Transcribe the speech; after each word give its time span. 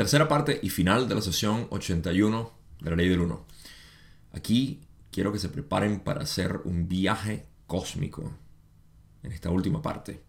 Tercera 0.00 0.28
parte 0.28 0.58
y 0.62 0.70
final 0.70 1.10
de 1.10 1.14
la 1.14 1.20
sesión 1.20 1.66
81 1.68 2.52
de 2.80 2.88
la 2.88 2.96
ley 2.96 3.10
del 3.10 3.20
1. 3.20 3.46
Aquí 4.32 4.80
quiero 5.10 5.30
que 5.30 5.38
se 5.38 5.50
preparen 5.50 6.00
para 6.00 6.22
hacer 6.22 6.62
un 6.64 6.88
viaje 6.88 7.44
cósmico 7.66 8.32
en 9.22 9.32
esta 9.32 9.50
última 9.50 9.82
parte. 9.82 10.22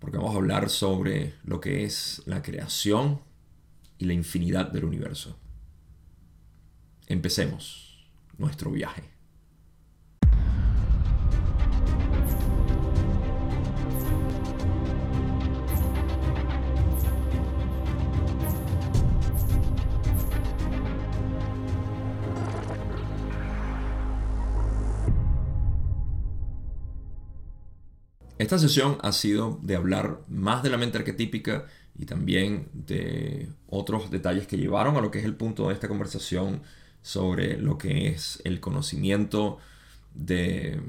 Porque 0.00 0.16
vamos 0.16 0.34
a 0.34 0.38
hablar 0.38 0.68
sobre 0.68 1.34
lo 1.44 1.60
que 1.60 1.84
es 1.84 2.22
la 2.26 2.42
creación 2.42 3.20
y 3.98 4.06
la 4.06 4.14
infinidad 4.14 4.72
del 4.72 4.84
universo. 4.84 5.38
Empecemos 7.06 8.04
nuestro 8.36 8.72
viaje. 8.72 9.04
Esta 28.50 28.66
sesión 28.66 28.98
ha 29.02 29.12
sido 29.12 29.60
de 29.62 29.76
hablar 29.76 30.22
más 30.26 30.64
de 30.64 30.70
la 30.70 30.76
mente 30.76 30.98
arquetípica 30.98 31.66
y 31.96 32.04
también 32.04 32.68
de 32.72 33.48
otros 33.68 34.10
detalles 34.10 34.48
que 34.48 34.56
llevaron 34.56 34.96
a 34.96 35.00
lo 35.00 35.12
que 35.12 35.20
es 35.20 35.24
el 35.24 35.36
punto 35.36 35.68
de 35.68 35.74
esta 35.74 35.86
conversación 35.86 36.60
sobre 37.00 37.58
lo 37.58 37.78
que 37.78 38.08
es 38.08 38.42
el 38.42 38.58
conocimiento 38.58 39.58
de 40.14 40.80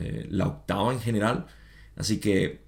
eh, 0.00 0.26
la 0.28 0.48
octava 0.48 0.92
en 0.92 0.98
general. 0.98 1.46
Así 1.94 2.18
que 2.18 2.60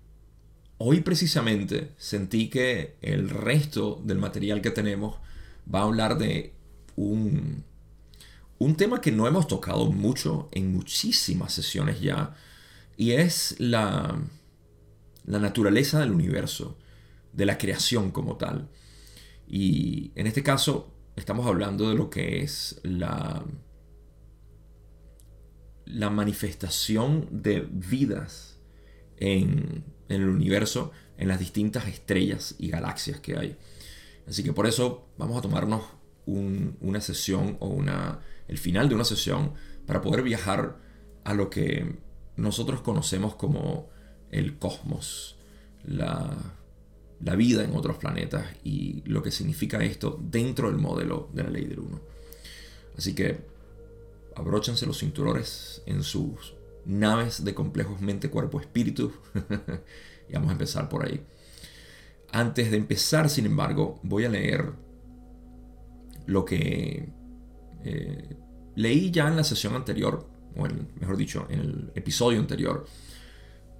hoy 0.76 1.00
precisamente 1.00 1.94
sentí 1.96 2.50
que 2.50 2.96
el 3.02 3.28
resto 3.28 4.00
del 4.04 4.18
material 4.18 4.62
que 4.62 4.70
tenemos 4.70 5.16
va 5.74 5.80
a 5.80 5.86
hablar 5.86 6.16
de 6.16 6.54
un, 6.94 7.64
un 8.58 8.76
tema 8.76 9.00
que 9.00 9.10
no 9.10 9.26
hemos 9.26 9.48
tocado 9.48 9.90
mucho 9.90 10.48
en 10.52 10.72
muchísimas 10.72 11.52
sesiones 11.52 12.00
ya 12.00 12.36
y 12.98 13.12
es 13.12 13.54
la, 13.58 14.20
la 15.24 15.38
naturaleza 15.38 16.00
del 16.00 16.10
universo, 16.10 16.76
de 17.32 17.46
la 17.46 17.56
creación 17.56 18.10
como 18.10 18.36
tal. 18.36 18.68
Y 19.46 20.10
en 20.16 20.26
este 20.26 20.42
caso 20.42 20.92
estamos 21.14 21.46
hablando 21.46 21.88
de 21.88 21.94
lo 21.94 22.10
que 22.10 22.42
es 22.42 22.80
la, 22.82 23.44
la 25.86 26.10
manifestación 26.10 27.28
de 27.30 27.60
vidas 27.70 28.58
en, 29.16 29.84
el 30.08 30.28
universo, 30.28 30.90
en 31.18 31.28
las 31.28 31.38
distintas 31.38 31.86
estrellas 31.86 32.56
y 32.58 32.68
galaxias 32.68 33.20
que 33.20 33.38
hay. 33.38 33.56
Así 34.26 34.42
que 34.42 34.52
por 34.52 34.66
eso 34.66 35.08
vamos 35.16 35.38
a 35.38 35.42
tomarnos 35.42 35.84
una 36.26 37.00
sesión 37.00 37.58
o 37.60 37.68
una, 37.68 38.20
el 38.48 38.58
final 38.58 38.88
de 38.88 38.96
una 38.96 39.04
sesión 39.04 39.54
para 39.86 40.00
poder 40.00 40.22
viajar 40.22 40.78
a 41.22 41.32
lo 41.32 41.48
que 41.48 42.07
nosotros 42.38 42.80
conocemos 42.80 43.34
como 43.34 43.88
el 44.30 44.58
cosmos, 44.58 45.36
la, 45.84 46.54
vida 47.36 47.64
en 47.64 47.74
otros 47.74 47.98
planetas 47.98 48.46
y 48.62 49.02
lo 49.06 49.22
que 49.22 49.32
significa 49.32 49.82
esto 49.82 50.18
dentro 50.22 50.68
del 50.70 50.78
modelo 50.78 51.28
de 51.32 51.42
la 51.42 51.50
ley 51.50 51.64
del 51.64 51.80
uno. 51.80 52.00
Así 52.96 53.14
que 53.14 53.44
abróchense 54.36 54.86
los 54.86 54.98
cinturones 55.00 55.82
en 55.86 56.04
sus 56.04 56.54
naves 56.84 57.44
de 57.44 57.54
complejos 57.54 58.00
mente, 58.00 58.30
cuerpo, 58.30 58.60
espíritu 58.60 59.12
y 60.28 60.32
vamos 60.32 60.50
a 60.50 60.52
empezar 60.52 60.88
por 60.88 61.04
ahí. 61.04 61.20
Antes 62.30 62.70
de 62.70 62.76
empezar, 62.76 63.28
sin 63.30 63.46
embargo, 63.46 63.98
voy 64.04 64.26
a 64.26 64.28
leer 64.28 64.72
lo 66.26 66.44
que 66.44 67.08
eh, 67.84 68.36
leí 68.76 69.10
ya 69.10 69.26
en 69.26 69.36
la 69.36 69.44
sesión 69.44 69.74
anterior 69.74 70.27
o 70.56 70.66
mejor 71.00 71.16
dicho, 71.16 71.46
en 71.48 71.60
el 71.60 71.92
episodio 71.94 72.38
anterior, 72.38 72.86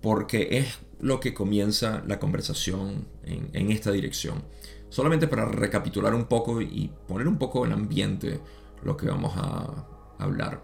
porque 0.01 0.59
es 0.59 0.79
lo 1.01 1.21
que 1.21 1.35
comienza 1.35 2.03
la 2.07 2.19
conversación 2.19 3.09
en, 3.25 3.71
esta 3.71 3.91
dirección. 3.91 4.45
Solamente 4.89 5.29
para 5.29 5.45
recapitular 5.45 6.15
un 6.15 6.27
poco 6.27 6.61
y 6.61 6.91
poner 7.07 7.29
un 7.29 7.39
poco 7.39 7.65
el 7.65 7.73
ambiente 7.73 8.41
lo 8.83 8.97
que 8.97 9.09
vamos 9.09 9.35
a 9.37 9.87
hablar. 10.19 10.63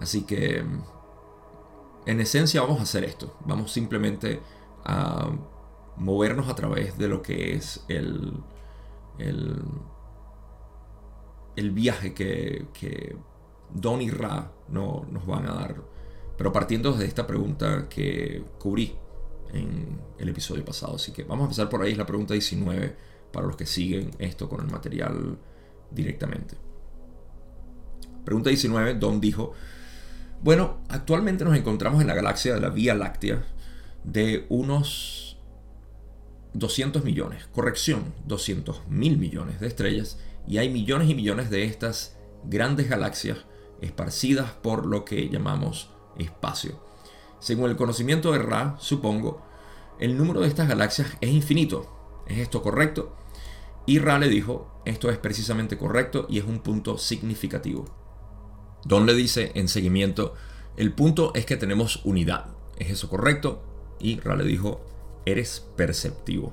Así 0.00 0.22
que, 0.22 0.62
en 2.06 2.20
esencia, 2.20 2.60
vamos 2.60 2.80
a 2.80 2.82
hacer 2.82 3.04
esto. 3.04 3.36
Vamos 3.44 3.72
simplemente 3.72 4.40
a 4.84 5.30
movernos 5.96 6.48
a 6.48 6.54
través 6.54 6.98
de 6.98 7.08
lo 7.08 7.22
que 7.22 7.54
es 7.54 7.84
el, 7.88 8.34
el, 9.18 9.62
el 11.56 11.70
viaje 11.70 12.14
que, 12.14 12.66
que 12.72 13.16
Don 13.72 14.02
y 14.02 14.10
Ra 14.10 14.52
no, 14.68 15.06
nos 15.10 15.26
van 15.26 15.46
a 15.46 15.54
dar. 15.54 15.76
Pero 16.36 16.52
partiendo 16.52 16.92
de 16.92 17.06
esta 17.06 17.26
pregunta 17.26 17.88
que 17.88 18.44
cubrí 18.58 18.94
en 19.52 20.00
el 20.18 20.28
episodio 20.28 20.64
pasado. 20.64 20.96
Así 20.96 21.12
que 21.12 21.24
vamos 21.24 21.42
a 21.42 21.44
empezar 21.44 21.68
por 21.68 21.82
ahí, 21.82 21.92
es 21.92 21.98
la 21.98 22.06
pregunta 22.06 22.34
19 22.34 22.96
para 23.32 23.46
los 23.46 23.56
que 23.56 23.66
siguen 23.66 24.10
esto 24.18 24.48
con 24.48 24.60
el 24.60 24.70
material 24.70 25.38
directamente. 25.90 26.56
Pregunta 28.24 28.50
19, 28.50 28.94
Don 28.94 29.20
dijo, 29.20 29.52
bueno, 30.42 30.78
actualmente 30.88 31.44
nos 31.44 31.56
encontramos 31.56 32.00
en 32.00 32.08
la 32.08 32.14
galaxia 32.14 32.54
de 32.54 32.60
la 32.60 32.70
Vía 32.70 32.94
Láctea 32.94 33.44
de 34.04 34.46
unos 34.48 35.38
200 36.54 37.04
millones, 37.04 37.46
corrección, 37.52 38.14
200 38.26 38.88
mil 38.88 39.18
millones 39.18 39.60
de 39.60 39.66
estrellas 39.66 40.18
y 40.46 40.58
hay 40.58 40.68
millones 40.68 41.08
y 41.10 41.14
millones 41.14 41.50
de 41.50 41.64
estas 41.64 42.16
grandes 42.44 42.88
galaxias 42.88 43.44
esparcidas 43.80 44.52
por 44.52 44.86
lo 44.86 45.04
que 45.04 45.28
llamamos 45.28 45.90
espacio. 46.18 46.80
Según 47.38 47.70
el 47.70 47.76
conocimiento 47.76 48.32
de 48.32 48.38
Ra, 48.38 48.76
supongo, 48.78 49.42
el 49.98 50.16
número 50.16 50.40
de 50.40 50.48
estas 50.48 50.68
galaxias 50.68 51.08
es 51.20 51.30
infinito. 51.30 51.92
¿Es 52.26 52.38
esto 52.38 52.62
correcto? 52.62 53.16
Y 53.86 53.98
Ra 53.98 54.18
le 54.18 54.28
dijo, 54.28 54.80
esto 54.84 55.10
es 55.10 55.18
precisamente 55.18 55.78
correcto 55.78 56.26
y 56.28 56.38
es 56.38 56.44
un 56.44 56.60
punto 56.60 56.98
significativo. 56.98 57.84
Don 58.84 59.06
le 59.06 59.14
dice 59.14 59.52
en 59.54 59.68
seguimiento, 59.68 60.34
el 60.76 60.92
punto 60.92 61.32
es 61.34 61.46
que 61.46 61.56
tenemos 61.56 62.04
unidad. 62.04 62.46
¿Es 62.78 62.90
eso 62.90 63.08
correcto? 63.08 63.62
Y 63.98 64.18
Ra 64.20 64.36
le 64.36 64.44
dijo, 64.44 64.80
eres 65.24 65.64
perceptivo. 65.76 66.52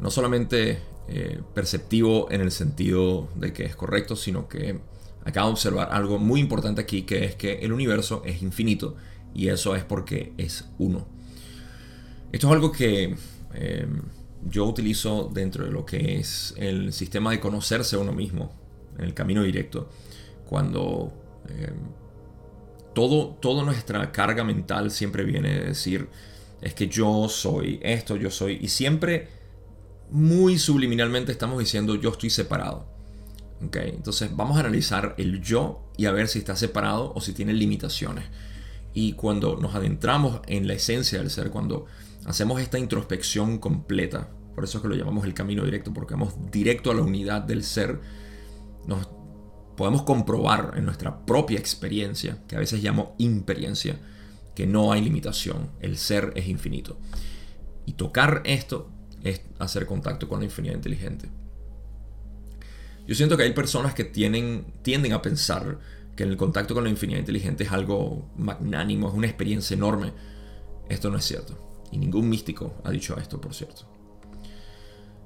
No 0.00 0.10
solamente 0.10 0.80
eh, 1.08 1.40
perceptivo 1.54 2.28
en 2.30 2.40
el 2.40 2.50
sentido 2.50 3.28
de 3.34 3.52
que 3.52 3.64
es 3.64 3.76
correcto, 3.76 4.16
sino 4.16 4.48
que 4.48 4.80
acabo 5.26 5.48
de 5.48 5.52
observar 5.54 5.88
algo 5.90 6.18
muy 6.18 6.40
importante 6.40 6.80
aquí, 6.80 7.02
que 7.02 7.24
es 7.24 7.34
que 7.34 7.58
el 7.58 7.72
universo 7.72 8.22
es 8.24 8.42
infinito 8.42 8.94
y 9.34 9.48
eso 9.48 9.74
es 9.74 9.84
porque 9.84 10.32
es 10.38 10.70
uno. 10.78 11.06
Esto 12.30 12.46
es 12.46 12.52
algo 12.52 12.70
que 12.70 13.16
em, 13.54 14.02
yo 14.48 14.64
utilizo 14.64 15.28
dentro 15.32 15.64
de 15.64 15.72
lo 15.72 15.84
que 15.84 16.18
es 16.18 16.54
el 16.56 16.92
sistema 16.92 17.32
de 17.32 17.40
conocerse 17.40 17.96
a 17.96 17.98
uno 17.98 18.12
mismo, 18.12 18.52
en 18.98 19.04
el 19.04 19.14
camino 19.14 19.42
directo, 19.42 19.90
cuando 20.48 21.12
em, 21.48 21.74
todo, 22.94 23.30
toda 23.40 23.64
nuestra 23.64 24.12
carga 24.12 24.44
mental 24.44 24.92
siempre 24.92 25.24
viene 25.24 25.58
de 25.58 25.64
decir, 25.66 26.08
es 26.60 26.72
que 26.72 26.86
yo 26.86 27.28
soy 27.28 27.80
esto, 27.82 28.14
yo 28.14 28.30
soy, 28.30 28.60
y 28.62 28.68
siempre 28.68 29.28
muy 30.08 30.56
subliminalmente 30.56 31.32
estamos 31.32 31.58
diciendo 31.58 31.96
yo 31.96 32.10
estoy 32.10 32.30
separado 32.30 32.95
entonces 33.60 34.34
vamos 34.36 34.56
a 34.56 34.60
analizar 34.60 35.14
el 35.18 35.40
yo 35.40 35.90
y 35.96 36.06
a 36.06 36.12
ver 36.12 36.28
si 36.28 36.38
está 36.38 36.56
separado 36.56 37.12
o 37.14 37.20
si 37.20 37.32
tiene 37.32 37.52
limitaciones. 37.52 38.24
Y 38.92 39.12
cuando 39.12 39.56
nos 39.56 39.74
adentramos 39.74 40.40
en 40.46 40.66
la 40.66 40.74
esencia 40.74 41.18
del 41.18 41.30
ser, 41.30 41.50
cuando 41.50 41.86
hacemos 42.24 42.60
esta 42.60 42.78
introspección 42.78 43.58
completa, 43.58 44.28
por 44.54 44.64
eso 44.64 44.78
es 44.78 44.82
que 44.82 44.88
lo 44.88 44.94
llamamos 44.94 45.24
el 45.24 45.34
camino 45.34 45.64
directo, 45.64 45.92
porque 45.92 46.14
vamos 46.14 46.34
directo 46.50 46.90
a 46.90 46.94
la 46.94 47.02
unidad 47.02 47.42
del 47.42 47.62
ser, 47.62 48.00
nos 48.86 49.08
podemos 49.76 50.02
comprobar 50.02 50.72
en 50.76 50.86
nuestra 50.86 51.26
propia 51.26 51.58
experiencia, 51.58 52.42
que 52.48 52.56
a 52.56 52.60
veces 52.60 52.82
llamo 52.82 53.14
imperiencia, 53.18 53.98
que 54.54 54.66
no 54.66 54.92
hay 54.92 55.02
limitación, 55.02 55.70
el 55.80 55.98
ser 55.98 56.32
es 56.34 56.48
infinito. 56.48 56.98
Y 57.84 57.92
tocar 57.92 58.40
esto 58.44 58.90
es 59.22 59.42
hacer 59.58 59.86
contacto 59.86 60.28
con 60.28 60.38
la 60.38 60.46
infinidad 60.46 60.74
inteligente. 60.74 61.28
Yo 63.06 63.14
siento 63.14 63.36
que 63.36 63.44
hay 63.44 63.52
personas 63.52 63.94
que 63.94 64.04
tienen, 64.04 64.66
tienden 64.82 65.12
a 65.12 65.22
pensar 65.22 65.78
que 66.16 66.24
el 66.24 66.36
contacto 66.36 66.74
con 66.74 66.84
la 66.84 66.90
infinidad 66.90 67.20
inteligente 67.20 67.64
es 67.64 67.72
algo 67.72 68.30
magnánimo, 68.36 69.08
es 69.08 69.14
una 69.14 69.26
experiencia 69.26 69.74
enorme. 69.74 70.12
Esto 70.88 71.10
no 71.10 71.18
es 71.18 71.24
cierto. 71.24 71.56
Y 71.92 71.98
ningún 71.98 72.28
místico 72.28 72.80
ha 72.84 72.90
dicho 72.90 73.16
esto, 73.18 73.40
por 73.40 73.54
cierto. 73.54 73.82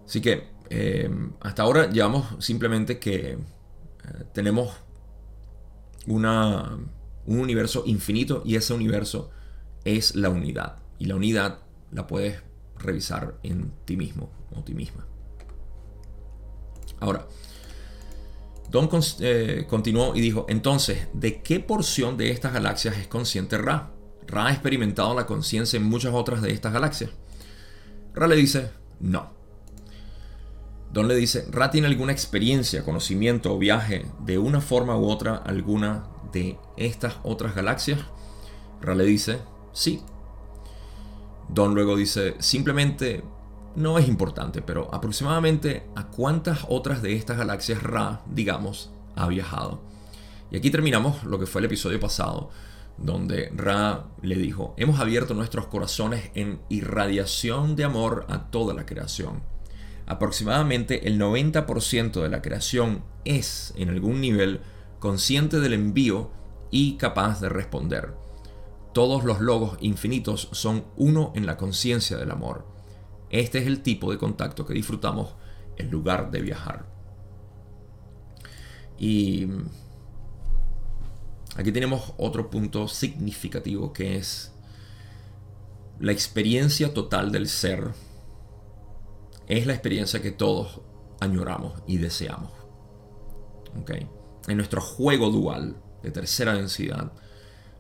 Así 0.05 0.21
que 0.21 0.49
eh, 0.69 1.09
hasta 1.41 1.63
ahora 1.63 1.91
llevamos 1.91 2.45
simplemente 2.45 2.99
que 2.99 3.33
eh, 3.33 3.39
tenemos 4.35 4.75
una, 6.07 6.77
un 7.27 7.39
universo 7.39 7.85
infinito 7.87 8.43
y 8.45 8.57
ese 8.57 8.75
universo 8.75 9.31
es 9.85 10.17
la 10.17 10.29
unidad. 10.29 10.77
Y 10.99 11.07
la 11.07 11.15
unidad 11.15 11.61
la 11.93 12.07
puedes 12.07 12.43
revisar 12.79 13.39
en 13.43 13.73
ti 13.85 13.97
mismo 13.97 14.31
o 14.55 14.63
ti 14.63 14.75
misma. 14.75 15.07
Ahora, 16.99 17.27
Don 18.71 18.89
eh, 19.19 19.67
continuó 19.69 20.15
y 20.15 20.21
dijo, 20.21 20.47
entonces, 20.49 21.09
¿de 21.13 21.43
qué 21.43 21.59
porción 21.59 22.17
de 22.17 22.31
estas 22.31 22.53
galaxias 22.53 22.97
es 22.99 23.09
consciente 23.09 23.59
Ra? 23.59 23.91
Ra 24.29 24.47
ha 24.47 24.53
experimentado 24.53 25.13
la 25.13 25.27
conciencia 25.27 25.77
en 25.77 25.85
muchas 25.85 26.15
otras 26.15 26.41
de 26.41 26.53
estas 26.53 26.73
galaxias. 26.73 27.11
Ra 28.15 28.29
le 28.29 28.37
dice, 28.37 28.71
no. 29.01 29.33
Don 30.93 31.09
le 31.09 31.17
dice, 31.17 31.47
Ra 31.51 31.73
tiene 31.73 31.89
alguna 31.89 32.13
experiencia, 32.13 32.85
conocimiento 32.85 33.53
o 33.53 33.59
viaje 33.59 34.07
de 34.21 34.39
una 34.39 34.61
forma 34.61 34.97
u 34.97 35.09
otra 35.09 35.35
alguna 35.35 36.07
de 36.33 36.57
estas 36.77 37.17
otras 37.25 37.57
galaxias. 37.57 37.99
Ra 38.81 38.95
le 38.95 39.05
dice, 39.05 39.39
sí. 39.73 40.01
Don 41.49 41.75
luego 41.75 41.97
dice, 41.97 42.37
simplemente 42.39 43.25
no 43.77 43.99
es 43.99 44.09
importante, 44.09 44.63
pero 44.63 44.93
aproximadamente 44.93 45.87
a 45.95 46.09
cuántas 46.09 46.61
otras 46.69 47.03
de 47.03 47.15
estas 47.15 47.39
galaxias 47.39 47.83
Ra, 47.83 48.23
digamos, 48.27 48.91
ha 49.17 49.29
viajado. 49.29 49.81
Y 50.51 50.57
aquí 50.57 50.71
terminamos 50.71 51.25
lo 51.25 51.39
que 51.39 51.47
fue 51.47 51.61
el 51.61 51.67
episodio 51.67 52.01
pasado, 52.01 52.51
donde 52.99 53.51
Ra 53.55 54.07
le 54.23 54.37
dijo, 54.37 54.75
hemos 54.77 55.01
abierto 55.01 55.35
nuestros 55.35 55.67
corazones 55.67 56.31
en 56.35 56.61
irradiación 56.69 57.77
de 57.77 57.85
amor 57.85 58.27
a 58.29 58.51
toda 58.51 58.75
la 58.75 58.87
creación. 58.87 59.43
Aproximadamente 60.07 61.07
el 61.07 61.21
90% 61.21 62.21
de 62.21 62.29
la 62.29 62.43
creación 62.43 63.05
es, 63.25 63.73
en 63.77 63.91
algún 63.91 64.21
nivel, 64.21 64.61
consciente 64.99 65.61
del 65.61 65.73
envío 65.73 66.31
y 66.71 66.97
capaz 66.97 67.41
de 67.41 67.49
responder. 67.49 68.15
Todos 68.93 69.23
los 69.23 69.41
logos 69.41 69.79
infinitos 69.81 70.49
son 70.51 70.85
uno 70.97 71.33
en 71.37 71.47
la 71.47 71.57
conciencia 71.57 72.17
del 72.17 72.33
amor. 72.33 72.67
Este 73.31 73.59
es 73.59 73.67
el 73.67 73.83
tipo 73.83 74.11
de 74.11 74.19
contacto 74.19 74.67
que 74.67 74.75
disfrutamos 74.75 75.35
en 75.77 75.91
lugar 75.91 76.31
de 76.31 76.41
viajar. 76.41 76.87
Y 78.99 79.47
aquí 81.57 81.73
tenemos 81.73 82.13
otro 82.19 82.51
punto 82.51 82.87
significativo 82.89 83.93
que 83.93 84.17
es 84.17 84.53
la 86.01 86.13
experiencia 86.13 86.93
total 86.93 87.31
del 87.31 87.49
ser. 87.49 87.93
Es 89.47 89.67
la 89.67 89.73
experiencia 89.73 90.21
que 90.21 90.33
todos 90.33 90.81
añoramos 91.21 91.83
y 91.87 91.99
deseamos. 91.99 92.53
En 94.49 94.57
nuestro 94.57 94.81
juego 94.81 95.31
dual 95.31 95.77
de 96.03 96.11
tercera 96.11 96.55
densidad, 96.55 97.13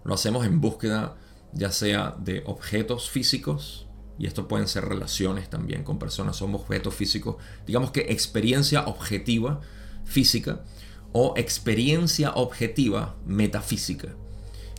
lo 0.04 0.14
hacemos 0.14 0.46
en 0.46 0.60
búsqueda 0.60 1.16
ya 1.52 1.72
sea 1.72 2.14
de 2.18 2.42
objetos 2.46 3.10
físicos, 3.10 3.88
y 4.20 4.26
esto 4.26 4.46
pueden 4.46 4.68
ser 4.68 4.84
relaciones 4.84 5.48
también 5.48 5.82
con 5.82 5.98
personas, 5.98 6.36
somos 6.36 6.60
objetos 6.60 6.94
físicos, 6.94 7.36
digamos 7.66 7.90
que 7.90 8.00
experiencia 8.12 8.82
objetiva 8.82 9.62
física 10.04 10.60
o 11.12 11.32
experiencia 11.38 12.32
objetiva 12.34 13.16
metafísica. 13.24 14.08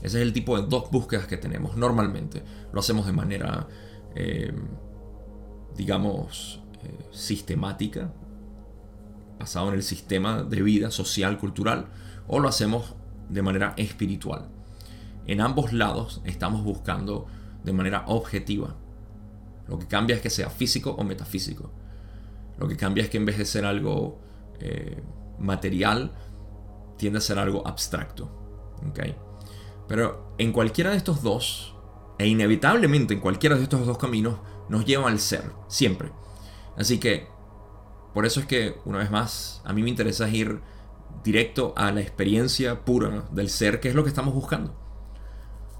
Ese 0.03 0.19
es 0.19 0.21
el 0.27 0.31
tipo 0.31 0.61
de 0.61 0.67
dos 0.67 0.91
búsquedas 0.91 1.25
que 1.25 1.37
tenemos 1.37 1.75
normalmente. 1.75 2.43
Lo 2.71 2.81
hacemos 2.81 3.07
de 3.07 3.13
manera, 3.13 3.67
eh, 4.13 4.53
digamos, 5.75 6.61
eh, 6.83 7.05
sistemática, 7.11 8.13
basado 9.39 9.69
en 9.69 9.73
el 9.73 9.83
sistema 9.83 10.43
de 10.43 10.61
vida 10.61 10.91
social, 10.91 11.39
cultural, 11.39 11.87
o 12.27 12.37
lo 12.37 12.47
hacemos 12.47 12.93
de 13.27 13.41
manera 13.41 13.73
espiritual. 13.77 14.49
En 15.25 15.41
ambos 15.41 15.73
lados 15.73 16.21
estamos 16.25 16.63
buscando 16.63 17.25
de 17.63 17.73
manera 17.73 18.03
objetiva 18.05 18.75
lo 19.67 19.79
que 19.79 19.87
cambia 19.87 20.15
es 20.15 20.21
que 20.21 20.29
sea 20.29 20.49
físico 20.49 20.91
o 20.91 21.03
metafísico. 21.03 21.71
Lo 22.57 22.67
que 22.67 22.77
cambia 22.77 23.03
es 23.03 23.09
que 23.09 23.17
en 23.17 23.25
vez 23.25 23.37
de 23.37 23.45
ser 23.45 23.65
algo 23.65 24.19
eh, 24.59 25.01
material, 25.39 26.11
tiende 26.97 27.17
a 27.17 27.21
ser 27.21 27.39
algo 27.39 27.65
abstracto. 27.67 28.29
Pero 29.87 30.35
en 30.37 30.51
cualquiera 30.51 30.91
de 30.91 30.97
estos 30.97 31.23
dos, 31.23 31.75
e 32.17 32.27
inevitablemente 32.27 33.13
en 33.13 33.19
cualquiera 33.19 33.55
de 33.55 33.63
estos 33.63 33.85
dos 33.85 33.97
caminos, 33.97 34.39
nos 34.69 34.85
lleva 34.85 35.09
al 35.09 35.19
ser, 35.19 35.51
siempre. 35.67 36.11
Así 36.77 36.99
que, 36.99 37.27
por 38.13 38.25
eso 38.25 38.39
es 38.39 38.45
que, 38.45 38.75
una 38.85 38.99
vez 38.99 39.11
más, 39.11 39.61
a 39.65 39.73
mí 39.73 39.83
me 39.83 39.89
interesa 39.89 40.29
ir 40.29 40.61
directo 41.23 41.73
a 41.75 41.91
la 41.91 42.01
experiencia 42.01 42.85
pura 42.85 43.27
del 43.31 43.49
ser, 43.49 43.79
que 43.79 43.89
es 43.89 43.95
lo 43.95 44.03
que 44.03 44.09
estamos 44.09 44.33
buscando. 44.33 44.79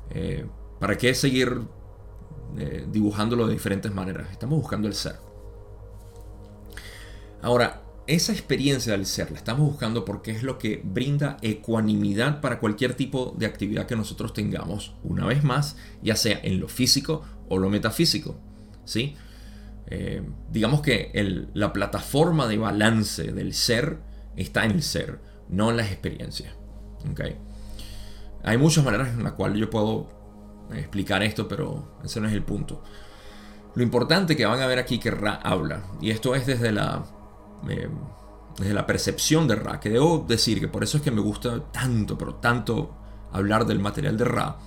Eh, 0.09 0.45
¿Para 0.79 0.97
qué 0.97 1.13
seguir 1.13 1.61
eh, 2.57 2.85
dibujándolo 2.91 3.47
de 3.47 3.53
diferentes 3.53 3.93
maneras. 3.93 4.27
Estamos 4.31 4.59
buscando 4.59 4.87
el 4.87 4.93
ser. 4.93 5.15
Ahora, 7.41 7.81
esa 8.07 8.33
experiencia 8.33 8.93
del 8.93 9.05
ser 9.05 9.31
la 9.31 9.37
estamos 9.37 9.67
buscando 9.67 10.05
porque 10.05 10.31
es 10.31 10.43
lo 10.43 10.57
que 10.57 10.81
brinda 10.83 11.37
ecuanimidad 11.41 12.41
para 12.41 12.59
cualquier 12.59 12.93
tipo 12.93 13.35
de 13.37 13.45
actividad 13.45 13.85
que 13.85 13.95
nosotros 13.95 14.33
tengamos, 14.33 14.95
una 15.03 15.25
vez 15.25 15.43
más, 15.43 15.77
ya 16.01 16.15
sea 16.15 16.39
en 16.43 16.59
lo 16.59 16.67
físico 16.67 17.23
o 17.47 17.57
lo 17.57 17.69
metafísico. 17.69 18.39
¿sí? 18.85 19.15
Eh, 19.87 20.23
digamos 20.51 20.81
que 20.81 21.11
la 21.53 21.73
plataforma 21.73 22.47
de 22.47 22.57
balance 22.57 23.31
del 23.31 23.53
ser 23.53 23.99
está 24.35 24.65
en 24.65 24.71
el 24.71 24.83
ser, 24.83 25.19
no 25.49 25.69
en 25.69 25.77
las 25.77 25.91
experiencias. 25.91 26.53
¿okay? 27.11 27.37
Hay 28.43 28.57
muchas 28.57 28.83
maneras 28.83 29.09
en 29.09 29.23
las 29.23 29.33
cuales 29.33 29.59
yo 29.59 29.69
puedo 29.69 30.20
explicar 30.79 31.23
esto, 31.23 31.47
pero 31.47 31.97
ese 32.03 32.19
no 32.21 32.27
es 32.27 32.33
el 32.33 32.43
punto. 32.43 32.83
Lo 33.75 33.83
importante 33.83 34.35
que 34.35 34.45
van 34.45 34.61
a 34.61 34.67
ver 34.67 34.79
aquí 34.79 34.99
que 34.99 35.11
Ra 35.11 35.35
habla, 35.35 35.83
y 36.01 36.11
esto 36.11 36.35
es 36.35 36.45
desde 36.45 36.71
la, 36.71 37.03
eh, 37.69 37.89
desde 38.57 38.73
la 38.73 38.85
percepción 38.85 39.47
de 39.47 39.55
Ra, 39.55 39.79
que 39.79 39.89
debo 39.89 40.25
decir 40.27 40.59
que 40.59 40.67
por 40.67 40.83
eso 40.83 40.97
es 40.97 41.03
que 41.03 41.11
me 41.11 41.21
gusta 41.21 41.71
tanto, 41.71 42.17
pero 42.17 42.35
tanto 42.35 42.95
hablar 43.31 43.65
del 43.65 43.79
material 43.79 44.17
de 44.17 44.25
Ra, 44.25 44.57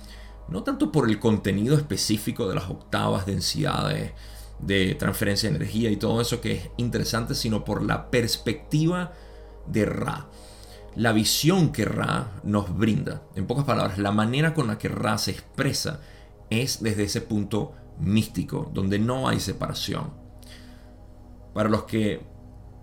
no 0.47 0.63
tanto 0.63 0.91
por 0.91 1.09
el 1.09 1.19
contenido 1.19 1.75
específico 1.75 2.47
de 2.47 2.55
las 2.55 2.69
octavas, 2.69 3.25
densidades, 3.25 4.13
de 4.59 4.95
transferencia 4.95 5.49
de 5.49 5.57
energía 5.57 5.91
y 5.91 5.97
todo 5.97 6.21
eso 6.21 6.41
que 6.41 6.53
es 6.53 6.69
interesante, 6.77 7.35
sino 7.35 7.63
por 7.65 7.83
la 7.83 8.09
perspectiva 8.09 9.13
de 9.67 9.85
Ra 9.85 10.27
la 10.95 11.11
visión 11.11 11.71
que 11.71 11.85
Ra 11.85 12.39
nos 12.43 12.75
brinda. 12.75 13.21
En 13.35 13.47
pocas 13.47 13.65
palabras, 13.65 13.97
la 13.97 14.11
manera 14.11 14.53
con 14.53 14.67
la 14.67 14.77
que 14.77 14.87
Ra 14.87 15.17
se 15.17 15.31
expresa 15.31 15.99
es 16.49 16.81
desde 16.81 17.03
ese 17.03 17.21
punto 17.21 17.73
místico, 17.99 18.71
donde 18.73 18.99
no 18.99 19.27
hay 19.27 19.39
separación. 19.39 20.13
Para 21.53 21.69
los 21.69 21.83
que 21.83 22.21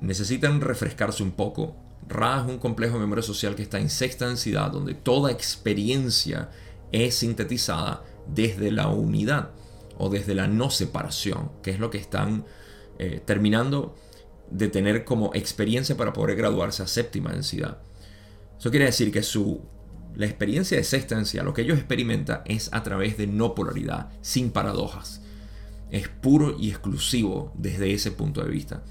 necesitan 0.01 0.61
refrescarse 0.61 1.23
un 1.23 1.33
poco, 1.33 1.77
Ra 2.09 2.41
es 2.41 2.51
un 2.51 2.59
complejo 2.59 2.95
de 2.95 3.01
memoria 3.01 3.23
social 3.23 3.55
que 3.55 3.63
está 3.63 3.79
en 3.79 3.89
sexta 3.89 4.27
densidad, 4.27 4.71
donde 4.71 4.95
toda 4.95 5.31
experiencia 5.31 6.51
es 6.91 7.17
sintetizada 7.17 8.03
desde 8.27 8.71
la 8.71 8.89
unidad 8.89 9.51
o 9.99 10.11
desde 10.11 10.35
la 10.35 10.49
no 10.49 10.71
separación, 10.71 11.51
que 11.63 11.71
es 11.71 11.79
lo 11.79 11.91
que 11.91 11.99
están 11.99 12.45
eh, 12.99 13.23
terminando 13.25 13.95
de 14.51 14.69
tener 14.69 15.05
como 15.05 15.31
experiencia 15.35 15.97
para 15.97 16.13
poder 16.13 16.37
graduarse 16.37 16.83
a 16.83 16.87
séptima 16.87 17.33
densidad. 17.33 17.79
Eso 18.63 18.71
quiere 18.71 18.85
decir 18.85 19.11
que 19.11 19.25
su, 19.25 19.61
la 20.15 20.25
experiencia 20.25 20.77
de 20.77 20.85
sextancia, 20.85 21.43
lo 21.43 21.53
que 21.53 21.63
ellos 21.63 21.79
experimentan 21.79 22.43
es 22.45 22.69
a 22.73 22.85
través 22.85 23.19
de 23.19 23.27
no 23.27 23.57
polaridad, 23.57 24.11
sin 24.21 24.53
paradojas. 24.53 25.21
Es 25.91 26.07
puro 26.07 26.57
y 26.57 26.71
exclusivo 26.71 27.53
desde 27.57 27.93
ese 27.93 28.13
punto 28.13 28.41
de 28.41 28.49
vista. 28.49 28.85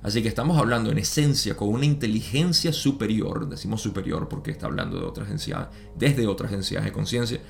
Así 0.00 0.22
que 0.22 0.28
estamos 0.28 0.56
hablando 0.56 0.92
en 0.92 0.98
esencia 0.98 1.56
con 1.56 1.70
una 1.70 1.84
inteligencia 1.84 2.72
superior, 2.72 3.48
decimos 3.48 3.82
superior 3.82 4.28
porque 4.28 4.52
está 4.52 4.66
hablando 4.66 4.96
de 4.96 5.06
otras 5.06 5.28
densidades, 5.28 5.70
desde 5.96 6.28
otras 6.28 6.52
densidades 6.52 6.84
de 6.84 6.92
conciencia. 6.92 7.40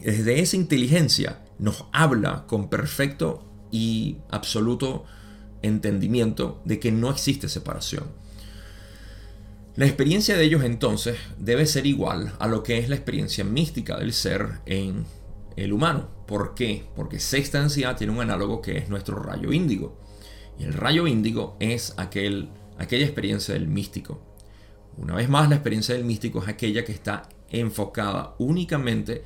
Desde 0.00 0.40
esa 0.40 0.56
inteligencia 0.56 1.42
nos 1.58 1.84
habla 1.92 2.46
con 2.46 2.70
perfecto 2.70 3.44
y 3.70 4.16
absoluto 4.30 5.04
entendimiento 5.60 6.62
de 6.64 6.80
que 6.80 6.90
no 6.90 7.10
existe 7.10 7.50
separación. 7.50 8.29
La 9.76 9.86
experiencia 9.86 10.36
de 10.36 10.44
ellos 10.44 10.64
entonces 10.64 11.16
debe 11.38 11.64
ser 11.64 11.86
igual 11.86 12.34
a 12.40 12.48
lo 12.48 12.64
que 12.64 12.78
es 12.78 12.88
la 12.88 12.96
experiencia 12.96 13.44
mística 13.44 13.98
del 13.98 14.12
ser 14.12 14.60
en 14.66 15.04
el 15.56 15.72
humano. 15.72 16.08
¿Por 16.26 16.54
qué? 16.54 16.84
Porque 16.96 17.20
sexta 17.20 17.60
densidad 17.60 17.96
tiene 17.96 18.12
un 18.12 18.20
análogo 18.20 18.60
que 18.60 18.78
es 18.78 18.88
nuestro 18.88 19.22
rayo 19.22 19.52
índigo. 19.52 19.96
Y 20.58 20.64
el 20.64 20.72
rayo 20.72 21.06
índigo 21.06 21.56
es 21.60 21.94
aquel, 21.98 22.48
aquella 22.78 23.04
experiencia 23.04 23.54
del 23.54 23.68
místico. 23.68 24.20
Una 24.96 25.14
vez 25.14 25.28
más, 25.28 25.48
la 25.48 25.54
experiencia 25.54 25.94
del 25.94 26.04
místico 26.04 26.42
es 26.42 26.48
aquella 26.48 26.84
que 26.84 26.92
está 26.92 27.28
enfocada 27.48 28.34
únicamente 28.38 29.22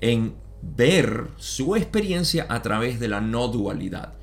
en 0.00 0.34
ver 0.62 1.28
su 1.36 1.76
experiencia 1.76 2.46
a 2.48 2.60
través 2.60 2.98
de 2.98 3.08
la 3.08 3.20
no 3.20 3.46
dualidad. 3.48 4.14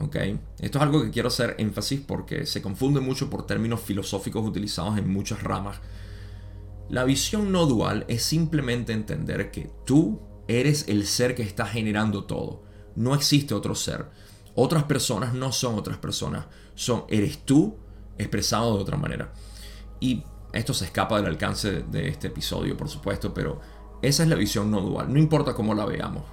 Esto 0.00 0.78
es 0.78 0.82
algo 0.82 1.02
que 1.02 1.10
quiero 1.10 1.28
hacer 1.28 1.56
énfasis 1.58 2.00
porque 2.00 2.46
se 2.46 2.62
confunde 2.62 3.00
mucho 3.00 3.28
por 3.28 3.46
términos 3.46 3.80
filosóficos 3.80 4.46
utilizados 4.46 4.96
en 4.98 5.12
muchas 5.12 5.42
ramas. 5.42 5.80
La 6.88 7.04
visión 7.04 7.52
no 7.52 7.66
dual 7.66 8.04
es 8.08 8.22
simplemente 8.22 8.92
entender 8.92 9.50
que 9.50 9.70
tú 9.84 10.20
eres 10.46 10.88
el 10.88 11.06
ser 11.06 11.34
que 11.34 11.42
está 11.42 11.66
generando 11.66 12.24
todo. 12.24 12.62
No 12.96 13.14
existe 13.14 13.54
otro 13.54 13.74
ser. 13.74 14.06
Otras 14.54 14.84
personas 14.84 15.34
no 15.34 15.52
son 15.52 15.78
otras 15.78 15.98
personas, 15.98 16.46
son 16.74 17.04
eres 17.08 17.44
tú 17.44 17.76
expresado 18.16 18.74
de 18.76 18.82
otra 18.82 18.96
manera. 18.96 19.32
Y 20.00 20.24
esto 20.52 20.74
se 20.74 20.86
escapa 20.86 21.16
del 21.16 21.26
alcance 21.26 21.82
de 21.82 22.08
este 22.08 22.28
episodio, 22.28 22.76
por 22.76 22.88
supuesto, 22.88 23.32
pero 23.32 23.60
esa 24.02 24.22
es 24.22 24.28
la 24.28 24.34
visión 24.34 24.70
no 24.70 24.80
dual. 24.80 25.12
No 25.12 25.18
importa 25.20 25.54
cómo 25.54 25.74
la 25.74 25.84
veamos, 25.84 26.24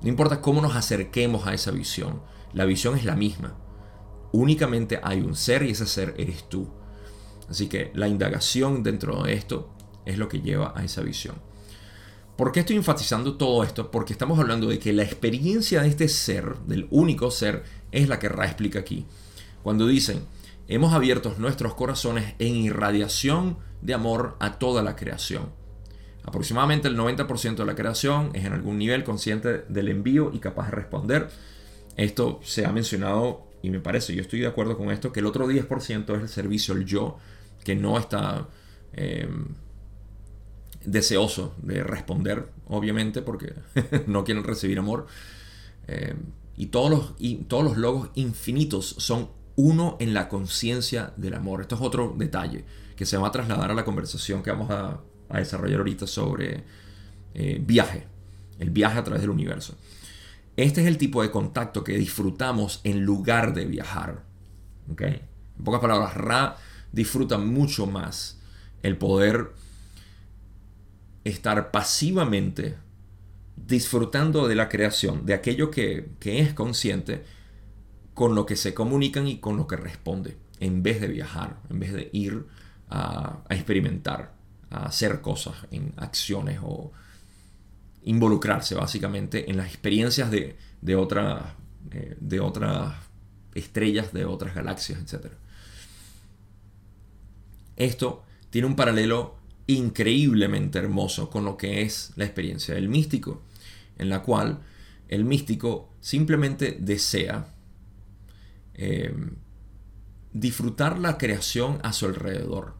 no 0.00 0.08
importa 0.08 0.40
cómo 0.40 0.60
nos 0.60 0.74
acerquemos 0.74 1.46
a 1.46 1.54
esa 1.54 1.70
visión, 1.70 2.22
la 2.54 2.64
visión 2.64 2.96
es 2.96 3.04
la 3.04 3.16
misma. 3.16 3.56
Únicamente 4.32 5.00
hay 5.02 5.20
un 5.20 5.34
ser 5.34 5.62
y 5.62 5.70
ese 5.70 5.86
ser 5.86 6.14
eres 6.16 6.48
tú. 6.48 6.68
Así 7.48 7.68
que 7.68 7.90
la 7.94 8.08
indagación 8.08 8.82
dentro 8.82 9.22
de 9.22 9.34
esto 9.34 9.70
es 10.06 10.18
lo 10.18 10.28
que 10.28 10.40
lleva 10.40 10.72
a 10.74 10.84
esa 10.84 11.02
visión. 11.02 11.36
¿Por 12.36 12.50
qué 12.50 12.60
estoy 12.60 12.76
enfatizando 12.76 13.36
todo 13.36 13.62
esto? 13.62 13.90
Porque 13.90 14.14
estamos 14.14 14.38
hablando 14.38 14.68
de 14.68 14.78
que 14.78 14.92
la 14.92 15.02
experiencia 15.02 15.82
de 15.82 15.88
este 15.88 16.08
ser, 16.08 16.56
del 16.66 16.86
único 16.90 17.30
ser, 17.30 17.62
es 17.92 18.08
la 18.08 18.18
que 18.18 18.28
Ra 18.28 18.46
explica 18.46 18.78
aquí. 18.78 19.06
Cuando 19.62 19.86
dicen, 19.86 20.24
hemos 20.66 20.94
abierto 20.94 21.34
nuestros 21.38 21.74
corazones 21.74 22.34
en 22.38 22.56
irradiación 22.56 23.58
de 23.82 23.94
amor 23.94 24.36
a 24.40 24.58
toda 24.58 24.82
la 24.82 24.96
creación. 24.96 25.50
Aproximadamente 26.24 26.88
el 26.88 26.96
90% 26.96 27.56
de 27.56 27.66
la 27.66 27.74
creación 27.74 28.30
es 28.32 28.44
en 28.44 28.54
algún 28.54 28.78
nivel 28.78 29.04
consciente 29.04 29.64
del 29.68 29.88
envío 29.88 30.30
y 30.32 30.38
capaz 30.38 30.66
de 30.66 30.76
responder. 30.76 31.28
Esto 31.96 32.40
se 32.42 32.64
ha 32.64 32.72
mencionado 32.72 33.46
y 33.62 33.70
me 33.70 33.80
parece, 33.80 34.14
yo 34.14 34.22
estoy 34.22 34.40
de 34.40 34.46
acuerdo 34.46 34.76
con 34.76 34.90
esto, 34.90 35.12
que 35.12 35.20
el 35.20 35.26
otro 35.26 35.48
10% 35.48 36.16
es 36.16 36.22
el 36.22 36.28
servicio, 36.28 36.74
el 36.74 36.84
yo, 36.84 37.18
que 37.64 37.76
no 37.76 37.96
está 37.96 38.48
eh, 38.92 39.28
deseoso 40.84 41.54
de 41.62 41.84
responder, 41.84 42.48
obviamente, 42.66 43.22
porque 43.22 43.54
no 44.06 44.24
quieren 44.24 44.42
recibir 44.42 44.78
amor. 44.78 45.06
Eh, 45.86 46.14
y, 46.56 46.66
todos 46.66 46.90
los, 46.90 47.14
y 47.18 47.36
todos 47.36 47.64
los 47.64 47.76
logos 47.76 48.10
infinitos 48.14 48.96
son 48.98 49.30
uno 49.54 49.96
en 50.00 50.12
la 50.12 50.28
conciencia 50.28 51.12
del 51.16 51.34
amor. 51.34 51.60
Esto 51.60 51.76
es 51.76 51.80
otro 51.82 52.14
detalle 52.16 52.64
que 52.96 53.06
se 53.06 53.16
va 53.16 53.28
a 53.28 53.32
trasladar 53.32 53.70
a 53.70 53.74
la 53.74 53.84
conversación 53.84 54.42
que 54.42 54.50
vamos 54.50 54.70
a, 54.70 55.00
desarrollar 55.32 55.78
ahorita 55.78 56.06
sobre 56.06 56.62
eh, 57.32 57.58
viaje, 57.64 58.06
el 58.58 58.68
viaje 58.68 58.98
a 58.98 59.04
través 59.04 59.22
del 59.22 59.30
universo. 59.30 59.74
Este 60.56 60.82
es 60.82 60.86
el 60.86 60.98
tipo 60.98 61.22
de 61.22 61.30
contacto 61.30 61.82
que 61.82 61.96
disfrutamos 61.96 62.80
en 62.84 63.04
lugar 63.04 63.54
de 63.54 63.64
viajar. 63.64 64.24
En 64.98 65.20
pocas 65.64 65.80
palabras, 65.80 66.14
Ra 66.14 66.56
disfruta 66.92 67.38
mucho 67.38 67.86
más 67.86 68.38
el 68.82 68.98
poder 68.98 69.52
estar 71.24 71.70
pasivamente 71.70 72.76
disfrutando 73.56 74.48
de 74.48 74.54
la 74.54 74.68
creación, 74.68 75.24
de 75.24 75.34
aquello 75.34 75.70
que, 75.70 76.10
es 76.20 76.54
consciente, 76.54 77.24
con 78.14 78.34
lo 78.34 78.44
que 78.44 78.56
se 78.56 78.74
comunican 78.74 79.26
y 79.26 79.38
con 79.38 79.56
lo 79.56 79.66
que 79.66 79.76
responde, 79.76 80.36
en 80.60 80.82
vez 80.82 81.00
de 81.00 81.08
viajar, 81.08 81.60
en 81.70 81.80
vez 81.80 81.92
de 81.92 82.10
ir 82.12 82.46
a, 82.90 83.42
experimentar, 83.48 84.34
a 84.70 84.86
hacer 84.86 85.20
cosas 85.20 85.54
en 85.70 85.94
acciones 85.96 86.58
o 86.62 86.92
involucrarse 88.04 88.74
básicamente 88.74 89.50
en 89.50 89.56
las 89.56 89.68
experiencias 89.68 90.30
de, 90.30 90.56
de, 90.80 90.92
eh, 91.92 92.16
de 92.20 92.40
otras 92.40 92.94
estrellas, 93.54 94.12
de 94.12 94.24
otras 94.24 94.54
galaxias, 94.54 95.00
etc. 95.00 95.32
Esto 97.76 98.24
tiene 98.50 98.66
un 98.66 98.76
paralelo 98.76 99.36
increíblemente 99.66 100.78
hermoso 100.78 101.30
con 101.30 101.44
lo 101.44 101.56
que 101.56 101.82
es 101.82 102.12
la 102.16 102.24
experiencia 102.24 102.74
del 102.74 102.88
místico, 102.88 103.42
en 103.98 104.08
la 104.08 104.22
cual 104.22 104.60
el 105.08 105.24
místico 105.24 105.90
simplemente 106.00 106.76
desea 106.80 107.46
eh, 108.74 109.14
disfrutar 110.32 110.98
la 110.98 111.18
creación 111.18 111.78
a 111.82 111.92
su 111.92 112.06
alrededor, 112.06 112.74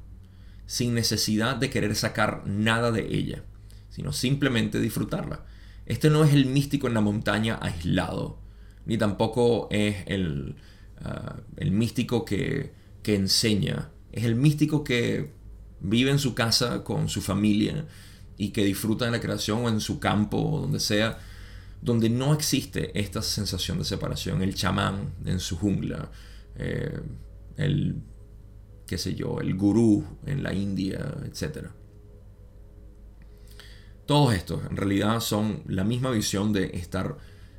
sin 0.67 0.95
necesidad 0.95 1.57
de 1.57 1.71
querer 1.71 1.95
sacar 1.95 2.47
nada 2.47 2.91
de 2.91 3.15
ella, 3.15 3.45
sino 3.93 4.13
simplemente 4.13 4.81
disfrutarla. 4.81 5.45
Este 5.85 6.11
no 6.11 6.25
es 6.25 6.33
el 6.33 6.47
místico 6.47 6.89
en 6.89 6.95
la 6.95 7.03
montaña 7.03 7.59
aislado, 7.61 8.39
ni 8.87 8.97
tampoco 8.97 9.69
es 9.71 10.05
el, 10.07 10.57
ah, 11.05 11.37
el 11.57 11.71
místico 11.71 12.25
que, 12.25 12.73
que 13.03 13.15
enseña, 13.15 13.91
es 14.11 14.25
el 14.25 14.35
místico 14.35 14.83
que 14.83 15.31
vive 15.81 16.11
en 16.11 16.19
su 16.19 16.35
casa 16.35 16.83
con 16.83 17.09
su 17.09 17.21
familia 17.21 17.87
y 18.39 18.51
que 18.51 18.65
disfruta 18.65 19.05
de 19.05 19.11
la 19.11 19.21
creación 19.21 19.65
o 19.65 19.69
en 19.69 19.81
su 19.81 20.01
campo 20.01 20.39
o 20.39 20.61
donde 20.61 20.81
sea, 20.81 21.19
donde 21.83 22.09
no 22.09 22.33
existe 22.33 22.99
esta 22.99 23.21
sensación 23.21 23.79
de 23.79 23.85
separación. 23.85 24.43
El 24.43 24.55
chamán 24.55 25.13
en 25.27 25.39
su 25.39 25.59
jungla, 25.59 26.11
eh, 26.57 26.99
el, 27.57 27.97
qué 28.87 28.97
sé 28.97 29.15
yo, 29.15 29.41
el 29.41 29.55
gurú 29.55 30.05
en 30.25 30.43
la 30.43 30.55
India, 30.55 31.15
etc. 31.25 31.67
Todos 34.13 34.35
estos 34.35 34.61
en 34.69 34.77
realidad 34.77 35.21
son 35.21 35.63
la 35.67 35.85
misma 35.85 36.11
visión 36.11 36.53
de 36.53 36.67
estar 36.75 37.17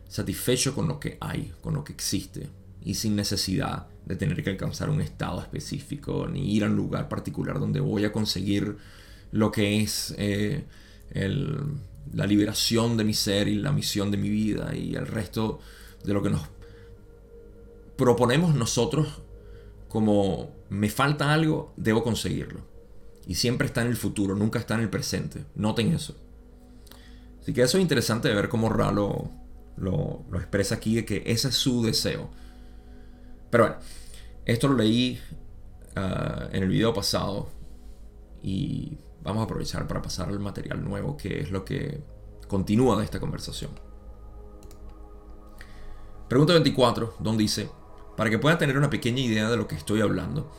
satisfecho 0.08 0.76
con 0.76 0.88
lo 0.88 1.00
que 1.00 1.18
hay, 1.20 1.52
con 1.62 1.74
lo 1.74 1.84
que 1.84 1.94
existe 1.94 2.48
y 2.86 2.94
sin 2.94 3.16
necesidad 3.16 3.88
de 4.06 4.16
tener 4.16 4.44
que 4.44 4.52
alcanzar 4.52 4.92
un 4.92 5.02
estado 5.02 5.42
específico 5.42 6.28
ni 6.32 6.54
ir 6.54 6.64
a 6.64 6.68
un 6.68 6.76
lugar 6.76 7.10
particular 7.10 7.60
donde 7.60 7.80
voy 7.80 8.06
a 8.06 8.12
conseguir 8.12 8.78
lo 9.32 9.52
que 9.52 9.82
es 9.82 10.14
eh, 10.20 10.66
la 12.14 12.28
liberación 12.28 12.98
de 12.98 13.04
mi 13.04 13.16
ser 13.16 13.48
y 13.48 13.56
la 13.56 13.72
misión 13.72 14.12
de 14.12 14.18
mi 14.18 14.30
vida 14.30 14.76
y 14.76 14.94
el 14.94 15.08
resto 15.08 15.60
de 16.04 16.14
lo 16.14 16.22
que 16.22 16.30
nos 16.30 16.44
proponemos 17.98 18.54
nosotros 18.54 19.24
como 19.90 20.52
me 20.70 20.92
falta 20.92 21.34
algo, 21.34 21.74
debo 21.78 22.04
conseguirlo. 22.04 22.60
Y 23.26 23.34
siempre 23.34 23.66
está 23.66 23.82
en 23.82 23.88
el 23.88 23.98
futuro, 23.98 24.36
nunca 24.36 24.60
está 24.60 24.76
en 24.76 24.82
el 24.82 24.92
presente. 24.92 25.46
Noten 25.56 25.94
eso. 25.94 26.16
Así 27.44 27.54
que 27.54 27.62
eso 27.62 27.78
es 27.78 27.82
interesante 27.82 28.30
de 28.30 28.36
ver 28.36 28.50
cómo 28.50 28.70
Ra 28.70 28.92
lo, 28.92 29.30
expresa 30.34 30.76
aquí, 30.76 30.96
de 30.96 31.06
que 31.06 31.22
ese 31.26 31.50
es 31.50 31.56
su 31.56 31.84
deseo 31.84 32.30
pero 33.54 33.66
bueno, 33.66 33.80
esto 34.46 34.68
lo 34.68 34.74
leí 34.74 35.22
ah, 35.96 36.48
en 36.52 36.64
el 36.64 36.70
video 36.70 36.92
pasado 36.92 37.50
y 38.42 38.98
vamos 39.22 39.42
a 39.42 39.44
aprovechar 39.44 39.88
para 39.88 40.02
pasar 40.02 40.30
al 40.30 40.40
material 40.40 40.84
nuevo 40.84 41.16
que 41.16 41.40
es 41.40 41.52
lo 41.52 41.64
que 41.64 42.02
continúa 42.48 42.98
de 42.98 43.04
esta 43.04 43.20
conversación. 43.20 43.70
Pregunta 46.28 46.54
24, 46.54 47.18
donde 47.20 47.44
dice, 47.44 47.70
para 48.18 48.32
que 48.32 48.40
puedan 48.40 48.58
tener 48.58 48.76
una 48.76 48.90
pequeña 48.90 49.22
idea 49.22 49.48
de 49.52 49.58
lo 49.58 49.68
que 49.68 49.76
estoy 49.76 50.02
hablando, 50.02 50.52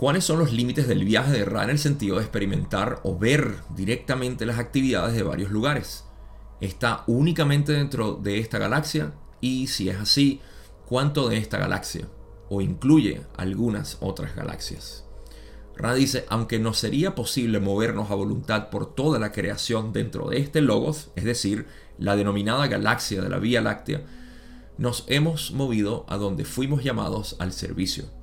¿cuáles 0.00 0.24
son 0.24 0.38
los 0.38 0.50
límites 0.50 0.88
del 0.88 1.04
viaje 1.04 1.30
de 1.30 1.44
Ra 1.44 1.62
en 1.62 1.68
el 1.68 1.78
sentido 1.78 2.16
de 2.16 2.22
experimentar 2.22 3.00
o 3.02 3.18
ver 3.18 3.56
directamente 3.76 4.46
las 4.46 4.58
actividades 4.58 5.14
de 5.14 5.22
varios 5.22 5.50
lugares? 5.50 6.06
¿Está 6.62 7.04
únicamente 7.06 7.72
dentro 7.72 8.14
de 8.14 8.38
esta 8.38 8.58
galaxia? 8.58 9.12
Y 9.42 9.66
si 9.66 9.90
es 9.90 9.98
así, 9.98 10.40
cuánto 10.86 11.28
de 11.28 11.36
esta 11.36 11.58
galaxia, 11.58 12.08
o 12.48 12.62
incluye 12.62 13.20
algunas 13.36 13.98
otras 14.00 14.34
galaxias. 14.34 15.04
Ra 15.76 15.92
dice, 15.92 16.24
aunque 16.30 16.58
no 16.58 16.72
sería 16.72 17.14
posible 17.14 17.60
movernos 17.60 18.10
a 18.10 18.14
voluntad 18.14 18.70
por 18.70 18.94
toda 18.94 19.18
la 19.18 19.32
creación 19.32 19.92
dentro 19.92 20.30
de 20.30 20.38
este 20.38 20.62
logos, 20.62 21.10
es 21.14 21.24
decir, 21.24 21.66
la 21.98 22.16
denominada 22.16 22.68
galaxia 22.68 23.20
de 23.20 23.28
la 23.28 23.38
Vía 23.38 23.60
Láctea, 23.60 24.06
nos 24.78 25.04
hemos 25.08 25.52
movido 25.52 26.06
a 26.08 26.16
donde 26.16 26.46
fuimos 26.46 26.82
llamados 26.82 27.36
al 27.38 27.52
servicio. 27.52 28.18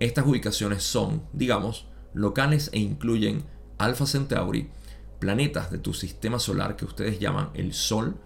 Estas 0.00 0.26
ubicaciones 0.26 0.82
son, 0.82 1.22
digamos, 1.32 1.86
locales 2.14 2.70
e 2.72 2.78
incluyen 2.78 3.44
Alpha 3.78 4.06
Centauri, 4.06 4.70
planetas 5.18 5.70
de 5.70 5.78
tu 5.78 5.94
sistema 5.94 6.38
solar 6.38 6.76
que 6.76 6.84
ustedes 6.84 7.18
llaman 7.18 7.50
el 7.54 7.72
Sol, 7.74 8.16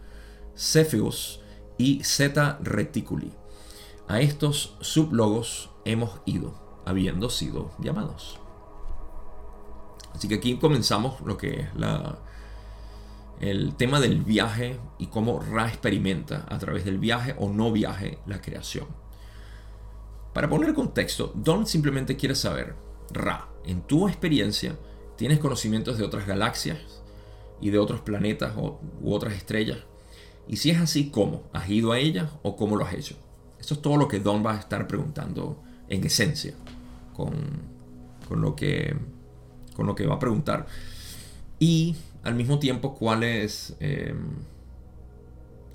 Cepheus 0.56 1.40
y 1.78 2.02
Zeta 2.04 2.58
Reticuli. 2.62 3.32
A 4.08 4.20
estos 4.20 4.76
sublogos 4.80 5.70
hemos 5.84 6.20
ido, 6.24 6.82
habiendo 6.86 7.28
sido 7.28 7.72
llamados. 7.78 8.38
Así 10.14 10.28
que 10.28 10.36
aquí 10.36 10.56
comenzamos 10.56 11.20
lo 11.20 11.36
que 11.36 11.60
es 11.60 11.68
el 13.40 13.74
tema 13.74 14.00
del 14.00 14.22
viaje 14.22 14.80
y 14.98 15.08
cómo 15.08 15.40
Ra 15.40 15.68
experimenta 15.68 16.46
a 16.48 16.58
través 16.58 16.86
del 16.86 16.98
viaje 16.98 17.34
o 17.38 17.50
no 17.50 17.70
viaje 17.72 18.18
la 18.24 18.40
creación. 18.40 18.86
Para 20.36 20.50
poner 20.50 20.74
contexto, 20.74 21.32
Don 21.34 21.66
simplemente 21.66 22.14
quiere 22.14 22.34
saber, 22.34 22.74
Ra, 23.10 23.48
en 23.64 23.80
tu 23.80 24.06
experiencia, 24.06 24.76
¿tienes 25.16 25.38
conocimientos 25.38 25.96
de 25.96 26.04
otras 26.04 26.26
galaxias 26.26 26.76
y 27.58 27.70
de 27.70 27.78
otros 27.78 28.02
planetas 28.02 28.54
u 28.54 29.14
otras 29.14 29.32
estrellas? 29.32 29.78
Y 30.46 30.56
si 30.56 30.68
es 30.68 30.78
así, 30.78 31.08
¿cómo? 31.08 31.44
¿Has 31.54 31.70
ido 31.70 31.90
a 31.90 31.98
ellas 31.98 32.30
o 32.42 32.54
cómo 32.54 32.76
lo 32.76 32.84
has 32.84 32.92
hecho? 32.92 33.16
Eso 33.58 33.72
es 33.72 33.80
todo 33.80 33.96
lo 33.96 34.08
que 34.08 34.20
Don 34.20 34.44
va 34.44 34.52
a 34.52 34.58
estar 34.58 34.86
preguntando 34.86 35.62
en 35.88 36.04
esencia 36.04 36.52
con, 37.14 37.32
lo, 38.28 38.54
que, 38.54 38.94
con 39.74 39.86
lo 39.86 39.94
que 39.94 40.06
va 40.06 40.16
a 40.16 40.18
preguntar. 40.18 40.66
Y 41.58 41.96
al 42.24 42.34
mismo 42.34 42.58
tiempo, 42.58 42.94
cuál 42.94 43.22
es, 43.22 43.74
em, 43.80 44.32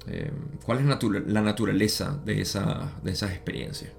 es 0.06 1.26
la 1.26 1.42
naturaleza 1.42 2.22
de, 2.24 2.42
esa, 2.42 2.92
de 3.04 3.12
esas 3.12 3.32
experiencias. 3.32 3.92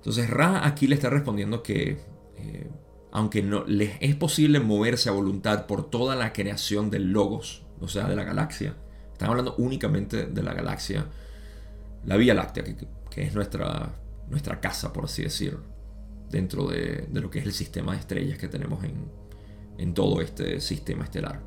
Entonces 0.00 0.30
Ra 0.30 0.66
aquí 0.66 0.86
le 0.86 0.94
está 0.94 1.10
respondiendo 1.10 1.62
que 1.62 1.98
eh, 2.36 2.70
aunque 3.12 3.42
no 3.42 3.64
les 3.66 3.92
es 4.00 4.14
posible 4.16 4.60
moverse 4.60 5.10
a 5.10 5.12
voluntad 5.12 5.66
por 5.66 5.90
toda 5.90 6.16
la 6.16 6.32
creación 6.32 6.90
del 6.90 7.12
logos, 7.12 7.66
o 7.80 7.86
sea, 7.86 8.08
de 8.08 8.16
la 8.16 8.24
galaxia, 8.24 8.76
están 9.12 9.28
hablando 9.28 9.54
únicamente 9.58 10.26
de 10.26 10.42
la 10.42 10.54
galaxia, 10.54 11.06
la 12.06 12.16
Vía 12.16 12.32
Láctea, 12.32 12.64
que, 12.64 13.22
es 13.22 13.34
nuestra, 13.34 13.94
nuestra 14.30 14.58
casa, 14.60 14.92
por 14.92 15.04
así 15.04 15.22
decir, 15.22 15.58
dentro 16.30 16.68
de, 16.68 17.08
lo 17.12 17.28
que 17.28 17.40
es 17.40 17.44
el 17.44 17.52
sistema 17.52 17.92
de 17.92 17.98
estrellas 17.98 18.38
que 18.38 18.48
tenemos 18.48 18.82
en, 18.84 19.10
en 19.76 19.92
todo 19.92 20.22
este 20.22 20.60
sistema 20.60 21.04
estelar. 21.04 21.42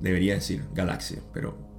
Debería 0.00 0.34
decir 0.34 0.64
galaxia, 0.72 1.20
pero... 1.34 1.69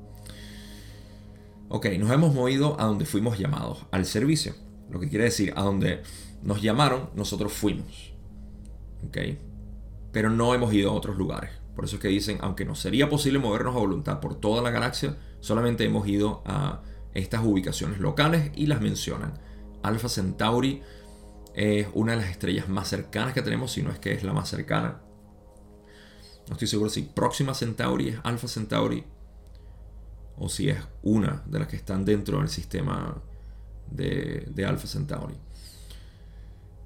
Ok, 1.74 1.86
nos 1.98 2.12
hemos 2.12 2.34
movido 2.34 2.76
a 2.82 2.84
donde 2.84 3.06
fuimos 3.06 3.40
llamados, 3.40 3.86
al 3.92 4.06
servicio. 4.06 4.54
Lo 4.90 5.00
que 5.00 5.08
quiere 5.08 5.24
decir, 5.24 5.54
a 5.56 5.62
donde 5.62 6.04
nos 6.44 6.62
llamaron, 6.62 7.12
nosotros 7.16 7.54
fuimos. 7.54 8.14
¿Ok? 9.08 9.18
Pero 10.12 10.30
no 10.30 10.54
hemos 10.54 10.74
ido 10.74 10.92
a 10.92 10.94
otros 10.94 11.16
lugares. 11.16 11.52
Por 11.74 11.86
eso 11.86 11.96
es 11.96 12.02
que 12.02 12.10
dicen, 12.10 12.40
aunque 12.42 12.66
no 12.66 12.76
sería 12.76 13.10
posible 13.10 13.40
movernos 13.40 13.74
a 13.74 13.80
voluntad 13.80 14.20
por 14.20 14.36
toda 14.36 14.62
la 14.62 14.70
galaxia, 14.70 15.16
solamente 15.40 15.86
hemos 15.86 16.06
ido 16.10 16.44
a 16.46 16.82
estas 17.14 17.42
ubicaciones 17.42 18.00
locales 18.00 18.52
y 18.54 18.66
las 18.66 18.82
mencionan. 18.82 19.40
Alpha 19.82 20.10
Centauri 20.10 20.82
es 21.56 21.88
una 21.94 22.12
de 22.12 22.18
las 22.18 22.32
estrellas 22.32 22.68
más 22.68 22.90
cercanas 22.90 23.34
que 23.34 23.44
tenemos, 23.44 23.72
si 23.72 23.82
no 23.82 23.92
es 23.92 24.00
que 24.00 24.12
es 24.12 24.24
la 24.24 24.34
más 24.34 24.50
cercana. 24.50 25.00
No 26.50 26.54
estoy 26.56 26.68
seguro 26.68 26.90
si 26.90 27.04
Próxima 27.04 27.54
Centauri 27.54 28.10
es 28.10 28.18
Alpha 28.24 28.50
Centauri 28.50 29.06
o 30.44 30.50
si 30.50 30.70
es 30.70 30.80
una 31.04 31.44
de 31.46 31.60
las 31.60 31.68
que 31.68 31.76
están 31.76 32.04
dentro 32.04 32.40
del 32.40 32.50
sistema 32.50 33.22
de, 33.92 34.66
Alpha 34.68 34.88
Centauri 34.88 35.36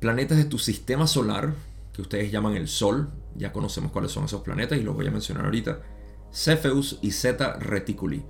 planetas 0.02 0.38
de 0.38 0.44
tu 0.46 0.60
sistema 0.60 1.08
solar, 1.08 1.54
que 1.94 2.02
ustedes 2.02 2.30
llaman 2.32 2.56
el 2.56 2.68
Sol, 2.68 3.10
ya 3.34 3.54
conocemos 3.54 3.94
cuáles 3.94 4.12
son 4.12 4.26
esos 4.26 4.42
planetas 4.42 4.78
y 4.78 4.84
los 4.84 4.94
voy 4.94 5.08
a 5.08 5.12
mencionar 5.12 5.46
ahorita, 5.46 5.82
Cepheus 6.34 7.00
y 7.02 7.12
Zeta 7.12 7.54
Reticuli, 7.54 8.26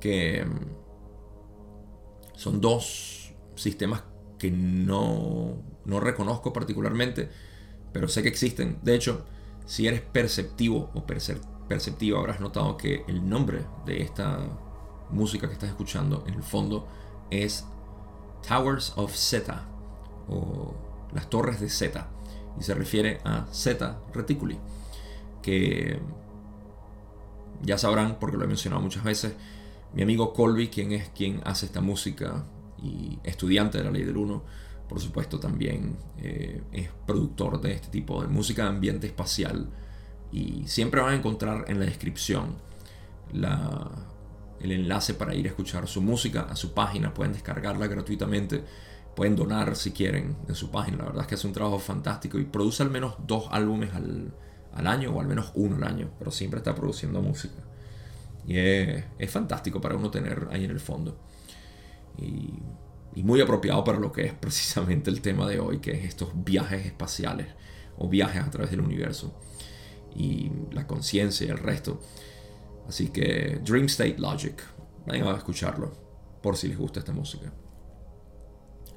que 0.00 0.46
mm, 0.46 0.66
son 2.34 2.62
dos 2.62 3.34
sistemas 3.54 4.02
que 4.38 4.50
no, 4.50 5.62
no 5.84 6.00
reconozco 6.00 6.54
particularmente, 6.54 7.28
pero 7.92 8.08
sé 8.08 8.22
que 8.22 8.28
existen. 8.28 8.78
De 8.82 8.94
hecho, 8.94 9.26
si 9.66 9.86
eres 9.86 10.00
perceptivo 10.00 10.90
o 10.94 11.06
perceptivo, 11.06 11.51
habrás 12.16 12.40
notado 12.40 12.76
que 12.76 13.04
el 13.08 13.28
nombre 13.28 13.64
de 13.86 14.02
esta 14.02 14.38
música 15.10 15.46
que 15.46 15.54
estás 15.54 15.70
escuchando 15.70 16.24
en 16.26 16.34
el 16.34 16.42
fondo 16.42 16.86
es 17.30 17.66
Towers 18.46 18.92
of 18.96 19.14
Zeta 19.14 19.66
o 20.28 20.74
las 21.12 21.28
torres 21.28 21.60
de 21.60 21.68
Zeta. 21.68 22.08
Y 22.58 22.62
se 22.62 22.74
refiere 22.74 23.20
a 23.24 23.46
Zeta 23.52 24.00
Reticuli, 24.12 24.58
que 25.40 25.98
ya 27.62 27.78
sabrán, 27.78 28.18
porque 28.20 28.36
lo 28.36 28.44
he 28.44 28.48
mencionado 28.48 28.82
muchas 28.82 29.04
veces, 29.04 29.34
mi 29.94 30.02
amigo 30.02 30.32
Colby, 30.32 30.68
quien 30.68 30.92
es 30.92 31.08
quien 31.10 31.40
hace 31.44 31.66
esta 31.66 31.80
música 31.80 32.44
y 32.82 33.18
estudiante 33.24 33.78
de 33.78 33.84
la 33.84 33.90
ley 33.90 34.04
del 34.04 34.16
1, 34.16 34.42
por 34.88 35.00
supuesto 35.00 35.38
también 35.38 35.96
eh, 36.18 36.62
es 36.72 36.90
productor 37.06 37.60
de 37.60 37.72
este 37.72 37.88
tipo 37.88 38.20
de 38.20 38.28
música 38.28 38.64
de 38.64 38.68
ambiente 38.70 39.06
espacial. 39.06 39.70
Y 40.32 40.66
siempre 40.66 41.00
van 41.00 41.12
a 41.12 41.16
encontrar 41.16 41.66
en 41.68 41.78
la 41.78 41.84
descripción 41.84 42.56
el 43.32 44.72
enlace 44.72 45.14
para 45.14 45.34
ir 45.34 45.46
a 45.46 45.50
escuchar 45.50 45.86
su 45.86 46.00
música 46.00 46.46
a 46.50 46.56
su 46.56 46.72
página. 46.72 47.12
Pueden 47.12 47.34
descargarla 47.34 47.86
gratuitamente 47.86 48.64
Pueden 49.14 49.36
donar 49.36 49.76
si 49.76 49.92
quieren 49.92 50.36
en 50.48 50.54
su 50.54 50.70
página. 50.70 50.98
La 50.98 51.04
verdad 51.04 51.22
es 51.22 51.26
que 51.26 51.34
hace 51.34 51.46
un 51.46 51.52
trabajo 51.52 51.78
fantástico 51.78 52.38
y 52.38 52.44
produce 52.44 52.82
al 52.82 52.90
menos 52.90 53.14
dos 53.26 53.46
álbumes 53.50 53.92
al, 53.94 54.32
año 54.86 55.10
o 55.10 55.20
al 55.20 55.26
menos 55.26 55.52
uno 55.54 55.76
al 55.76 55.84
año, 55.84 56.10
pero 56.18 56.30
siempre 56.30 56.58
está 56.58 56.74
produciendo 56.74 57.20
música. 57.20 57.62
Y 58.46 58.56
es, 58.56 59.04
fantástico 59.28 59.80
para 59.80 59.96
uno 59.96 60.10
tener 60.10 60.48
ahí 60.50 60.64
en 60.64 60.70
el 60.70 60.80
fondo. 60.80 61.18
Y, 62.16 62.54
y, 63.14 63.22
muy 63.22 63.40
apropiado 63.42 63.84
para 63.84 63.98
lo 63.98 64.10
que 64.12 64.24
es 64.26 64.32
precisamente 64.32 65.10
el 65.10 65.20
tema 65.20 65.46
de 65.46 65.60
hoy, 65.60 65.78
que 65.78 65.92
es 65.92 66.04
estos 66.04 66.30
viajes 66.34 66.86
espaciales 66.86 67.48
o 67.98 68.08
viajes 68.08 68.42
a 68.42 68.50
través 68.50 68.70
del 68.70 68.80
universo 68.80 69.38
y 70.14 70.50
la 70.72 70.86
conciencia 70.86 71.46
y 71.46 71.50
el 71.50 71.58
resto. 71.58 72.00
Así 72.88 73.08
que 73.08 73.60
Dream 73.64 73.86
State 73.86 74.16
Logic, 74.18 74.62
vayan 75.06 75.28
a 75.28 75.36
escucharlo 75.36 75.92
por 76.42 76.56
si 76.56 76.68
les 76.68 76.78
gusta 76.78 77.00
esta 77.00 77.12
música. 77.12 77.52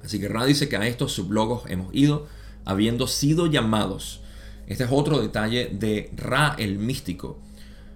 Así 0.03 0.19
que 0.19 0.27
Ra 0.27 0.45
dice 0.45 0.69
que 0.69 0.77
a 0.77 0.85
estos 0.87 1.13
sublogos 1.13 1.63
hemos 1.69 1.93
ido 1.93 2.27
habiendo 2.63 3.07
sido 3.07 3.47
llamados. 3.47 4.21
Este 4.67 4.83
es 4.83 4.89
otro 4.91 5.21
detalle 5.21 5.69
de 5.71 6.11
Ra 6.15 6.55
el 6.57 6.79
místico. 6.79 7.39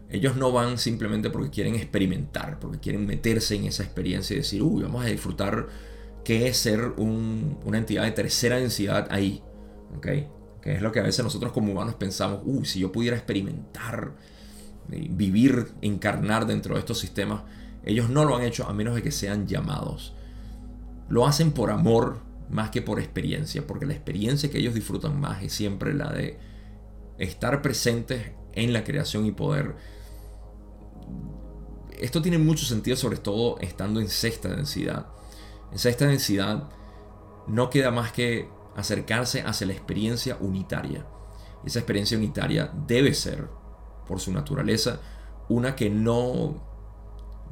Ellos 0.09 0.35
no 0.35 0.51
van 0.51 0.77
simplemente 0.77 1.29
porque 1.29 1.51
quieren 1.51 1.75
experimentar, 1.75 2.59
porque 2.59 2.79
quieren 2.79 3.05
meterse 3.05 3.55
en 3.55 3.65
esa 3.65 3.83
experiencia 3.83 4.33
y 4.33 4.37
decir, 4.37 4.63
uy, 4.63 4.83
vamos 4.83 5.05
a 5.05 5.07
disfrutar 5.07 5.67
qué 6.23 6.47
es 6.47 6.57
ser 6.57 6.93
una 6.97 7.77
entidad 7.77 8.03
de 8.03 8.11
tercera 8.11 8.57
densidad 8.57 9.07
ahí. 9.11 9.43
¿Ok? 9.95 10.07
Que 10.61 10.75
es 10.75 10.81
lo 10.81 10.91
que 10.91 10.99
a 10.99 11.03
veces 11.03 11.23
nosotros 11.23 11.51
como 11.51 11.71
humanos 11.71 11.95
pensamos, 11.95 12.41
uy, 12.43 12.65
si 12.65 12.79
yo 12.79 12.91
pudiera 12.91 13.15
experimentar, 13.15 14.13
vivir, 14.87 15.71
encarnar 15.81 16.45
dentro 16.45 16.75
de 16.75 16.79
estos 16.79 16.99
sistemas, 16.99 17.43
ellos 17.85 18.09
no 18.09 18.25
lo 18.25 18.35
han 18.35 18.43
hecho 18.43 18.67
a 18.67 18.73
menos 18.73 18.95
de 18.95 19.03
que 19.03 19.11
sean 19.11 19.47
llamados 19.47 20.13
lo 21.09 21.25
hacen 21.25 21.51
por 21.51 21.71
amor 21.71 22.19
más 22.49 22.69
que 22.69 22.81
por 22.81 22.99
experiencia, 22.99 23.65
porque 23.67 23.85
la 23.85 23.93
experiencia 23.93 24.49
que 24.49 24.59
ellos 24.59 24.73
disfrutan 24.73 25.19
más 25.19 25.43
es 25.43 25.53
siempre 25.53 25.93
la 25.93 26.11
de 26.11 26.39
estar 27.17 27.61
presentes 27.61 28.31
en 28.53 28.73
la 28.73 28.83
creación 28.83 29.25
y 29.25 29.31
poder. 29.31 29.75
Esto 31.99 32.21
tiene 32.21 32.37
mucho 32.37 32.65
sentido, 32.65 32.95
sobre 32.95 33.17
todo 33.17 33.59
estando 33.59 33.99
en 33.99 34.07
sexta 34.07 34.49
densidad. 34.49 35.07
En 35.71 35.79
sexta 35.79 36.07
densidad 36.07 36.69
no 37.47 37.69
queda 37.69 37.91
más 37.91 38.11
que 38.11 38.47
acercarse 38.75 39.41
hacia 39.41 39.67
la 39.67 39.73
experiencia 39.73 40.37
unitaria. 40.39 41.05
Esa 41.65 41.79
experiencia 41.79 42.17
unitaria 42.17 42.71
debe 42.87 43.13
ser, 43.13 43.47
por 44.07 44.19
su 44.19 44.31
naturaleza, 44.31 44.99
una 45.49 45.75
que 45.75 45.89
no 45.89 46.67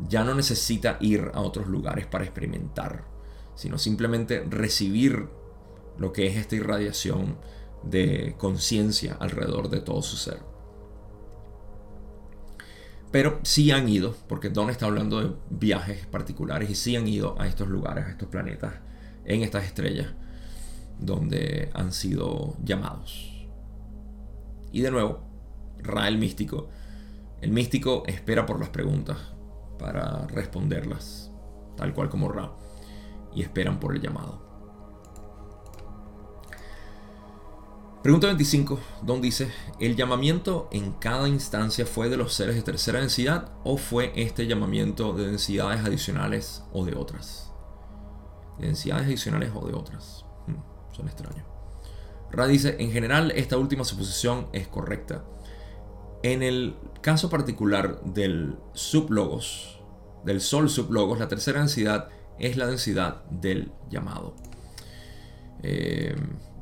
ya 0.08 0.24
no 0.24 0.36
necesita 0.36 0.98
ir 1.00 1.32
a 1.34 1.42
otros 1.42 1.68
lugares 1.68 2.06
para 2.06 2.24
experimentar 2.24 3.18
sino 3.58 3.80
simplemente 3.80 4.46
recibir 4.48 5.28
lo 5.98 6.14
que 6.14 6.28
es 6.28 6.38
esta 6.38 6.56
irradiación 6.56 7.38
de 7.84 8.36
conciencia 8.38 9.18
alrededor 9.20 9.70
de 9.70 9.82
todo 9.82 10.04
su 10.04 10.16
ser. 10.16 10.40
Pero 13.12 13.40
sí 13.42 13.72
han 13.72 13.90
ido, 13.90 14.16
porque 14.28 14.50
Don 14.50 14.70
está 14.70 14.86
hablando 14.86 15.22
de 15.22 15.36
viajes 15.50 16.06
particulares 16.06 16.70
y 16.70 16.76
sí 16.76 16.96
han 16.96 17.08
ido 17.08 17.40
a 17.42 17.48
estos 17.48 17.68
lugares, 17.68 18.06
a 18.06 18.12
estos 18.12 18.30
planetas, 18.30 18.76
en 19.26 19.42
estas 19.42 19.66
estrellas, 19.66 20.14
donde 21.00 21.70
han 21.74 21.92
sido 21.92 22.56
llamados. 22.64 23.48
Y 24.72 24.82
de 24.82 24.92
nuevo, 24.92 25.26
Ra 25.80 26.08
el 26.08 26.18
místico. 26.18 26.70
El 27.42 27.52
místico 27.52 28.04
espera 28.08 28.46
por 28.46 28.60
las 28.60 28.70
preguntas 28.70 29.18
para 29.78 30.26
responderlas, 30.28 31.32
tal 31.76 31.94
cual 31.94 32.10
como 32.10 32.30
Ra 32.30 32.52
y 33.38 33.44
esperan 33.44 33.80
por 33.80 33.96
el 33.96 34.02
llamado. 34.02 34.42
Pregunta 38.02 38.28
25, 38.28 38.80
Don 39.04 39.22
dice, 39.22 39.52
¿el 39.80 39.96
llamamiento 39.96 40.70
en 40.72 40.94
cada 40.94 41.28
instancia 41.28 41.86
fue 41.86 42.10
de 42.10 42.18
los 42.18 42.34
seres 42.34 42.56
de 42.56 42.62
tercera 42.62 43.00
densidad 43.00 43.52
o 43.64 43.78
fue 43.78 44.12
este 44.16 44.48
llamamiento 44.48 45.14
de 45.14 45.28
densidades 45.28 45.86
adicionales 45.86 46.64
o 46.72 46.86
de 46.86 46.96
otras? 46.96 47.52
De 48.58 48.68
densidades 48.68 49.08
adicionales 49.08 49.52
o 49.54 49.68
de 49.68 49.74
otras. 49.74 50.26
Hmm, 50.48 50.77
son. 50.98 51.46
Ra 52.32 52.48
dice, 52.48 52.76
en 52.80 52.92
general 52.92 53.32
esta 53.32 53.58
última 53.58 53.84
suposición 53.84 54.48
es 54.54 54.68
correcta. 54.68 55.24
En 56.24 56.44
el 56.44 56.76
caso 57.02 57.30
particular 57.30 58.02
del 58.04 58.58
sublogos, 58.74 59.80
del 60.26 60.42
sol 60.42 60.70
sublogos, 60.70 61.20
la 61.20 61.28
tercera 61.28 61.60
densidad 61.60 62.10
es 62.40 62.58
la 62.58 62.68
densidad 62.68 63.24
del 63.30 63.72
llamado. 63.90 64.36
Eh, 65.64 66.16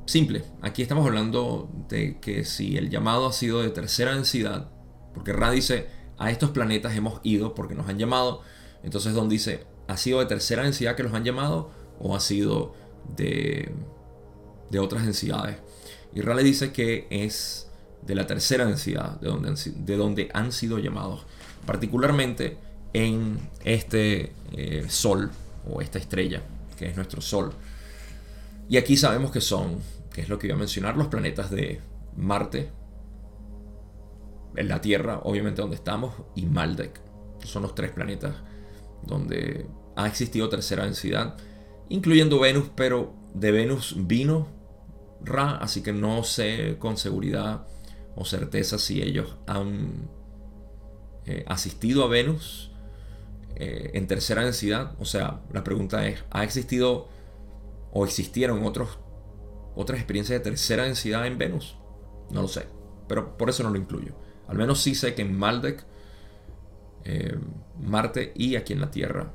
simple, 0.06 0.44
aquí 0.62 0.82
estamos 0.82 1.06
hablando 1.06 1.70
de 1.90 2.20
que 2.20 2.46
si 2.46 2.78
el 2.78 2.90
llamado 2.90 3.28
ha 3.28 3.34
sido 3.34 3.62
de 3.62 3.70
tercera 3.70 4.14
densidad, 4.14 4.70
porque 5.14 5.34
Ra 5.34 5.52
dice, 5.52 5.88
a 6.18 6.32
estos 6.32 6.52
planetas 6.52 6.96
hemos 6.96 7.20
ido 7.24 7.56
porque 7.56 7.76
nos 7.76 7.90
han 7.90 7.98
llamado, 7.98 8.42
entonces 8.84 9.14
Don 9.14 9.30
dice, 9.30 9.66
¿ha 9.88 9.98
sido 9.98 10.20
de 10.20 10.28
tercera 10.28 10.64
densidad 10.64 10.96
que 10.96 11.04
los 11.04 11.14
han 11.14 11.24
llamado 11.24 11.72
o 12.00 12.16
ha 12.16 12.20
sido 12.20 12.74
de, 13.16 13.74
de 14.76 14.80
otras 14.80 15.04
densidades? 15.06 15.58
Y 16.14 16.22
Ra 16.22 16.36
le 16.36 16.44
dice 16.44 16.72
que 16.72 17.08
es 17.10 17.70
de 18.06 18.14
la 18.14 18.28
tercera 18.28 18.66
densidad, 18.66 19.20
de 19.22 19.30
donde, 19.30 19.54
de 19.54 19.98
donde 19.98 20.30
han 20.34 20.52
sido 20.52 20.80
llamados. 20.80 21.26
particularmente 21.66 22.58
en 22.94 23.40
este 23.64 24.34
eh, 24.52 24.86
Sol 24.88 25.32
o 25.68 25.82
esta 25.82 25.98
estrella, 25.98 26.44
que 26.78 26.88
es 26.88 26.96
nuestro 26.96 27.22
Sol. 27.22 27.54
Y 28.70 28.78
aquí 28.78 28.98
sabemos 28.98 29.32
que 29.32 29.42
son, 29.42 29.80
que 30.14 30.22
es 30.22 30.30
lo 30.30 30.38
que 30.38 30.48
iba 30.48 30.56
a 30.56 30.60
mencionar, 30.60 30.96
los 30.96 31.08
planetas 31.08 31.50
de 31.50 31.82
Marte, 32.16 32.70
en 34.56 34.68
la 34.68 34.80
Tierra, 34.80 35.22
obviamente 35.24 35.62
donde 35.62 35.76
estamos, 35.76 36.14
y 36.36 36.46
Maldek. 36.46 37.02
Son 37.44 37.64
los 37.64 37.76
tres 37.76 37.92
planetas 37.92 38.36
donde 39.04 39.66
ha 39.96 40.08
existido 40.08 40.48
tercera 40.50 40.86
densidad, 40.86 41.36
incluyendo 41.90 42.40
Venus, 42.40 42.70
pero 42.76 43.14
de 43.34 43.52
Venus 43.52 43.96
vino 43.98 44.48
Ra, 45.22 45.58
así 45.58 45.82
que 45.82 45.94
no 45.94 46.24
sé 46.24 46.78
con 46.80 46.98
seguridad 46.98 47.66
o 48.16 48.26
certeza 48.26 48.78
si 48.78 49.02
ellos 49.02 49.36
han 49.48 50.10
eh, 51.26 51.44
asistido 51.48 52.04
a 52.04 52.08
Venus 52.08 52.72
eh, 53.56 53.92
en 53.94 54.08
tercera 54.08 54.44
densidad. 54.44 54.94
O 55.00 55.06
sea, 55.06 55.42
la 55.52 55.64
pregunta 55.64 56.08
es, 56.08 56.24
¿ha 56.32 56.44
existido 56.44 57.08
o 57.92 58.06
existieron 58.06 58.66
otros, 58.66 59.00
otras 59.76 60.00
experiencias 60.00 60.40
de 60.40 60.44
tercera 60.44 60.84
densidad 60.84 61.26
en 61.26 61.38
Venus? 61.38 61.78
No 62.30 62.42
lo 62.42 62.48
sé, 62.48 62.68
pero 63.08 63.38
por 63.38 63.50
eso 63.50 63.64
no 63.64 63.70
lo 63.70 63.78
incluyo. 63.78 64.14
Al 64.48 64.58
menos 64.58 64.82
sí 64.82 64.96
sé 64.96 65.16
que 65.16 65.24
en 65.24 65.38
Maldek, 65.38 65.86
eh, 67.04 67.38
Marte 67.80 68.34
y 68.36 68.56
aquí 68.56 68.74
en 68.74 68.82
la 68.82 68.92
Tierra 68.92 69.34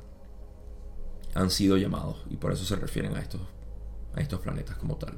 han 1.33 1.49
sido 1.49 1.77
llamados 1.77 2.25
y 2.29 2.37
por 2.37 2.51
eso 2.51 2.65
se 2.65 2.75
refieren 2.75 3.15
a 3.15 3.21
estos, 3.21 3.41
a 4.13 4.21
estos 4.21 4.39
planetas 4.39 4.77
como 4.77 4.97
tal. 4.97 5.17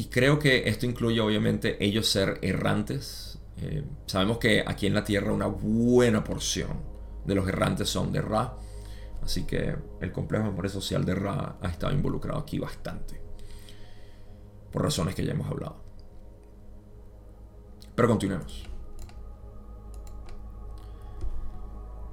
Y 0.00 0.06
creo 0.06 0.38
que 0.38 0.66
esto 0.66 0.86
incluye 0.86 1.20
obviamente 1.20 1.76
ellos 1.84 2.08
ser 2.08 2.38
errantes. 2.40 3.38
Eh, 3.58 3.84
sabemos 4.06 4.38
que 4.38 4.64
aquí 4.66 4.86
en 4.86 4.94
la 4.94 5.04
Tierra 5.04 5.30
una 5.30 5.44
buena 5.44 6.24
porción 6.24 6.70
de 7.26 7.34
los 7.34 7.46
errantes 7.46 7.90
son 7.90 8.10
de 8.10 8.22
Ra. 8.22 8.56
Así 9.22 9.44
que 9.44 9.76
el 10.00 10.10
complejo 10.10 10.44
de 10.44 10.50
memoria 10.52 10.70
social 10.70 11.04
de 11.04 11.14
Ra 11.14 11.58
ha 11.60 11.68
estado 11.68 11.92
involucrado 11.92 12.38
aquí 12.38 12.58
bastante. 12.58 13.20
Por 14.72 14.84
razones 14.84 15.14
que 15.14 15.22
ya 15.22 15.32
hemos 15.32 15.50
hablado. 15.50 15.84
Pero 17.94 18.08
continuemos. 18.08 18.69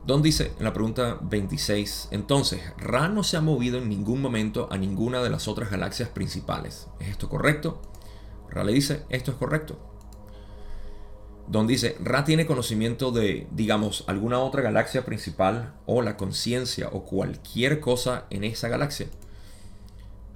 Don 0.08 0.22
dice 0.22 0.54
en 0.58 0.64
la 0.64 0.72
pregunta 0.72 1.20
26, 1.22 2.08
entonces, 2.12 2.62
Ra 2.78 3.10
no 3.10 3.24
se 3.24 3.36
ha 3.36 3.42
movido 3.42 3.78
en 3.78 3.90
ningún 3.90 4.22
momento 4.22 4.70
a 4.72 4.78
ninguna 4.78 5.22
de 5.22 5.30
las 5.30 5.50
otras 5.50 5.70
galaxias 5.70 6.08
principales. 6.08 6.88
¿Es 7.02 7.10
esto 7.10 7.28
correcto? 7.28 7.82
Ra 8.50 8.64
le 8.64 8.72
dice, 8.72 9.04
esto 9.10 9.32
es 9.32 9.38
correcto. 9.38 9.78
Don 11.50 11.68
dice, 11.68 11.98
Ra 12.00 12.24
tiene 12.24 12.46
conocimiento 12.46 13.12
de, 13.12 13.48
digamos, 13.52 14.06
alguna 14.08 14.40
otra 14.40 14.62
galaxia 14.62 15.04
principal 15.04 15.74
o 15.86 16.02
la 16.02 16.16
conciencia 16.16 16.88
o 16.94 17.04
cualquier 17.04 17.82
cosa 17.82 18.28
en 18.30 18.46
esa 18.46 18.70
galaxia. 18.70 19.08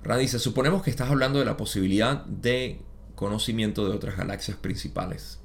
Ra 0.04 0.18
dice, 0.18 0.40
suponemos 0.40 0.84
que 0.84 0.90
estás 0.90 1.10
hablando 1.10 1.40
de 1.40 1.46
la 1.46 1.56
posibilidad 1.56 2.26
de 2.26 2.82
conocimiento 3.16 3.88
de 3.88 3.96
otras 3.96 4.18
galaxias 4.18 4.58
principales 4.58 5.41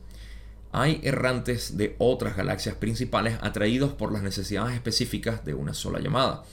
hay 0.79 1.01
errantes 1.03 1.79
de 1.79 1.97
otras 1.99 2.37
galaxias 2.37 2.75
principales 2.75 3.39
atraídos 3.41 3.95
por 3.95 4.13
las 4.13 4.23
necesidades 4.23 4.75
específicas 4.75 5.43
de 5.43 5.55
una 5.55 5.73
sola 5.73 6.01
llamada. 6.01 6.45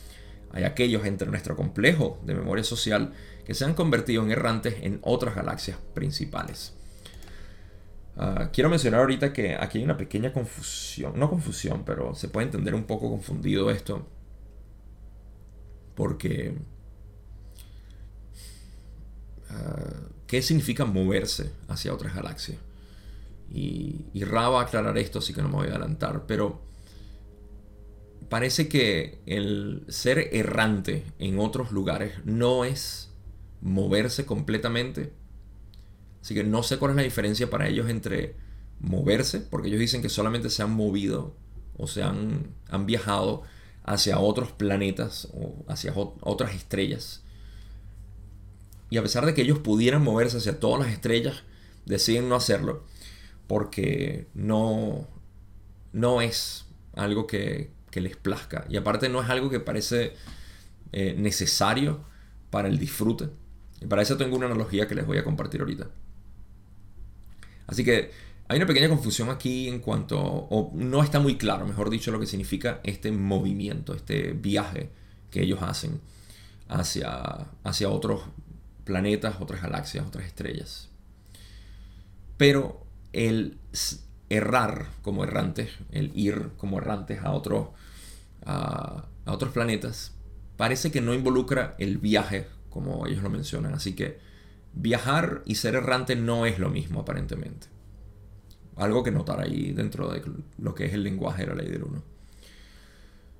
Hay 0.54 0.64
aquellos 0.64 1.06
entre 1.06 1.28
nuestro 1.28 1.58
complejo 1.58 2.22
de 2.24 2.34
memoria 2.34 2.64
social 2.64 3.12
que 3.46 3.54
se 3.54 3.66
han 3.66 3.74
convertido 3.74 4.24
en 4.24 4.32
errantes 4.32 4.76
en 4.82 5.00
otras 5.02 5.36
galaxias 5.36 5.78
principales. 5.94 6.74
Ah, 8.16 8.50
quiero 8.54 8.70
mencionar 8.70 9.02
ahorita 9.02 9.34
que 9.34 9.56
aquí 9.56 9.80
hay 9.80 9.84
una 9.84 9.98
pequeña 9.98 10.32
confusión, 10.32 11.20
no 11.20 11.30
confusión, 11.30 11.84
pero 11.84 12.16
se 12.16 12.30
puede 12.30 12.46
entender 12.46 12.76
un 12.76 12.86
poco 12.86 13.10
confundido 13.10 13.72
esto, 13.72 14.08
porque 15.96 16.56
ah, 19.50 20.08
¿qué 20.28 20.42
significa 20.42 20.86
moverse 20.86 21.52
hacia 21.68 21.94
otras 21.94 22.16
galaxias? 22.16 22.58
Y, 23.54 24.08
y 24.14 24.24
va 24.24 24.60
a 24.60 24.64
aclarar 24.64 24.98
esto, 24.98 25.20
así 25.20 25.34
que 25.34 25.44
no 25.44 25.48
me 25.48 25.56
voy 25.56 25.68
a 25.68 25.72
adelantar. 25.72 26.26
Pero 26.26 26.62
parece 28.30 28.68
que 28.68 29.22
el 29.28 29.86
ser 29.90 30.30
errante 30.32 31.06
en 31.20 31.38
otros 31.38 31.72
lugares 31.72 32.14
no 32.26 32.66
es 32.66 33.12
moverse 33.62 34.26
completamente. 34.26 35.14
Así 36.22 36.34
que 36.34 36.44
no 36.44 36.64
sé 36.64 36.78
cuál 36.78 36.92
es 36.92 36.98
la 36.98 37.04
diferencia 37.04 37.50
para 37.52 37.68
ellos 37.68 37.90
entre 37.90 38.36
moverse, 38.80 39.40
porque 39.40 39.68
ellos 39.68 39.80
dicen 39.80 40.02
que 40.02 40.10
solamente 40.10 40.50
se 40.50 40.64
han 40.64 40.72
movido 40.72 41.36
o 41.78 41.86
se 41.86 42.02
han, 42.02 42.56
han 42.70 42.88
viajado 42.88 43.44
hacia 43.84 44.18
otros 44.18 44.52
planetas 44.52 45.28
o 45.34 45.64
hacia 45.68 45.94
otras 45.96 46.56
estrellas. 46.56 47.22
Y 48.90 48.98
a 48.98 49.04
pesar 49.04 49.28
de 49.28 49.36
que 49.36 49.44
ellos 49.44 49.60
pudieran 49.60 50.04
moverse 50.04 50.38
hacia 50.38 50.60
todas 50.60 50.80
las 50.80 50.92
estrellas, 50.92 51.44
deciden 51.86 52.30
no 52.30 52.36
hacerlo 52.36 52.84
porque 53.48 54.28
no, 54.34 55.08
no 55.92 56.22
es 56.22 56.66
algo 56.96 57.28
que, 57.28 57.72
les 57.94 58.18
plazca. 58.18 58.66
Y 58.70 58.78
aparte 58.78 59.08
no 59.08 59.22
es 59.22 59.30
algo 59.30 59.52
que 59.52 59.60
parece 59.60 60.14
eh, 60.92 61.14
necesario 61.16 62.04
para 62.50 62.68
el 62.68 62.80
disfrute. 62.80 63.30
Y 63.82 63.86
para 63.86 64.02
eso 64.02 64.18
tengo 64.18 64.36
una 64.36 64.48
analogía 64.48 64.88
que 64.88 64.96
les 64.96 65.06
voy 65.06 65.20
a 65.20 65.24
compartir 65.24 65.62
ahorita. 65.62 65.90
Así 67.68 67.84
que 67.84 68.12
hay 68.48 68.58
una 68.58 68.66
pequeña 68.66 68.90
confusión 68.90 69.30
aquí 69.30 69.70
en 69.70 69.80
cuanto, 69.80 70.20
o 70.20 70.72
no 70.74 71.04
está 71.04 71.20
muy 71.20 71.38
claro, 71.38 71.66
mejor 71.68 71.90
dicho, 71.90 72.12
lo 72.12 72.20
que 72.20 72.26
significa 72.26 72.82
este 72.84 73.12
movimiento, 73.12 73.94
este 73.94 74.34
viaje 74.34 74.90
que 75.30 75.42
ellos 75.42 75.62
hacen 75.62 76.02
hacia, 76.68 77.12
hacia 77.64 77.90
otros 77.90 78.22
planetas, 78.84 79.40
otras 79.40 79.62
galaxias, 79.62 80.06
otras 80.06 80.26
estrellas. 80.26 80.90
Pero 82.38 82.83
el 83.14 83.58
errar 84.30 84.88
como 85.02 85.24
errantes, 85.24 85.70
el 85.92 86.12
ir 86.16 86.50
como 86.58 86.80
errantes 86.80 87.20
a, 87.22 87.32
a, 88.46 89.08
otros 89.26 89.52
planetas, 89.54 90.14
parece 90.58 90.92
que 90.92 91.02
no 91.02 91.14
involucra 91.14 91.76
el 91.78 91.98
viaje, 92.00 92.48
como 92.70 93.08
ellos 93.08 93.24
lo 93.24 93.30
mencionan. 93.30 93.74
Así 93.74 93.96
que 93.96 94.20
viajar 94.74 95.44
y 95.46 95.56
ser 95.56 95.76
errante 95.76 96.16
no 96.16 96.46
es 96.46 96.60
lo 96.60 96.70
mismo 96.70 97.02
aparentemente. 97.02 97.68
Algo 98.76 99.04
que 99.04 99.12
notar 99.12 99.40
ahí 99.40 99.72
dentro 99.72 100.12
de 100.12 100.24
lo 100.58 100.74
que 100.74 100.86
es 100.86 100.94
el 100.94 101.04
lenguaje 101.04 101.44
de 101.44 101.50
la 101.50 101.56
ley 101.56 101.70
del 101.70 101.84
1. 101.84 102.04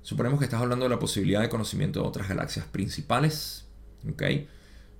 Suponemos 0.02 0.38
que 0.38 0.44
estás 0.44 0.60
hablando 0.60 0.84
de 0.84 0.90
la 0.90 0.98
posibilidad 0.98 1.40
de 1.40 1.48
conocimiento 1.48 2.02
de 2.02 2.06
otras 2.06 2.28
galaxias 2.28 2.66
principales. 2.66 3.66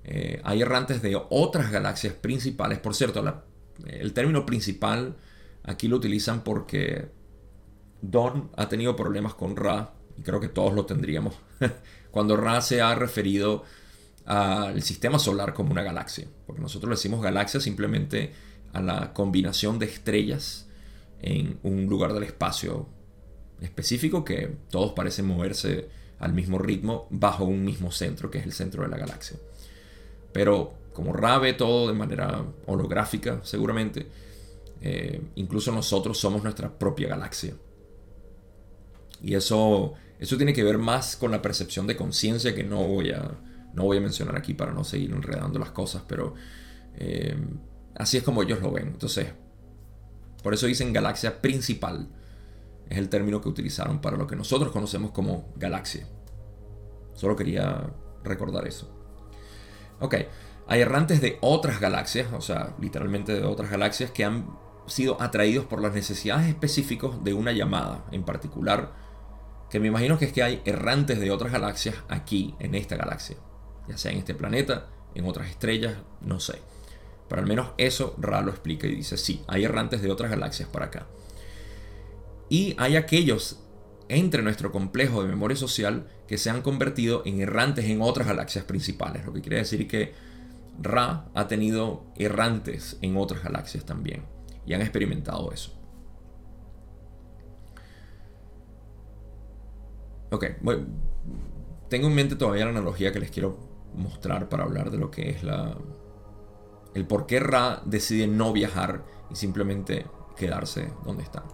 Eh, 0.02 0.40
hay 0.42 0.62
errantes 0.62 1.02
de 1.02 1.16
otras 1.30 1.70
galaxias 1.70 2.14
principales. 2.14 2.78
Por 2.78 2.94
cierto, 2.94 3.22
la 3.22 3.44
el 3.86 4.12
término 4.12 4.46
principal 4.46 5.16
aquí 5.62 5.88
lo 5.88 5.96
utilizan 5.96 6.44
porque 6.44 7.08
Don 8.02 8.50
ha 8.56 8.68
tenido 8.68 8.96
problemas 8.96 9.34
con 9.34 9.56
Ra, 9.56 9.94
y 10.16 10.22
creo 10.22 10.40
que 10.40 10.48
todos 10.48 10.74
lo 10.74 10.86
tendríamos, 10.86 11.34
cuando 12.10 12.36
Ra 12.36 12.60
se 12.60 12.80
ha 12.80 12.94
referido 12.94 13.64
al 14.26 14.82
sistema 14.82 15.18
solar 15.18 15.54
como 15.54 15.72
una 15.72 15.82
galaxia, 15.82 16.26
porque 16.46 16.62
nosotros 16.62 16.88
le 16.90 16.96
decimos 16.96 17.22
galaxia 17.22 17.60
simplemente 17.60 18.32
a 18.72 18.80
la 18.80 19.12
combinación 19.12 19.78
de 19.78 19.86
estrellas 19.86 20.66
en 21.20 21.58
un 21.62 21.86
lugar 21.86 22.12
del 22.12 22.24
espacio 22.24 22.88
específico 23.60 24.24
que 24.24 24.56
todos 24.70 24.92
parecen 24.92 25.26
moverse 25.26 25.88
al 26.18 26.32
mismo 26.32 26.58
ritmo 26.58 27.06
bajo 27.10 27.44
un 27.44 27.64
mismo 27.64 27.90
centro, 27.90 28.30
que 28.30 28.38
es 28.38 28.44
el 28.44 28.52
centro 28.52 28.82
de 28.82 28.88
la 28.88 28.98
galaxia. 28.98 29.38
Pero 30.32 30.74
como 30.94 31.12
Ra 31.12 31.38
ve 31.38 31.52
todo 31.52 31.88
de 31.88 31.94
manera 31.94 32.42
holográfica, 32.66 33.40
seguramente, 33.42 34.06
eh, 34.80 35.20
incluso 35.34 35.72
nosotros 35.72 36.16
somos 36.18 36.42
nuestra 36.42 36.78
propia 36.78 37.08
galaxia. 37.08 37.54
Y 39.20 39.34
eso, 39.34 39.94
eso 40.18 40.36
tiene 40.36 40.52
que 40.52 40.62
ver 40.62 40.78
más 40.78 41.16
con 41.16 41.32
la 41.32 41.42
percepción 41.42 41.86
de 41.86 41.96
conciencia 41.96 42.54
que 42.54 42.62
no 42.62 42.86
voy, 42.86 43.10
a, 43.10 43.30
no 43.74 43.82
voy 43.82 43.98
a 43.98 44.00
mencionar 44.00 44.36
aquí 44.36 44.54
para 44.54 44.72
no 44.72 44.84
seguir 44.84 45.10
enredando 45.10 45.58
las 45.58 45.70
cosas, 45.70 46.02
pero 46.06 46.34
eh, 46.96 47.36
así 47.96 48.16
es 48.16 48.22
como 48.22 48.42
ellos 48.42 48.60
lo 48.60 48.70
ven. 48.70 48.88
Entonces, 48.88 49.26
por 50.44 50.54
eso 50.54 50.66
dicen 50.66 50.92
galaxia 50.92 51.42
principal. 51.42 52.08
Es 52.88 52.98
el 52.98 53.08
término 53.08 53.40
que 53.40 53.48
utilizaron 53.48 54.00
para 54.00 54.16
lo 54.16 54.26
que 54.26 54.36
nosotros 54.36 54.70
conocemos 54.70 55.10
como 55.10 55.52
galaxia. 55.56 56.06
Solo 57.14 57.34
quería 57.34 57.90
recordar 58.22 58.68
eso. 58.68 58.94
Ok, 60.00 60.16
hay 60.66 60.80
errantes 60.80 61.20
de 61.20 61.38
otras 61.40 61.80
galaxias, 61.80 62.32
o 62.32 62.40
sea, 62.40 62.74
literalmente 62.80 63.32
de 63.34 63.44
otras 63.44 63.70
galaxias, 63.70 64.10
que 64.10 64.24
han 64.24 64.46
sido 64.86 65.20
atraídos 65.20 65.64
por 65.66 65.80
las 65.80 65.94
necesidades 65.94 66.48
específicas 66.48 67.22
de 67.22 67.34
una 67.34 67.52
llamada 67.52 68.04
en 68.12 68.24
particular, 68.24 68.92
que 69.70 69.80
me 69.80 69.88
imagino 69.88 70.18
que 70.18 70.26
es 70.26 70.32
que 70.32 70.42
hay 70.42 70.62
errantes 70.64 71.20
de 71.20 71.30
otras 71.30 71.52
galaxias 71.52 71.96
aquí, 72.08 72.54
en 72.60 72.74
esta 72.74 72.96
galaxia, 72.96 73.36
ya 73.88 73.98
sea 73.98 74.12
en 74.12 74.18
este 74.18 74.34
planeta, 74.34 74.88
en 75.14 75.26
otras 75.26 75.48
estrellas, 75.48 75.96
no 76.20 76.40
sé. 76.40 76.60
Pero 77.28 77.40
al 77.40 77.48
menos 77.48 77.70
eso 77.78 78.14
Ra 78.18 78.42
lo 78.42 78.50
explica 78.50 78.86
y 78.86 78.94
dice, 78.94 79.16
sí, 79.16 79.42
hay 79.48 79.64
errantes 79.64 80.02
de 80.02 80.10
otras 80.10 80.30
galaxias 80.30 80.68
para 80.68 80.86
acá. 80.86 81.06
Y 82.48 82.74
hay 82.78 82.96
aquellos 82.96 83.60
entre 84.08 84.42
nuestro 84.42 84.70
complejo 84.70 85.22
de 85.22 85.28
memoria 85.28 85.56
social 85.56 86.06
que 86.28 86.38
se 86.38 86.50
han 86.50 86.62
convertido 86.62 87.22
en 87.24 87.40
errantes 87.40 87.86
en 87.86 88.02
otras 88.02 88.26
galaxias 88.26 88.64
principales, 88.64 89.24
lo 89.24 89.32
que 89.32 89.40
quiere 89.40 89.56
decir 89.56 89.88
que 89.88 90.12
Ra 90.80 91.26
ha 91.34 91.48
tenido 91.48 92.04
errantes 92.16 92.98
en 93.00 93.16
otras 93.16 93.42
galaxias 93.42 93.84
también 93.84 94.24
y 94.66 94.74
han 94.74 94.82
experimentado 94.82 95.52
eso. 95.52 95.72
Ok, 100.30 100.46
tengo 101.88 102.08
en 102.08 102.14
mente 102.14 102.34
todavía 102.34 102.64
la 102.64 102.72
analogía 102.72 103.12
que 103.12 103.20
les 103.20 103.30
quiero 103.30 103.56
mostrar 103.94 104.48
para 104.48 104.64
hablar 104.64 104.90
de 104.90 104.98
lo 104.98 105.10
que 105.10 105.30
es 105.30 105.44
la... 105.44 105.76
el 106.94 107.06
por 107.06 107.26
qué 107.26 107.38
Ra 107.38 107.82
decide 107.84 108.26
no 108.26 108.52
viajar 108.52 109.04
y 109.30 109.36
simplemente 109.36 110.06
quedarse 110.36 110.92
donde 111.04 111.22
está. 111.22 111.44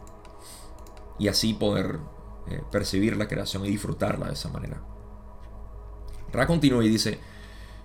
Y 1.18 1.28
así 1.28 1.52
poder 1.52 1.98
eh, 2.48 2.62
percibir 2.72 3.16
la 3.16 3.28
creación 3.28 3.66
y 3.66 3.68
disfrutarla 3.68 4.28
de 4.28 4.33
esa 4.33 4.48
manera. 4.48 4.80
Ra 6.33 6.46
continúa 6.46 6.83
y 6.85 6.88
dice, 6.88 7.18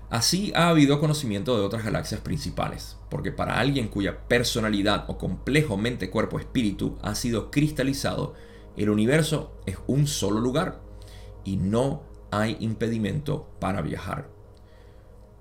así 0.09 0.51
ha 0.55 0.69
habido 0.69 0.99
conocimiento 0.99 1.57
de 1.57 1.65
otras 1.65 1.83
galaxias 1.83 2.21
principales, 2.21 2.97
porque 3.09 3.31
para 3.31 3.59
alguien 3.59 3.87
cuya 3.87 4.27
personalidad 4.27 5.05
o 5.07 5.17
complejo 5.17 5.77
mente, 5.77 6.09
cuerpo, 6.09 6.39
espíritu 6.39 6.97
ha 7.01 7.15
sido 7.15 7.51
cristalizado, 7.51 8.33
el 8.77 8.89
universo 8.89 9.59
es 9.65 9.77
un 9.87 10.07
solo 10.07 10.39
lugar 10.39 10.81
y 11.43 11.57
no 11.57 12.03
hay 12.31 12.57
impedimento 12.59 13.49
para 13.59 13.81
viajar. 13.81 14.29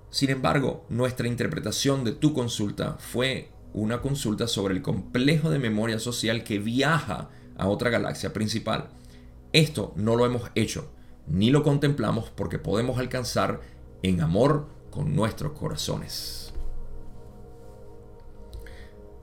Sin 0.09 0.29
embargo, 0.29 0.85
nuestra 0.89 1.27
interpretación 1.27 2.03
de 2.03 2.13
tu 2.13 2.33
consulta 2.33 2.97
fue 2.99 3.51
una 3.73 4.01
consulta 4.01 4.47
sobre 4.47 4.73
el 4.73 4.81
complejo 4.81 5.49
de 5.49 5.59
memoria 5.59 5.99
social 5.99 6.43
que 6.43 6.59
viaja 6.59 7.29
a 7.57 7.67
otra 7.67 7.89
galaxia 7.89 8.31
principal 8.31 8.89
esto 9.55 9.93
no 9.95 10.17
lo 10.17 10.25
hemos 10.25 10.51
hecho, 10.55 10.91
ni 11.27 11.49
lo 11.49 11.63
contemplamos 11.63 12.29
porque 12.29 12.59
podemos 12.59 12.99
alcanzar 12.99 13.61
en 14.03 14.21
amor 14.21 14.67
con 14.91 15.15
nuestros 15.15 15.53
corazones. 15.53 16.53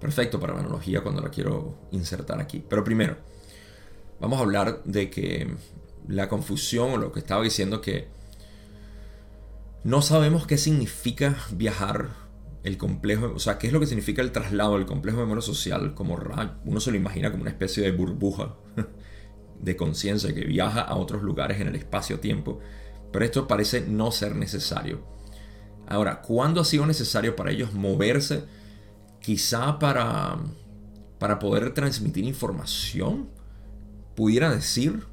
Perfecto 0.00 0.40
para 0.40 0.54
la 0.54 0.60
analogía 0.60 1.02
cuando 1.02 1.22
la 1.22 1.30
quiero 1.30 1.78
insertar 1.92 2.40
aquí. 2.40 2.64
Pero 2.68 2.82
primero, 2.82 3.16
vamos 4.20 4.38
a 4.38 4.42
hablar 4.42 4.82
de 4.84 5.10
que 5.10 5.54
la 6.08 6.28
confusión 6.28 6.92
o 6.92 6.96
lo 6.96 7.12
que 7.12 7.20
estaba 7.20 7.42
diciendo 7.42 7.80
que 7.80 8.08
no 9.84 10.02
sabemos 10.02 10.46
qué 10.46 10.58
significa 10.58 11.36
viajar 11.52 12.10
el 12.62 12.78
complejo, 12.78 13.32
o 13.34 13.38
sea, 13.38 13.58
qué 13.58 13.66
es 13.66 13.72
lo 13.72 13.80
que 13.80 13.86
significa 13.86 14.22
el 14.22 14.30
traslado 14.30 14.76
del 14.76 14.86
complejo 14.86 15.18
de 15.18 15.24
memoria 15.24 15.42
social 15.42 15.94
como 15.94 16.18
uno 16.64 16.80
se 16.80 16.90
lo 16.90 16.96
imagina 16.96 17.30
como 17.30 17.42
una 17.42 17.50
especie 17.50 17.82
de 17.82 17.90
burbuja 17.90 18.54
de 19.60 19.76
conciencia 19.76 20.34
que 20.34 20.44
viaja 20.44 20.80
a 20.80 20.96
otros 20.96 21.22
lugares 21.22 21.60
en 21.60 21.68
el 21.68 21.74
espacio-tiempo, 21.74 22.60
pero 23.12 23.24
esto 23.24 23.46
parece 23.46 23.82
no 23.82 24.10
ser 24.10 24.34
necesario. 24.34 25.00
Ahora, 25.86 26.22
¿cuándo 26.22 26.60
ha 26.60 26.64
sido 26.64 26.86
necesario 26.86 27.36
para 27.36 27.50
ellos 27.50 27.74
moverse? 27.74 28.44
Quizá 29.20 29.78
para, 29.78 30.38
para 31.18 31.38
poder 31.38 31.74
transmitir 31.74 32.24
información, 32.24 33.28
pudiera 34.14 34.50
decir. 34.50 35.06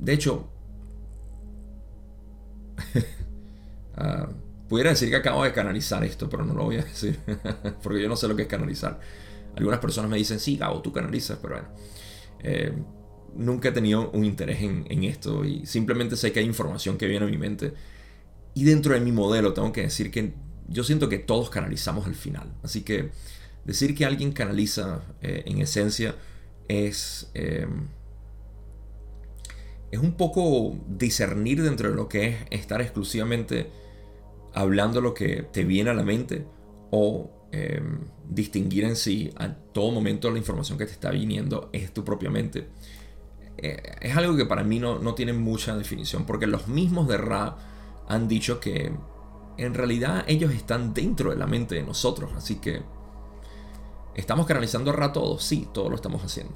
De 0.00 0.12
hecho, 0.12 0.48
uh, 3.96 4.32
pudiera 4.68 4.90
decir 4.90 5.10
que 5.10 5.16
acabo 5.16 5.44
de 5.44 5.52
canalizar 5.52 6.02
esto, 6.02 6.28
pero 6.28 6.44
no 6.44 6.54
lo 6.54 6.64
voy 6.64 6.78
a 6.78 6.82
decir, 6.82 7.20
porque 7.82 8.02
yo 8.02 8.08
no 8.08 8.16
sé 8.16 8.26
lo 8.26 8.34
que 8.34 8.42
es 8.42 8.48
canalizar. 8.48 8.98
Algunas 9.56 9.78
personas 9.78 10.10
me 10.10 10.16
dicen, 10.16 10.40
sí, 10.40 10.56
Gabo, 10.56 10.82
tú 10.82 10.92
canalizas, 10.92 11.38
pero 11.40 11.54
bueno. 11.54 11.68
Eh, 12.40 12.72
nunca 13.36 13.70
he 13.70 13.72
tenido 13.72 14.10
un 14.10 14.24
interés 14.24 14.62
en, 14.62 15.04
esto 15.04 15.44
y 15.44 15.66
simplemente 15.66 16.16
sé 16.16 16.32
que 16.32 16.40
hay 16.40 16.46
información 16.46 16.98
que 16.98 17.06
viene 17.06 17.26
a 17.26 17.28
mi 17.28 17.38
mente. 17.38 17.72
Y 18.54 18.64
dentro 18.64 18.94
de 18.94 19.00
mi 19.00 19.12
modelo 19.12 19.52
tengo 19.54 19.72
que 19.72 19.82
decir 19.82 20.10
que 20.10 20.34
yo 20.68 20.84
siento 20.84 21.08
que 21.08 21.18
todos 21.18 21.50
canalizamos 21.50 22.06
al 22.06 22.14
final. 22.14 22.52
Así 22.62 22.82
que 22.82 23.10
decir 23.64 23.94
que 23.94 24.04
alguien 24.04 24.32
canaliza 24.32 25.02
eh, 25.22 25.44
en 25.46 25.60
esencia 25.60 26.14
es, 26.68 27.30
eh, 27.34 27.66
es 29.90 29.98
un 29.98 30.12
poco 30.12 30.76
discernir 30.88 31.62
dentro 31.62 31.90
de 31.90 31.96
lo 31.96 32.08
que 32.08 32.28
es 32.28 32.36
estar 32.50 32.80
exclusivamente 32.80 33.70
hablando 34.54 35.00
lo 35.00 35.14
que 35.14 35.46
te 35.50 35.64
viene 35.64 35.90
a 35.90 35.94
la 35.94 36.02
mente 36.02 36.44
o 36.90 37.42
Em, 37.54 37.98
distinguir 38.30 38.84
en 38.84 38.96
sí 38.96 39.30
a 39.36 39.52
todo 39.52 39.90
momento 39.90 40.30
la 40.30 40.38
información 40.38 40.78
que 40.78 40.86
te 40.86 40.92
está 40.92 41.10
viniendo 41.10 41.68
es 41.74 41.92
tu 41.92 42.02
propia 42.02 42.30
mente. 42.30 42.68
Eh, 43.58 43.80
es 44.00 44.16
algo 44.16 44.36
que 44.36 44.46
para 44.46 44.64
mí 44.64 44.78
no, 44.78 44.98
no, 44.98 45.14
tiene 45.14 45.32
mucha 45.32 45.76
definición, 45.76 46.24
porque 46.24 46.46
los 46.46 46.68
mismos 46.68 47.08
de 47.08 47.18
Ra 47.18 47.56
han 48.08 48.28
dicho 48.28 48.60
que 48.60 48.92
en 49.56 49.74
realidad 49.74 50.24
ellos 50.26 50.52
están 50.52 50.94
dentro 50.94 51.30
de 51.30 51.36
la 51.36 51.46
mente 51.46 51.74
de 51.74 51.82
nosotros, 51.82 52.32
así 52.36 52.56
que 52.56 52.82
estamos 54.14 54.46
canalizando 54.46 54.90
a 54.90 54.94
Ra 54.94 55.12
todo, 55.12 55.38
sí, 55.38 55.68
todo 55.72 55.88
lo 55.90 55.96
estamos 55.96 56.24
haciendo. 56.24 56.54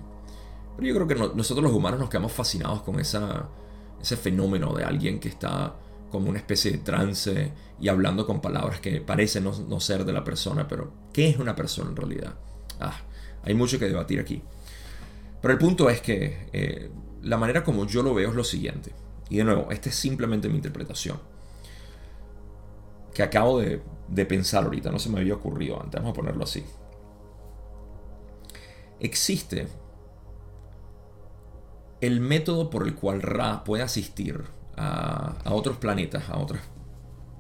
Pero 0.77 0.89
yo 0.89 0.95
creo 0.95 1.07
que 1.07 1.37
nosotros 1.37 1.65
los 1.65 1.73
humanos 1.73 2.01
nos 2.01 2.11
quedamos 2.11 2.33
fascinados 2.33 2.83
con 2.83 3.01
esa, 3.01 3.49
ese 4.01 4.17
fenómeno 4.17 4.75
de 4.75 4.85
alguien 4.85 5.21
que 5.21 5.29
está 5.29 5.75
como 6.11 6.29
una 6.29 6.39
especie 6.39 6.71
de 6.71 6.79
trance 6.79 7.53
y 7.81 7.89
hablando 7.89 8.27
con 8.27 8.41
palabras 8.41 8.81
que 8.81 9.01
parecen 9.01 9.45
no, 9.45 9.81
ser 9.81 10.05
de 10.05 10.13
la 10.13 10.25
persona, 10.25 10.69
pero 10.69 10.93
¿qué 11.13 11.29
es 11.29 11.39
una 11.39 11.57
persona 11.57 11.91
en 11.91 11.97
realidad? 11.97 12.35
Ah, 12.81 13.01
hay 13.43 13.55
mucho 13.55 13.79
que 13.79 13.87
debatir 13.87 14.21
aquí. 14.21 14.43
Pero 15.47 15.55
el 15.55 15.65
punto 15.65 15.89
es 15.89 16.01
que 16.01 16.49
eh, 16.53 16.91
la 17.23 17.37
manera 17.37 17.63
como 17.63 17.87
yo 17.87 18.03
lo 18.03 18.13
veo 18.15 18.31
es 18.31 18.35
lo 18.35 18.43
siguiente. 18.43 18.93
Y 19.29 19.37
de 19.37 19.45
nuevo, 19.45 19.71
esta 19.71 19.91
es 19.91 19.95
simplemente 19.95 20.49
mi 20.49 20.57
interpretación. 20.57 21.21
Que 23.15 23.23
acabo 23.23 23.61
de, 23.61 23.81
pensar 24.27 24.65
ahorita, 24.65 24.91
no 24.91 24.99
se 24.99 25.09
me 25.09 25.21
había 25.21 25.35
ocurrido 25.35 25.81
antes, 25.81 26.01
vamos 26.01 26.11
a 26.11 26.21
ponerlo 26.21 26.43
así. 26.43 26.65
Existe 28.99 29.69
el 32.01 32.19
método 32.19 32.69
por 32.69 32.85
el 32.85 32.97
cual 32.97 33.23
Ra 33.23 33.63
puede 33.63 33.85
asistir 33.85 34.43
a, 34.77 35.37
otros 35.45 35.77
planetas, 35.77 36.29
a 36.29 36.39
otras 36.39 36.61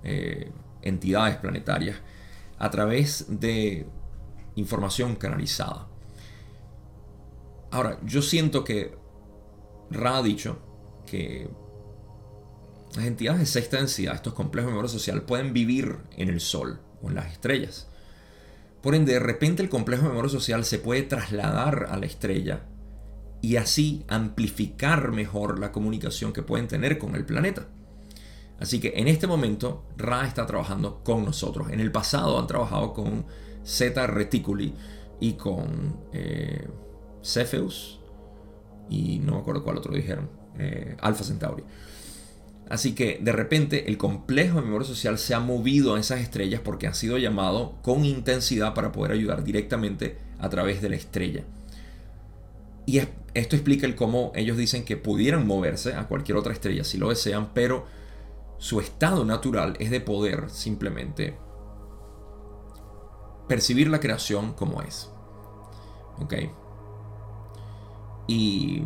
eh, 0.05 0.53
entidades 0.83 1.38
planetarias, 1.38 1.97
a 2.57 2.71
través 2.71 3.40
de 3.40 3.85
información 4.55 5.16
canalizada. 5.16 5.88
Ahora, 7.70 7.98
yo 8.05 8.22
siento 8.22 8.64
que 8.64 8.96
Ra 9.90 10.18
ha 10.18 10.22
dicho 10.22 10.59
que 11.07 11.48
las 12.94 13.07
entidades 13.07 13.40
de 13.40 13.46
sexta 13.46 13.76
densidad, 13.76 14.14
estos 14.14 14.35
complejos 14.35 14.68
de 14.68 14.72
memoria 14.72 14.90
social, 14.90 15.22
pueden 15.22 15.52
vivir 15.52 15.98
en 16.16 16.29
el 16.29 16.40
Sol 16.40 16.81
o 17.02 17.09
en 17.09 17.14
las 17.14 17.33
estrellas. 17.33 17.88
Por 18.83 18.94
ende, 18.94 19.14
de 19.14 19.18
repente 19.18 19.62
el 19.62 19.68
complejo 19.68 20.05
de 20.05 20.11
memoria 20.11 20.31
social 20.31 20.64
se 20.64 20.79
puede 20.79 21.02
trasladar 21.02 21.88
a 21.90 21.96
la 21.96 22.07
estrella 22.07 22.62
y 23.42 23.57
así 23.57 24.05
amplificar 24.09 25.12
mejor 25.12 25.59
la 25.59 25.72
comunicación 25.72 26.33
que 26.33 26.42
pueden 26.42 26.68
tener 26.68 26.98
con 26.98 27.14
el 27.14 27.24
planeta. 27.24 27.68
Así 28.59 28.81
que 28.81 28.94
en 28.96 29.09
este 29.09 29.26
momento 29.26 29.85
Ra 29.96 30.26
está 30.26 30.46
trabajando 30.46 31.02
con 31.05 31.24
nosotros. 31.24 31.70
En 31.70 31.81
el 31.81 31.92
pasado 31.92 32.38
han 32.38 32.46
trabajado 32.46 32.92
con 32.94 33.26
Zeta 33.64 34.07
Reticuli 34.07 34.74
y 35.20 35.35
con 35.35 36.00
eh, 36.12 36.66
Cepheus 37.27 38.01
y 38.89 39.19
no 39.19 39.33
me 39.33 39.39
acuerdo 39.39 39.65
cuál 39.65 39.79
otro 39.79 39.95
dijeron, 39.95 40.31
eh, 40.59 40.97
Alpha 41.01 41.25
Centauri. 41.25 41.65
Así 42.69 42.95
que 42.95 43.19
de 43.23 43.33
repente 43.33 43.89
el 43.89 43.97
complejo 43.97 44.57
de 44.57 44.67
memoria 44.67 44.87
social 44.87 45.19
se 45.19 45.35
ha 45.35 45.41
movido 45.41 45.95
a 45.95 46.01
esas 46.01 46.21
estrellas 46.21 46.61
porque 46.65 46.87
ha 46.87 46.95
sido 46.95 47.17
llamado 47.17 47.77
con 47.83 48.05
intensidad 48.05 48.75
para 48.75 48.91
poder 48.93 49.12
ayudar 49.12 49.45
directamente 49.45 50.19
a 50.39 50.49
través 50.49 50.83
de 50.83 50.89
la 50.89 50.97
estrella. 50.97 51.45
Y 52.87 52.99
esto 53.35 53.57
explica 53.57 53.87
el 53.87 53.95
cómo 53.95 54.33
ellos 54.35 54.57
dicen 54.57 54.85
que 54.85 54.97
pudieran 54.97 55.47
moverse 55.47 55.95
a 55.95 56.09
cualquier 56.09 56.39
otra 56.39 56.53
estrella 56.53 56.85
si 56.85 56.99
lo 56.99 57.09
desean, 57.09 57.51
pero 57.55 57.87
su 58.59 58.81
estado 58.81 59.25
natural 59.25 59.77
es 59.79 59.91
de 59.91 60.01
poder 60.01 60.51
simplemente 60.51 61.37
percibir 63.49 63.89
la 63.89 64.01
creación 64.01 64.55
como 64.55 64.83
es. 64.83 65.11
¿Ok? 66.19 66.35
Y 68.27 68.83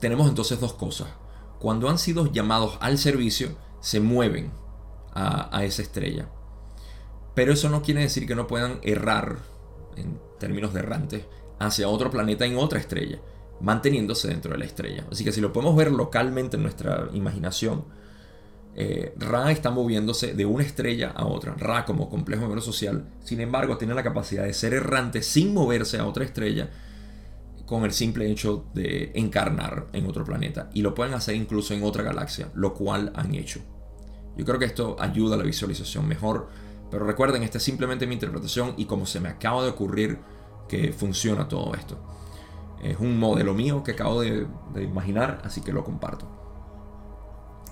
tenemos 0.00 0.28
entonces 0.28 0.60
dos 0.60 0.74
cosas. 0.74 1.08
Cuando 1.58 1.88
han 1.88 1.98
sido 1.98 2.30
llamados 2.30 2.76
al 2.80 2.98
servicio, 2.98 3.56
se 3.80 4.00
mueven 4.00 4.52
a, 5.14 5.64
esa 5.64 5.82
estrella. 5.82 6.28
Pero 7.34 7.52
eso 7.52 7.68
no 7.68 7.82
quiere 7.82 8.00
decir 8.00 8.26
que 8.26 8.34
no 8.34 8.46
puedan 8.46 8.80
errar 8.82 9.38
en 9.96 10.18
términos 10.38 10.74
de 10.74 10.80
errantes 10.80 11.24
hacia 11.58 11.88
otro 11.88 12.10
planeta 12.10 12.44
en 12.44 12.58
otra 12.58 12.78
estrella, 12.78 13.18
manteniéndose 13.60 14.28
dentro 14.28 14.52
de 14.52 14.58
la 14.58 14.64
estrella. 14.64 15.06
Así 15.10 15.24
que 15.24 15.32
si 15.32 15.40
lo 15.40 15.52
podemos 15.52 15.76
ver 15.76 15.92
localmente 15.92 16.56
en 16.56 16.64
nuestra 16.64 17.08
imaginación, 17.12 17.84
eh, 18.76 19.14
Ra 19.16 19.52
está 19.52 19.70
moviéndose 19.70 20.34
de 20.34 20.46
una 20.46 20.64
estrella 20.64 21.12
a 21.14 21.26
otra. 21.26 21.54
Ra 21.54 21.84
como 21.84 22.10
complejo 22.10 22.42
número 22.42 22.60
social, 22.60 23.08
sin 23.22 23.40
embargo, 23.40 23.78
tiene 23.78 23.94
la 23.94 24.02
capacidad 24.02 24.44
de 24.44 24.52
ser 24.52 24.74
errante 24.74 25.22
sin 25.22 25.54
moverse 25.54 25.98
a 25.98 26.06
otra 26.06 26.24
estrella 26.24 26.70
con 27.66 27.84
el 27.84 27.92
simple 27.92 28.30
hecho 28.30 28.66
de 28.74 29.12
encarnar 29.14 29.86
en 29.92 30.06
otro 30.06 30.24
planeta. 30.24 30.70
Y 30.74 30.82
lo 30.82 30.94
pueden 30.94 31.14
hacer 31.14 31.34
incluso 31.34 31.74
en 31.74 31.82
otra 31.82 32.02
galaxia, 32.02 32.50
lo 32.54 32.74
cual 32.74 33.12
han 33.14 33.34
hecho. 33.34 33.60
Yo 34.36 34.44
creo 34.44 34.58
que 34.58 34.66
esto 34.66 34.96
ayuda 34.98 35.34
a 35.34 35.38
la 35.38 35.44
visualización 35.44 36.06
mejor. 36.06 36.48
Pero 36.90 37.06
recuerden, 37.06 37.42
esta 37.42 37.58
es 37.58 37.64
simplemente 37.64 38.06
mi 38.06 38.14
interpretación 38.14 38.74
y 38.76 38.84
como 38.84 39.06
se 39.06 39.20
me 39.20 39.28
acaba 39.28 39.62
de 39.62 39.70
ocurrir 39.70 40.18
que 40.68 40.92
funciona 40.92 41.48
todo 41.48 41.74
esto. 41.74 41.98
Es 42.82 42.98
un 43.00 43.18
modelo 43.18 43.54
mío 43.54 43.82
que 43.82 43.92
acabo 43.92 44.20
de, 44.20 44.46
de 44.74 44.82
imaginar, 44.82 45.40
así 45.44 45.62
que 45.62 45.72
lo 45.72 45.84
comparto. 45.84 46.28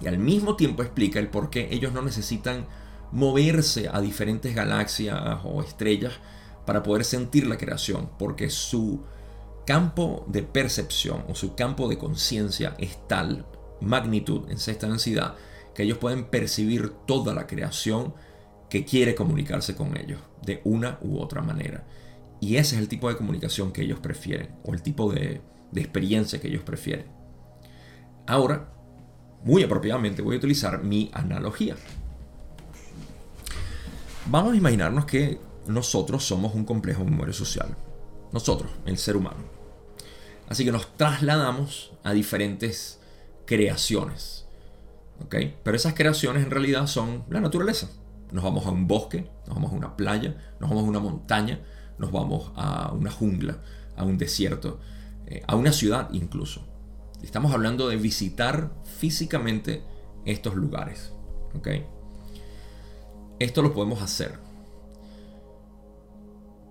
Y 0.00 0.06
al 0.06 0.18
mismo 0.18 0.56
tiempo 0.56 0.82
explica 0.82 1.18
el 1.18 1.28
por 1.28 1.50
qué 1.50 1.68
ellos 1.70 1.92
no 1.92 2.02
necesitan 2.02 2.66
moverse 3.12 3.90
a 3.92 4.00
diferentes 4.00 4.54
galaxias 4.54 5.40
o 5.44 5.62
estrellas 5.62 6.14
para 6.64 6.82
poder 6.82 7.04
sentir 7.04 7.46
la 7.46 7.58
creación, 7.58 8.08
porque 8.18 8.48
su 8.48 9.02
campo 9.66 10.24
de 10.28 10.42
percepción 10.42 11.24
o 11.28 11.34
su 11.34 11.54
campo 11.54 11.88
de 11.88 11.98
conciencia 11.98 12.74
es 12.78 13.06
tal 13.08 13.46
magnitud 13.80 14.50
en 14.50 14.58
sexta 14.58 14.88
densidad 14.88 15.34
que 15.74 15.84
ellos 15.84 15.98
pueden 15.98 16.24
percibir 16.24 16.90
toda 17.06 17.34
la 17.34 17.46
creación 17.46 18.14
que 18.68 18.84
quiere 18.84 19.14
comunicarse 19.14 19.74
con 19.74 19.96
ellos 19.96 20.20
de 20.42 20.60
una 20.64 20.98
u 21.02 21.18
otra 21.18 21.42
manera. 21.42 21.84
Y 22.40 22.56
ese 22.56 22.74
es 22.74 22.82
el 22.82 22.88
tipo 22.88 23.08
de 23.08 23.16
comunicación 23.16 23.72
que 23.72 23.82
ellos 23.82 24.00
prefieren 24.00 24.56
o 24.64 24.74
el 24.74 24.82
tipo 24.82 25.12
de, 25.12 25.40
de 25.70 25.80
experiencia 25.80 26.40
que 26.40 26.48
ellos 26.48 26.62
prefieren. 26.62 27.06
Ahora, 28.26 28.72
muy 29.44 29.62
apropiadamente 29.62 30.22
voy 30.22 30.36
a 30.36 30.38
utilizar 30.38 30.82
mi 30.82 31.10
analogía. 31.12 31.76
Vamos 34.26 34.52
a 34.52 34.56
imaginarnos 34.56 35.04
que 35.04 35.40
nosotros 35.66 36.24
somos 36.24 36.54
un 36.54 36.64
complejo 36.64 37.04
memoria 37.04 37.34
social. 37.34 37.76
Nosotros, 38.32 38.70
el 38.86 38.98
ser 38.98 39.16
humano. 39.16 39.51
Así 40.48 40.64
que 40.64 40.72
nos 40.72 40.94
trasladamos 40.96 41.92
a 42.04 42.12
diferentes 42.12 43.00
creaciones. 43.46 44.46
Pero 45.28 45.76
esas 45.76 45.94
creaciones 45.94 46.44
en 46.44 46.50
realidad 46.50 46.86
son 46.86 47.24
la 47.30 47.40
naturaleza. 47.40 47.88
Nos 48.32 48.44
vamos 48.44 48.66
a 48.66 48.70
un 48.70 48.86
bosque, 48.86 49.30
nos 49.46 49.56
vamos 49.56 49.72
a 49.72 49.76
una 49.76 49.96
playa, 49.96 50.36
nos 50.58 50.70
vamos 50.70 50.84
a 50.84 50.88
una 50.88 51.00
montaña, 51.00 51.60
nos 51.98 52.10
vamos 52.10 52.50
a 52.56 52.92
una 52.92 53.10
jungla, 53.10 53.58
a 53.96 54.04
un 54.04 54.18
desierto, 54.18 54.80
eh, 55.26 55.42
a 55.46 55.54
una 55.54 55.72
ciudad 55.72 56.08
incluso. 56.12 56.66
Estamos 57.22 57.52
hablando 57.52 57.88
de 57.88 57.96
visitar 57.96 58.72
físicamente 58.84 59.82
estos 60.24 60.54
lugares. 60.54 61.12
Esto 63.38 63.62
lo 63.62 63.72
podemos 63.72 64.02
hacer. 64.02 64.38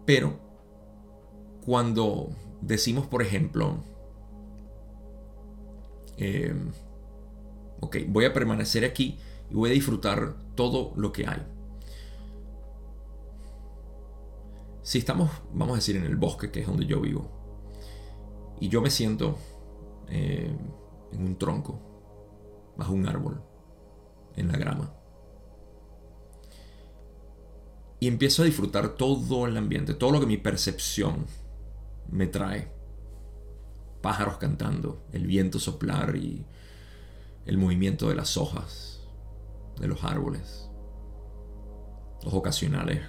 Pero 0.06 0.40
cuando 1.64 2.32
decimos, 2.62 3.08
por 3.08 3.22
ejemplo, 3.22 3.78
eh, 6.18 6.54
ok, 7.80 7.98
voy 8.08 8.26
a 8.26 8.34
permanecer 8.34 8.86
aquí 8.86 9.20
y 9.50 9.56
voy 9.56 9.72
a 9.72 9.74
disfrutar 9.74 10.36
todo 10.56 10.94
lo 10.96 11.12
que 11.12 11.28
hay. 11.28 11.42
Si 14.84 14.98
estamos, 14.98 15.30
vamos 15.54 15.74
a 15.74 15.76
decir, 15.76 15.96
en 15.96 16.04
el 16.04 16.16
bosque, 16.16 16.52
que 16.52 16.62
es 16.62 16.68
donde 16.68 16.86
yo 16.86 17.02
vivo, 17.02 17.30
y 18.60 18.70
yo 18.70 18.82
me 18.82 18.90
siento 18.90 19.38
eh, 20.10 20.56
en 21.12 21.24
un 21.24 21.38
tronco, 21.38 21.80
bajo 22.78 22.94
un 22.94 23.08
árbol, 23.08 23.42
en 24.36 24.48
la 24.48 24.58
grama. 24.58 24.94
Y 28.00 28.08
empiezo 28.08 28.42
a 28.42 28.46
disfrutar 28.46 28.96
todo 28.96 29.46
el 29.46 29.56
ambiente, 29.58 29.94
todo 29.94 30.12
lo 30.12 30.20
que 30.20 30.26
mi 30.26 30.38
percepción 30.38 31.26
me 32.12 32.28
trae. 32.28 32.72
Pájaros 34.02 34.38
cantando, 34.38 35.06
el 35.12 35.28
viento 35.28 35.60
soplar 35.60 36.16
y 36.16 36.46
el 37.46 37.58
movimiento 37.58 38.10
de 38.10 38.16
las 38.16 38.38
hojas 38.38 39.02
de 39.80 39.88
los 39.88 40.04
árboles. 40.04 40.70
Los 42.24 42.34
ocasionales 42.34 43.02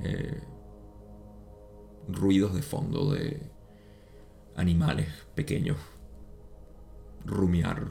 eh, 0.00 0.42
ruidos 2.08 2.54
de 2.54 2.62
fondo 2.62 3.12
de 3.12 3.50
animales 4.56 5.08
pequeños, 5.34 5.78
rumiar 7.24 7.90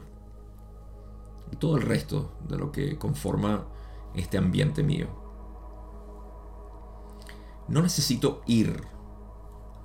y 1.50 1.56
todo 1.56 1.76
el 1.76 1.82
resto 1.82 2.32
de 2.48 2.58
lo 2.58 2.70
que 2.70 2.98
conforma 2.98 3.66
este 4.14 4.38
ambiente 4.38 4.82
mío. 4.82 5.08
No 7.68 7.82
necesito 7.82 8.42
ir 8.46 8.91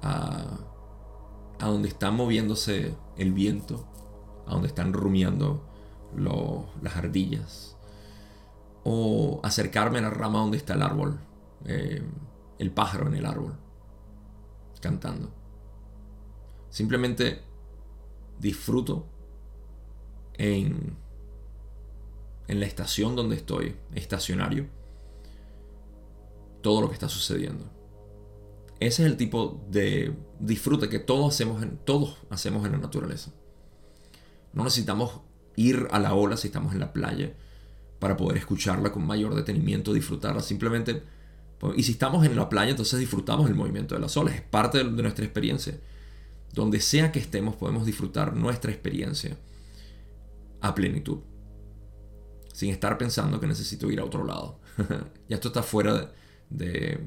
a, 0.07 1.65
donde 1.65 1.89
está 1.89 2.11
moviéndose 2.11 2.95
el 3.17 3.33
viento, 3.33 3.85
a 4.45 4.51
donde 4.51 4.67
están 4.67 4.93
rumiando 4.93 5.63
las 6.81 6.95
ardillas, 6.95 7.77
o 8.83 9.41
acercarme 9.43 9.99
a 9.99 10.03
la 10.03 10.09
rama 10.09 10.39
donde 10.39 10.57
está 10.57 10.73
el 10.75 10.81
árbol, 10.81 11.19
eh, 11.65 12.01
el 12.57 12.71
pájaro 12.71 13.07
en 13.07 13.15
el 13.15 13.25
árbol, 13.25 13.57
cantando. 14.81 15.31
Simplemente 16.69 17.41
disfruto 18.39 19.07
en, 20.35 20.95
en 22.47 22.59
la 22.59 22.65
estación 22.65 23.15
donde 23.15 23.35
estoy, 23.35 23.75
estacionario, 23.93 24.67
todo 26.61 26.81
lo 26.81 26.87
que 26.87 26.93
está 26.93 27.09
sucediendo. 27.09 27.76
Ese 28.79 29.03
es 29.03 29.09
el 29.11 29.17
tipo 29.17 29.65
de 29.69 30.15
disfrute 30.39 30.89
que 30.89 30.99
todos 30.99 31.33
hacemos 31.33 31.63
en, 31.63 31.77
todos 31.77 32.17
hacemos 32.29 32.65
en 32.65 32.73
la 32.73 32.77
naturaleza. 32.77 33.31
No 34.53 34.63
necesitamos 34.63 35.21
ir 35.55 35.87
a 35.91 35.99
la 35.99 36.13
ola 36.13 36.37
si 36.37 36.47
estamos 36.47 36.73
en 36.73 36.79
la 36.79 36.93
playa 36.93 37.33
para 37.99 38.15
poder 38.15 38.37
escucharla 38.37 38.91
con 38.91 39.05
mayor 39.05 39.35
detenimiento, 39.35 39.93
disfrutarla. 39.93 40.41
Simplemente, 40.41 41.03
y 41.75 41.83
si 41.83 41.93
estamos 41.93 42.25
en 42.25 42.35
la 42.35 42.49
playa, 42.49 42.71
entonces 42.71 42.99
disfrutamos 42.99 43.49
el 43.49 43.55
movimiento 43.55 43.95
de 43.95 44.01
las 44.01 44.15
olas. 44.17 44.35
Es 44.35 44.41
parte 44.41 44.83
de 44.83 45.01
nuestra 45.01 45.25
experiencia. 45.25 45.79
Donde 46.53 46.79
sea 46.79 47.11
que 47.11 47.19
estemos 47.19 47.55
podemos 47.55 47.85
disfrutar 47.85 48.35
nuestra 48.35 48.71
experiencia 48.71 49.37
a 50.61 50.75
plenitud. 50.75 51.19
Sin 52.53 52.69
estar 52.69 52.97
pensando 52.97 53.39
que 53.39 53.47
necesito 53.47 53.89
ir 53.91 53.99
a 53.99 54.05
otro 54.05 54.23
lado. 54.23 54.59
ya 55.27 55.35
esto 55.35 55.49
está 55.49 55.63
fuera 55.63 56.11
de, 56.49 56.99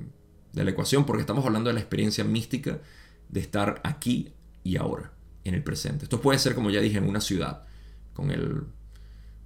la 0.52 0.70
ecuación 0.70 1.04
porque 1.04 1.22
estamos 1.22 1.44
hablando 1.44 1.68
de 1.68 1.74
la 1.74 1.80
experiencia 1.80 2.24
mística 2.24 2.80
de 3.28 3.40
estar 3.40 3.80
aquí 3.84 4.32
y 4.64 4.76
ahora, 4.76 5.12
en 5.44 5.54
el 5.54 5.62
presente. 5.62 6.04
Esto 6.04 6.20
puede 6.20 6.38
ser, 6.38 6.54
como 6.54 6.70
ya 6.70 6.80
dije, 6.80 6.98
en 6.98 7.08
una 7.08 7.20
ciudad, 7.20 7.64
con 8.12 8.30
el 8.30 8.64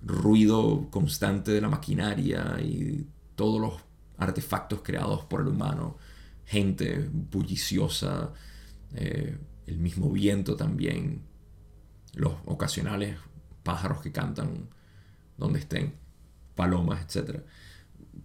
ruido 0.02 0.88
constante 0.90 1.52
de 1.52 1.60
la 1.60 1.68
maquinaria 1.68 2.56
y 2.60 3.06
todos 3.36 3.60
los 3.60 3.74
artefactos 4.18 4.82
creados 4.82 5.24
por 5.24 5.40
el 5.40 5.48
humano, 5.48 5.96
gente 6.44 7.08
bulliciosa, 7.12 8.32
eh, 8.94 9.38
el 9.66 9.78
mismo 9.78 10.10
viento 10.10 10.56
también, 10.56 11.22
los 12.14 12.34
ocasionales 12.44 13.18
pájaros 13.62 14.00
que 14.00 14.12
cantan 14.12 14.68
donde 15.36 15.58
estén, 15.58 15.94
palomas, 16.54 17.02
etc. 17.02 17.40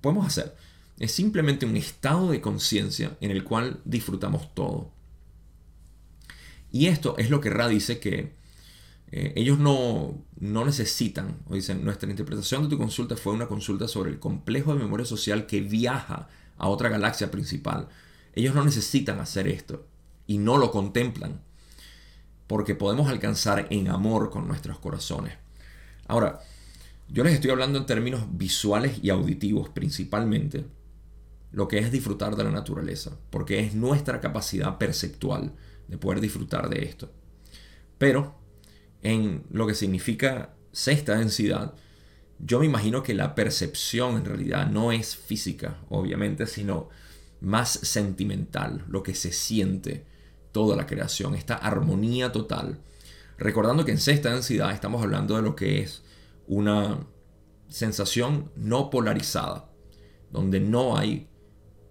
Podemos 0.01 0.27
hacer. 0.27 0.55
Es 0.99 1.13
simplemente 1.13 1.65
un 1.65 1.77
estado 1.77 2.29
de 2.29 2.41
conciencia 2.41 3.17
en 3.21 3.31
el 3.31 3.43
cual 3.43 3.79
disfrutamos 3.85 4.53
todo. 4.53 4.91
Y 6.71 6.87
esto 6.87 7.17
es 7.17 7.29
lo 7.29 7.41
que 7.41 7.49
Ra 7.49 7.67
dice 7.67 7.99
que 7.99 8.33
eh, 9.11 9.33
ellos 9.35 9.57
no, 9.57 10.23
no 10.39 10.65
necesitan, 10.65 11.37
o 11.47 11.55
dicen, 11.55 11.83
nuestra 11.83 12.09
interpretación 12.09 12.63
de 12.63 12.69
tu 12.69 12.77
consulta 12.77 13.15
fue 13.15 13.33
una 13.33 13.47
consulta 13.47 13.87
sobre 13.87 14.11
el 14.11 14.19
complejo 14.19 14.73
de 14.73 14.79
memoria 14.79 15.05
social 15.05 15.47
que 15.47 15.61
viaja 15.61 16.27
a 16.57 16.67
otra 16.67 16.89
galaxia 16.89 17.31
principal. 17.31 17.87
Ellos 18.35 18.53
no 18.53 18.63
necesitan 18.63 19.19
hacer 19.19 19.47
esto 19.47 19.87
y 20.27 20.37
no 20.37 20.57
lo 20.57 20.69
contemplan, 20.69 21.41
porque 22.45 22.75
podemos 22.75 23.09
alcanzar 23.09 23.67
en 23.71 23.87
amor 23.87 24.29
con 24.29 24.47
nuestros 24.47 24.77
corazones. 24.77 25.33
Ahora, 26.07 26.41
yo 27.07 27.23
les 27.23 27.33
estoy 27.33 27.49
hablando 27.49 27.79
en 27.79 27.87
términos 27.87 28.25
visuales 28.31 28.99
y 29.01 29.09
auditivos 29.09 29.69
principalmente, 29.69 30.65
lo 31.51 31.67
que 31.67 31.79
es 31.79 31.91
disfrutar 31.91 32.35
de 32.35 32.43
la 32.43 32.51
naturaleza, 32.51 33.17
porque 33.29 33.59
es 33.59 33.73
nuestra 33.73 34.19
capacidad 34.21 34.77
perceptual 34.77 35.53
de 35.87 35.97
poder 35.97 36.21
disfrutar 36.21 36.69
de 36.69 36.85
esto. 36.85 37.11
Pero 37.97 38.35
en 39.01 39.43
lo 39.49 39.65
que 39.67 39.73
significa 39.73 40.55
sexta 40.71 41.17
densidad, 41.17 41.73
yo 42.39 42.59
me 42.59 42.65
imagino 42.65 43.03
que 43.03 43.13
la 43.13 43.35
percepción 43.35 44.17
en 44.17 44.25
realidad 44.25 44.69
no 44.69 44.91
es 44.91 45.15
física, 45.15 45.79
obviamente, 45.89 46.45
sino 46.47 46.89
más 47.41 47.69
sentimental, 47.69 48.85
lo 48.87 49.03
que 49.03 49.15
se 49.15 49.31
siente 49.31 50.05
toda 50.51 50.75
la 50.75 50.85
creación, 50.85 51.35
esta 51.35 51.55
armonía 51.55 52.31
total. 52.31 52.79
Recordando 53.37 53.85
que 53.85 53.91
en 53.91 53.99
sexta 53.99 54.33
densidad 54.33 54.71
estamos 54.71 55.01
hablando 55.01 55.35
de 55.35 55.41
lo 55.41 55.55
que 55.55 55.81
es 55.81 56.03
una 56.47 56.99
sensación 57.67 58.51
no 58.55 58.89
polarizada, 58.89 59.69
donde 60.31 60.59
no 60.59 60.97
hay 60.97 61.28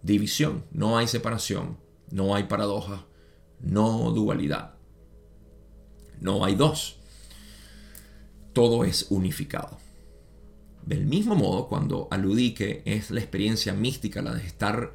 división, 0.02 0.64
no 0.70 0.98
hay 0.98 1.06
separación, 1.06 1.78
no 2.10 2.34
hay 2.34 2.44
paradoja, 2.44 3.06
no 3.60 4.10
dualidad, 4.12 4.74
no 6.20 6.44
hay 6.44 6.54
dos. 6.54 6.96
Todo 8.52 8.84
es 8.84 9.06
unificado. 9.10 9.78
Del 10.84 11.06
mismo 11.06 11.34
modo, 11.34 11.68
cuando 11.68 12.08
aludí 12.10 12.54
que 12.54 12.82
es 12.84 13.10
la 13.10 13.20
experiencia 13.20 13.74
mística 13.74 14.22
la 14.22 14.34
de 14.34 14.46
estar 14.46 14.94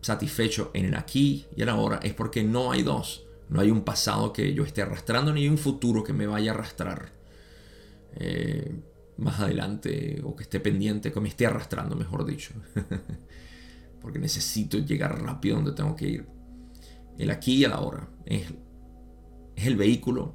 satisfecho 0.00 0.70
en 0.72 0.86
el 0.86 0.94
aquí 0.96 1.46
y 1.54 1.62
el 1.62 1.68
ahora, 1.68 2.00
es 2.02 2.14
porque 2.14 2.42
no 2.42 2.72
hay 2.72 2.82
dos. 2.82 3.26
No 3.48 3.60
hay 3.60 3.70
un 3.70 3.82
pasado 3.82 4.32
que 4.32 4.54
yo 4.54 4.64
esté 4.64 4.82
arrastrando 4.82 5.32
ni 5.32 5.48
un 5.48 5.58
futuro 5.58 6.04
que 6.04 6.12
me 6.12 6.26
vaya 6.26 6.52
a 6.52 6.54
arrastrar 6.54 7.12
eh, 8.14 8.72
más 9.18 9.40
adelante 9.40 10.20
o 10.24 10.34
que 10.34 10.44
esté 10.44 10.60
pendiente, 10.60 11.12
que 11.12 11.20
me 11.20 11.28
esté 11.28 11.46
arrastrando, 11.46 11.96
mejor 11.96 12.24
dicho. 12.24 12.54
porque 14.00 14.18
necesito 14.18 14.78
llegar 14.78 15.22
rápido 15.22 15.56
donde 15.56 15.72
tengo 15.72 15.94
que 15.96 16.08
ir. 16.08 16.28
El 17.18 17.30
aquí 17.30 17.56
y 17.56 17.64
el 17.64 17.72
ahora 17.72 18.08
es, 18.24 18.52
es 19.56 19.66
el 19.66 19.76
vehículo 19.76 20.34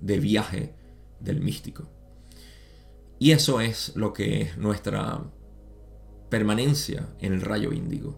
de 0.00 0.18
viaje 0.18 0.74
del 1.20 1.40
místico. 1.40 1.88
Y 3.18 3.30
eso 3.30 3.60
es 3.60 3.92
lo 3.96 4.12
que 4.12 4.42
es 4.42 4.58
nuestra 4.58 5.22
permanencia 6.28 7.08
en 7.20 7.32
el 7.32 7.40
rayo 7.40 7.72
índigo, 7.72 8.16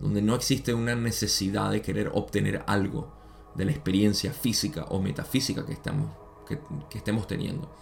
donde 0.00 0.20
no 0.20 0.34
existe 0.34 0.74
una 0.74 0.94
necesidad 0.94 1.70
de 1.70 1.80
querer 1.80 2.10
obtener 2.12 2.62
algo 2.66 3.14
de 3.54 3.64
la 3.64 3.70
experiencia 3.70 4.32
física 4.32 4.84
o 4.88 5.00
metafísica 5.00 5.64
que, 5.64 5.72
estamos, 5.72 6.10
que, 6.46 6.58
estemos 6.98 7.26
teniendo. 7.26 7.74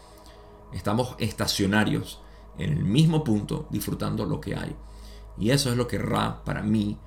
Estamos 0.72 1.16
estacionarios 1.18 2.20
en 2.58 2.70
el 2.70 2.84
mismo 2.84 3.24
punto 3.24 3.66
disfrutando 3.70 4.24
lo 4.24 4.40
que 4.40 4.54
hay. 4.54 4.76
Y 5.41 5.51
eso 5.51 5.70
es 5.70 5.76
lo 5.76 5.88
que 5.88 5.99
Ra 5.99 6.45
para 6.45 6.62
mí 6.62 6.99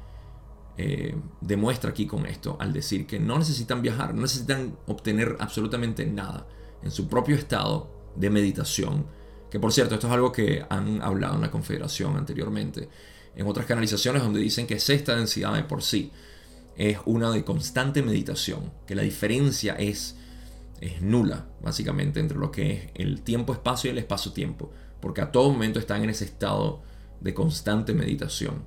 eh, 0.75 1.15
demuestra 1.39 1.91
aquí 1.91 2.07
con 2.07 2.25
esto, 2.25 2.57
al 2.59 2.73
decir 2.73 3.05
que 3.05 3.19
no 3.19 3.37
necesitan 3.37 3.83
viajar, 3.83 4.15
no 4.15 4.23
necesitan 4.23 4.75
obtener 4.87 5.37
absolutamente 5.39 6.05
nada 6.07 6.47
en 6.81 6.89
su 6.89 7.07
propio 7.07 7.35
estado 7.35 7.89
de 8.15 8.31
meditación, 8.31 9.05
que 9.51 9.59
por 9.59 9.71
cierto, 9.71 9.93
esto 9.93 10.07
es 10.07 10.13
algo 10.13 10.31
que 10.31 10.65
han 10.67 11.03
hablado 11.03 11.35
en 11.35 11.41
la 11.41 11.51
Confederación 11.51 12.17
anteriormente, 12.17 12.89
en 13.35 13.45
otras 13.45 13.67
canalizaciones 13.67 14.23
donde 14.23 14.39
dicen 14.39 14.65
que 14.65 14.73
esta 14.73 15.15
densidad 15.15 15.53
de 15.53 15.63
por 15.63 15.83
sí 15.83 16.11
es 16.75 16.97
una 17.05 17.29
de 17.29 17.43
constante 17.43 18.01
meditación, 18.01 18.71
que 18.87 18.95
la 18.95 19.03
diferencia 19.03 19.75
es, 19.75 20.15
es 20.81 21.03
nula, 21.03 21.45
básicamente, 21.61 22.19
entre 22.19 22.39
lo 22.39 22.51
que 22.51 22.71
es 22.71 22.89
el 22.95 23.21
tiempo-espacio 23.21 23.89
y 23.89 23.91
el 23.91 23.99
espacio-tiempo, 23.99 24.71
porque 24.99 25.21
a 25.21 25.31
todo 25.31 25.51
momento 25.51 25.77
están 25.77 26.03
en 26.03 26.09
ese 26.09 26.25
estado 26.25 26.81
de 27.23 27.33
constante 27.33 27.93
meditación. 27.93 28.63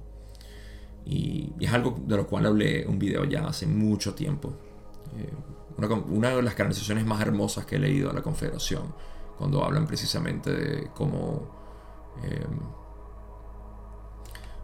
Y, 1.05 1.53
es 1.61 1.73
algo 1.73 1.97
de 2.05 2.17
lo 2.17 2.27
cual 2.27 2.47
hablé 2.47 2.87
un 2.87 2.99
video 2.99 3.25
ya 3.25 3.47
hace 3.47 3.67
mucho 3.67 4.15
tiempo. 4.15 4.55
Eh, 5.17 5.33
una, 6.09 6.31
de 6.31 6.43
las 6.43 6.55
canalizaciones 6.55 7.05
más 7.05 7.21
hermosas 7.21 7.67
que 7.67 7.77
he 7.77 7.79
leído 7.79 8.11
a 8.11 8.15
la 8.15 8.23
Confederación, 8.23 8.95
cuando 9.37 9.63
hablan 9.63 9.87
precisamente 9.87 10.51
de 10.51 10.91
cómo, 10.95 11.51
eh, 12.25 12.47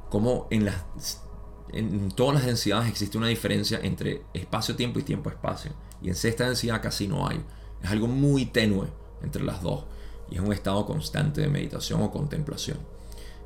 cómo 0.08 0.48
en, 0.50 0.64
las, 0.64 1.22
en 1.72 2.10
todas 2.12 2.36
las 2.36 2.46
densidades 2.46 2.88
existe 2.88 3.18
una 3.18 3.28
diferencia 3.28 3.78
entre 3.82 4.22
espacio-tiempo 4.32 4.98
y 4.98 5.02
tiempo-espacio. 5.02 5.72
Y 6.00 6.08
en 6.08 6.14
sexta 6.14 6.46
densidad 6.46 6.82
casi 6.82 7.06
no 7.06 7.28
hay. 7.28 7.44
Es 7.82 7.90
algo 7.90 8.08
muy 8.08 8.46
tenue 8.46 8.88
entre 9.22 9.44
las 9.44 9.62
dos. 9.62 9.84
Y 10.30 10.36
es 10.36 10.40
un 10.40 10.52
estado 10.52 10.86
constante 10.86 11.42
de 11.42 11.48
meditación 11.48 12.02
o 12.02 12.10
contemplación. 12.10 12.78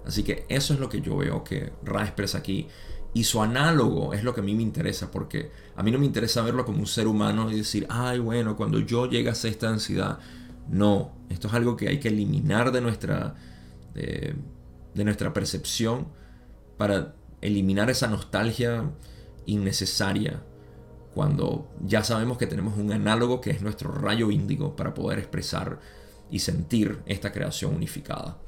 Así 0.06 0.22
que 0.22 0.46
eso 0.48 0.72
es 0.72 0.80
lo 0.80 0.88
que 0.88 1.00
yo 1.00 1.16
veo 1.16 1.42
que 1.42 1.72
Ra 1.82 2.04
expresa 2.04 2.38
aquí. 2.38 2.68
Y 3.12 3.24
su 3.24 3.42
análogo 3.42 4.12
es 4.14 4.22
lo 4.22 4.34
que 4.34 4.40
a 4.40 4.44
mí 4.44 4.54
me 4.54 4.62
interesa, 4.62 5.10
porque 5.10 5.50
a 5.74 5.82
mí 5.82 5.90
no 5.90 5.98
me 5.98 6.06
interesa 6.06 6.42
verlo 6.42 6.64
como 6.64 6.78
un 6.78 6.86
ser 6.86 7.08
humano 7.08 7.50
y 7.50 7.56
decir, 7.56 7.86
ay, 7.88 8.18
bueno, 8.18 8.56
cuando 8.56 8.78
yo 8.78 9.06
llegue 9.06 9.28
a 9.28 9.32
esta 9.32 9.70
densidad. 9.70 10.18
No, 10.68 11.12
esto 11.28 11.48
es 11.48 11.54
algo 11.54 11.76
que 11.76 11.88
hay 11.88 11.98
que 11.98 12.08
eliminar 12.08 12.72
de 12.72 12.80
nuestra, 12.80 13.34
de, 13.94 14.36
nuestra 14.94 15.32
percepción 15.32 16.08
para 16.76 17.14
eliminar 17.40 17.88
esa 17.90 18.06
nostalgia 18.08 18.90
innecesaria 19.46 20.42
cuando 21.14 21.70
ya 21.82 22.04
sabemos 22.04 22.36
que 22.36 22.46
tenemos 22.46 22.76
un 22.76 22.92
análogo 22.92 23.40
que 23.40 23.50
es 23.50 23.62
nuestro 23.62 23.92
rayo 23.92 24.30
índigo 24.30 24.76
para 24.76 24.92
poder 24.92 25.18
expresar 25.18 25.80
y 26.30 26.40
sentir 26.40 27.00
esta 27.06 27.32
creación 27.32 27.74
unificada. 27.74 28.38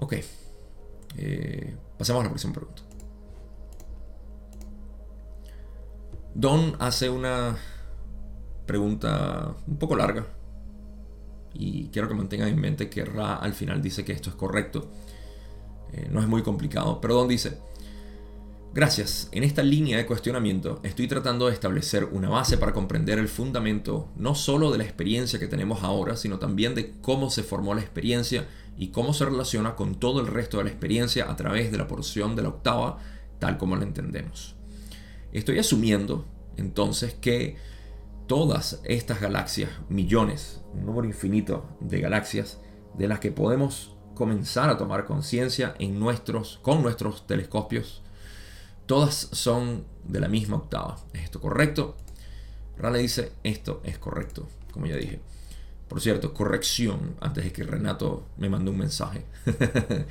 Ok. 0.00 0.14
Eh, 1.16 1.76
pasemos 1.98 2.20
a 2.20 2.24
la 2.24 2.30
próxima 2.30 2.54
pregunta. 2.54 2.82
Don 6.34 6.76
hace 6.78 7.10
una 7.10 7.56
pregunta 8.66 9.54
un 9.66 9.78
poco 9.78 9.96
larga. 9.96 10.26
Y 11.52 11.88
quiero 11.88 12.08
que 12.08 12.14
mantengan 12.14 12.48
en 12.48 12.60
mente 12.60 12.88
que 12.88 13.04
Ra 13.04 13.36
al 13.36 13.52
final 13.52 13.82
dice 13.82 14.04
que 14.04 14.12
esto 14.12 14.30
es 14.30 14.36
correcto. 14.36 14.90
Eh, 15.92 16.08
no 16.10 16.20
es 16.20 16.28
muy 16.28 16.42
complicado. 16.42 17.00
Pero 17.00 17.14
Don 17.14 17.28
dice, 17.28 17.58
Gracias. 18.72 19.28
En 19.32 19.42
esta 19.42 19.64
línea 19.64 19.96
de 19.96 20.06
cuestionamiento 20.06 20.78
estoy 20.84 21.08
tratando 21.08 21.48
de 21.48 21.54
establecer 21.54 22.04
una 22.04 22.28
base 22.28 22.56
para 22.56 22.72
comprender 22.72 23.18
el 23.18 23.26
fundamento 23.26 24.12
no 24.14 24.36
solo 24.36 24.70
de 24.70 24.78
la 24.78 24.84
experiencia 24.84 25.40
que 25.40 25.48
tenemos 25.48 25.82
ahora, 25.82 26.16
sino 26.16 26.38
también 26.38 26.76
de 26.76 26.92
cómo 27.00 27.30
se 27.30 27.42
formó 27.42 27.74
la 27.74 27.80
experiencia 27.80 28.46
y 28.80 28.88
cómo 28.88 29.12
se 29.12 29.26
relaciona 29.26 29.76
con 29.76 29.96
todo 29.96 30.22
el 30.22 30.26
resto 30.26 30.56
de 30.56 30.64
la 30.64 30.70
experiencia 30.70 31.30
a 31.30 31.36
través 31.36 31.70
de 31.70 31.76
la 31.76 31.86
porción 31.86 32.34
de 32.34 32.40
la 32.40 32.48
octava, 32.48 32.96
tal 33.38 33.58
como 33.58 33.76
la 33.76 33.82
entendemos. 33.82 34.56
Estoy 35.32 35.58
asumiendo 35.58 36.24
entonces 36.56 37.12
que 37.12 37.56
todas 38.26 38.80
estas 38.84 39.20
galaxias, 39.20 39.68
millones, 39.90 40.62
un 40.72 40.86
número 40.86 41.06
infinito 41.06 41.76
de 41.80 42.00
galaxias, 42.00 42.58
de 42.96 43.06
las 43.06 43.20
que 43.20 43.30
podemos 43.30 43.94
comenzar 44.14 44.70
a 44.70 44.78
tomar 44.78 45.04
conciencia 45.04 45.74
en 45.78 46.00
nuestros, 46.00 46.58
con 46.62 46.80
nuestros 46.80 47.26
telescopios, 47.26 48.02
todas 48.86 49.28
son 49.32 49.84
de 50.04 50.20
la 50.20 50.28
misma 50.28 50.56
octava. 50.56 50.96
¿Es 51.12 51.24
esto 51.24 51.38
correcto? 51.38 51.98
Rale 52.78 53.00
dice, 53.00 53.32
esto 53.44 53.82
es 53.84 53.98
correcto, 53.98 54.48
como 54.72 54.86
ya 54.86 54.96
dije. 54.96 55.20
Por 55.90 56.00
cierto, 56.00 56.32
corrección, 56.32 57.16
antes 57.20 57.42
de 57.42 57.52
que 57.52 57.64
Renato 57.64 58.28
me 58.38 58.48
mande 58.48 58.70
un 58.70 58.78
mensaje. 58.78 59.26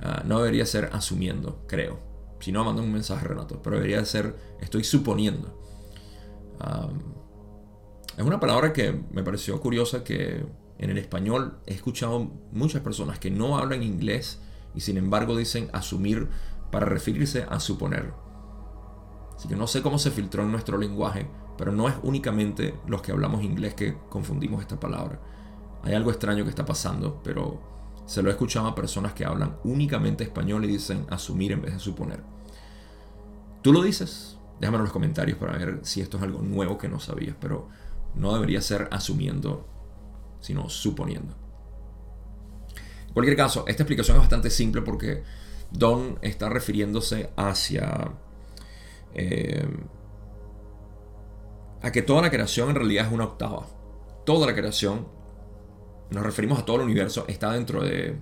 Ah, 0.00 0.22
no 0.26 0.40
debería 0.40 0.66
ser 0.66 0.90
asumiendo, 0.92 1.64
creo. 1.68 2.00
Si 2.40 2.50
no, 2.50 2.64
mando 2.64 2.82
un 2.82 2.92
mensaje 2.92 3.26
Renato, 3.28 3.62
pero 3.62 3.76
debería 3.76 4.04
ser 4.04 4.36
estoy 4.60 4.82
suponiendo. 4.82 5.56
es 8.18 8.22
una 8.22 8.40
palabra 8.40 8.72
que 8.72 8.92
me 9.12 9.22
pareció 9.22 9.58
curiosa 9.60 10.02
que 10.02 10.44
en 10.78 10.90
el 10.90 10.98
español 10.98 11.58
he 11.64 11.74
escuchado 11.74 12.28
muchas 12.50 12.82
personas 12.82 13.20
que 13.20 13.30
no 13.30 13.56
hablan 13.56 13.84
inglés 13.84 14.40
y 14.74 14.80
sin 14.80 14.98
embargo 14.98 15.36
dicen 15.36 15.70
asumir 15.72 16.28
para 16.72 16.86
referirse 16.86 17.46
a 17.48 17.60
suponer. 17.60 18.12
Así 19.36 19.48
que 19.48 19.56
no 19.56 19.68
sé 19.68 19.80
cómo 19.80 19.98
se 20.00 20.10
filtró 20.10 20.42
en 20.42 20.50
nuestro 20.50 20.76
lenguaje, 20.76 21.28
pero 21.56 21.72
no 21.72 21.88
es 21.88 21.94
únicamente 22.02 22.74
los 22.86 23.02
que 23.02 23.12
hablamos 23.12 23.42
inglés 23.42 23.74
que 23.74 23.96
confundimos 24.08 24.60
esta 24.60 24.78
palabra. 24.78 25.20
Hay 25.82 25.94
algo 25.94 26.10
extraño 26.10 26.44
que 26.44 26.50
está 26.50 26.64
pasando, 26.64 27.20
pero 27.22 27.60
se 28.06 28.22
lo 28.22 28.28
he 28.28 28.32
escuchado 28.32 28.66
a 28.66 28.74
personas 28.74 29.12
que 29.12 29.24
hablan 29.24 29.56
únicamente 29.64 30.24
español 30.24 30.64
y 30.64 30.68
dicen 30.68 31.06
asumir 31.10 31.52
en 31.52 31.62
vez 31.62 31.74
de 31.74 31.80
suponer. 31.80 32.22
¿Tú 33.62 33.72
lo 33.72 33.82
dices? 33.82 34.38
Déjame 34.60 34.76
en 34.78 34.84
los 34.84 34.92
comentarios 34.92 35.38
para 35.38 35.56
ver 35.56 35.80
si 35.82 36.00
esto 36.00 36.16
es 36.16 36.22
algo 36.22 36.40
nuevo 36.42 36.78
que 36.78 36.88
no 36.88 37.00
sabías, 37.00 37.36
pero 37.40 37.68
no 38.14 38.32
debería 38.34 38.60
ser 38.60 38.88
asumiendo, 38.90 39.66
sino 40.40 40.68
suponiendo. 40.68 41.34
En 43.08 43.12
cualquier 43.14 43.36
caso, 43.36 43.64
esta 43.66 43.82
explicación 43.82 44.16
es 44.16 44.22
bastante 44.22 44.50
simple 44.50 44.82
porque 44.82 45.22
Don 45.70 46.18
está 46.22 46.48
refiriéndose 46.48 47.30
hacia 47.36 48.12
eh, 49.14 49.66
a 51.84 51.92
que 51.92 52.00
toda 52.00 52.22
la 52.22 52.30
creación 52.30 52.70
en 52.70 52.76
realidad 52.76 53.06
es 53.06 53.12
una 53.12 53.24
octava. 53.24 53.66
Toda 54.24 54.46
la 54.46 54.54
creación, 54.54 55.06
nos 56.10 56.22
referimos 56.22 56.58
a 56.58 56.64
todo 56.64 56.76
el 56.76 56.82
universo, 56.84 57.26
está 57.28 57.52
dentro 57.52 57.82
de 57.82 58.16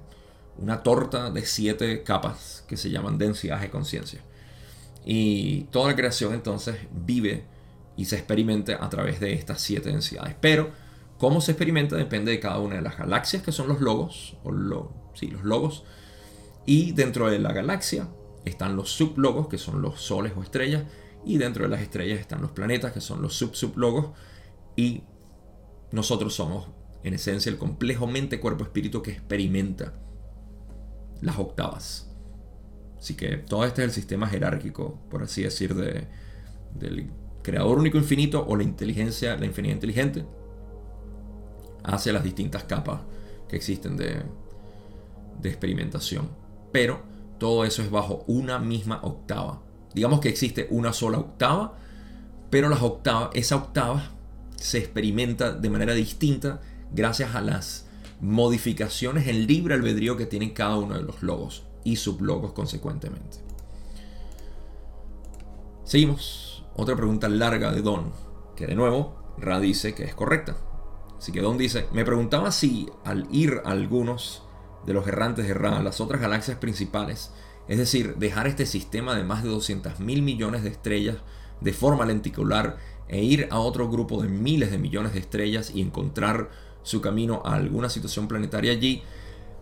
una 0.58 0.82
torta 0.82 1.30
de 1.30 1.46
siete 1.46 2.02
capas 2.02 2.64
que 2.66 2.76
se 2.76 2.90
llaman 2.90 3.18
densidades 3.18 3.62
de 3.62 3.70
conciencia. 3.70 4.20
Y 5.04 5.62
toda 5.70 5.90
la 5.90 5.96
creación 5.96 6.34
entonces 6.34 6.74
vive 6.90 7.44
y 7.96 8.06
se 8.06 8.16
experimenta 8.16 8.84
a 8.84 8.90
través 8.90 9.20
de 9.20 9.32
estas 9.32 9.60
siete 9.60 9.90
densidades. 9.90 10.34
Pero 10.40 10.70
cómo 11.18 11.40
se 11.40 11.52
experimenta 11.52 11.94
depende 11.94 12.32
de 12.32 12.40
cada 12.40 12.58
una 12.58 12.74
de 12.74 12.82
las 12.82 12.98
galaxias, 12.98 13.44
que 13.44 13.52
son 13.52 13.68
los 13.68 13.80
logos, 13.80 14.36
o 14.42 14.90
sí, 15.14 15.28
los 15.28 15.44
logos. 15.44 15.84
Y 16.66 16.90
dentro 16.92 17.30
de 17.30 17.38
la 17.38 17.52
galaxia 17.52 18.08
están 18.44 18.74
los 18.74 18.90
sublogos, 18.90 19.46
que 19.46 19.58
son 19.58 19.82
los 19.82 20.00
soles 20.00 20.32
o 20.36 20.42
estrellas, 20.42 20.82
y 21.24 21.38
dentro 21.38 21.64
de 21.64 21.70
las 21.70 21.80
estrellas 21.80 22.20
están 22.20 22.42
los 22.42 22.52
planetas, 22.52 22.92
que 22.92 23.00
son 23.00 23.22
los 23.22 23.34
sub-sublogos, 23.34 24.10
y 24.76 25.04
nosotros 25.90 26.34
somos 26.34 26.68
en 27.02 27.14
esencia 27.14 27.50
el 27.50 27.58
complejo 27.58 28.06
mente, 28.06 28.40
cuerpo, 28.40 28.64
espíritu 28.64 29.02
que 29.02 29.12
experimenta 29.12 29.94
las 31.20 31.38
octavas. 31.38 32.08
Así 32.98 33.14
que 33.14 33.36
todo 33.36 33.64
este 33.64 33.82
es 33.82 33.88
el 33.88 33.94
sistema 33.94 34.28
jerárquico, 34.28 35.00
por 35.10 35.22
así 35.22 35.42
decir, 35.42 35.74
de, 35.74 36.06
del 36.74 37.10
creador 37.42 37.78
único 37.78 37.98
infinito 37.98 38.44
o 38.46 38.56
la 38.56 38.62
inteligencia, 38.62 39.36
la 39.36 39.46
infinidad 39.46 39.74
inteligente, 39.74 40.24
hacia 41.84 42.12
las 42.12 42.22
distintas 42.22 42.64
capas 42.64 43.00
que 43.48 43.56
existen 43.56 43.96
de, 43.96 44.22
de 45.40 45.48
experimentación. 45.48 46.30
Pero 46.70 47.02
todo 47.38 47.64
eso 47.64 47.82
es 47.82 47.90
bajo 47.90 48.24
una 48.28 48.58
misma 48.60 49.00
octava. 49.02 49.62
Digamos 49.94 50.20
que 50.20 50.28
existe 50.28 50.66
una 50.70 50.92
sola 50.92 51.18
octava, 51.18 51.74
pero 52.50 52.68
las 52.68 52.80
esa 53.34 53.56
octava 53.56 54.10
se 54.56 54.78
experimenta 54.78 55.52
de 55.52 55.70
manera 55.70 55.94
distinta 55.94 56.60
gracias 56.92 57.34
a 57.34 57.40
las 57.40 57.86
modificaciones 58.20 59.26
en 59.26 59.46
libre 59.46 59.74
albedrío 59.74 60.16
que 60.16 60.26
tienen 60.26 60.50
cada 60.50 60.76
uno 60.76 60.94
de 60.94 61.02
los 61.02 61.22
logos 61.22 61.64
y 61.84 61.96
sublogos 61.96 62.52
consecuentemente. 62.52 63.38
Seguimos. 65.84 66.64
Otra 66.74 66.96
pregunta 66.96 67.28
larga 67.28 67.70
de 67.70 67.82
Don, 67.82 68.12
que 68.56 68.66
de 68.66 68.74
nuevo 68.74 69.34
Ra 69.36 69.60
dice 69.60 69.94
que 69.94 70.04
es 70.04 70.14
correcta. 70.14 70.56
Así 71.18 71.30
que 71.32 71.42
Don 71.42 71.58
dice, 71.58 71.86
me 71.92 72.04
preguntaba 72.04 72.50
si 72.50 72.88
al 73.04 73.28
ir 73.30 73.60
a 73.64 73.72
algunos 73.72 74.42
de 74.86 74.94
los 74.94 75.06
errantes 75.06 75.46
de 75.46 75.54
Ra 75.54 75.78
a 75.78 75.82
las 75.82 76.00
otras 76.00 76.20
galaxias 76.20 76.56
principales, 76.56 77.30
es 77.68 77.78
decir, 77.78 78.16
dejar 78.16 78.46
este 78.46 78.66
sistema 78.66 79.14
de 79.14 79.24
más 79.24 79.42
de 79.42 79.48
200 79.48 80.00
mil 80.00 80.22
millones 80.22 80.62
de 80.62 80.70
estrellas 80.70 81.16
de 81.60 81.72
forma 81.72 82.06
lenticular 82.06 82.76
e 83.08 83.22
ir 83.22 83.48
a 83.50 83.58
otro 83.58 83.90
grupo 83.90 84.22
de 84.22 84.28
miles 84.28 84.70
de 84.70 84.78
millones 84.78 85.12
de 85.12 85.20
estrellas 85.20 85.70
y 85.74 85.80
encontrar 85.80 86.50
su 86.82 87.00
camino 87.00 87.42
a 87.44 87.54
alguna 87.54 87.88
situación 87.88 88.26
planetaria 88.26 88.72
allí, 88.72 89.02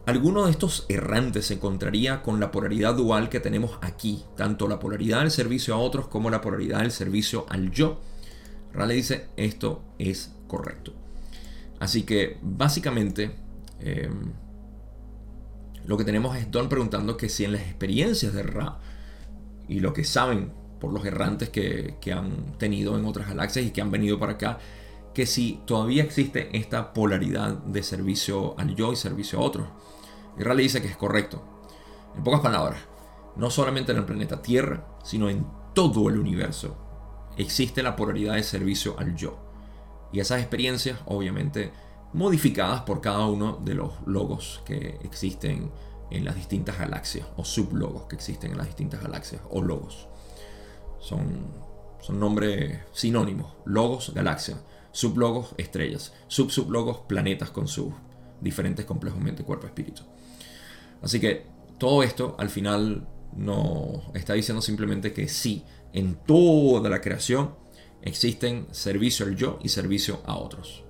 alguno 0.07 0.47
de 0.47 0.53
estos 0.53 0.87
errantes 0.89 1.47
se 1.47 1.55
encontraría 1.55 2.23
con 2.23 2.41
la 2.41 2.51
polaridad 2.51 2.95
dual 2.95 3.29
que 3.29 3.41
tenemos 3.41 3.79
aquí, 3.83 4.25
tanto 4.37 4.67
la 4.67 4.79
polaridad 4.79 5.21
del 5.21 5.31
servicio 5.31 5.75
a 5.75 5.79
otros 5.79 6.09
como 6.09 6.31
la 6.31 6.41
polaridad 6.41 6.81
del 6.81 6.91
servicio 6.91 7.47
al 7.49 7.71
yo. 7.71 8.01
Rale 8.73 8.95
dice, 8.95 9.29
esto 9.37 9.83
es 9.99 10.33
correcto. 10.47 10.95
Así 11.81 12.03
que 12.03 12.39
básicamente 12.43 13.33
em, 13.81 14.33
lo 15.87 15.97
que 15.97 16.05
tenemos 16.05 16.37
es 16.37 16.51
Don 16.51 16.69
preguntando 16.69 17.17
que 17.17 17.29
si 17.29 17.45
en 17.45 17.53
las 17.53 17.63
experiencias 17.63 18.33
de 18.33 18.43
Ra 18.43 18.79
y 19.69 19.81
lo 19.81 19.93
que 19.93 20.05
saben 20.05 20.53
por 20.81 20.93
los 20.93 21.05
errantes 21.05 21.51
que, 21.51 21.97
han 22.13 22.59
tenido 22.59 22.99
en 22.99 23.05
otras 23.05 23.29
galaxias 23.29 23.67
y 23.67 23.71
que 23.71 23.81
han 23.81 23.91
venido 23.91 24.19
para 24.19 24.33
acá, 24.33 24.59
que 25.15 25.27
si 25.27 25.61
todavía 25.67 26.03
existe 26.03 26.57
esta 26.57 26.93
polaridad 26.93 27.59
de 27.59 27.83
servicio 27.83 28.59
al 28.59 28.75
yo 28.75 28.93
y 28.93 28.97
servicio 28.97 29.39
a 29.39 29.43
otros. 29.43 29.69
Y 30.39 30.43
Raleigh 30.43 30.65
dice 30.65 30.81
que 30.81 30.89
es 30.89 30.97
correcto. 30.97 31.43
En 32.17 32.25
pocas 32.25 32.41
palabras, 32.41 32.81
no 33.37 33.51
solamente 33.51 33.93
en 33.93 33.99
el 33.99 34.05
planeta 34.05 34.43
Tierra, 34.43 34.87
sino 35.05 35.29
en 35.29 35.47
todo 35.75 36.09
el 36.09 36.19
universo 36.19 36.77
existe 37.37 37.83
la 37.83 37.97
polaridad 37.97 38.35
de 38.35 38.43
servicio 38.43 38.99
al 38.99 39.17
yo. 39.17 39.39
Y 40.13 40.21
esas 40.21 40.41
experiencias, 40.41 40.99
obviamente, 41.07 41.73
modificadas 42.13 42.83
por 42.83 43.01
cada 43.01 43.27
uno 43.27 43.61
de 43.65 43.75
los 43.75 43.93
logos 44.07 44.63
que 44.65 44.99
existen 45.03 45.71
en 46.11 46.25
las 46.25 46.35
distintas 46.35 46.79
galaxias, 46.79 47.27
o 47.37 47.45
sublogos 47.45 48.05
que 48.05 48.17
existen 48.17 48.51
en 48.51 48.59
las 48.59 48.67
distintas 48.67 49.03
galaxias, 49.03 49.43
o 49.51 49.63
logos. 49.63 50.09
Son, 50.99 51.47
son 52.01 52.19
nombres 52.19 52.81
sinónimos. 52.93 53.53
Logos, 53.65 54.13
galaxia. 54.13 54.57
Sublogos, 54.93 55.55
estrellas. 55.57 56.13
Sub-sublogos, 56.27 57.03
planetas 57.07 57.51
con 57.51 57.69
sus 57.69 57.93
diferentes 58.41 58.85
complejos 58.85 59.21
mente, 59.21 59.45
cuerpo, 59.45 59.67
espíritu. 59.67 60.03
Así 61.03 61.21
que 61.21 61.47
todo 61.79 62.03
esto 62.03 62.35
al 62.39 62.51
final 62.51 63.07
no 63.37 64.03
está 64.15 64.35
diciendo 64.35 64.61
simplemente 64.61 65.13
que 65.13 65.29
sí, 65.29 65.65
en 65.93 66.17
toda 66.17 66.91
la 66.91 67.01
creación 67.01 67.55
existen 68.03 68.67
servicio 68.73 69.27
al 69.27 69.37
yo 69.37 69.59
y 69.63 69.69
servicio 69.69 70.21
a 70.27 70.37
otros. 70.37 70.83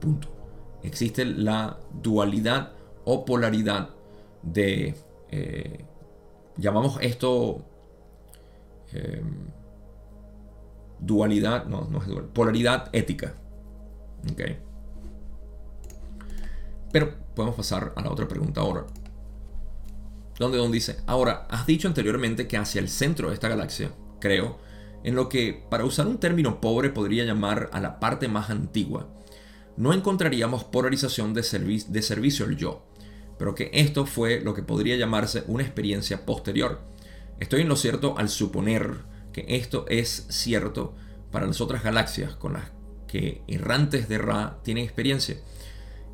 Punto. 0.00 0.35
Existe 0.86 1.24
la 1.24 1.78
dualidad 2.02 2.72
o 3.04 3.24
polaridad 3.24 3.90
de, 4.42 4.94
eh, 5.30 5.84
llamamos 6.56 6.98
esto 7.00 7.64
em, 8.92 9.48
dualidad, 10.98 11.66
no, 11.66 11.88
no 11.90 11.98
es 11.98 12.06
dual, 12.06 12.24
polaridad 12.26 12.88
ética. 12.92 13.34
Okay. 14.32 14.58
Pero 16.92 17.14
podemos 17.34 17.56
pasar 17.56 17.92
a 17.94 18.00
la 18.00 18.10
otra 18.10 18.26
pregunta 18.26 18.60
ahora 18.60 18.86
donde 20.38 20.58
Don 20.58 20.70
dice, 20.70 20.98
ahora, 21.06 21.46
has 21.50 21.66
dicho 21.66 21.88
anteriormente 21.88 22.46
que 22.46 22.56
hacia 22.56 22.80
el 22.80 22.88
centro 22.88 23.28
de 23.28 23.34
esta 23.34 23.48
galaxia, 23.48 23.92
creo, 24.20 24.58
en 25.02 25.14
lo 25.14 25.28
que, 25.28 25.64
para 25.70 25.84
usar 25.84 26.06
un 26.06 26.18
término 26.18 26.60
pobre, 26.60 26.90
podría 26.90 27.24
llamar 27.24 27.70
a 27.72 27.80
la 27.80 28.00
parte 28.00 28.28
más 28.28 28.50
antigua, 28.50 29.08
no 29.76 29.92
encontraríamos 29.92 30.64
polarización 30.64 31.34
de, 31.34 31.42
de 31.88 32.02
servicio 32.02 32.46
al 32.46 32.56
yo, 32.56 32.86
pero 33.38 33.54
que 33.54 33.70
esto 33.72 34.06
fue 34.06 34.40
lo 34.40 34.54
que 34.54 34.62
podría 34.62 34.96
llamarse 34.96 35.44
una 35.46 35.64
experiencia 35.64 36.24
posterior. 36.24 36.80
Estoy 37.38 37.62
en 37.62 37.68
lo 37.68 37.76
cierto 37.76 38.16
al 38.16 38.28
suponer 38.28 39.04
que 39.32 39.44
esto 39.48 39.84
es 39.88 40.26
cierto 40.30 40.94
para 41.30 41.46
las 41.46 41.60
otras 41.60 41.82
galaxias 41.82 42.34
con 42.34 42.54
las 42.54 42.72
que 43.06 43.42
errantes 43.46 44.08
de 44.08 44.18
Ra 44.18 44.58
tienen 44.62 44.84
experiencia, 44.84 45.36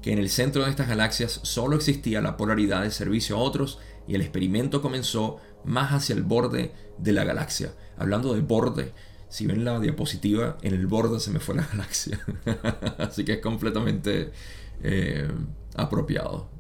que 0.02 0.12
en 0.12 0.18
el 0.18 0.28
centro 0.28 0.64
de 0.64 0.70
estas 0.70 0.88
galaxias 0.88 1.40
solo 1.44 1.76
existía 1.76 2.20
la 2.20 2.36
polaridad 2.36 2.82
de 2.82 2.90
servicio 2.90 3.36
a 3.36 3.40
otros 3.40 3.78
y 4.08 4.16
el 4.16 4.20
experimento 4.20 4.82
comenzó 4.82 5.38
más 5.64 5.92
hacia 5.92 6.16
el 6.16 6.24
borde 6.24 6.72
de 6.98 7.12
la 7.12 7.22
galaxia. 7.22 7.72
Hablando 7.96 8.34
de 8.34 8.40
borde, 8.40 8.92
si 9.32 9.46
ven 9.46 9.64
la 9.64 9.80
diapositiva, 9.80 10.58
en 10.60 10.74
el 10.74 10.86
borde 10.86 11.18
se 11.18 11.30
me 11.30 11.40
fue 11.40 11.54
la 11.54 11.66
galaxia. 11.72 12.20
Así 12.98 13.24
que 13.24 13.32
es 13.32 13.40
completamente 13.40 14.30
eh, 14.82 15.26
apropiado. 15.74 16.50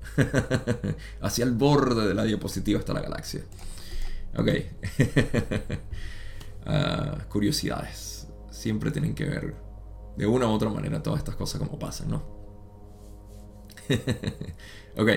hacia 1.20 1.44
el 1.44 1.52
borde 1.52 2.08
de 2.08 2.14
la 2.14 2.24
diapositiva 2.24 2.80
está 2.80 2.94
la 2.94 3.02
galaxia. 3.02 3.42
Ok. 4.36 4.48
Ah, 6.64 7.18
curiosidades. 7.28 8.28
Siempre 8.52 8.92
tienen 8.92 9.16
que 9.16 9.24
ver 9.24 9.56
de 10.16 10.26
una 10.28 10.46
u 10.46 10.52
otra 10.52 10.70
manera 10.70 11.02
todas 11.02 11.18
estas 11.18 11.34
cosas 11.34 11.58
como 11.58 11.76
pasan, 11.76 12.08
¿no? 12.10 12.22
ok. 14.96 15.10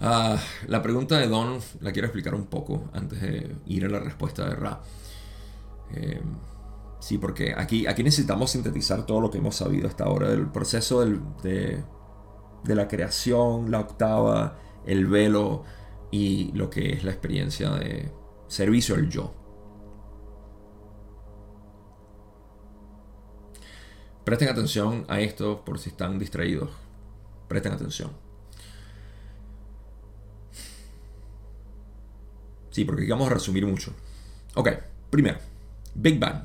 Ah, 0.00 0.36
la 0.66 0.82
pregunta 0.82 1.18
de 1.18 1.28
Don 1.28 1.60
la 1.82 1.92
quiero 1.92 2.08
explicar 2.08 2.34
un 2.34 2.46
poco 2.46 2.90
antes 2.92 3.22
de 3.22 3.54
ir 3.66 3.84
a 3.84 3.88
la 3.88 4.00
respuesta 4.00 4.48
de 4.48 4.56
Ra. 4.56 4.82
Eh, 5.92 6.20
sí, 7.00 7.18
porque 7.18 7.54
aquí, 7.56 7.86
aquí 7.86 8.02
necesitamos 8.02 8.50
sintetizar 8.50 9.06
todo 9.06 9.20
lo 9.20 9.30
que 9.30 9.38
hemos 9.38 9.56
sabido 9.56 9.88
hasta 9.88 10.04
ahora 10.04 10.30
del 10.30 10.46
proceso 10.48 11.04
de, 11.04 11.82
de 12.64 12.74
la 12.74 12.88
creación, 12.88 13.70
la 13.70 13.80
octava, 13.80 14.58
el 14.86 15.06
velo 15.06 15.64
y 16.10 16.52
lo 16.52 16.70
que 16.70 16.92
es 16.92 17.04
la 17.04 17.12
experiencia 17.12 17.70
de 17.70 18.12
servicio 18.48 18.94
al 18.94 19.08
yo. 19.08 19.34
Presten 24.24 24.48
atención 24.48 25.04
a 25.08 25.20
esto 25.20 25.64
por 25.64 25.78
si 25.78 25.90
están 25.90 26.18
distraídos. 26.18 26.70
Presten 27.48 27.72
atención. 27.72 28.12
Sí, 32.70 32.84
porque 32.84 33.02
aquí 33.02 33.10
vamos 33.10 33.30
a 33.30 33.34
resumir 33.34 33.66
mucho. 33.66 33.92
Ok, 34.54 34.68
primero, 35.10 35.38
Big 35.94 36.18
Bang, 36.18 36.44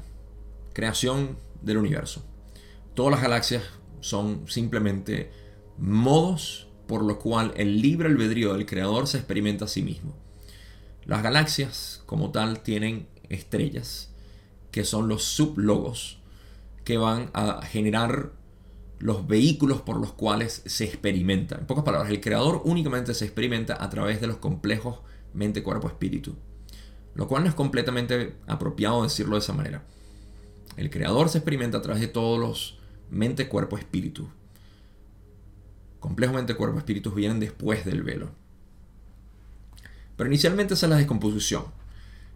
creación 0.74 1.38
del 1.62 1.78
universo. 1.78 2.24
Todas 2.94 3.12
las 3.12 3.22
galaxias 3.22 3.64
son 4.02 4.48
simplemente 4.48 5.32
modos 5.78 6.68
por 6.88 7.04
los 7.04 7.18
cuales 7.18 7.54
el 7.58 7.82
libre 7.82 8.10
albedrío 8.10 8.54
del 8.54 8.66
creador 8.66 9.08
se 9.08 9.18
experimenta 9.18 9.66
a 9.66 9.68
sí 9.68 9.82
mismo. 9.82 10.16
Las 11.06 11.24
galaxias, 11.24 12.02
como 12.06 12.32
tal, 12.32 12.62
tienen 12.62 13.08
estrellas, 13.30 14.12
que 14.72 14.84
son 14.84 15.08
los 15.08 15.24
sublogos, 15.24 16.20
que 16.84 16.98
van 16.98 17.30
a 17.34 17.62
generar 17.64 18.32
los 19.00 19.28
vehículos 19.28 19.82
por 19.82 20.00
los 20.00 20.14
cuales 20.14 20.64
se 20.66 20.86
experimenta. 20.86 21.56
En 21.56 21.68
pocas 21.68 21.84
palabras, 21.84 22.10
el 22.10 22.22
creador 22.22 22.62
únicamente 22.66 23.14
se 23.14 23.26
experimenta 23.26 23.82
a 23.82 23.90
través 23.90 24.20
de 24.20 24.28
los 24.28 24.38
complejos 24.38 25.00
mente, 25.34 25.64
cuerpo, 25.64 25.88
espíritu. 25.88 26.36
Lo 27.18 27.28
cual 27.28 27.44
no 27.44 27.50
es 27.50 27.56
completamente 27.56 28.36
apropiado 28.46 29.02
decirlo 29.02 29.36
de 29.36 29.40
esa 29.40 29.52
manera. 29.52 29.84
El 30.78 30.92
creador 30.92 31.30
se 31.30 31.40
experimenta 31.40 31.80
a 31.80 31.82
través 31.82 32.00
de 32.00 32.08
todos 32.08 32.40
los 32.40 32.78
mente, 33.10 33.50
cuerpo, 33.50 33.76
espíritu. 33.76 34.30
Complejo 36.00 36.34
mente, 36.34 36.54
cuerpo, 36.54 36.78
espíritu 36.78 37.12
vienen 37.12 37.40
después 37.40 37.84
del 37.86 38.04
velo. 38.04 38.30
Pero 40.16 40.30
inicialmente 40.30 40.76
esa 40.76 40.86
es 40.86 40.92
la 40.92 40.98
descomposición. 40.98 41.66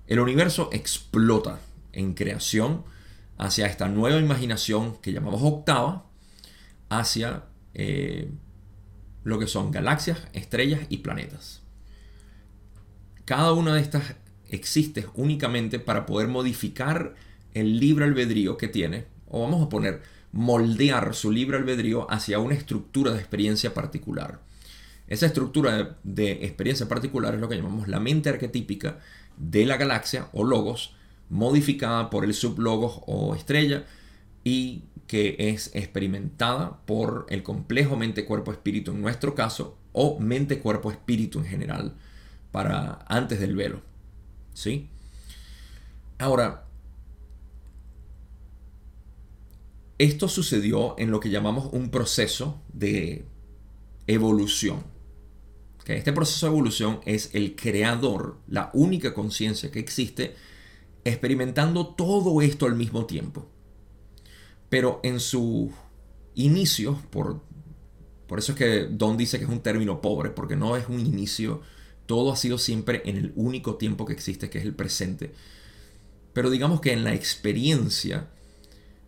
El 0.07 0.19
universo 0.19 0.69
explota 0.71 1.59
en 1.93 2.15
creación 2.15 2.83
hacia 3.37 3.67
esta 3.67 3.87
nueva 3.87 4.19
imaginación 4.19 4.97
que 4.97 5.13
llamamos 5.13 5.43
octava, 5.43 6.07
hacia 6.89 7.43
eh, 7.75 8.31
lo 9.23 9.37
que 9.37 9.45
son 9.45 9.69
galaxias, 9.69 10.27
estrellas 10.33 10.81
y 10.89 10.97
planetas. 10.97 11.61
Cada 13.25 13.53
una 13.53 13.75
de 13.75 13.81
estas 13.81 14.15
existe 14.51 15.07
únicamente 15.15 15.79
para 15.79 16.05
poder 16.05 16.27
modificar 16.27 17.15
el 17.53 17.79
libre 17.79 18.05
albedrío 18.05 18.57
que 18.57 18.67
tiene, 18.67 19.05
o 19.27 19.41
vamos 19.41 19.65
a 19.65 19.69
poner, 19.69 20.01
moldear 20.31 21.13
su 21.13 21.31
libre 21.31 21.57
albedrío 21.57 22.09
hacia 22.11 22.39
una 22.39 22.55
estructura 22.55 23.11
de 23.11 23.19
experiencia 23.19 23.73
particular. 23.73 24.39
Esa 25.07 25.25
estructura 25.25 25.97
de, 26.03 26.31
experiencia 26.45 26.87
particular 26.87 27.33
es 27.33 27.41
lo 27.41 27.49
que 27.49 27.57
llamamos 27.57 27.87
la 27.87 27.99
mente 27.99 28.29
arquetípica 28.29 28.99
de 29.37 29.65
la 29.65 29.77
galaxia 29.77 30.29
o 30.31 30.43
logos, 30.43 30.95
modificada 31.29 32.09
por 32.09 32.23
el 32.23 32.33
sublogos 32.33 33.01
o 33.07 33.35
estrella 33.35 33.85
y 34.43 34.83
que 35.07 35.35
es 35.37 35.71
experimentada 35.73 36.79
por 36.85 37.25
el 37.29 37.43
complejo 37.43 37.97
mente-cuerpo-espíritu 37.97 38.91
en 38.91 39.01
nuestro 39.01 39.35
caso 39.35 39.77
o 39.91 40.19
mente-cuerpo-espíritu 40.19 41.39
en 41.39 41.45
general 41.45 41.93
para 42.51 42.99
antes 43.07 43.39
del 43.39 43.55
velo. 43.55 43.90
¿Sí? 44.61 44.89
Ahora, 46.19 46.67
esto 49.97 50.27
sucedió 50.27 50.93
en 50.99 51.09
lo 51.09 51.19
que 51.19 51.31
llamamos 51.31 51.73
un 51.73 51.89
proceso 51.89 52.61
de 52.71 53.25
evolución. 54.05 54.83
Este 55.87 56.13
proceso 56.13 56.45
de 56.45 56.51
evolución 56.51 56.99
es 57.05 57.31
el 57.33 57.55
creador, 57.55 58.37
la 58.47 58.69
única 58.75 59.15
conciencia 59.15 59.71
que 59.71 59.79
existe, 59.79 60.35
experimentando 61.05 61.95
todo 61.95 62.43
esto 62.43 62.67
al 62.67 62.75
mismo 62.75 63.07
tiempo. 63.07 63.47
Pero 64.69 64.99
en 65.01 65.19
su 65.19 65.71
inicio, 66.35 67.01
por, 67.09 67.41
por 68.27 68.37
eso 68.37 68.51
es 68.51 68.59
que 68.59 68.83
Don 68.91 69.17
dice 69.17 69.39
que 69.39 69.45
es 69.45 69.49
un 69.49 69.61
término 69.61 70.01
pobre, 70.01 70.29
porque 70.29 70.55
no 70.55 70.77
es 70.77 70.87
un 70.87 70.99
inicio, 70.99 71.61
todo 72.11 72.33
ha 72.33 72.35
sido 72.35 72.57
siempre 72.57 73.03
en 73.05 73.15
el 73.15 73.31
único 73.37 73.75
tiempo 73.75 74.05
que 74.05 74.11
existe, 74.11 74.49
que 74.49 74.57
es 74.57 74.65
el 74.65 74.75
presente. 74.75 75.31
Pero 76.33 76.49
digamos 76.49 76.81
que 76.81 76.91
en 76.91 77.05
la 77.05 77.13
experiencia 77.13 78.27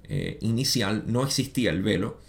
eh, 0.06 0.38
inicial 0.40 1.04
no 1.06 1.26
existía 1.26 1.72
el 1.72 1.82
velo 1.82 2.22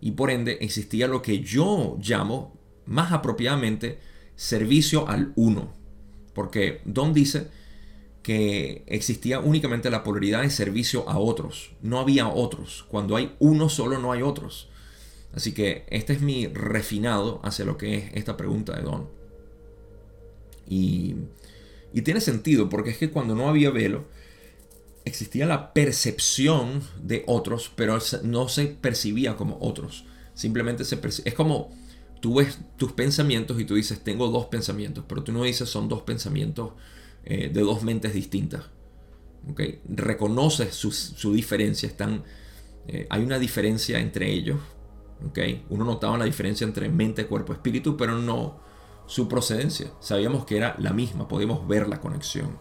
y 0.00 0.12
por 0.12 0.30
ende 0.30 0.58
existía 0.60 1.08
lo 1.08 1.20
que 1.20 1.40
yo 1.40 1.98
llamo 2.00 2.56
más 2.86 3.10
apropiadamente 3.10 3.98
servicio 4.36 5.08
al 5.08 5.32
uno. 5.34 5.74
Porque 6.32 6.80
Don 6.84 7.12
dice 7.12 7.48
que 8.22 8.84
existía 8.86 9.40
únicamente 9.40 9.90
la 9.90 10.04
polaridad 10.04 10.42
de 10.42 10.50
servicio 10.50 11.08
a 11.08 11.18
otros. 11.18 11.72
No 11.82 11.98
había 11.98 12.28
otros. 12.28 12.86
Cuando 12.88 13.16
hay 13.16 13.34
uno 13.40 13.68
solo 13.68 13.98
no 13.98 14.12
hay 14.12 14.22
otros. 14.22 14.68
Así 15.34 15.54
que 15.54 15.86
este 15.88 16.12
es 16.12 16.20
mi 16.20 16.46
refinado 16.46 17.40
hacia 17.42 17.64
lo 17.64 17.76
que 17.76 17.96
es 17.96 18.04
esta 18.14 18.36
pregunta 18.36 18.76
de 18.76 18.82
Don. 18.82 19.19
Y, 20.70 21.16
tiene 22.04 22.20
sentido 22.20 22.68
porque 22.68 22.90
es 22.90 22.98
que 22.98 23.10
cuando 23.10 23.34
no 23.34 23.48
había 23.48 23.70
velo, 23.70 24.06
existía 25.04 25.44
la 25.44 25.74
percepción 25.74 26.82
de 27.02 27.24
otros, 27.26 27.72
pero 27.74 27.98
no 28.22 28.48
se 28.48 28.66
percibía 28.66 29.36
como 29.36 29.58
otros. 29.60 30.04
Simplemente 30.34 30.84
se 30.84 30.98
es 31.24 31.34
como 31.34 31.72
tú 32.20 32.36
ves 32.36 32.58
tus 32.76 32.92
pensamientos 32.92 33.60
y 33.60 33.64
tú 33.64 33.74
dices, 33.74 34.00
tengo 34.04 34.28
dos 34.28 34.46
pensamientos, 34.46 35.04
pero 35.08 35.24
tú 35.24 35.32
no 35.32 35.42
dices 35.42 35.68
son 35.68 35.88
dos 35.88 36.02
pensamientos 36.02 36.72
eh, 37.24 37.50
de 37.52 37.60
dos 37.60 37.82
mentes 37.82 38.14
distintas. 38.14 38.66
¿okay? 39.50 39.80
Reconoces 39.88 40.74
su, 40.74 41.32
diferencia, 41.32 41.88
están, 41.88 42.22
eh, 42.86 43.06
hay 43.10 43.22
una 43.22 43.40
diferencia 43.40 43.98
entre 43.98 44.30
ellos. 44.30 44.60
¿okay? 45.28 45.64
Uno 45.70 45.84
notaba 45.84 46.16
la 46.16 46.24
diferencia 46.24 46.64
entre 46.64 46.88
mente, 46.88 47.26
cuerpo, 47.26 47.52
espíritu, 47.52 47.96
pero 47.96 48.16
no 48.16 48.69
su 49.10 49.26
procedencia. 49.26 49.90
Sabíamos 49.98 50.44
que 50.44 50.56
era 50.56 50.76
la 50.78 50.92
misma, 50.92 51.26
podíamos 51.26 51.66
ver 51.66 51.88
la 51.88 52.00
conexión. 52.00 52.56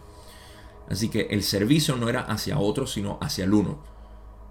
Así 0.90 1.10
que 1.10 1.28
el 1.30 1.44
servicio 1.44 1.96
no 1.96 2.10
era 2.10 2.22
hacia 2.22 2.58
otro, 2.58 2.88
sino 2.88 3.20
hacia 3.22 3.44
el 3.44 3.54
uno. 3.54 3.84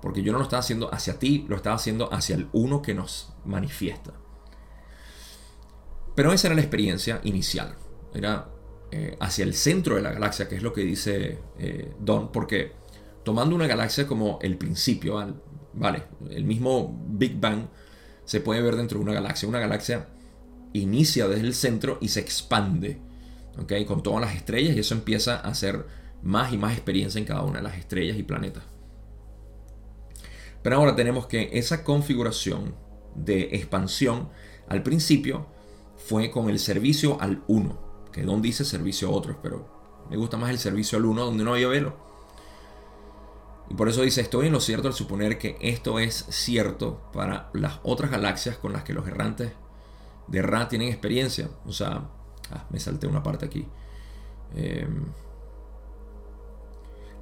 Porque 0.00 0.22
yo 0.22 0.30
no 0.30 0.38
lo 0.38 0.44
estaba 0.44 0.60
haciendo 0.60 0.94
hacia 0.94 1.18
ti, 1.18 1.44
lo 1.48 1.56
estaba 1.56 1.74
haciendo 1.74 2.12
hacia 2.12 2.36
el 2.36 2.48
uno 2.52 2.82
que 2.82 2.94
nos 2.94 3.32
manifiesta. 3.44 4.12
Pero 6.14 6.32
esa 6.32 6.46
era 6.46 6.54
la 6.54 6.60
experiencia 6.60 7.20
inicial. 7.24 7.74
Era 8.14 8.48
eh, 8.92 9.16
hacia 9.18 9.44
el 9.44 9.54
centro 9.54 9.96
de 9.96 10.02
la 10.02 10.12
galaxia, 10.12 10.46
que 10.46 10.54
es 10.54 10.62
lo 10.62 10.72
que 10.72 10.82
dice 10.82 11.40
eh, 11.58 11.96
Don, 11.98 12.30
porque 12.30 12.74
tomando 13.24 13.56
una 13.56 13.66
galaxia 13.66 14.06
como 14.06 14.38
el 14.40 14.56
principio, 14.56 15.34
vale, 15.72 16.04
el 16.30 16.44
mismo 16.44 16.96
Big 17.08 17.40
Bang 17.40 17.66
se 18.24 18.40
puede 18.40 18.62
ver 18.62 18.76
dentro 18.76 18.98
de 18.98 19.04
una 19.04 19.14
galaxia. 19.14 19.48
Una 19.48 19.58
galaxia 19.58 20.10
inicia 20.72 21.28
desde 21.28 21.46
el 21.46 21.54
centro 21.54 21.98
y 22.00 22.08
se 22.08 22.20
expande, 22.20 23.00
¿ok? 23.58 23.72
Con 23.86 24.02
todas 24.02 24.20
las 24.20 24.34
estrellas 24.34 24.76
y 24.76 24.80
eso 24.80 24.94
empieza 24.94 25.36
a 25.36 25.48
hacer 25.48 25.86
más 26.22 26.52
y 26.52 26.58
más 26.58 26.72
experiencia 26.72 27.18
en 27.18 27.24
cada 27.24 27.42
una 27.42 27.58
de 27.58 27.64
las 27.64 27.76
estrellas 27.76 28.18
y 28.18 28.22
planetas. 28.22 28.64
Pero 30.62 30.76
ahora 30.76 30.96
tenemos 30.96 31.26
que 31.26 31.50
esa 31.52 31.84
configuración 31.84 32.74
de 33.14 33.50
expansión 33.52 34.28
al 34.68 34.82
principio 34.82 35.46
fue 35.96 36.30
con 36.30 36.50
el 36.50 36.58
servicio 36.58 37.20
al 37.20 37.42
uno, 37.48 37.78
que 38.12 38.22
Don 38.22 38.42
dice 38.42 38.64
servicio 38.64 39.08
a 39.08 39.12
otros, 39.12 39.36
pero 39.42 40.06
me 40.10 40.16
gusta 40.16 40.36
más 40.36 40.50
el 40.50 40.58
servicio 40.58 40.98
al 40.98 41.06
uno 41.06 41.24
donde 41.24 41.44
no 41.44 41.54
había 41.54 41.68
velo. 41.68 41.96
Y 43.70 43.74
por 43.74 43.88
eso 43.88 44.02
dice, 44.02 44.22
estoy 44.22 44.46
en 44.46 44.52
lo 44.52 44.60
cierto 44.60 44.88
al 44.88 44.94
suponer 44.94 45.38
que 45.38 45.56
esto 45.60 45.98
es 45.98 46.26
cierto 46.30 47.02
para 47.12 47.50
las 47.52 47.80
otras 47.82 48.10
galaxias 48.10 48.56
con 48.56 48.72
las 48.72 48.82
que 48.82 48.94
los 48.94 49.06
errantes 49.06 49.52
de 50.28 50.42
Ra 50.42 50.68
tienen 50.68 50.88
experiencia. 50.88 51.48
O 51.66 51.72
sea, 51.72 52.08
ah, 52.50 52.66
me 52.70 52.80
salté 52.80 53.06
una 53.06 53.22
parte 53.22 53.46
aquí. 53.46 53.66
Eh, 54.54 54.86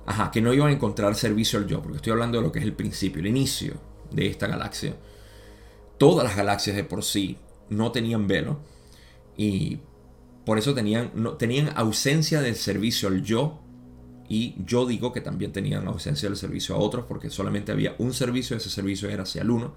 Ajá, 0.06 0.30
que 0.30 0.40
no 0.40 0.54
iban 0.54 0.68
a 0.68 0.72
encontrar 0.72 1.16
servicio 1.16 1.58
al 1.58 1.66
yo, 1.66 1.82
porque 1.82 1.96
estoy 1.96 2.12
hablando 2.12 2.38
de 2.38 2.44
lo 2.44 2.52
que 2.52 2.60
es 2.60 2.64
el 2.64 2.72
principio, 2.72 3.20
el 3.20 3.26
inicio 3.26 3.74
de 4.12 4.28
esta 4.28 4.46
galaxia. 4.46 4.94
Todas 5.98 6.24
las 6.24 6.36
galaxias 6.36 6.76
de 6.76 6.84
por 6.84 7.02
sí 7.02 7.38
no 7.68 7.90
tenían 7.90 8.28
velo 8.28 8.60
y 9.36 9.80
por 10.44 10.58
eso 10.58 10.74
tenían, 10.74 11.10
no, 11.14 11.32
tenían 11.32 11.72
ausencia 11.74 12.40
del 12.40 12.54
servicio 12.54 13.08
al 13.08 13.24
yo 13.24 13.60
y 14.28 14.54
yo 14.64 14.86
digo 14.86 15.12
que 15.12 15.20
también 15.20 15.52
tenían 15.52 15.88
ausencia 15.88 16.28
del 16.28 16.38
servicio 16.38 16.76
a 16.76 16.78
otros 16.78 17.06
porque 17.08 17.28
solamente 17.28 17.72
había 17.72 17.96
un 17.98 18.14
servicio, 18.14 18.56
ese 18.56 18.70
servicio 18.70 19.08
era 19.08 19.24
hacia 19.24 19.42
el 19.42 19.50
uno. 19.50 19.74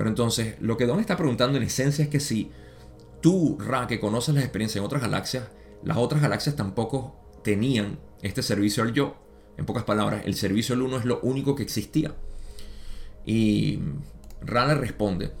Pero 0.00 0.08
entonces 0.08 0.54
lo 0.60 0.78
que 0.78 0.86
Don 0.86 0.98
está 0.98 1.14
preguntando 1.18 1.58
en 1.58 1.64
esencia 1.64 2.04
es 2.04 2.08
que 2.08 2.20
si 2.20 2.50
tú, 3.20 3.58
Ra, 3.60 3.86
que 3.86 4.00
conoces 4.00 4.34
las 4.34 4.44
experiencias 4.44 4.78
en 4.78 4.86
otras 4.86 5.02
galaxias, 5.02 5.48
las 5.84 5.98
otras 5.98 6.22
galaxias 6.22 6.56
tampoco 6.56 7.20
tenían 7.44 7.98
este 8.22 8.42
servicio 8.42 8.82
al 8.82 8.94
yo. 8.94 9.16
En 9.58 9.66
pocas 9.66 9.84
palabras, 9.84 10.22
el 10.24 10.36
servicio 10.36 10.74
al 10.74 10.80
uno 10.80 10.96
es 10.96 11.04
lo 11.04 11.20
único 11.20 11.54
que 11.54 11.62
existía. 11.62 12.14
Y 13.26 13.78
Rale 14.40 14.74
responde. 14.74 15.32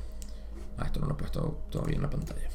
Ah, 0.76 0.84
esto 0.84 1.00
no 1.00 1.06
lo 1.06 1.14
he 1.14 1.16
puesto 1.16 1.62
todavía 1.70 1.96
en 1.96 2.02
la 2.02 2.10
pantalla. 2.10 2.50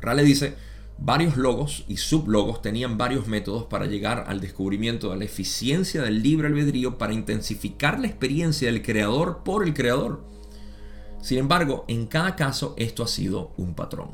Rale 0.00 0.24
dice, 0.24 0.56
varios 0.98 1.36
logos 1.36 1.84
y 1.86 1.98
sublogos 1.98 2.60
tenían 2.60 2.98
varios 2.98 3.28
métodos 3.28 3.66
para 3.66 3.86
llegar 3.86 4.24
al 4.26 4.40
descubrimiento 4.40 5.10
de 5.10 5.16
la 5.16 5.26
eficiencia 5.26 6.02
del 6.02 6.24
libre 6.24 6.48
albedrío 6.48 6.98
para 6.98 7.14
intensificar 7.14 8.00
la 8.00 8.08
experiencia 8.08 8.66
del 8.66 8.82
creador 8.82 9.44
por 9.44 9.62
el 9.62 9.74
creador. 9.74 10.28
Sin 11.20 11.38
embargo, 11.38 11.84
en 11.88 12.06
cada 12.06 12.34
caso 12.36 12.74
esto 12.78 13.02
ha 13.02 13.08
sido 13.08 13.52
un 13.56 13.74
patrón. 13.74 14.10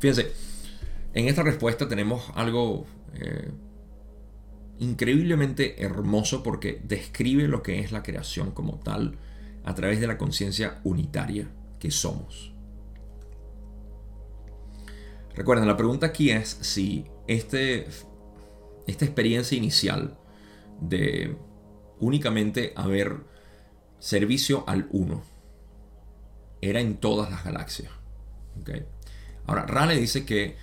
Fíjense, 0.00 0.32
en 1.14 1.28
esta 1.28 1.42
respuesta 1.42 1.88
tenemos 1.88 2.30
algo 2.34 2.86
eh, 3.14 3.50
increíblemente 4.78 5.82
hermoso 5.82 6.42
porque 6.42 6.80
describe 6.82 7.46
lo 7.46 7.62
que 7.62 7.78
es 7.78 7.92
la 7.92 8.02
creación 8.02 8.50
como 8.50 8.80
tal 8.80 9.18
a 9.64 9.74
través 9.74 10.00
de 10.00 10.08
la 10.08 10.18
conciencia 10.18 10.80
unitaria 10.82 11.48
que 11.78 11.90
somos. 11.90 12.52
Recuerden, 15.34 15.68
la 15.68 15.76
pregunta 15.76 16.06
aquí 16.06 16.30
es 16.30 16.58
si 16.60 17.06
este, 17.26 17.86
esta 18.86 19.04
experiencia 19.04 19.56
inicial 19.56 20.18
de 20.80 21.36
únicamente 22.00 22.72
haber 22.74 23.20
servicio 24.00 24.64
al 24.66 24.88
uno 24.90 25.31
era 26.62 26.80
en 26.80 26.96
todas 26.96 27.30
las 27.30 27.44
galaxias. 27.44 27.92
Ahora, 29.46 29.66
Raleigh 29.66 30.00
dice 30.00 30.24
que 30.24 30.56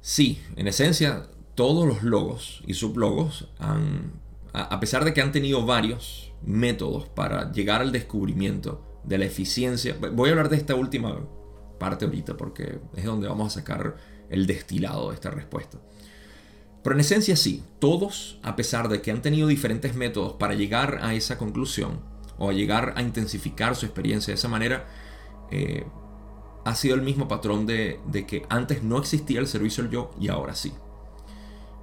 sí, 0.00 0.40
en 0.56 0.68
esencia 0.68 1.26
todos 1.54 1.86
los 1.86 2.02
logos 2.02 2.62
y 2.66 2.74
sublogos 2.74 3.48
han, 3.58 4.12
a 4.52 4.80
pesar 4.80 5.04
de 5.04 5.12
que 5.12 5.20
han 5.20 5.32
tenido 5.32 5.66
varios 5.66 6.32
métodos 6.44 7.08
para 7.08 7.52
llegar 7.52 7.80
al 7.80 7.92
descubrimiento 7.92 9.00
de 9.04 9.18
la 9.18 9.24
eficiencia, 9.24 9.96
voy 10.12 10.28
a 10.28 10.32
hablar 10.32 10.48
de 10.48 10.56
esta 10.56 10.74
última 10.74 11.18
parte 11.78 12.04
ahorita 12.04 12.36
porque 12.36 12.78
es 12.96 13.04
donde 13.04 13.28
vamos 13.28 13.52
a 13.52 13.60
sacar 13.60 13.96
el 14.30 14.46
destilado 14.46 15.08
de 15.08 15.14
esta 15.14 15.30
respuesta. 15.30 15.78
Pero 16.82 16.94
en 16.94 17.00
esencia 17.00 17.34
sí, 17.34 17.64
todos, 17.80 18.38
a 18.44 18.54
pesar 18.54 18.88
de 18.88 19.02
que 19.02 19.10
han 19.10 19.22
tenido 19.22 19.48
diferentes 19.48 19.96
métodos 19.96 20.34
para 20.34 20.54
llegar 20.54 21.00
a 21.02 21.14
esa 21.14 21.36
conclusión, 21.36 22.00
o 22.38 22.50
a 22.50 22.52
llegar 22.52 22.94
a 22.96 23.02
intensificar 23.02 23.74
su 23.76 23.86
experiencia 23.86 24.32
de 24.32 24.36
esa 24.36 24.48
manera, 24.48 24.86
eh, 25.50 25.86
ha 26.64 26.74
sido 26.74 26.94
el 26.96 27.02
mismo 27.02 27.28
patrón 27.28 27.64
de, 27.66 28.00
que 28.26 28.44
antes 28.48 28.82
no 28.82 28.98
existía 28.98 29.38
el 29.38 29.46
servicio 29.46 29.84
al 29.84 29.90
yo 29.90 30.10
y 30.18 30.28
ahora 30.28 30.54
sí. 30.54 30.72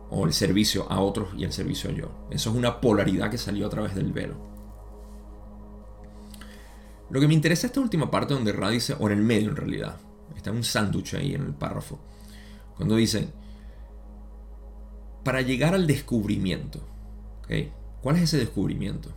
O 0.10 0.26
el 0.26 0.34
servicio 0.34 0.86
a 0.92 1.00
otros 1.00 1.30
y 1.38 1.46
el 1.46 1.54
servicio 1.54 1.90
al 1.90 1.96
yo. 1.96 2.12
Eso 2.30 2.50
es 2.50 2.56
una 2.56 2.82
polaridad 2.82 3.32
que 3.32 3.38
salió 3.38 3.66
a 3.66 3.70
través 3.70 3.96
del 3.96 4.12
velo. 4.12 4.36
Lo 7.10 7.20
que 7.22 7.28
me 7.28 7.34
interesa 7.34 7.68
es 7.68 7.72
esta 7.72 7.80
última 7.80 8.12
parte 8.12 8.34
donde 8.34 8.52
Ra 8.52 8.70
dice, 8.70 8.96
o 9.00 9.08
en 9.08 9.18
el 9.18 9.24
medio 9.24 9.50
en 9.50 9.56
realidad, 9.56 9.98
está 10.36 10.52
un 10.52 10.64
sándwich 10.64 11.14
ahí 11.14 11.34
en 11.34 11.44
el 11.44 11.54
párrafo, 11.54 12.00
cuando 12.76 12.96
dice, 12.96 13.30
para 15.24 15.42
llegar 15.42 15.74
al 15.76 15.88
descubrimiento, 15.88 16.82
¿cuál 18.02 18.18
es 18.18 18.24
ese 18.24 18.38
descubrimiento? 18.38 19.10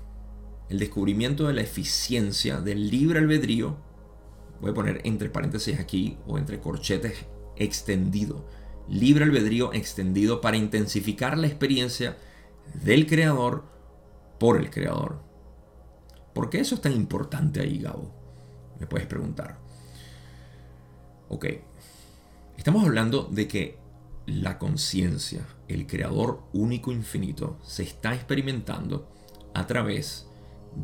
El 0.68 0.78
descubrimiento 0.78 1.48
de 1.48 1.54
la 1.54 1.62
eficiencia 1.62 2.60
del 2.60 2.90
libre 2.90 3.18
albedrío 3.18 3.78
voy 4.60 4.70
a 4.70 4.74
poner 4.74 5.00
entre 5.04 5.30
paréntesis 5.30 5.78
aquí 5.78 6.18
o 6.26 6.38
entre 6.38 6.60
corchetes 6.60 7.26
extendido, 7.56 8.46
libre 8.88 9.24
albedrío 9.24 9.72
extendido 9.72 10.40
para 10.40 10.56
intensificar 10.56 11.36
la 11.38 11.46
experiencia 11.46 12.16
del 12.84 13.06
creador 13.06 13.64
por 14.38 14.58
el 14.58 14.70
creador. 14.70 15.20
¿Por 16.34 16.50
qué 16.50 16.60
eso 16.60 16.74
es 16.74 16.80
tan 16.80 16.92
importante 16.92 17.60
ahí, 17.60 17.78
Gabo? 17.78 18.12
Me 18.78 18.86
puedes 18.86 19.06
preguntar. 19.06 19.58
Ok, 21.28 21.46
estamos 22.56 22.84
hablando 22.84 23.24
de 23.24 23.48
que 23.48 23.78
la 24.26 24.58
conciencia, 24.58 25.46
el 25.68 25.86
creador 25.86 26.42
único 26.52 26.92
infinito, 26.92 27.58
se 27.62 27.84
está 27.84 28.14
experimentando 28.14 29.08
a 29.54 29.66
través 29.66 30.26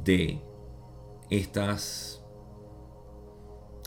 de 0.04 0.40
estas 1.28 2.21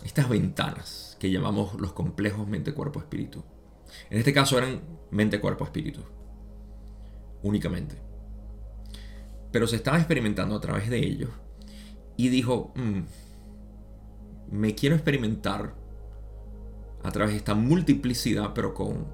estas 0.06 0.30
ventanas 0.30 1.18
que 1.20 1.32
llamamos 1.32 1.80
los 1.82 1.92
complejos 1.92 2.48
mente-cuerpo-espíritu. 2.48 3.44
En 4.12 4.20
este 4.20 4.34
caso 4.34 4.58
eran 4.58 4.82
mente-cuerpo-espíritu, 5.10 6.02
únicamente. 7.42 7.96
Pero 9.52 9.68
se 9.68 9.78
estaba 9.78 9.98
experimentando 9.98 10.56
a 10.56 10.62
través 10.62 10.90
de 10.90 11.00
ellos 11.00 11.32
y 12.18 12.30
dijo, 12.30 12.72
mm, 12.76 13.00
me 14.52 14.76
quiero 14.76 14.96
experimentar 14.96 15.74
a 17.02 17.12
través 17.12 17.34
de 17.34 17.38
esta 17.38 17.56
multiplicidad, 17.56 18.54
pero 18.54 18.76
con, 18.76 19.08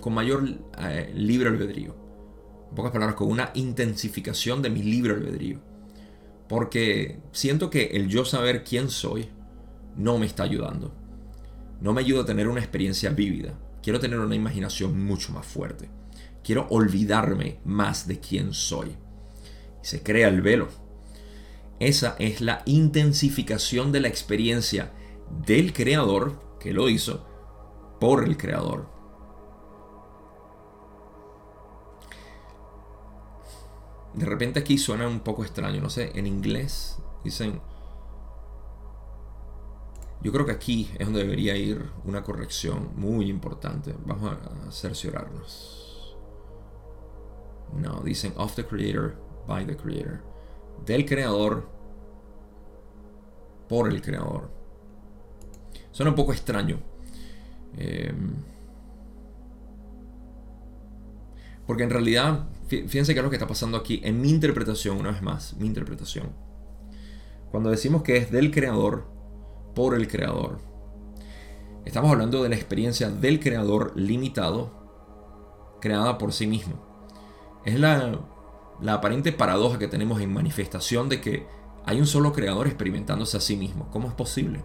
con 0.00 0.14
mayor 0.14 0.48
eh, 0.78 1.12
libre 1.14 1.48
albedrío. 1.48 1.94
En 2.70 2.74
pocas 2.74 2.90
palabras, 2.90 3.16
con 3.16 3.28
una 3.28 3.50
intensificación 3.54 4.62
de 4.62 4.70
mi 4.70 4.82
libre 4.82 5.14
albedrío. 5.14 5.60
Porque 6.48 7.20
siento 7.30 7.70
que 7.70 7.84
el 7.92 8.08
yo 8.08 8.24
saber 8.24 8.64
quién 8.64 8.90
soy, 8.90 9.28
no 9.96 10.18
me 10.18 10.26
está 10.26 10.42
ayudando. 10.42 10.92
No 11.80 11.92
me 11.92 12.00
ayuda 12.00 12.22
a 12.22 12.26
tener 12.26 12.48
una 12.48 12.60
experiencia 12.60 13.10
vívida. 13.10 13.58
Quiero 13.82 14.00
tener 14.00 14.18
una 14.18 14.34
imaginación 14.34 15.04
mucho 15.04 15.32
más 15.32 15.46
fuerte. 15.46 15.88
Quiero 16.42 16.66
olvidarme 16.70 17.58
más 17.64 18.06
de 18.06 18.20
quién 18.20 18.54
soy. 18.54 18.96
Y 19.82 19.86
se 19.86 20.02
crea 20.02 20.28
el 20.28 20.42
velo. 20.42 20.68
Esa 21.80 22.16
es 22.18 22.40
la 22.40 22.62
intensificación 22.66 23.92
de 23.92 24.00
la 24.00 24.08
experiencia 24.08 24.92
del 25.46 25.72
creador 25.72 26.40
que 26.60 26.72
lo 26.72 26.88
hizo 26.88 27.26
por 28.00 28.24
el 28.24 28.36
creador. 28.36 28.88
De 34.14 34.24
repente 34.24 34.60
aquí 34.60 34.78
suena 34.78 35.08
un 35.08 35.20
poco 35.20 35.42
extraño, 35.42 35.80
no 35.80 35.90
sé, 35.90 36.12
en 36.14 36.26
inglés 36.26 36.98
dicen 37.24 37.60
yo 40.24 40.32
creo 40.32 40.46
que 40.46 40.52
aquí 40.52 40.90
es 40.98 41.06
donde 41.06 41.20
debería 41.20 41.54
ir 41.54 41.90
una 42.06 42.22
corrección 42.22 42.92
muy 42.96 43.28
importante. 43.28 43.94
Vamos 44.06 44.32
a 44.32 44.70
cerciorarnos. 44.72 46.16
No, 47.78 48.00
dicen 48.02 48.32
of 48.36 48.54
the 48.54 48.64
creator, 48.64 49.16
by 49.46 49.66
the 49.66 49.76
creator. 49.76 50.22
Del 50.86 51.04
creador, 51.04 51.68
por 53.68 53.86
el 53.90 54.00
creador. 54.00 54.50
Suena 55.92 56.10
un 56.10 56.16
poco 56.16 56.32
extraño. 56.32 56.80
Em, 57.76 58.32
porque 61.66 61.82
en 61.82 61.90
realidad, 61.90 62.48
fíjense 62.68 63.12
qué 63.12 63.20
es 63.20 63.24
lo 63.24 63.28
que 63.28 63.36
está 63.36 63.46
pasando 63.46 63.76
aquí 63.76 64.00
en 64.02 64.22
mi 64.22 64.30
interpretación, 64.30 64.96
una 64.96 65.10
vez 65.10 65.20
más, 65.20 65.54
mi 65.58 65.66
interpretación. 65.66 66.32
Cuando 67.50 67.68
decimos 67.68 68.02
que 68.02 68.16
es 68.16 68.30
del 68.30 68.50
creador, 68.50 69.13
por 69.74 69.94
el 69.94 70.08
creador. 70.08 70.58
Estamos 71.84 72.10
hablando 72.10 72.42
de 72.42 72.48
la 72.48 72.54
experiencia 72.54 73.10
del 73.10 73.40
creador 73.40 73.92
limitado, 73.94 74.70
creada 75.80 76.16
por 76.16 76.32
sí 76.32 76.46
mismo. 76.46 76.74
Es 77.64 77.78
la, 77.78 78.20
aparente 78.88 79.32
paradoja 79.32 79.78
que 79.78 79.88
tenemos 79.88 80.20
en 80.20 80.32
manifestación 80.32 81.08
de 81.08 81.20
que 81.20 81.46
hay 81.84 82.00
un 82.00 82.06
solo 82.06 82.32
creador 82.32 82.66
experimentándose 82.66 83.36
a 83.36 83.40
sí 83.40 83.56
mismo. 83.56 83.90
¿Cómo 83.90 84.08
es 84.08 84.14
posible? 84.14 84.64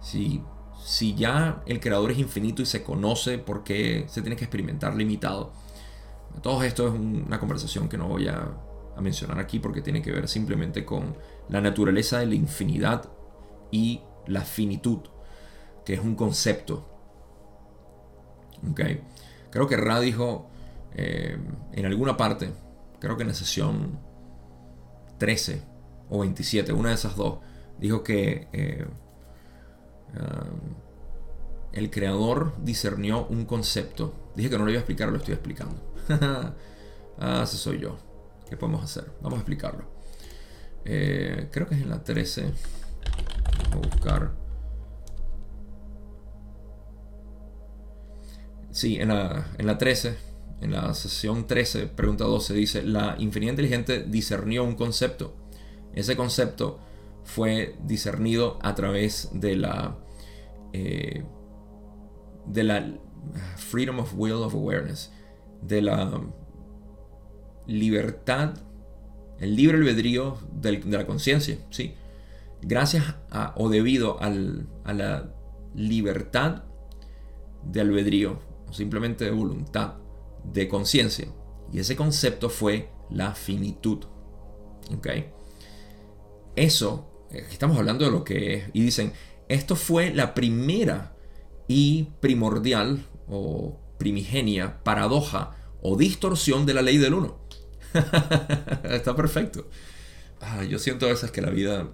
Si, 0.00 0.42
si 0.82 1.14
ya 1.14 1.62
el 1.66 1.80
creador 1.80 2.12
es 2.12 2.18
infinito 2.18 2.62
y 2.62 2.66
se 2.66 2.82
conoce 2.82 3.38
por 3.38 3.62
qué 3.64 4.06
se 4.08 4.22
tiene 4.22 4.36
que 4.36 4.44
experimentar 4.44 4.94
limitado. 4.94 5.52
Todo 6.42 6.62
esto 6.62 6.88
es 6.88 6.94
una 6.94 7.40
conversación 7.40 7.88
que 7.88 7.98
no 7.98 8.08
voy 8.08 8.28
a, 8.28 8.54
a 8.96 9.00
mencionar 9.02 9.38
aquí 9.38 9.58
porque 9.58 9.82
tiene 9.82 10.00
que 10.00 10.12
ver 10.12 10.28
simplemente 10.28 10.84
con 10.84 11.16
la 11.48 11.60
naturaleza 11.60 12.20
de 12.20 12.26
la 12.26 12.34
infinidad 12.34 13.10
y 13.70 14.00
la 14.28 14.42
finitud, 14.42 15.00
que 15.84 15.94
es 15.94 16.00
un 16.00 16.14
concepto. 16.14 16.86
Okay. 18.70 19.02
Creo 19.50 19.66
que 19.66 19.76
Ra 19.76 20.00
dijo 20.00 20.48
eh, 20.94 21.38
en 21.72 21.86
alguna 21.86 22.16
parte, 22.16 22.50
creo 22.98 23.16
que 23.16 23.22
en 23.22 23.28
la 23.28 23.34
sesión 23.34 23.98
13 25.18 25.62
o 26.10 26.20
27, 26.20 26.72
una 26.72 26.90
de 26.90 26.94
esas 26.94 27.16
dos, 27.16 27.38
dijo 27.78 28.02
que 28.02 28.48
eh, 28.52 28.86
um, 30.14 30.74
el 31.72 31.90
creador 31.90 32.54
discernió 32.62 33.26
un 33.26 33.44
concepto. 33.44 34.32
Dije 34.34 34.50
que 34.50 34.58
no 34.58 34.64
lo 34.64 34.70
iba 34.70 34.78
a 34.78 34.80
explicar, 34.80 35.10
lo 35.10 35.18
estoy 35.18 35.34
explicando. 35.34 35.80
ah, 37.18 37.42
ese 37.44 37.56
soy 37.56 37.78
yo. 37.78 37.96
¿Qué 38.48 38.56
podemos 38.56 38.82
hacer? 38.82 39.10
Vamos 39.20 39.38
a 39.38 39.40
explicarlo. 39.40 39.84
Eh, 40.84 41.48
creo 41.52 41.68
que 41.68 41.74
es 41.74 41.82
en 41.82 41.90
la 41.90 42.02
13 42.02 42.52
a 43.72 43.76
buscar. 43.76 44.32
Sí, 48.70 48.96
en 48.96 49.08
la, 49.08 49.46
en 49.58 49.66
la 49.66 49.78
13, 49.78 50.16
en 50.60 50.72
la 50.72 50.94
sesión 50.94 51.46
13, 51.46 51.86
pregunta 51.86 52.24
12, 52.24 52.54
dice, 52.54 52.82
la 52.82 53.16
infinidad 53.18 53.52
inteligente 53.52 54.04
discernió 54.04 54.64
un 54.64 54.74
concepto. 54.74 55.34
Ese 55.94 56.16
concepto 56.16 56.78
fue 57.24 57.76
discernido 57.84 58.58
a 58.62 58.74
través 58.74 59.30
de 59.32 59.56
la, 59.56 59.96
eh, 60.72 61.24
de 62.46 62.62
la 62.64 62.94
freedom 63.56 64.00
of 64.00 64.14
will 64.16 64.34
of 64.34 64.54
awareness, 64.54 65.12
de 65.62 65.82
la 65.82 66.20
libertad, 67.66 68.54
el 69.38 69.56
libre 69.56 69.78
albedrío 69.78 70.38
de 70.52 70.80
la 70.86 71.06
conciencia, 71.06 71.58
¿sí? 71.70 71.94
Gracias 72.68 73.16
a, 73.30 73.54
o 73.56 73.70
debido 73.70 74.20
a 74.20 74.28
la 74.92 75.32
libertad 75.74 76.64
de 77.64 77.80
albedrío, 77.80 78.40
o 78.68 78.72
simplemente 78.72 79.24
de 79.24 79.30
voluntad, 79.30 79.94
de 80.44 80.68
conciencia. 80.68 81.28
Y 81.72 81.80
ese 81.80 81.96
concepto 81.96 82.50
fue 82.50 82.90
la 83.10 83.34
finitud. 83.34 84.04
¿Ok? 84.94 85.08
Eso, 86.56 87.26
eh, 87.30 87.46
estamos 87.50 87.78
hablando 87.78 88.04
de 88.04 88.10
lo 88.10 88.22
que 88.22 88.54
es, 88.54 88.64
y 88.74 88.82
dicen, 88.82 89.12
esto 89.48 89.74
fue 89.74 90.12
la 90.12 90.34
primera 90.34 91.16
y 91.68 92.10
primordial 92.20 93.06
o 93.28 93.78
primigenia 93.98 94.82
paradoja 94.84 95.56
o 95.80 95.96
distorsión 95.96 96.66
de 96.66 96.74
la 96.74 96.82
ley 96.82 96.98
del 96.98 97.14
uno. 97.14 97.38
Está 98.84 99.16
perfecto. 99.16 99.68
Ah, 100.40 100.64
yo 100.64 100.78
siento 100.78 101.06
a 101.06 101.10
veces 101.10 101.30
que 101.30 101.40
la 101.40 101.50
vida 101.50 101.88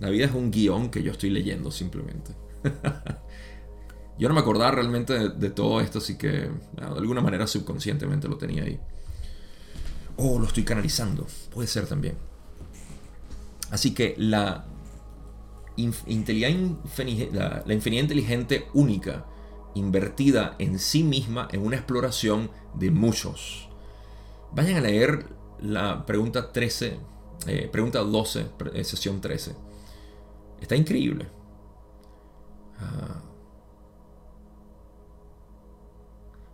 la 0.00 0.10
vida 0.10 0.26
es 0.26 0.32
un 0.32 0.50
guion 0.50 0.90
que 0.90 1.02
yo 1.02 1.12
estoy 1.12 1.30
leyendo 1.30 1.70
simplemente. 1.70 2.32
yo 4.18 4.28
no 4.28 4.34
me 4.34 4.40
acordaba 4.40 4.70
realmente 4.70 5.30
de, 5.30 5.50
todo 5.50 5.80
esto, 5.80 5.98
así 5.98 6.16
que 6.16 6.28
de 6.28 6.50
alguna 6.76 7.20
manera 7.20 7.46
subconscientemente 7.46 8.28
lo 8.28 8.36
tenía 8.36 8.64
ahí. 8.64 8.78
O 10.16 10.34
oh, 10.34 10.38
lo 10.38 10.46
estoy 10.46 10.64
canalizando, 10.64 11.26
puede 11.52 11.68
ser 11.68 11.86
también. 11.86 12.16
Así 13.70 13.92
que 13.92 14.14
la, 14.18 14.64
la, 15.76 17.62
la 17.66 17.74
infinidad 17.74 18.02
inteligente 18.02 18.66
única, 18.74 19.26
invertida 19.74 20.56
en 20.58 20.78
sí 20.78 21.02
misma 21.02 21.48
en 21.52 21.64
una 21.64 21.76
exploración 21.76 22.50
de 22.74 22.90
muchos. 22.90 23.68
Vayan 24.52 24.76
a 24.76 24.80
leer 24.80 25.26
la 25.60 26.06
pregunta 26.06 26.52
13 26.52 26.98
Eh, 27.46 27.68
pregunta 27.70 28.00
12, 28.00 28.46
eh, 28.74 28.84
sesión 28.84 29.20
13. 29.20 29.54
Está 30.60 30.76
increíble. 30.76 31.26
Ah. 32.78 33.22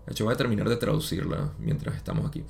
De 0.07 0.12
hecho, 0.12 0.24
voy 0.24 0.34
a 0.34 0.36
terminar 0.36 0.68
de 0.68 0.76
traducirla 0.76 1.55
mientras 1.59 1.96
estamos 1.96 2.26
aquí. 2.26 2.44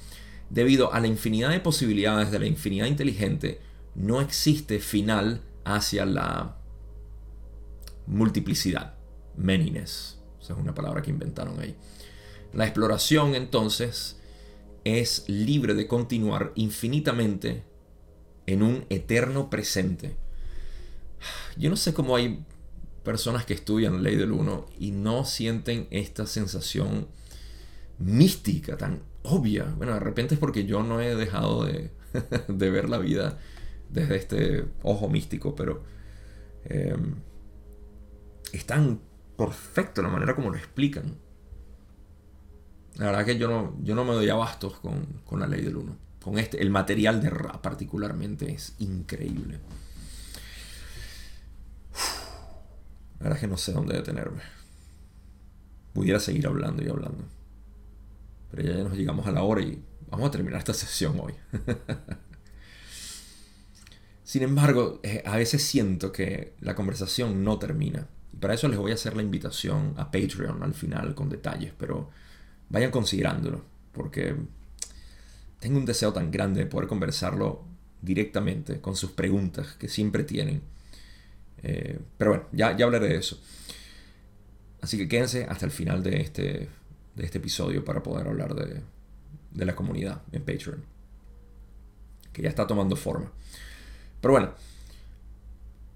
Debido 0.50 0.92
a 0.92 1.00
la 1.00 1.06
infinidad 1.06 1.50
de 1.50 1.60
posibilidades 1.60 2.30
de 2.30 2.38
la 2.38 2.46
infinidad 2.46 2.86
inteligente, 2.86 3.60
no 3.94 4.20
existe 4.20 4.80
final 4.80 5.42
hacia 5.64 6.04
la 6.04 6.56
multiplicidad. 8.06 8.94
Manyness. 9.36 10.20
Esa 10.40 10.52
es 10.52 10.58
una 10.58 10.74
palabra 10.74 11.02
que 11.02 11.10
inventaron 11.10 11.58
ahí. 11.60 11.76
La 12.52 12.64
exploración 12.64 13.34
entonces 13.34 14.20
es 14.84 15.24
libre 15.28 15.74
de 15.74 15.88
continuar 15.88 16.52
infinitamente 16.54 17.64
en 18.46 18.62
un 18.62 18.84
eterno 18.90 19.48
presente. 19.48 20.16
Yo 21.56 21.70
no 21.70 21.76
sé 21.76 21.94
cómo 21.94 22.16
hay 22.16 22.44
personas 23.04 23.44
que 23.44 23.54
estudian 23.54 24.02
ley 24.02 24.16
del 24.16 24.32
uno 24.32 24.66
y 24.78 24.90
no 24.90 25.24
sienten 25.24 25.86
esta 25.90 26.26
sensación 26.26 27.06
mística 27.98 28.76
tan 28.76 29.02
obvia. 29.22 29.64
Bueno, 29.76 29.94
de 29.94 30.00
repente 30.00 30.34
es 30.34 30.40
porque 30.40 30.64
yo 30.64 30.82
no 30.82 31.00
he 31.00 31.14
dejado 31.14 31.64
de, 32.48 32.70
ver 32.70 32.88
la 32.88 32.98
vida 32.98 33.38
desde 33.90 34.16
este 34.16 34.64
ojo 34.82 35.08
místico, 35.08 35.54
pero 35.54 35.84
em, 36.64 37.16
es 38.52 38.66
tan 38.66 39.00
perfecto 39.36 40.02
la 40.02 40.08
manera 40.08 40.34
como 40.34 40.50
lo 40.50 40.56
explican. 40.56 41.16
La 42.96 43.06
verdad 43.06 43.24
que 43.24 43.38
yo 43.38 43.48
no, 43.48 43.76
yo 43.82 43.94
no 43.94 44.04
me 44.04 44.14
doy 44.14 44.28
abastos 44.28 44.78
con, 44.78 45.04
con 45.24 45.40
la 45.40 45.46
ley 45.46 45.62
del 45.62 45.76
uno. 45.76 45.96
Con 46.22 46.38
este, 46.38 46.62
el 46.62 46.70
material 46.70 47.20
de 47.20 47.28
Ra 47.28 47.60
particularmente 47.60 48.50
es 48.52 48.76
increíble. 48.78 49.58
La 53.24 53.30
verdad 53.30 53.40
que 53.40 53.48
no 53.48 53.56
sé 53.56 53.72
dónde 53.72 53.94
detenerme. 53.94 54.42
Pudiera 55.94 56.20
seguir 56.20 56.46
hablando 56.46 56.84
y 56.84 56.90
hablando. 56.90 57.24
Pero 58.50 58.62
ya 58.62 58.84
nos 58.84 58.98
llegamos 58.98 59.26
a 59.26 59.32
la 59.32 59.42
hora 59.42 59.62
y 59.62 59.82
vamos 60.10 60.28
a 60.28 60.30
terminar 60.30 60.58
esta 60.58 60.74
sesión 60.74 61.18
hoy. 61.18 61.32
Sin 64.24 64.42
embargo, 64.42 65.00
eh, 65.02 65.22
a 65.24 65.38
veces 65.38 65.62
siento 65.62 66.12
que 66.12 66.52
la 66.60 66.74
conversación 66.74 67.42
no 67.42 67.58
termina. 67.58 68.08
Y 68.30 68.36
para 68.36 68.52
eso 68.52 68.68
les 68.68 68.78
voy 68.78 68.90
a 68.90 68.94
hacer 68.94 69.16
la 69.16 69.22
invitación 69.22 69.94
a 69.96 70.10
Patreon 70.10 70.62
al 70.62 70.74
final 70.74 71.14
con 71.14 71.30
detalles, 71.30 71.72
pero 71.78 72.10
vayan 72.68 72.90
considerándolo, 72.90 73.64
porque 73.92 74.36
tengo 75.60 75.78
un 75.78 75.86
deseo 75.86 76.12
tan 76.12 76.30
grande 76.30 76.60
de 76.60 76.66
poder 76.66 76.88
conversarlo 76.88 77.64
directamente 78.02 78.82
con 78.82 78.96
sus 78.96 79.12
preguntas 79.12 79.76
que 79.78 79.88
siempre 79.88 80.24
tienen. 80.24 80.73
Eh, 81.64 81.98
pero 82.18 82.32
bueno, 82.32 82.46
ya, 82.52 82.76
ya 82.76 82.84
hablaré 82.84 83.08
de 83.08 83.16
eso. 83.16 83.40
Así 84.82 84.98
que 84.98 85.08
quédense 85.08 85.44
hasta 85.44 85.64
el 85.64 85.72
final 85.72 86.02
de 86.02 86.20
este, 86.20 86.68
de 87.16 87.24
este 87.24 87.38
episodio 87.38 87.84
para 87.84 88.02
poder 88.02 88.28
hablar 88.28 88.54
de, 88.54 88.82
de 89.50 89.64
la 89.64 89.74
comunidad 89.74 90.20
en 90.30 90.42
Patreon, 90.42 90.84
que 92.34 92.42
ya 92.42 92.50
está 92.50 92.66
tomando 92.66 92.96
forma. 92.96 93.32
Pero 94.20 94.32
bueno, 94.32 94.50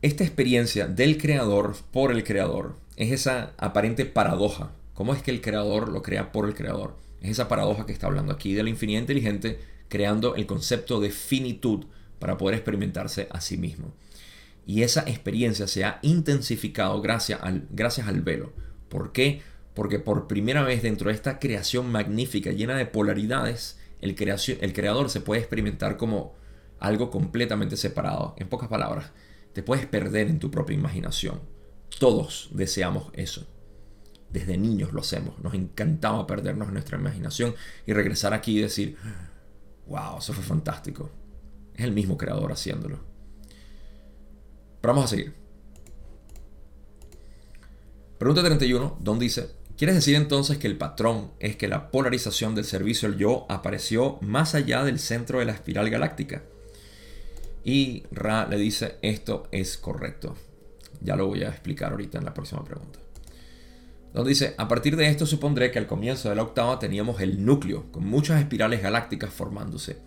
esta 0.00 0.24
experiencia 0.24 0.86
del 0.86 1.18
creador 1.18 1.76
por 1.92 2.12
el 2.12 2.24
creador 2.24 2.76
es 2.96 3.12
esa 3.12 3.52
aparente 3.58 4.06
paradoja. 4.06 4.70
¿Cómo 4.94 5.12
es 5.14 5.22
que 5.22 5.30
el 5.30 5.42
creador 5.42 5.90
lo 5.90 6.02
crea 6.02 6.32
por 6.32 6.48
el 6.48 6.54
creador? 6.54 6.96
Es 7.20 7.32
esa 7.32 7.48
paradoja 7.48 7.84
que 7.84 7.92
está 7.92 8.06
hablando 8.06 8.32
aquí 8.32 8.54
de 8.54 8.62
la 8.62 8.70
infinidad 8.70 9.00
inteligente 9.00 9.60
creando 9.88 10.34
el 10.34 10.46
concepto 10.46 11.00
de 11.00 11.10
finitud 11.10 11.84
para 12.18 12.38
poder 12.38 12.54
experimentarse 12.54 13.28
a 13.30 13.40
sí 13.40 13.56
mismo. 13.56 13.92
Y 14.68 14.82
esa 14.82 15.00
experiencia 15.00 15.66
se 15.66 15.86
ha 15.86 15.98
intensificado 16.02 17.00
gracias 17.00 17.40
al, 17.42 17.66
gracias 17.70 18.06
al 18.06 18.20
velo. 18.20 18.52
¿Por 18.90 19.12
qué? 19.12 19.40
Porque 19.72 19.98
por 19.98 20.28
primera 20.28 20.62
vez 20.62 20.82
dentro 20.82 21.08
de 21.08 21.14
esta 21.14 21.38
creación 21.38 21.90
magnífica, 21.90 22.50
llena 22.50 22.76
de 22.76 22.84
polaridades, 22.84 23.78
el, 24.02 24.14
el 24.60 24.72
creador 24.74 25.08
se 25.08 25.22
puede 25.22 25.40
experimentar 25.40 25.96
como 25.96 26.34
algo 26.80 27.10
completamente 27.10 27.78
separado. 27.78 28.34
En 28.36 28.50
pocas 28.50 28.68
palabras, 28.68 29.10
te 29.54 29.62
puedes 29.62 29.86
perder 29.86 30.28
en 30.28 30.38
tu 30.38 30.50
propia 30.50 30.74
imaginación. 30.74 31.40
Todos 31.98 32.50
deseamos 32.52 33.10
eso. 33.14 33.46
Desde 34.28 34.58
niños 34.58 34.92
lo 34.92 35.00
hacemos. 35.00 35.38
Nos 35.38 35.54
encantaba 35.54 36.26
perdernos 36.26 36.68
en 36.68 36.74
nuestra 36.74 36.98
imaginación 36.98 37.54
y 37.86 37.94
regresar 37.94 38.34
aquí 38.34 38.58
y 38.58 38.60
decir, 38.60 38.98
wow, 39.86 40.18
eso 40.18 40.34
fue 40.34 40.44
fantástico. 40.44 41.10
Es 41.74 41.86
el 41.86 41.92
mismo 41.92 42.18
creador 42.18 42.52
haciéndolo. 42.52 43.08
Vamos 44.88 45.04
a 45.04 45.08
seguir. 45.08 45.34
Pregunta 48.16 48.42
31, 48.42 48.96
Don 49.00 49.18
dice, 49.18 49.50
¿quieres 49.76 49.94
decir 49.94 50.14
entonces 50.14 50.56
que 50.56 50.66
el 50.66 50.78
patrón 50.78 51.32
es 51.40 51.56
que 51.56 51.68
la 51.68 51.90
polarización 51.90 52.54
del 52.54 52.64
servicio 52.64 53.06
al 53.06 53.18
yo 53.18 53.44
apareció 53.50 54.16
más 54.22 54.54
allá 54.54 54.84
del 54.84 54.98
centro 54.98 55.40
de 55.40 55.44
la 55.44 55.52
espiral 55.52 55.90
galáctica? 55.90 56.42
Y 57.64 58.04
Ra 58.10 58.46
le 58.48 58.56
dice, 58.56 58.96
esto 59.02 59.46
es 59.52 59.76
correcto. 59.76 60.34
Ya 61.02 61.16
lo 61.16 61.26
voy 61.26 61.42
a 61.42 61.50
explicar 61.50 61.92
ahorita 61.92 62.16
en 62.16 62.24
la 62.24 62.32
próxima 62.32 62.64
pregunta. 62.64 62.98
Donde 64.14 64.30
dice, 64.30 64.54
a 64.56 64.68
partir 64.68 64.96
de 64.96 65.06
esto 65.10 65.26
supondré 65.26 65.70
que 65.70 65.78
al 65.78 65.86
comienzo 65.86 66.30
de 66.30 66.34
la 66.34 66.44
octava 66.44 66.78
teníamos 66.78 67.20
el 67.20 67.44
núcleo, 67.44 67.92
con 67.92 68.06
muchas 68.06 68.40
espirales 68.40 68.80
galácticas 68.80 69.34
formándose. 69.34 69.98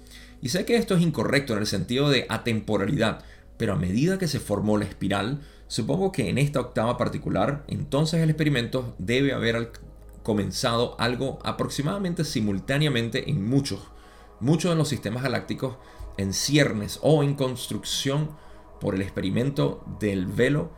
Y 0.41 0.49
sé 0.49 0.65
que 0.65 0.75
esto 0.75 0.95
es 0.95 1.03
incorrecto 1.03 1.53
en 1.53 1.59
el 1.59 1.67
sentido 1.67 2.09
de 2.09 2.25
atemporalidad, 2.29 3.23
pero 3.61 3.73
a 3.73 3.75
medida 3.75 4.17
que 4.17 4.27
se 4.27 4.39
formó 4.39 4.79
la 4.79 4.85
espiral, 4.85 5.41
supongo 5.67 6.11
que 6.11 6.29
en 6.29 6.39
esta 6.39 6.59
octava 6.59 6.97
particular, 6.97 7.63
entonces 7.67 8.19
el 8.19 8.31
experimento 8.31 8.95
debe 8.97 9.33
haber 9.33 9.71
comenzado 10.23 10.99
algo 10.99 11.37
aproximadamente 11.43 12.25
simultáneamente 12.25 13.29
en 13.29 13.47
muchos, 13.47 13.91
muchos 14.39 14.71
de 14.71 14.77
los 14.77 14.89
sistemas 14.89 15.21
galácticos 15.21 15.77
en 16.17 16.33
ciernes 16.33 16.97
o 17.03 17.21
en 17.21 17.35
construcción 17.35 18.31
por 18.79 18.95
el 18.95 19.03
experimento 19.03 19.85
del 19.99 20.25
velo 20.25 20.71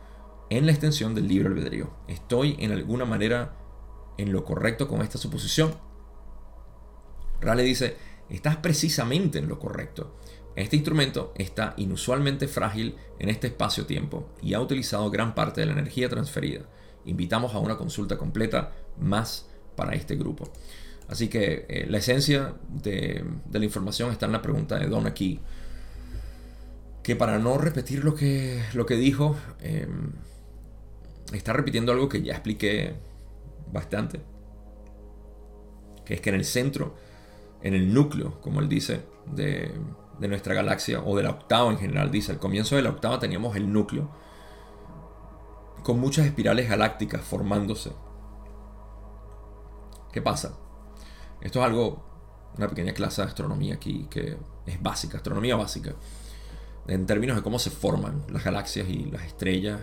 en 0.50 0.66
la 0.66 0.72
extensión 0.72 1.14
del 1.14 1.26
libre 1.26 1.48
albedrío. 1.48 1.88
¿Estoy 2.06 2.54
en 2.58 2.70
alguna 2.70 3.06
manera 3.06 3.56
en 4.18 4.30
lo 4.30 4.44
correcto 4.44 4.88
con 4.88 5.00
esta 5.00 5.16
suposición? 5.16 5.74
Rale 7.40 7.62
dice, 7.62 7.96
estás 8.28 8.56
precisamente 8.56 9.38
en 9.38 9.48
lo 9.48 9.58
correcto. 9.58 10.18
Este 10.56 10.76
instrumento 10.76 11.32
está 11.36 11.74
inusualmente 11.76 12.46
frágil 12.46 12.96
en 13.18 13.28
este 13.28 13.48
espacio-tiempo 13.48 14.28
y 14.40 14.54
ha 14.54 14.60
utilizado 14.60 15.10
gran 15.10 15.34
parte 15.34 15.60
de 15.60 15.66
la 15.66 15.72
energía 15.72 16.08
transferida. 16.08 16.62
Invitamos 17.06 17.54
a 17.54 17.58
una 17.58 17.76
consulta 17.76 18.16
completa 18.16 18.72
más 18.98 19.46
para 19.74 19.94
este 19.94 20.14
grupo. 20.14 20.50
Así 21.08 21.28
que 21.28 21.66
eh, 21.68 21.86
la 21.88 21.98
esencia 21.98 22.54
de, 22.68 23.24
la 23.52 23.64
información 23.64 24.10
está 24.10 24.26
en 24.26 24.32
la 24.32 24.42
pregunta 24.42 24.78
de 24.78 24.86
Don 24.86 25.06
aquí. 25.06 25.40
Que 27.02 27.16
para 27.16 27.38
no 27.38 27.58
repetir 27.58 28.04
lo 28.04 28.14
que, 28.14 28.62
dijo, 28.96 29.36
em, 29.60 30.12
está 31.32 31.52
repitiendo 31.52 31.92
algo 31.92 32.08
que 32.08 32.22
ya 32.22 32.32
expliqué 32.32 32.94
bastante. 33.70 34.20
Que 36.06 36.14
es 36.14 36.20
que 36.22 36.30
en 36.30 36.36
el 36.36 36.44
centro, 36.46 36.94
en 37.62 37.74
el 37.74 37.92
núcleo, 37.92 38.40
como 38.40 38.60
él 38.60 38.68
dice, 38.70 39.02
de, 39.26 39.70
de 40.18 40.28
nuestra 40.28 40.54
galaxia, 40.54 41.00
o 41.00 41.16
de 41.16 41.22
la 41.22 41.30
octava 41.30 41.70
en 41.70 41.78
general, 41.78 42.10
dice, 42.10 42.32
al 42.32 42.38
comienzo 42.38 42.76
de 42.76 42.82
la 42.82 42.90
octava 42.90 43.18
teníamos 43.18 43.56
el 43.56 43.72
núcleo, 43.72 44.10
con 45.82 46.00
muchas 46.00 46.26
espirales 46.26 46.68
galácticas 46.68 47.22
formándose. 47.22 47.92
¿Qué 50.12 50.22
pasa? 50.22 50.56
Esto 51.40 51.60
es 51.60 51.66
algo, 51.66 52.02
una 52.56 52.68
pequeña 52.68 52.94
clase 52.94 53.22
de 53.22 53.28
astronomía 53.28 53.74
aquí 53.74 54.06
que 54.10 54.38
es 54.66 54.82
básica, 54.82 55.18
astronomía 55.18 55.56
básica, 55.56 55.94
en 56.86 57.06
términos 57.06 57.36
de 57.36 57.42
cómo 57.42 57.58
se 57.58 57.70
forman 57.70 58.24
las 58.28 58.44
galaxias 58.44 58.88
y 58.88 59.04
las 59.10 59.24
estrellas 59.24 59.80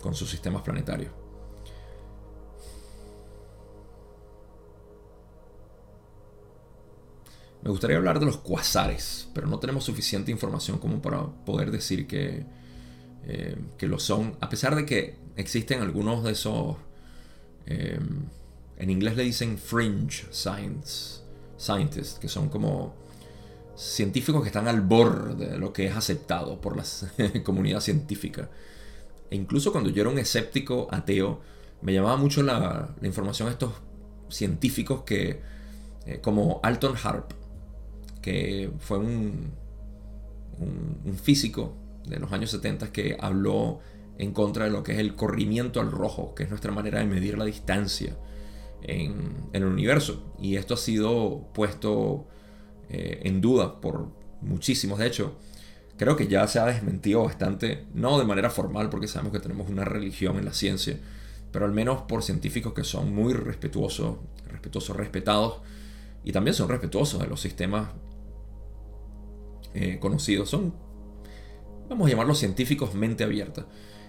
con 0.00 0.14
sus 0.14 0.30
sistemas 0.30 0.62
planetarios. 0.62 1.12
Me 7.64 7.70
gustaría 7.70 7.96
hablar 7.96 8.20
de 8.20 8.26
los 8.26 8.36
cuasares, 8.36 9.28
pero 9.32 9.46
no 9.46 9.58
tenemos 9.58 9.84
suficiente 9.84 10.30
información 10.30 10.78
como 10.78 11.00
para 11.00 11.24
poder 11.46 11.70
decir 11.70 12.06
que, 12.06 12.44
eh, 13.24 13.56
que 13.78 13.86
lo 13.86 13.98
son, 13.98 14.36
a 14.42 14.50
pesar 14.50 14.76
de 14.76 14.84
que 14.84 15.16
existen 15.36 15.80
algunos 15.80 16.22
de 16.22 16.32
esos... 16.32 16.76
Eh, 17.66 17.98
en 18.76 18.90
inglés 18.90 19.16
le 19.16 19.22
dicen 19.22 19.56
fringe 19.56 20.26
science, 20.30 21.22
scientists, 21.56 22.18
que 22.18 22.28
son 22.28 22.50
como 22.50 22.94
científicos 23.76 24.42
que 24.42 24.48
están 24.48 24.68
al 24.68 24.82
borde 24.82 25.52
de 25.52 25.58
lo 25.58 25.72
que 25.72 25.86
es 25.86 25.96
aceptado 25.96 26.60
por 26.60 26.76
la 26.76 26.84
comunidad 27.44 27.80
científica. 27.80 28.50
E 29.30 29.36
incluso 29.36 29.72
cuando 29.72 29.88
yo 29.88 30.02
era 30.02 30.10
un 30.10 30.18
escéptico 30.18 30.88
ateo, 30.90 31.40
me 31.80 31.94
llamaba 31.94 32.18
mucho 32.18 32.42
la, 32.42 32.94
información 33.02 33.48
de 33.48 33.52
estos 33.52 33.72
científicos 34.28 35.04
que, 35.04 35.40
eh, 36.04 36.20
como 36.20 36.60
Alton 36.62 36.94
Harp, 37.02 37.32
que 38.24 38.70
fue 38.78 38.96
un, 38.96 39.52
físico 41.22 41.74
de 42.06 42.18
los 42.18 42.32
años 42.32 42.50
70 42.52 42.90
que 42.90 43.18
habló 43.20 43.80
en 44.16 44.32
contra 44.32 44.64
de 44.64 44.70
lo 44.70 44.82
que 44.82 44.92
es 44.92 44.98
el 44.98 45.14
corrimiento 45.14 45.78
al 45.78 45.90
rojo, 45.90 46.34
que 46.34 46.44
es 46.44 46.48
nuestra 46.48 46.72
manera 46.72 47.00
de 47.00 47.04
medir 47.04 47.36
la 47.36 47.44
distancia 47.44 48.16
en, 48.80 49.50
el 49.52 49.64
universo. 49.64 50.32
Y 50.40 50.56
esto 50.56 50.72
ha 50.72 50.78
sido 50.78 51.50
puesto 51.52 52.26
eh, 52.88 53.20
en 53.24 53.42
duda 53.42 53.82
por 53.82 54.08
muchísimos. 54.40 55.00
De 55.00 55.06
hecho, 55.06 55.36
creo 55.98 56.16
que 56.16 56.26
ya 56.26 56.46
se 56.46 56.60
ha 56.60 56.64
desmentido 56.64 57.24
bastante, 57.24 57.84
no 57.92 58.18
de 58.18 58.24
manera 58.24 58.48
formal, 58.48 58.88
porque 58.88 59.06
sabemos 59.06 59.34
que 59.34 59.40
tenemos 59.40 59.68
una 59.68 59.84
religión 59.84 60.38
en 60.38 60.46
la 60.46 60.54
ciencia, 60.54 60.98
pero 61.52 61.66
al 61.66 61.72
menos 61.72 62.02
por 62.02 62.22
científicos 62.22 62.72
que 62.72 62.84
son 62.84 63.14
muy 63.14 63.34
respetuosos, 63.34 64.16
respetuosos, 64.46 64.96
respetados, 64.96 65.60
y 66.24 66.32
también 66.32 66.54
son 66.54 66.70
respetuosos 66.70 67.20
de 67.20 67.26
los 67.26 67.42
sistemas 67.42 67.88
eh, 69.74 69.98
conocidos. 70.00 70.48
Son, 70.50 70.74
vamos 71.88 72.06
a 72.06 72.10
llamarlos 72.10 72.38
científicos 72.38 72.94
mente 72.94 73.24
abierta. 73.24 73.66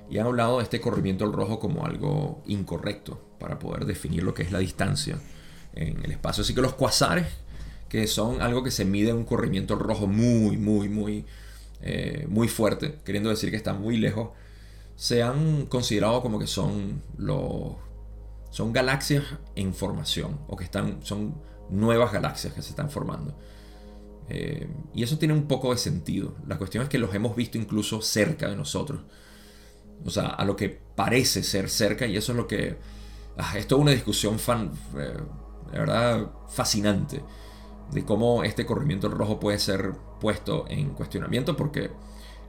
Y 0.10 0.20
han 0.20 0.28
hablado 0.28 0.58
de 0.58 0.64
este 0.64 0.80
corrimiento 0.80 1.26
al 1.26 1.34
rojo 1.34 1.60
como 1.60 1.86
algo 1.86 2.44
incorrecto 2.46 3.20
para 3.40 3.58
poder 3.58 3.86
definir 3.86 4.24
lo 4.24 4.36
que 4.36 4.44
es 4.44 4.52
la 4.52 4.60
distancia 4.60 5.20
en 5.74 6.04
el 6.06 6.12
espacio. 6.12 6.44
Así 6.44 6.54
que 6.54 6.62
los 6.62 6.76
cuasares, 6.76 7.26
que 7.90 8.06
son 8.08 8.42
algo 8.42 8.64
que 8.64 8.72
se 8.72 8.86
mide 8.86 9.14
un 9.14 9.26
corrimiento 9.26 9.74
al 9.74 9.80
rojo 9.80 10.06
muy, 10.06 10.58
muy, 10.58 10.90
muy, 10.90 11.26
eh, 11.82 12.26
muy 12.30 12.48
fuerte, 12.48 13.00
queriendo 13.04 13.30
decir 13.30 13.50
que 13.50 13.58
están 13.58 13.82
muy 13.82 13.98
lejos, 13.98 14.30
se 14.96 15.24
han 15.24 15.66
considerado 15.66 16.22
como 16.22 16.40
que 16.40 16.48
son 16.48 17.02
los 17.18 17.76
son 18.50 18.72
galaxias 18.72 19.26
en 19.56 19.74
formación 19.74 20.40
o 20.48 20.56
que 20.56 20.64
están 20.64 21.00
son 21.04 21.36
nuevas 21.70 22.14
galaxias 22.14 22.54
que 22.54 22.62
se 22.62 22.70
están 22.70 22.90
formando. 22.90 23.36
Eh, 24.30 24.68
y 24.94 25.04
eso 25.04 25.18
tiene 25.18 25.34
un 25.34 25.48
poco 25.48 25.72
de 25.72 25.78
sentido. 25.78 26.36
La 26.48 26.58
cuestión 26.58 26.84
es 26.84 26.90
que 26.90 26.98
los 26.98 27.14
hemos 27.14 27.36
visto 27.36 27.58
incluso 27.58 28.02
cerca 28.02 28.48
de 28.50 28.56
nosotros. 28.56 29.02
O 30.06 30.10
sea, 30.10 30.28
a 30.28 30.46
lo 30.46 30.56
que 30.56 30.70
parece 30.96 31.44
ser 31.44 31.70
cerca 31.70 32.06
y 32.06 32.18
eso 32.18 32.32
es 32.32 32.38
lo 32.38 32.48
que... 32.48 32.78
Ah, 33.38 33.58
es 33.58 33.70
una 33.74 33.92
discusión 33.92 34.40
fan, 34.40 34.72
eh, 34.98 35.18
verdad 35.72 36.32
fascinante 36.48 37.22
de 37.92 38.06
cómo 38.06 38.44
este 38.44 38.66
corrimiento 38.66 39.10
rojo 39.10 39.40
puede 39.40 39.60
ser 39.60 39.94
puesto 40.20 40.66
en 40.70 40.90
cuestionamiento 40.92 41.56
porque 41.56 41.92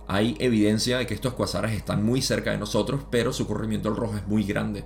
hay 0.09 0.37
evidencia 0.39 0.99
de 0.99 1.07
que 1.07 1.15
estos 1.15 1.35
cuasares 1.35 1.73
están 1.73 2.05
muy 2.05 2.23
cerca 2.23 2.53
de 2.53 2.59
nosotros, 2.59 3.03
pero 3.11 3.33
su 3.33 3.47
corrimiento 3.47 3.93
rojo 3.93 4.17
es 4.17 4.27
muy 4.29 4.45
grande. 4.45 4.85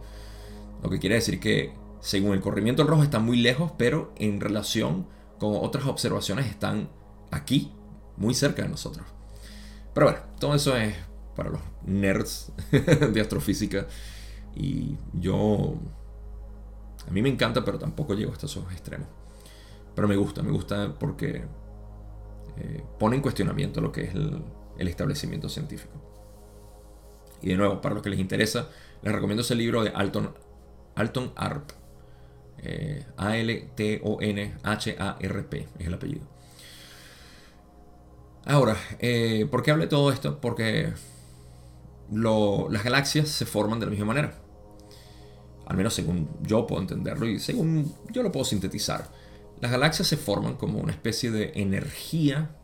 Lo 0.82 0.88
que 0.88 0.98
quiere 0.98 1.16
decir 1.16 1.38
que 1.40 1.74
según 2.00 2.32
el 2.32 2.40
corrimiento 2.40 2.84
rojo 2.84 3.02
están 3.02 3.24
muy 3.24 3.36
lejos, 3.36 3.72
pero 3.76 4.12
en 4.16 4.40
relación 4.40 5.06
con 5.40 5.56
otras 5.56 5.86
observaciones 5.86 6.46
están 6.46 6.88
aquí, 7.32 7.72
muy 8.16 8.34
cerca 8.34 8.62
de 8.62 8.68
nosotros. 8.68 9.06
Pero 9.94 10.06
bueno, 10.06 10.20
todo 10.38 10.54
eso 10.54 10.76
es 10.76 10.94
para 11.34 11.50
los 11.50 11.60
nerds 11.84 12.52
de 13.12 13.20
astrofísica. 13.20 13.86
Y 14.54 14.96
yo... 15.14 15.74
A 17.08 17.10
mí 17.10 17.22
me 17.22 17.30
encanta, 17.30 17.64
pero 17.64 17.78
tampoco 17.78 18.14
llego 18.14 18.30
hasta 18.30 18.46
esos 18.46 18.70
extremos. 18.70 19.08
Pero 19.94 20.06
me 20.06 20.16
gusta, 20.16 20.42
me 20.42 20.50
gusta 20.50 20.96
porque 20.98 21.44
eh, 22.58 22.84
pone 22.98 23.16
en 23.16 23.22
cuestionamiento 23.22 23.80
lo 23.80 23.90
que 23.90 24.02
es 24.04 24.14
el, 24.14 24.42
establecimiento 24.86 25.48
científico. 25.48 25.94
Y 27.42 27.48
de 27.48 27.56
nuevo, 27.56 27.80
para 27.80 27.94
los 27.94 28.02
que 28.02 28.10
les 28.10 28.20
interesa, 28.20 28.68
les 29.02 29.12
recomiendo 29.12 29.42
ese 29.42 29.54
libro 29.54 29.82
de 29.82 29.90
Alton, 29.90 30.34
Alton 30.94 31.32
Arp. 31.36 31.70
Eh, 32.62 33.04
A-L-T-O-N-H-A-R-P 33.16 33.68
es 35.78 35.86
el 35.86 35.94
apellido. 35.94 36.26
Ahora, 38.44 38.76
eh, 38.98 39.46
¿por 39.50 39.62
qué 39.62 39.70
hablé 39.70 39.86
todo 39.86 40.12
esto? 40.12 40.40
Porque 40.40 40.92
las 42.10 42.84
galaxias 42.84 43.28
se 43.28 43.46
forman 43.46 43.80
de 43.80 43.86
la 43.86 43.90
misma 43.90 44.06
manera. 44.06 44.34
Al 45.66 45.76
menos 45.76 45.94
según 45.94 46.28
yo 46.42 46.66
puedo 46.66 46.82
entenderlo 46.82 47.26
y 47.26 47.38
según 47.38 47.94
yo 48.10 48.22
lo 48.22 48.32
puedo 48.32 48.44
sintetizar. 48.44 49.08
Las 49.60 49.70
galaxias 49.70 50.08
se 50.08 50.16
forman 50.16 50.56
como 50.56 50.80
una 50.80 50.92
especie 50.92 51.30
de 51.30 51.52
energía, 51.54 52.56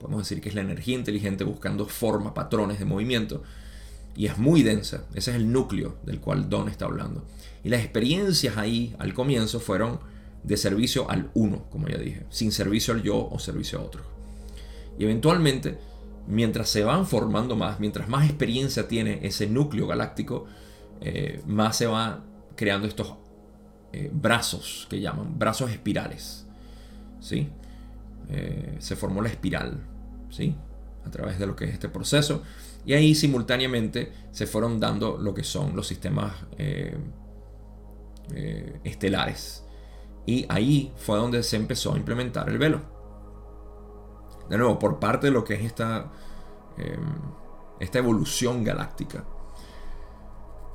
podemos 0.00 0.22
decir 0.22 0.40
que 0.40 0.48
es 0.48 0.54
la 0.54 0.62
energía 0.62 0.96
inteligente 0.96 1.44
buscando 1.44 1.86
forma, 1.86 2.32
patrones 2.32 2.78
de 2.78 2.84
movimiento, 2.84 3.42
y 4.16 4.26
es 4.26 4.38
muy 4.38 4.62
densa. 4.62 5.04
Ese 5.14 5.30
es 5.30 5.36
el 5.36 5.52
núcleo 5.52 5.96
del 6.04 6.20
cual 6.20 6.48
Don 6.48 6.68
está 6.68 6.84
hablando. 6.84 7.24
Y 7.62 7.68
las 7.68 7.80
experiencias 7.80 8.56
ahí 8.56 8.94
al 8.98 9.14
comienzo 9.14 9.60
fueron 9.60 10.00
de 10.42 10.56
servicio 10.56 11.10
al 11.10 11.30
uno, 11.34 11.64
como 11.70 11.88
ya 11.88 11.98
dije, 11.98 12.26
sin 12.30 12.52
servicio 12.52 12.94
al 12.94 13.02
yo 13.02 13.28
o 13.30 13.38
servicio 13.38 13.78
a 13.78 13.82
otro. 13.82 14.02
Y 14.98 15.04
eventualmente 15.04 15.78
mientras 16.26 16.68
se 16.68 16.84
van 16.84 17.06
formando 17.06 17.56
más, 17.56 17.80
mientras 17.80 18.08
más 18.08 18.24
experiencia 18.24 18.88
tiene 18.88 19.20
ese 19.22 19.46
núcleo 19.46 19.86
galáctico, 19.86 20.46
eh, 21.00 21.42
más 21.46 21.76
se 21.76 21.86
va 21.86 22.22
creando 22.56 22.86
estos 22.86 23.14
eh, 23.92 24.10
brazos 24.12 24.86
que 24.88 25.00
llaman, 25.00 25.38
brazos 25.38 25.70
espirales. 25.70 26.46
¿sí? 27.20 27.48
Eh, 28.30 28.76
se 28.78 28.96
formó 28.96 29.22
la 29.22 29.28
espiral 29.28 29.80
¿sí? 30.30 30.54
a 31.04 31.10
través 31.10 31.38
de 31.38 31.46
lo 31.46 31.56
que 31.56 31.66
es 31.66 31.72
este 31.72 31.88
proceso. 31.88 32.42
Y 32.86 32.92
ahí 32.94 33.14
simultáneamente 33.14 34.12
se 34.30 34.46
fueron 34.46 34.78
dando 34.78 35.16
lo 35.16 35.32
que 35.34 35.44
son 35.44 35.74
los 35.74 35.86
sistemas 35.86 36.32
estelares. 38.84 39.64
Y 40.26 40.46
ahí 40.48 40.92
fue 40.96 41.18
donde 41.18 41.42
se 41.42 41.56
empezó 41.56 41.94
a 41.94 41.96
implementar 41.96 42.48
el 42.48 42.58
velo 42.58 42.94
de 44.48 44.58
nuevo, 44.58 44.78
por 44.78 44.98
parte 44.98 45.28
de 45.28 45.32
lo 45.32 45.44
que 45.44 45.54
es 45.54 45.64
esta, 45.64 46.10
em, 46.76 47.00
esta 47.80 47.98
evolución 47.98 48.64
galáctica. 48.64 49.24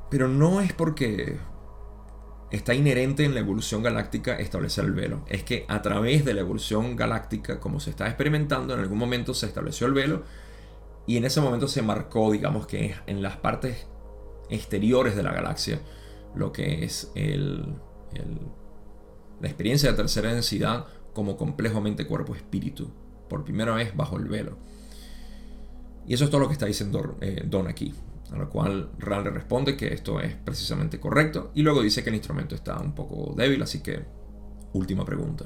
Pero 0.10 0.28
no 0.28 0.62
es 0.62 0.74
porque 0.74 1.38
está 2.52 2.74
inherente 2.74 3.24
en 3.26 3.36
la 3.36 3.42
evolución 3.42 3.84
galáctica 3.84 4.36
establecer 4.36 4.86
el 4.86 4.94
velo. 4.94 5.22
Es 5.28 5.44
que 5.44 5.66
a 5.68 5.82
través 5.82 6.26
de 6.26 6.34
la 6.34 6.42
evolución 6.42 6.96
galáctica, 6.96 7.60
como 7.60 7.80
se 7.80 7.92
está 7.92 8.08
experimentando, 8.08 8.74
en 8.74 8.80
algún 8.80 8.98
momento 8.98 9.34
se 9.34 9.46
estableció 9.46 9.86
el 9.88 9.94
velo 9.94 10.24
y 11.06 11.18
en 11.18 11.26
ese 11.26 11.42
momento 11.42 11.68
se 11.68 11.82
marcó, 11.82 12.32
digamos 12.32 12.68
que 12.68 12.96
en 13.08 13.22
las 13.22 13.38
partes 13.38 13.88
exteriores 14.50 15.16
de 15.16 15.24
la 15.24 15.34
galaxia, 15.34 15.82
lo 16.36 16.52
que 16.52 16.84
es 16.84 17.12
el, 17.16 17.76
la 19.42 19.48
experiencia 19.48 19.92
de 19.92 19.98
tercera 19.98 20.34
densidad 20.34 20.86
como 21.14 21.38
complejamente 21.38 22.06
cuerpo-espíritu 22.06 22.92
por 23.28 23.44
primera 23.44 23.74
vez 23.74 23.96
bajo 23.96 24.18
el 24.18 24.26
velo. 24.26 24.58
Y 26.06 26.14
eso 26.14 26.24
es 26.24 26.30
todo 26.30 26.42
lo 26.42 26.48
que 26.48 26.54
está 26.54 26.66
diciendo 26.66 27.18
eh, 27.22 27.44
Don 27.46 27.68
aquí. 27.68 27.94
A 28.32 28.38
lo 28.38 28.50
cual 28.50 28.92
Ral 29.00 29.24
le 29.24 29.32
responde 29.32 29.76
que 29.76 29.94
esto 29.94 30.20
es 30.20 30.36
precisamente 30.36 31.00
correcto. 31.00 31.52
Y 31.56 31.64
luego 31.64 31.82
dice 31.82 32.04
que 32.04 32.10
el 32.10 32.16
instrumento 32.16 32.56
está 32.56 32.80
un 32.80 32.94
poco 32.94 33.34
débil, 33.36 33.62
así 33.62 33.82
que 33.82 34.06
última 34.74 35.04
pregunta. 35.04 35.46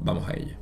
Vamos 0.00 0.28
a 0.28 0.34
ella. 0.34 0.58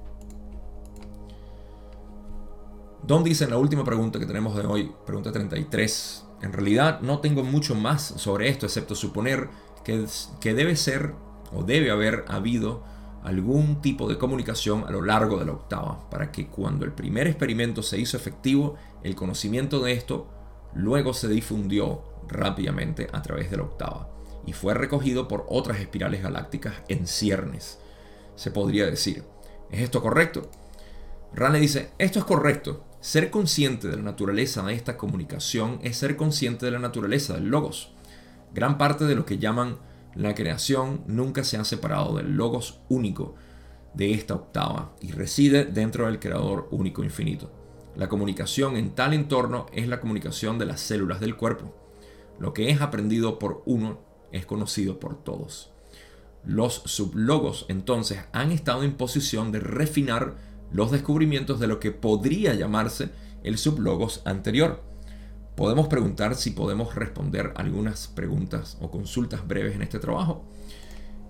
Don 3.03 3.25
dice 3.25 3.45
en 3.45 3.51
la 3.51 3.59
última 3.59 3.85
pregunta 3.85 4.21
que 4.21 4.27
tenemos 4.27 4.55
de 4.55 4.65
hoy, 4.65 4.93
pregunta 5.05 5.33
33, 5.33 6.25
en 6.43 6.53
realidad 6.53 7.01
no 7.01 7.19
tengo 7.19 7.43
mucho 7.43 7.75
más 7.75 8.03
sobre 8.03 8.49
esto, 8.49 8.67
excepto 8.67 8.95
suponer 8.95 9.49
que, 9.85 10.07
que 10.41 10.55
debe 10.55 10.77
ser 10.77 11.15
o 11.53 11.65
debe 11.65 11.91
haber 11.91 12.25
habido 12.29 12.85
algún 13.25 13.81
tipo 13.81 14.09
de 14.09 14.19
comunicación 14.19 14.85
a 14.87 14.91
lo 14.91 15.03
largo 15.03 15.39
de 15.39 15.47
la 15.47 15.53
octava, 15.53 16.09
para 16.11 16.31
que 16.31 16.47
cuando 16.47 16.85
el 16.85 16.93
primer 16.93 17.27
experimento 17.27 17.83
se 17.83 17.99
hizo 17.99 18.17
efectivo, 18.17 18.77
el 19.03 19.17
conocimiento 19.17 19.81
de 19.81 19.93
esto 19.93 20.29
luego 20.75 21.13
se 21.13 21.29
difundió 21.29 22.03
rápidamente 22.29 23.09
a 23.13 23.21
través 23.21 23.51
de 23.51 23.57
la 23.57 23.65
octava 23.65 24.09
y 24.47 24.53
fue 24.53 24.75
recogido 24.75 25.29
por 25.29 25.47
otras 25.49 25.81
espirales 25.81 26.23
galácticas 26.23 26.75
en 26.89 27.07
ciernes. 27.07 27.79
Se 28.37 28.51
podría 28.51 28.87
decir, 28.87 29.25
¿es 29.71 29.81
esto 29.81 30.03
correcto? 30.03 30.51
Rane 31.35 31.61
dice, 31.61 31.91
esto 31.99 32.19
es 32.19 32.25
correcto. 32.25 32.85
Ser 33.03 33.33
consciente 33.33 33.89
de 33.89 33.97
la 33.97 34.03
naturaleza 34.05 34.63
de 34.63 34.75
esta 34.75 34.97
comunicación 34.97 35.81
es 35.83 35.97
ser 35.97 36.17
consciente 36.17 36.67
de 36.67 36.71
la 36.71 36.79
naturaleza 36.79 37.35
del 37.35 37.49
logos. 37.49 37.91
Gran 38.55 38.79
parte 38.79 39.07
de 39.07 39.17
lo 39.17 39.27
que 39.27 39.39
llaman 39.39 39.79
la 40.15 40.37
creación 40.37 41.03
nunca 41.09 41.43
se 41.43 41.57
ha 41.57 41.65
separado 41.65 42.17
del 42.17 42.37
logos 42.37 42.79
único 42.89 43.35
de 43.93 44.13
esta 44.13 44.35
octava 44.35 44.95
y 45.01 45.11
reside 45.11 45.65
dentro 45.65 46.07
del 46.07 46.21
creador 46.21 46.69
único 46.71 47.03
infinito. 47.03 47.51
La 47.97 48.09
comunicación 48.09 48.77
en 48.77 48.95
tal 48.95 49.15
entorno 49.15 49.67
es 49.73 49.89
la 49.89 49.99
comunicación 49.99 50.61
de 50.61 50.67
las 50.67 50.81
células 50.81 51.19
del 51.19 51.37
cuerpo. 51.37 51.75
Lo 52.39 52.55
que 52.55 52.71
es 52.71 52.81
aprendido 52.81 53.41
por 53.41 53.65
uno 53.67 53.99
es 54.31 54.47
conocido 54.47 55.01
por 55.01 55.25
todos. 55.25 55.73
Los 56.45 56.83
sublogos 56.85 57.67
entonces 57.69 58.21
han 58.33 58.53
estado 58.53 58.85
en 58.85 58.95
posición 58.95 59.51
de 59.51 59.59
refinar 59.59 60.37
los 60.73 60.91
descubrimientos 60.91 61.61
de 61.61 61.67
lo 61.67 61.81
que 61.81 61.91
podría 61.91 62.55
llamarse 62.55 63.11
el 63.43 63.59
sublogos 63.59 64.23
anterior 64.25 64.93
podemos 65.55 65.89
preguntar 65.89 66.35
si 66.35 66.51
podemos 66.51 66.95
responder 66.95 67.53
algunas 67.57 68.09
preguntas 68.09 68.79
o 68.81 68.91
consultas 68.91 69.47
breves 69.47 69.75
en 69.75 69.83
este 69.83 69.99
trabajo. 69.99 70.45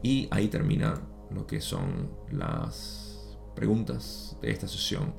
Y 0.03 0.29
ahí 0.31 0.49
termina 0.49 1.01
lo 1.31 1.47
que 1.47 1.61
son 1.61 2.11
las 2.31 3.37
preguntas 3.55 4.37
de 4.41 4.51
esta 4.51 4.69
sesión. 4.69 5.15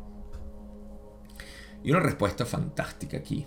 Y 1.83 1.91
una 1.91 1.99
respuesta 1.99 2.45
fantástica 2.45 3.17
aquí. 3.17 3.45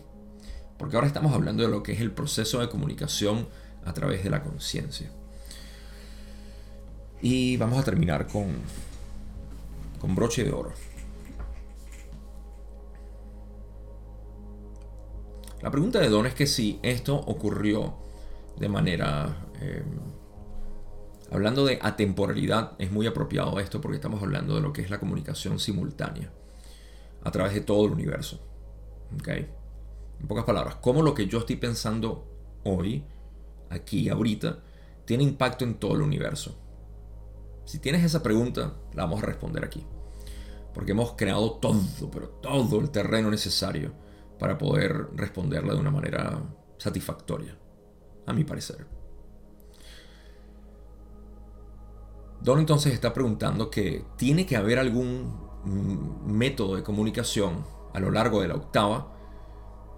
Porque 0.79 0.97
ahora 0.97 1.07
estamos 1.07 1.33
hablando 1.33 1.63
de 1.63 1.71
lo 1.71 1.83
que 1.83 1.93
es 1.93 2.01
el 2.01 2.13
proceso 2.13 2.61
de 2.61 2.69
comunicación 2.69 3.49
a 3.85 3.95
través 3.95 4.23
de 4.25 4.31
la 4.31 4.43
conciencia. 4.43 5.11
Y 7.23 7.57
vamos 7.57 7.79
a 7.79 7.83
terminar 7.83 8.27
con, 8.27 8.57
con 10.01 10.15
broche 10.15 10.45
de 10.45 10.53
oro. 10.53 10.73
La 15.63 15.71
pregunta 15.71 15.99
de 15.99 16.09
Don 16.09 16.27
es 16.27 16.35
que 16.35 16.47
si 16.47 16.79
esto 16.83 17.17
ocurrió 17.17 17.97
de 18.57 18.69
manera... 18.69 19.49
Eh, 19.61 19.83
hablando 21.31 21.65
de 21.65 21.79
atemporalidad, 21.83 22.73
es 22.79 22.93
muy 22.93 23.07
apropiado 23.07 23.59
esto 23.59 23.81
porque 23.81 23.97
estamos 23.97 24.23
hablando 24.23 24.55
de 24.55 24.61
lo 24.61 24.73
que 24.73 24.83
es 24.83 24.91
la 24.91 25.01
comunicación 25.01 25.59
simultánea 25.59 26.31
a 27.25 27.31
través 27.33 27.55
de 27.55 27.63
todo 27.63 27.87
el 27.87 27.93
universo. 27.93 28.41
¿Okay? 29.21 29.49
En 30.21 30.27
pocas 30.29 30.45
palabras, 30.45 30.77
cómo 30.77 31.03
lo 31.03 31.15
que 31.15 31.27
yo 31.27 31.39
estoy 31.39 31.57
pensando 31.57 32.25
hoy, 32.65 33.05
aquí, 33.71 34.09
ahorita, 34.09 34.61
tiene 35.05 35.25
impacto 35.25 35.65
en 35.65 35.75
todo 35.75 35.95
el 35.95 36.03
universo. 36.03 36.57
Si 37.67 37.81
tienes 37.81 38.05
esa 38.05 38.23
pregunta, 38.23 38.75
la 38.95 39.03
vamos 39.03 39.23
a 39.23 39.27
responder 39.27 39.65
aquí. 39.65 39.85
Porque 40.73 40.93
hemos 40.93 41.13
creado 41.13 41.53
todo, 41.55 41.83
pero 42.13 42.29
todo 42.29 42.81
el 42.81 42.91
terreno 42.91 43.31
necesario 43.31 43.93
para 44.39 44.57
poder 44.57 45.09
responderla 45.15 45.75
de 45.75 45.81
una 45.81 45.91
manera 45.91 46.41
satisfactoria, 46.79 47.59
a 48.27 48.33
mi 48.33 48.45
parecer. 48.45 48.87
Don 52.41 52.61
entonces 52.61 52.93
está 52.93 53.13
preguntando 53.13 53.71
que 53.71 54.05
tiene 54.17 54.47
que 54.47 54.57
haber 54.57 54.79
algún 54.79 55.35
método 56.25 56.77
de 56.77 56.85
comunicación 56.85 57.65
a 57.93 57.99
lo 57.99 58.13
largo 58.13 58.41
de 58.41 58.49
la 58.49 58.55
octava 58.55 59.13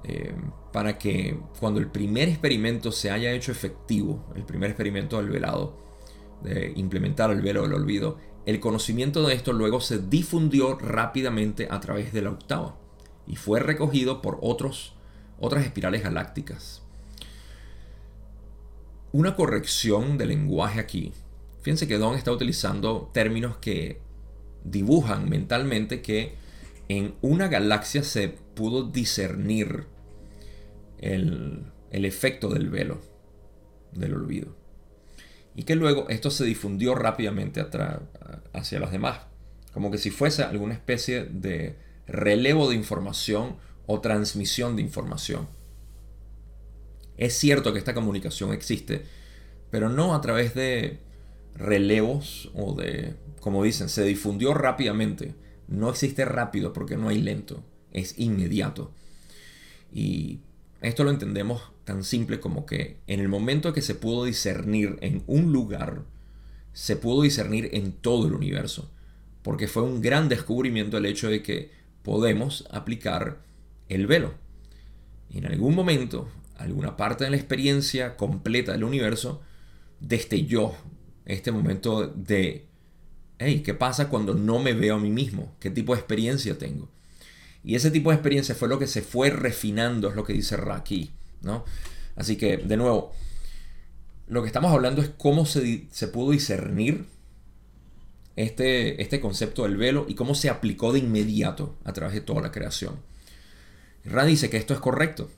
eh, 0.05 0.35
para 0.73 0.97
que 0.97 1.39
cuando 1.61 1.81
el 1.81 1.91
primer 1.91 2.29
experimento 2.29 2.93
se 2.93 3.11
haya 3.11 3.33
hecho 3.33 3.53
efectivo, 3.53 4.25
el 4.35 4.45
primer 4.45 4.71
experimento 4.71 5.19
del 5.19 5.29
velado, 5.29 5.88
de 6.43 6.73
implementar 6.77 7.31
el 7.31 7.43
velo 7.43 7.63
del 7.63 7.75
olvido, 7.75 8.19
el 8.47 8.61
conocimiento 8.61 9.27
de 9.27 9.35
esto 9.35 9.53
luego 9.53 9.81
se 9.81 9.99
difundió 9.99 10.79
rápidamente 10.79 11.69
a 11.71 11.81
través 11.81 12.13
de 12.13 12.23
la 12.23 12.31
octava 12.31 12.79
y 13.27 13.37
fue 13.37 13.61
recogido 13.61 14.23
por 14.23 14.39
otros, 14.41 14.95
otras 15.39 15.65
espirales 15.65 16.03
galácticas. 16.03 16.83
Una 19.13 19.37
corrección 19.37 20.17
de 20.19 20.27
lenguaje 20.27 20.81
aquí. 20.81 21.13
Fíjense 21.63 21.87
que 21.87 21.99
Don 21.99 22.15
está 22.15 22.33
utilizando 22.33 23.11
términos 23.13 23.59
que 23.59 24.01
dibujan 24.65 25.29
mentalmente 25.29 26.01
que 26.01 26.35
en 26.89 27.15
una 27.21 27.49
galaxia 27.49 28.03
se 28.03 28.29
pudo 28.29 28.85
discernir 28.85 29.87
el, 30.99 31.67
el 31.91 32.05
efecto 32.05 32.49
del 32.49 32.71
velo, 32.71 33.01
del 33.93 34.15
olvido. 34.15 34.58
Y 35.55 35.65
que 35.65 35.75
luego 35.75 36.09
esto 36.09 36.31
se 36.31 36.45
difundió 36.45 36.95
rápidamente 36.95 37.65
hacia 38.53 38.79
los 38.79 38.93
demás. 38.93 39.21
Como 39.73 39.91
que 39.91 39.99
si 39.99 40.11
fuese 40.11 40.43
alguna 40.43 40.75
especie 40.75 41.25
de 41.25 41.77
relevo 42.07 42.69
de 42.69 42.77
información 42.77 43.57
o 43.87 44.01
transmisión 44.01 44.77
de 44.77 44.83
información. 44.83 45.49
Es 47.17 47.35
cierto 47.35 47.73
que 47.73 47.79
esta 47.79 47.95
comunicación 47.95 48.53
existe, 48.53 49.05
pero 49.71 49.89
no 49.89 50.15
a 50.15 50.21
través 50.21 50.55
de 50.55 51.01
relevos 51.55 52.51
o 52.55 52.75
de, 52.75 53.17
como 53.41 53.65
dicen, 53.65 53.89
se 53.89 54.05
difundió 54.05 54.55
rápidamente. 54.55 55.35
No 55.67 55.91
existe 55.91 56.25
rápido 56.25 56.73
porque 56.73 56.97
no 56.97 57.09
hay 57.09 57.21
lento, 57.21 57.65
es 57.93 58.19
inmediato. 58.19 58.93
Y 59.93 60.41
esto 60.81 61.05
lo 61.05 61.11
entendemos 61.11 61.63
tan 61.89 62.05
simple 62.05 62.39
como 62.39 62.67
que 62.67 62.99
en 63.07 63.19
el 63.19 63.29
momento 63.29 63.73
que 63.73 63.81
se 63.81 63.95
pudo 63.95 64.27
discernir 64.27 64.99
en 65.01 65.23
un 65.27 65.55
lugar, 65.55 66.03
se 66.75 66.97
pudo 66.97 67.23
discernir 67.23 67.71
en 67.73 67.93
todo 67.93 68.27
el 68.27 68.35
universo. 68.35 68.91
Porque 69.41 69.69
fue 69.69 69.85
un 69.85 70.03
gran 70.03 70.29
descubrimiento 70.29 70.99
el 70.99 71.07
hecho 71.07 71.31
de 71.31 71.43
que 71.43 71.71
podemos 72.03 72.69
aplicar 72.71 73.39
el 73.89 74.07
velo. 74.07 74.35
En 75.31 75.47
algún 75.47 75.75
momento, 75.75 76.29
alguna 76.59 76.95
parte 76.99 77.25
de 77.25 77.31
la 77.31 77.39
experiencia 77.39 78.19
completa 78.19 78.73
del 78.73 78.85
universo 78.85 79.41
destelló 79.99 80.75
este 81.25 81.53
momento 81.53 82.07
de, 82.07 82.67
hey, 83.39 83.63
¿qué 83.65 83.73
pasa 83.73 84.11
cuando 84.11 84.35
no 84.35 84.59
me 84.59 84.75
veo 84.75 84.97
a 84.97 85.01
mí 85.01 85.09
mismo? 85.09 85.55
¿Qué 85.59 85.71
tipo 85.71 85.95
de 85.95 86.01
experiencia 86.01 86.59
tengo? 86.59 86.91
Y 87.65 87.77
ese 87.77 87.91
tipo 87.91 88.11
de 88.11 88.17
experiencia 88.17 88.55
fue 88.55 88.69
lo 88.69 88.79
que 88.79 88.87
se 88.87 89.01
fue 89.01 89.31
refinando, 89.31 90.11
es 90.11 90.17
lo 90.17 90.25
que 90.25 90.35
dice 90.35 90.59
Raki, 90.59 91.13
¿no? 91.43 91.65
Así 92.17 92.37
que, 92.37 92.57
de 92.57 92.77
nuevo, 92.77 93.13
lo 94.27 94.43
que 94.43 94.49
estamos 94.49 94.73
hablando 94.73 95.03
es 95.03 95.09
cómo 95.09 95.47
se, 95.47 95.87
se 95.91 96.09
pudo 96.09 96.33
discernir 96.33 97.07
este, 98.37 99.03
este 99.03 99.21
concepto 99.21 99.65
del 99.65 99.77
velo 99.77 100.07
y 100.09 100.15
cómo 100.15 100.35
se 100.35 100.49
aplicó 100.49 100.93
de 100.93 101.01
inmediato 101.01 101.77
a 101.85 101.93
través 101.93 102.15
de 102.15 102.21
toda 102.21 102.41
la 102.41 102.53
creación. 102.53 102.97
Ra 104.05 104.25
dice 104.25 104.49
que 104.49 104.57
esto 104.57 104.75
es 104.75 104.81
correcto, 104.81 105.29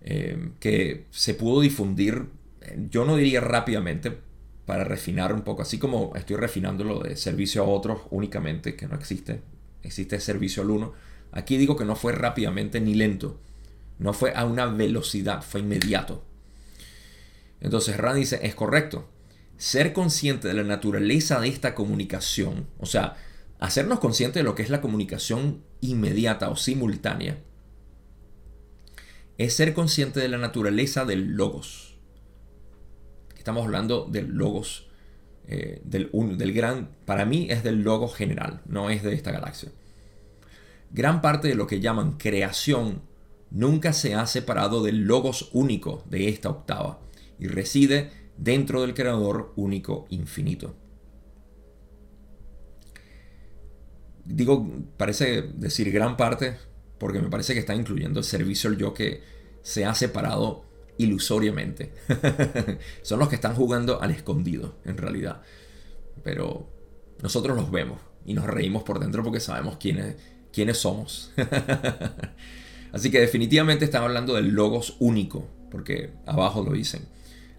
eh, 0.00 0.50
que 0.60 1.06
se 1.10 1.34
pudo 1.34 1.60
difundir, 1.60 2.26
yo 2.90 3.04
no 3.04 3.16
diría 3.16 3.40
rápidamente, 3.40 4.16
para 4.64 4.84
refinar 4.84 5.32
un 5.34 5.42
poco, 5.42 5.62
así 5.62 5.78
como 5.78 6.12
estoy 6.14 6.36
refinando 6.36 6.84
lo 6.84 7.00
de 7.00 7.16
servicio 7.16 7.62
a 7.62 7.66
otros 7.66 8.02
únicamente, 8.10 8.76
que 8.76 8.86
no 8.86 8.94
existe, 8.94 9.40
existe 9.82 10.20
servicio 10.20 10.62
al 10.62 10.70
uno, 10.70 10.92
aquí 11.32 11.56
digo 11.56 11.76
que 11.76 11.84
no 11.84 11.96
fue 11.96 12.12
rápidamente 12.12 12.80
ni 12.80 12.94
lento, 12.94 13.40
no 13.98 14.12
fue 14.12 14.32
a 14.34 14.44
una 14.44 14.66
velocidad, 14.66 15.42
fue 15.42 15.60
inmediato. 15.60 16.24
Entonces 17.60 17.96
Rand 17.96 18.18
dice, 18.18 18.40
es 18.42 18.54
correcto, 18.54 19.08
ser 19.56 19.92
consciente 19.92 20.48
de 20.48 20.54
la 20.54 20.64
naturaleza 20.64 21.40
de 21.40 21.48
esta 21.48 21.74
comunicación, 21.74 22.66
o 22.78 22.86
sea, 22.86 23.16
hacernos 23.58 24.00
conscientes 24.00 24.40
de 24.40 24.44
lo 24.44 24.54
que 24.54 24.62
es 24.62 24.70
la 24.70 24.80
comunicación 24.80 25.62
inmediata 25.80 26.50
o 26.50 26.56
simultánea, 26.56 27.38
es 29.38 29.54
ser 29.54 29.74
consciente 29.74 30.20
de 30.20 30.28
la 30.28 30.38
naturaleza 30.38 31.04
del 31.04 31.32
logos. 31.32 31.96
Estamos 33.36 33.64
hablando 33.64 34.06
del 34.10 34.28
logos, 34.28 34.88
eh, 35.46 35.80
del, 35.84 36.10
del 36.36 36.52
gran, 36.52 36.90
para 37.04 37.24
mí 37.24 37.46
es 37.50 37.62
del 37.62 37.82
logos 37.82 38.14
general, 38.14 38.60
no 38.66 38.90
es 38.90 39.02
de 39.02 39.14
esta 39.14 39.32
galaxia. 39.32 39.70
Gran 40.90 41.20
parte 41.20 41.48
de 41.48 41.54
lo 41.54 41.66
que 41.66 41.80
llaman 41.80 42.12
creación 42.12 43.02
nunca 43.54 43.92
se 43.92 44.14
ha 44.14 44.26
separado 44.26 44.82
del 44.82 45.04
logos 45.04 45.48
único 45.52 46.02
de 46.10 46.28
esta 46.28 46.50
octava 46.50 47.00
y 47.38 47.46
reside 47.46 48.10
dentro 48.36 48.82
del 48.82 48.94
creador 48.94 49.52
único 49.56 50.06
infinito. 50.10 50.74
Digo, 54.24 54.68
parece 54.96 55.42
decir 55.42 55.92
gran 55.92 56.16
parte 56.16 56.56
porque 56.98 57.20
me 57.20 57.28
parece 57.28 57.54
que 57.54 57.60
está 57.60 57.74
incluyendo 57.74 58.20
el 58.20 58.24
servicio 58.24 58.70
al 58.70 58.76
yo 58.76 58.92
que 58.92 59.22
se 59.62 59.84
ha 59.84 59.94
separado 59.94 60.64
ilusoriamente. 60.98 61.92
Son 63.02 63.20
los 63.20 63.28
que 63.28 63.36
están 63.36 63.54
jugando 63.54 64.02
al 64.02 64.10
escondido, 64.10 64.78
en 64.84 64.96
realidad. 64.96 65.42
Pero 66.24 66.68
nosotros 67.22 67.56
los 67.56 67.70
vemos 67.70 68.00
y 68.26 68.34
nos 68.34 68.46
reímos 68.46 68.82
por 68.82 68.98
dentro 68.98 69.22
porque 69.22 69.40
sabemos 69.40 69.76
quiénes, 69.76 70.16
quiénes 70.52 70.78
somos. 70.78 71.32
Así 72.94 73.10
que 73.10 73.18
definitivamente 73.18 73.84
están 73.84 74.04
hablando 74.04 74.34
del 74.34 74.50
logos 74.50 74.96
único, 75.00 75.48
porque 75.68 76.12
abajo 76.26 76.62
lo 76.62 76.72
dicen. 76.72 77.08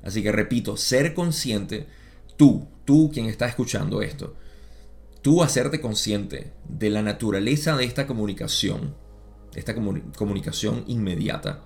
Así 0.02 0.24
que 0.24 0.32
repito, 0.32 0.78
ser 0.78 1.14
consciente, 1.14 1.88
tú, 2.38 2.70
tú 2.86 3.12
quien 3.14 3.26
está 3.26 3.46
escuchando 3.46 4.02
esto, 4.02 4.34
tú 5.22 5.44
hacerte 5.44 5.82
consciente 5.82 6.54
de 6.70 6.90
la 6.90 7.02
naturaleza 7.02 7.76
de 7.76 7.84
esta 7.84 8.08
comunicación, 8.08 8.96
esta 9.56 9.76
comunicación 9.76 10.86
inmediata, 10.88 11.66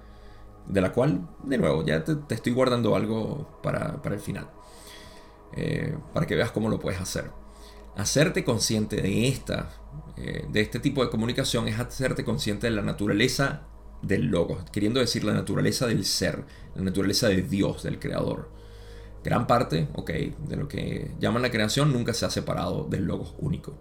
de 0.67 0.81
la 0.81 0.91
cual, 0.91 1.29
de 1.43 1.59
nuevo, 1.59 1.85
ya 1.85 2.03
te, 2.03 2.15
estoy 2.33 2.53
guardando 2.53 2.95
algo 2.95 3.59
para, 3.61 4.01
el 4.03 4.19
final, 4.19 4.49
eh, 5.55 5.95
para 6.11 6.25
que 6.25 6.35
veas 6.35 6.49
cómo 6.49 6.69
lo 6.69 6.79
puedes 6.79 6.99
hacer. 6.99 7.29
Hacerte 7.99 8.45
consciente 8.45 9.01
de 9.01 9.27
esta, 9.27 9.71
eh, 10.15 10.45
de 10.49 10.61
este 10.61 10.79
tipo 10.79 11.03
de 11.03 11.09
comunicación 11.09 11.67
es 11.67 11.77
hacerte 11.77 12.23
consciente 12.23 12.67
de 12.67 12.71
la 12.71 12.81
naturaleza 12.81 13.63
del 14.01 14.27
logo, 14.27 14.63
queriendo 14.71 15.01
decir 15.01 15.25
la 15.25 15.33
naturaleza 15.33 15.85
del 15.85 16.05
ser, 16.05 16.45
la 16.75 16.81
naturaleza 16.81 17.27
de 17.27 17.41
Dios, 17.41 17.83
del 17.83 17.99
creador. 17.99 18.53
Gran 19.21 19.47
parte, 19.47 19.89
ok, 19.95 20.11
de 20.11 20.55
lo 20.55 20.69
que 20.69 21.11
llaman 21.19 21.41
la 21.41 21.51
creación 21.51 21.91
nunca 21.91 22.13
se 22.13 22.25
ha 22.25 22.29
separado 22.29 22.87
del 22.89 23.03
logo 23.03 23.35
único. 23.37 23.77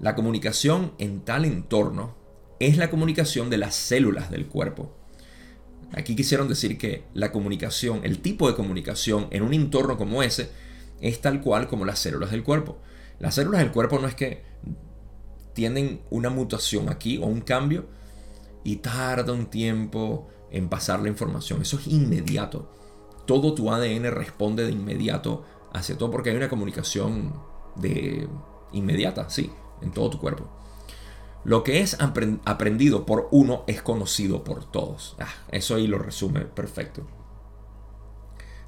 La 0.00 0.14
comunicación 0.14 0.94
en 0.96 1.20
tal 1.20 1.44
entorno 1.44 2.16
es 2.58 2.78
la 2.78 2.88
comunicación 2.88 3.50
de 3.50 3.58
las 3.58 3.74
células 3.74 4.30
del 4.30 4.46
cuerpo. 4.46 4.96
Aquí 5.92 6.16
quisieron 6.16 6.48
decir 6.48 6.78
que 6.78 7.04
la 7.12 7.32
comunicación, 7.32 8.00
el 8.02 8.20
tipo 8.20 8.48
de 8.48 8.56
comunicación 8.56 9.26
en 9.30 9.42
un 9.42 9.52
entorno 9.52 9.98
como 9.98 10.22
ese, 10.22 10.48
es 11.02 11.20
tal 11.20 11.42
cual 11.42 11.68
como 11.68 11.84
las 11.84 11.98
células 11.98 12.30
del 12.30 12.42
cuerpo. 12.42 12.80
Las 13.18 13.34
células 13.34 13.60
del 13.60 13.72
cuerpo 13.72 13.98
no 13.98 14.08
es 14.08 14.14
que 14.14 14.44
tienen 15.54 16.02
una 16.10 16.30
mutación 16.30 16.88
aquí 16.88 17.18
o 17.18 17.26
un 17.26 17.40
cambio, 17.40 17.86
y 18.66 18.76
tarda 18.78 19.32
un 19.32 19.46
tiempo 19.46 20.26
en 20.50 20.68
pasar 20.68 20.98
la 20.98 21.08
información. 21.08 21.62
Eso 21.62 21.78
es 21.78 21.86
inmediato. 21.86 22.68
Todo 23.24 23.54
tu 23.54 23.70
ADN 23.70 24.10
responde 24.10 24.64
de 24.64 24.72
inmediato 24.72 25.44
hacia 25.72 25.96
todo 25.96 26.10
porque 26.10 26.30
hay 26.30 26.36
una 26.36 26.48
comunicación 26.48 27.32
de 27.76 28.28
inmediata, 28.72 29.30
sí, 29.30 29.52
en 29.82 29.92
todo 29.92 30.10
tu 30.10 30.18
cuerpo. 30.18 30.48
Lo 31.44 31.62
que 31.62 31.78
es 31.78 31.96
aprendido 32.00 33.06
por 33.06 33.28
uno 33.30 33.62
es 33.68 33.82
conocido 33.82 34.42
por 34.42 34.64
todos. 34.64 35.14
Ah, 35.20 35.32
eso 35.52 35.76
ahí 35.76 35.86
lo 35.86 35.98
resume 35.98 36.40
perfecto. 36.40 37.06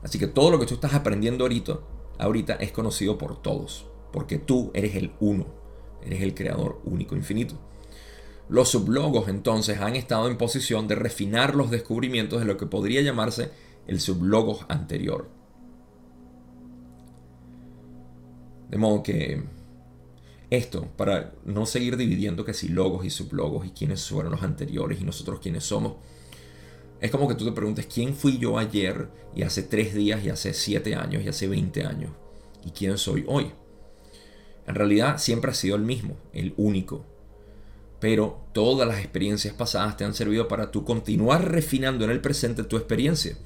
Así 0.05 0.21
que 0.21 0.29
todo 0.29 0.53
lo 0.53 0.61
que 0.61 0.67
tú 0.67 0.75
estás 0.75 0.95
aprendiendo 0.95 1.43
ahorita, 1.43 1.81
ahorita 2.21 2.55
es 2.55 2.71
conocido 2.71 3.19
por 3.19 3.43
todos, 3.43 3.88
porque 4.13 4.39
tú 4.39 4.71
eres 4.75 4.95
el 4.97 5.13
uno, 5.21 5.47
eres 6.03 6.23
el 6.23 6.35
creador 6.35 6.81
único 6.85 7.17
infinito. 7.17 7.59
Los 8.49 8.71
sublogos 8.71 9.29
entonces 9.29 9.79
han 9.81 9.95
estado 9.95 10.29
en 10.29 10.39
posición 10.39 10.89
de 10.89 10.95
refinar 10.95 11.55
los 11.55 11.71
descubrimientos 11.71 12.41
de 12.41 12.47
lo 12.47 12.57
que 12.57 12.67
podría 12.67 13.03
llamarse 13.03 13.51
el 13.87 14.01
sublogos 14.01 14.65
anterior. 14.69 15.29
De 18.71 18.79
modo 18.79 19.03
que 19.03 19.43
esto, 20.51 20.89
para 20.97 21.35
no 21.45 21.67
seguir 21.67 21.97
dividiendo 21.97 22.45
que 22.45 22.55
si 22.55 22.69
logos 22.69 23.05
y 23.05 23.11
sublogos 23.11 23.67
y 23.67 23.71
quiénes 23.71 24.07
fueron 24.09 24.33
los 24.33 24.43
anteriores 24.43 25.01
y 25.01 25.05
nosotros 25.05 25.41
quiénes 25.41 25.65
somos, 25.65 25.95
es 27.01 27.11
como 27.11 27.29
que 27.29 27.35
tú 27.35 27.45
te 27.45 27.53
preguntes 27.53 27.87
quién 27.87 28.15
fui 28.15 28.39
yo 28.39 28.59
ayer 28.59 29.09
y 29.35 29.43
hace 29.43 29.63
tres 29.63 29.95
días 29.95 30.25
y 30.25 30.31
hace 30.31 30.55
siete 30.55 30.95
años 30.95 31.23
y 31.23 31.29
hace 31.29 31.47
20 31.47 31.85
años 31.85 32.11
y 32.65 32.71
quién 32.71 32.99
soy 32.99 33.25
hoy. 33.29 33.53
En 34.69 34.75
realidad 34.75 35.17
siempre 35.17 35.51
ha 35.51 35.55
sido 35.55 35.77
el 35.77 35.83
mismo, 35.83 36.19
el 36.35 36.53
único. 36.59 37.07
Pero 38.01 38.45
todas 38.53 38.87
las 38.87 38.99
experiencias 38.99 39.55
pasadas 39.55 39.97
te 39.97 40.05
han 40.05 40.13
servido 40.13 40.47
para 40.47 40.71
tú 40.71 40.85
continuar 40.85 41.51
refinando 41.51 42.05
en 42.05 42.11
el 42.11 42.21
presente 42.21 42.63
tu 42.65 42.77
experiencia. 42.77 43.37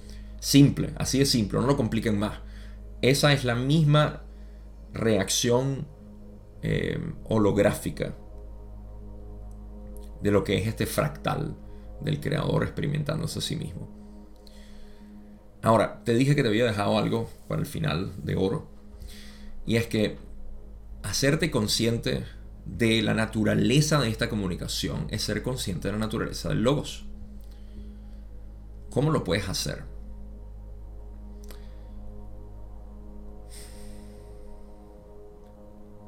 Simple, 0.41 0.91
así 0.97 1.21
de 1.21 1.27
simple, 1.27 1.61
no 1.61 1.67
lo 1.69 1.77
compliquen 1.77 2.19
más. 2.19 2.41
Esa 3.03 3.33
es 3.33 3.45
la 3.45 3.55
misma 3.55 4.25
reacción 4.93 5.87
eh, 6.61 6.99
holográfica 7.29 8.15
de 10.23 10.31
lo 10.33 10.43
que 10.43 10.59
es 10.59 10.67
este 10.67 10.87
fractal 10.87 11.57
del 12.01 12.19
creador 12.19 12.65
experimentándose 12.65 13.39
a 13.39 13.43
sí 13.43 13.55
mismo. 13.55 13.89
Ahora, 15.63 16.03
te 16.03 16.15
dije 16.15 16.35
que 16.35 16.43
te 16.43 16.49
había 16.49 16.65
dejado 16.65 16.99
algo 16.99 17.31
para 17.47 17.61
el 17.61 17.67
final 17.67 18.13
de 18.25 18.35
oro. 18.35 18.67
Y 19.65 19.77
es 19.77 19.87
que 19.87 20.19
hacerte 21.03 21.51
consciente 21.51 22.25
de 22.65 23.03
la 23.03 23.15
naturaleza 23.15 24.01
de 24.01 24.09
esta 24.09 24.29
comunicación 24.29 25.07
es 25.11 25.23
ser 25.23 25.43
consciente 25.43 25.89
de 25.89 25.93
la 25.93 25.99
naturaleza 25.99 26.49
del 26.49 26.63
logos. 26.63 27.05
¿Cómo 28.91 29.11
lo 29.11 29.25
puedes 29.25 29.49
hacer? 29.49 29.85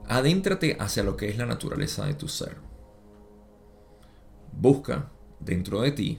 Adéntrate 0.06 0.76
hacia 0.78 1.02
lo 1.02 1.16
que 1.16 1.28
es 1.28 1.38
la 1.38 1.46
naturaleza 1.46 2.06
de 2.06 2.14
tu 2.14 2.28
ser. 2.28 2.56
Busca 4.52 5.10
dentro 5.40 5.80
de 5.80 5.92
ti 5.92 6.18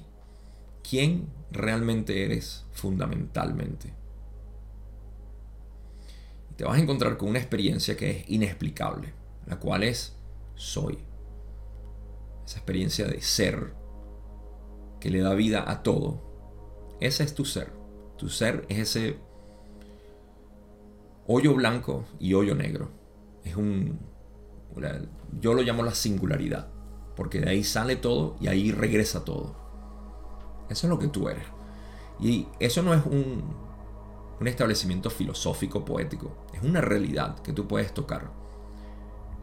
quién 0.88 1.30
realmente 1.52 2.26
eres 2.26 2.66
fundamentalmente. 2.72 3.94
Te 6.56 6.64
vas 6.64 6.78
a 6.78 6.82
encontrar 6.82 7.18
con 7.18 7.30
una 7.30 7.40
experiencia 7.40 7.98
que 7.98 8.12
es 8.12 8.30
inexplicable, 8.30 9.14
la 9.46 9.60
cual 9.60 9.84
es 9.84 10.16
soy. 10.56 10.98
Esa 12.46 12.58
experiencia 12.58 13.06
de 13.08 13.22
ser 13.22 13.74
que 15.00 15.10
le 15.10 15.20
da 15.20 15.34
vida 15.34 15.70
a 15.70 15.84
todo. 15.84 16.22
Ese 17.00 17.24
es 17.24 17.34
tu 17.36 17.46
ser. 17.46 17.72
Tu 18.18 18.30
ser 18.30 18.66
es 18.70 18.80
ese 18.80 19.18
hoyo 21.28 21.54
blanco 21.54 22.06
y 22.20 22.34
hoyo 22.34 22.56
negro. 22.56 22.92
Es 23.44 23.56
un... 23.56 24.00
Yo 25.40 25.54
lo 25.54 25.62
llamo 25.62 25.84
la 25.84 25.96
singularidad 25.96 26.70
porque 27.16 27.40
de 27.40 27.50
ahí 27.50 27.64
sale 27.64 27.96
todo 27.96 28.36
y 28.40 28.48
ahí 28.48 28.72
regresa 28.72 29.24
todo. 29.24 29.56
Eso 30.70 30.88
es 30.88 30.90
lo 30.90 31.00
que 31.00 31.08
tú 31.08 31.30
eres. 31.30 31.46
Y 32.20 32.48
eso 32.60 32.82
no 32.82 32.94
es 32.94 33.06
un, 33.06 33.44
un 34.40 34.48
establecimiento 34.48 35.10
filosófico, 35.10 35.86
poético, 35.86 36.46
es 36.54 36.62
una 36.62 36.82
realidad 36.82 37.40
que 37.40 37.54
tú 37.54 37.68
puedes 37.68 37.94
tocar. 37.94 38.32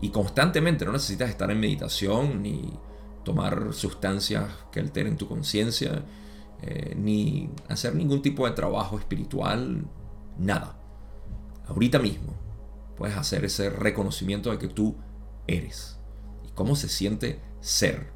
Y 0.01 0.11
constantemente 0.11 0.85
no 0.85 0.93
necesitas 0.93 1.31
estar 1.31 1.51
en 1.51 1.61
meditación 1.61 2.43
ni 2.43 2.79
tomar 3.25 3.73
sustancias 3.73 4.51
que 4.71 4.81
alteren 4.81 5.17
tu 5.17 5.29
conciencia, 5.29 6.05
eh, 6.61 6.95
ni 6.97 7.51
hacer 7.69 7.95
ningún 7.95 8.21
tipo 8.23 8.47
de 8.47 8.53
trabajo 8.53 8.99
espiritual, 8.99 9.85
nada. 10.39 10.79
Ahorita 11.67 11.99
mismo 11.99 12.35
puedes 12.97 13.17
hacer 13.17 13.45
ese 13.45 13.71
reconocimiento 13.71 14.51
de 14.51 14.59
que 14.59 14.69
tú 14.69 14.97
eres. 15.47 15.99
Y 16.45 16.51
cómo 16.51 16.77
se 16.77 16.89
siente 16.89 17.41
ser. 17.61 18.11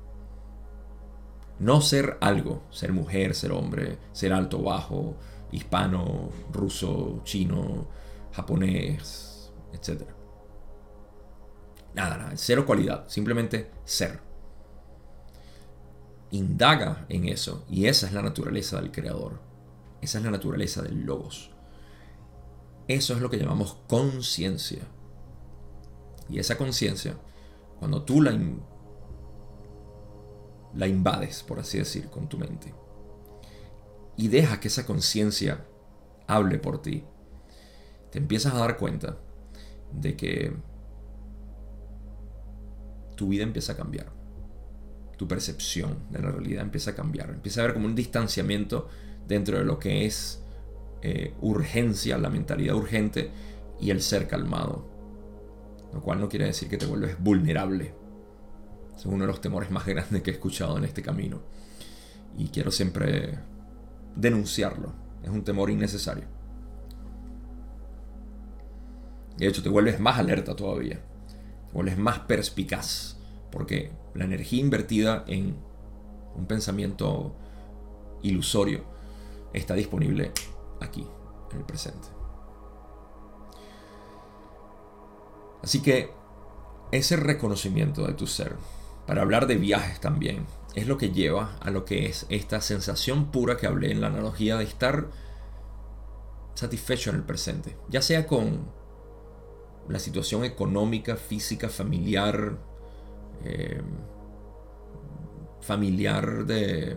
No 1.58 1.80
ser 1.80 2.18
algo, 2.20 2.62
ser 2.70 2.92
mujer, 2.92 3.34
ser 3.34 3.52
hombre, 3.52 3.98
ser 4.12 4.32
alto, 4.32 4.62
bajo, 4.62 5.16
hispano, 5.52 6.30
ruso, 6.52 7.20
chino, 7.24 7.88
japonés, 8.32 9.52
etc. 9.72 10.02
Nada, 11.94 12.18
nada, 12.18 12.32
cero 12.36 12.66
cualidad, 12.66 13.08
simplemente 13.08 13.70
ser. 13.84 14.20
Indaga 16.30 17.06
en 17.08 17.28
eso 17.28 17.64
y 17.68 17.86
esa 17.86 18.06
es 18.06 18.12
la 18.12 18.22
naturaleza 18.22 18.80
del 18.80 18.92
creador. 18.92 19.40
Esa 20.02 20.18
es 20.18 20.24
la 20.24 20.30
naturaleza 20.30 20.82
del 20.82 21.04
logos. 21.04 21.50
Eso 22.88 23.14
es 23.14 23.20
lo 23.20 23.30
que 23.30 23.38
llamamos 23.38 23.78
conciencia. 23.88 24.82
Y 26.28 26.38
esa 26.38 26.58
conciencia, 26.58 27.16
cuando 27.78 28.02
tú 28.02 28.20
la 28.20 28.32
la 30.76 30.86
invades, 30.86 31.42
por 31.42 31.58
así 31.58 31.78
decir, 31.78 32.08
con 32.10 32.28
tu 32.28 32.38
mente. 32.38 32.74
Y 34.16 34.28
deja 34.28 34.60
que 34.60 34.68
esa 34.68 34.86
conciencia 34.86 35.64
hable 36.26 36.58
por 36.58 36.82
ti. 36.82 37.04
Te 38.10 38.18
empiezas 38.18 38.54
a 38.54 38.58
dar 38.58 38.76
cuenta 38.76 39.18
de 39.92 40.16
que 40.16 40.52
tu 43.14 43.28
vida 43.28 43.42
empieza 43.42 43.72
a 43.72 43.76
cambiar. 43.76 44.12
Tu 45.16 45.26
percepción 45.26 45.98
de 46.10 46.20
la 46.20 46.30
realidad 46.30 46.62
empieza 46.62 46.92
a 46.92 46.94
cambiar. 46.94 47.30
Empieza 47.30 47.60
a 47.60 47.64
haber 47.64 47.74
como 47.74 47.86
un 47.86 47.94
distanciamiento 47.94 48.88
dentro 49.26 49.58
de 49.58 49.64
lo 49.64 49.78
que 49.78 50.06
es 50.06 50.42
eh, 51.02 51.34
urgencia, 51.40 52.18
la 52.18 52.30
mentalidad 52.30 52.76
urgente 52.76 53.30
y 53.80 53.90
el 53.90 54.00
ser 54.00 54.28
calmado. 54.28 54.86
Lo 55.92 56.02
cual 56.02 56.20
no 56.20 56.28
quiere 56.28 56.46
decir 56.46 56.68
que 56.68 56.76
te 56.76 56.86
vuelves 56.86 57.18
vulnerable 57.18 58.06
es 58.96 59.04
uno 59.04 59.24
de 59.24 59.26
los 59.26 59.40
temores 59.40 59.70
más 59.70 59.86
grandes 59.86 60.22
que 60.22 60.30
he 60.30 60.34
escuchado 60.34 60.78
en 60.78 60.84
este 60.84 61.02
camino. 61.02 61.42
Y 62.38 62.48
quiero 62.48 62.70
siempre 62.70 63.38
denunciarlo. 64.16 64.92
Es 65.22 65.30
un 65.30 65.44
temor 65.44 65.70
innecesario. 65.70 66.24
De 69.36 69.46
hecho, 69.46 69.62
te 69.62 69.68
vuelves 69.68 70.00
más 70.00 70.18
alerta 70.18 70.56
todavía. 70.56 71.00
Te 71.66 71.72
vuelves 71.72 71.98
más 71.98 72.20
perspicaz. 72.20 73.18
Porque 73.50 73.92
la 74.14 74.24
energía 74.24 74.60
invertida 74.60 75.24
en 75.26 75.56
un 76.34 76.46
pensamiento 76.46 77.36
ilusorio 78.22 78.82
está 79.52 79.74
disponible 79.74 80.32
aquí, 80.80 81.06
en 81.52 81.58
el 81.58 81.64
presente. 81.64 82.08
Así 85.62 85.80
que 85.80 86.10
ese 86.92 87.16
reconocimiento 87.16 88.06
de 88.06 88.12
tu 88.12 88.26
ser 88.26 88.56
para 89.06 89.22
hablar 89.22 89.46
de 89.46 89.56
viajes 89.56 90.00
también. 90.00 90.46
Es 90.76 90.86
lo 90.86 90.98
que 90.98 91.10
lleva 91.10 91.56
a 91.60 91.70
lo 91.70 91.84
que 91.84 92.06
es 92.06 92.26
esta 92.28 92.60
sensación 92.60 93.32
pura 93.32 93.56
que 93.56 93.66
hablé 93.66 93.90
en 93.90 94.00
la 94.00 94.06
analogía 94.06 94.56
de 94.56 94.64
estar 94.64 95.08
satisfecho 96.54 97.10
en 97.10 97.16
el 97.16 97.22
presente, 97.22 97.76
ya 97.88 98.00
sea 98.00 98.26
con 98.26 98.70
la 99.88 99.98
situación 99.98 100.44
económica, 100.44 101.16
física, 101.16 101.68
familiar, 101.68 102.58
eh, 103.44 103.80
familiar 105.60 106.46
de, 106.46 106.96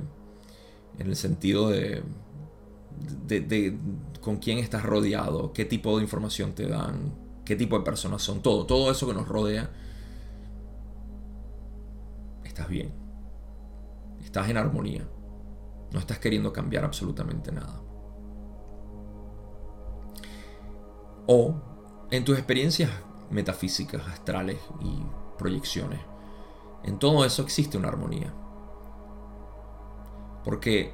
en 0.98 1.08
el 1.08 1.16
sentido 1.16 1.70
de, 1.70 2.04
de, 3.28 3.42
de, 3.42 3.78
con 4.22 4.38
quién 4.38 4.58
estás 4.58 4.84
rodeado, 4.84 5.54
qué 5.54 5.66
tipo 5.66 5.98
de 5.98 6.04
información 6.04 6.54
te 6.54 6.68
dan, 6.68 7.16
qué 7.46 7.56
tipo 7.56 7.78
de 7.78 7.86
personas 7.86 8.22
son, 8.22 8.42
todo, 8.42 8.66
todo 8.66 8.92
eso 8.92 9.08
que 9.08 9.14
nos 9.14 9.28
rodea 9.28 9.72
estás 12.44 12.68
bien. 12.68 13.09
Estás 14.30 14.48
en 14.48 14.58
armonía. 14.58 15.10
No 15.92 15.98
estás 15.98 16.20
queriendo 16.20 16.54
cambiar 16.54 16.86
absolutamente 16.86 17.52
nada. 17.52 17.82
O 21.26 21.56
en 22.12 22.24
tus 22.24 22.38
experiencias 22.38 22.92
metafísicas, 23.32 24.08
astrales 24.08 24.60
y 24.82 25.04
proyecciones. 25.40 26.00
En 26.84 27.00
todo 27.00 27.26
eso 27.26 27.42
existe 27.42 27.80
una 27.80 27.88
armonía. 27.88 28.32
Porque, 30.44 30.94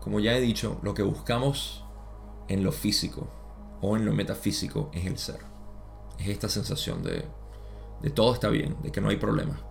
como 0.00 0.18
ya 0.18 0.34
he 0.34 0.40
dicho, 0.40 0.80
lo 0.82 0.94
que 0.94 1.02
buscamos 1.02 1.84
en 2.48 2.64
lo 2.64 2.72
físico 2.72 3.28
o 3.82 3.94
en 3.98 4.06
lo 4.06 4.14
metafísico 4.14 4.88
es 4.94 5.04
el 5.04 5.18
ser. 5.18 5.40
Es 6.18 6.28
esta 6.28 6.48
sensación 6.48 7.02
de, 7.02 7.26
de 8.00 8.08
todo 8.08 8.32
está 8.32 8.48
bien, 8.48 8.78
de 8.82 8.90
que 8.90 9.02
no 9.02 9.10
hay 9.10 9.18
problema. 9.18 9.69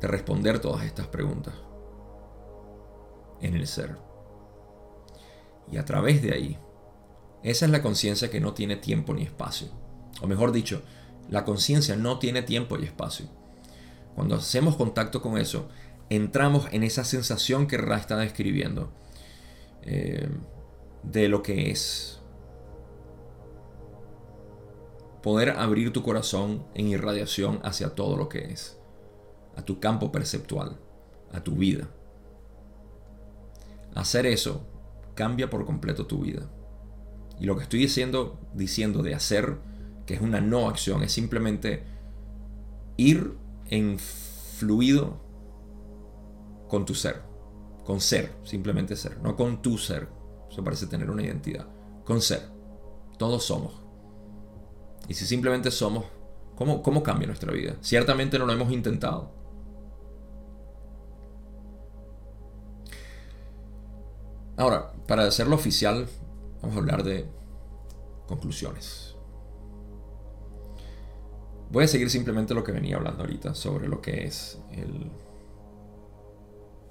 De 0.00 0.08
responder 0.08 0.58
todas 0.58 0.84
estas 0.84 1.06
preguntas 1.06 1.54
en 3.40 3.54
el 3.54 3.66
ser. 3.66 3.96
Y 5.70 5.76
a 5.76 5.84
través 5.84 6.22
de 6.22 6.32
ahí, 6.32 6.58
esa 7.42 7.66
es 7.66 7.70
la 7.70 7.82
conciencia 7.82 8.30
que 8.30 8.40
no 8.40 8.54
tiene 8.54 8.76
tiempo 8.76 9.14
ni 9.14 9.22
espacio. 9.22 9.68
O 10.20 10.26
mejor 10.26 10.52
dicho, 10.52 10.82
la 11.30 11.44
conciencia 11.44 11.96
no 11.96 12.18
tiene 12.18 12.42
tiempo 12.42 12.78
y 12.78 12.84
espacio. 12.84 13.26
Cuando 14.14 14.36
hacemos 14.36 14.76
contacto 14.76 15.20
con 15.20 15.38
eso, 15.38 15.68
entramos 16.08 16.68
en 16.72 16.84
esa 16.84 17.04
sensación 17.04 17.66
que 17.66 17.78
Ra 17.78 17.96
está 17.96 18.16
describiendo 18.16 18.92
eh, 19.82 20.28
de 21.02 21.28
lo 21.28 21.42
que 21.42 21.70
es. 21.70 22.20
Poder 25.22 25.50
abrir 25.50 25.92
tu 25.92 26.02
corazón 26.02 26.66
en 26.74 26.88
irradiación 26.88 27.60
hacia 27.64 27.94
todo 27.94 28.16
lo 28.16 28.28
que 28.28 28.52
es, 28.52 28.78
a 29.56 29.62
tu 29.62 29.80
campo 29.80 30.10
perceptual, 30.12 30.78
a 31.32 31.42
tu 31.42 31.56
vida. 31.56 31.88
Hacer 33.94 34.26
eso 34.26 34.66
cambia 35.14 35.50
por 35.50 35.64
completo 35.64 36.06
tu 36.06 36.20
vida. 36.20 36.50
Y 37.38 37.46
lo 37.46 37.56
que 37.56 37.64
estoy 37.64 37.80
diciendo, 37.80 38.38
diciendo 38.54 39.02
de 39.02 39.14
hacer, 39.14 39.58
que 40.06 40.14
es 40.14 40.20
una 40.20 40.40
no 40.40 40.68
acción, 40.68 41.02
es 41.02 41.12
simplemente 41.12 41.84
ir 42.96 43.36
en 43.70 43.98
fluido 43.98 45.20
con 46.68 46.84
tu 46.84 46.94
ser. 46.94 47.22
Con 47.84 48.00
ser, 48.00 48.32
simplemente 48.44 48.96
ser. 48.96 49.18
No 49.18 49.36
con 49.36 49.62
tu 49.62 49.78
ser. 49.78 50.08
Eso 50.50 50.62
parece 50.62 50.86
tener 50.86 51.10
una 51.10 51.22
identidad. 51.22 51.66
Con 52.04 52.20
ser. 52.20 52.42
Todos 53.18 53.44
somos. 53.44 53.80
Y 55.08 55.14
si 55.14 55.26
simplemente 55.26 55.70
somos, 55.70 56.04
¿cómo, 56.56 56.82
cómo 56.82 57.02
cambia 57.02 57.26
nuestra 57.26 57.52
vida? 57.52 57.76
Ciertamente 57.80 58.38
no 58.38 58.46
lo 58.46 58.52
hemos 58.52 58.72
intentado. 58.72 59.43
Ahora, 64.56 64.92
para 65.06 65.24
hacerlo 65.24 65.56
oficial, 65.56 66.06
vamos 66.62 66.76
a 66.76 66.80
hablar 66.80 67.02
de 67.02 67.26
conclusiones. 68.26 69.14
Voy 71.70 71.84
a 71.84 71.88
seguir 71.88 72.08
simplemente 72.08 72.54
lo 72.54 72.62
que 72.62 72.72
venía 72.72 72.96
hablando 72.96 73.22
ahorita 73.22 73.54
sobre 73.54 73.88
lo 73.88 74.00
que 74.00 74.24
es 74.24 74.58
el, 74.72 75.10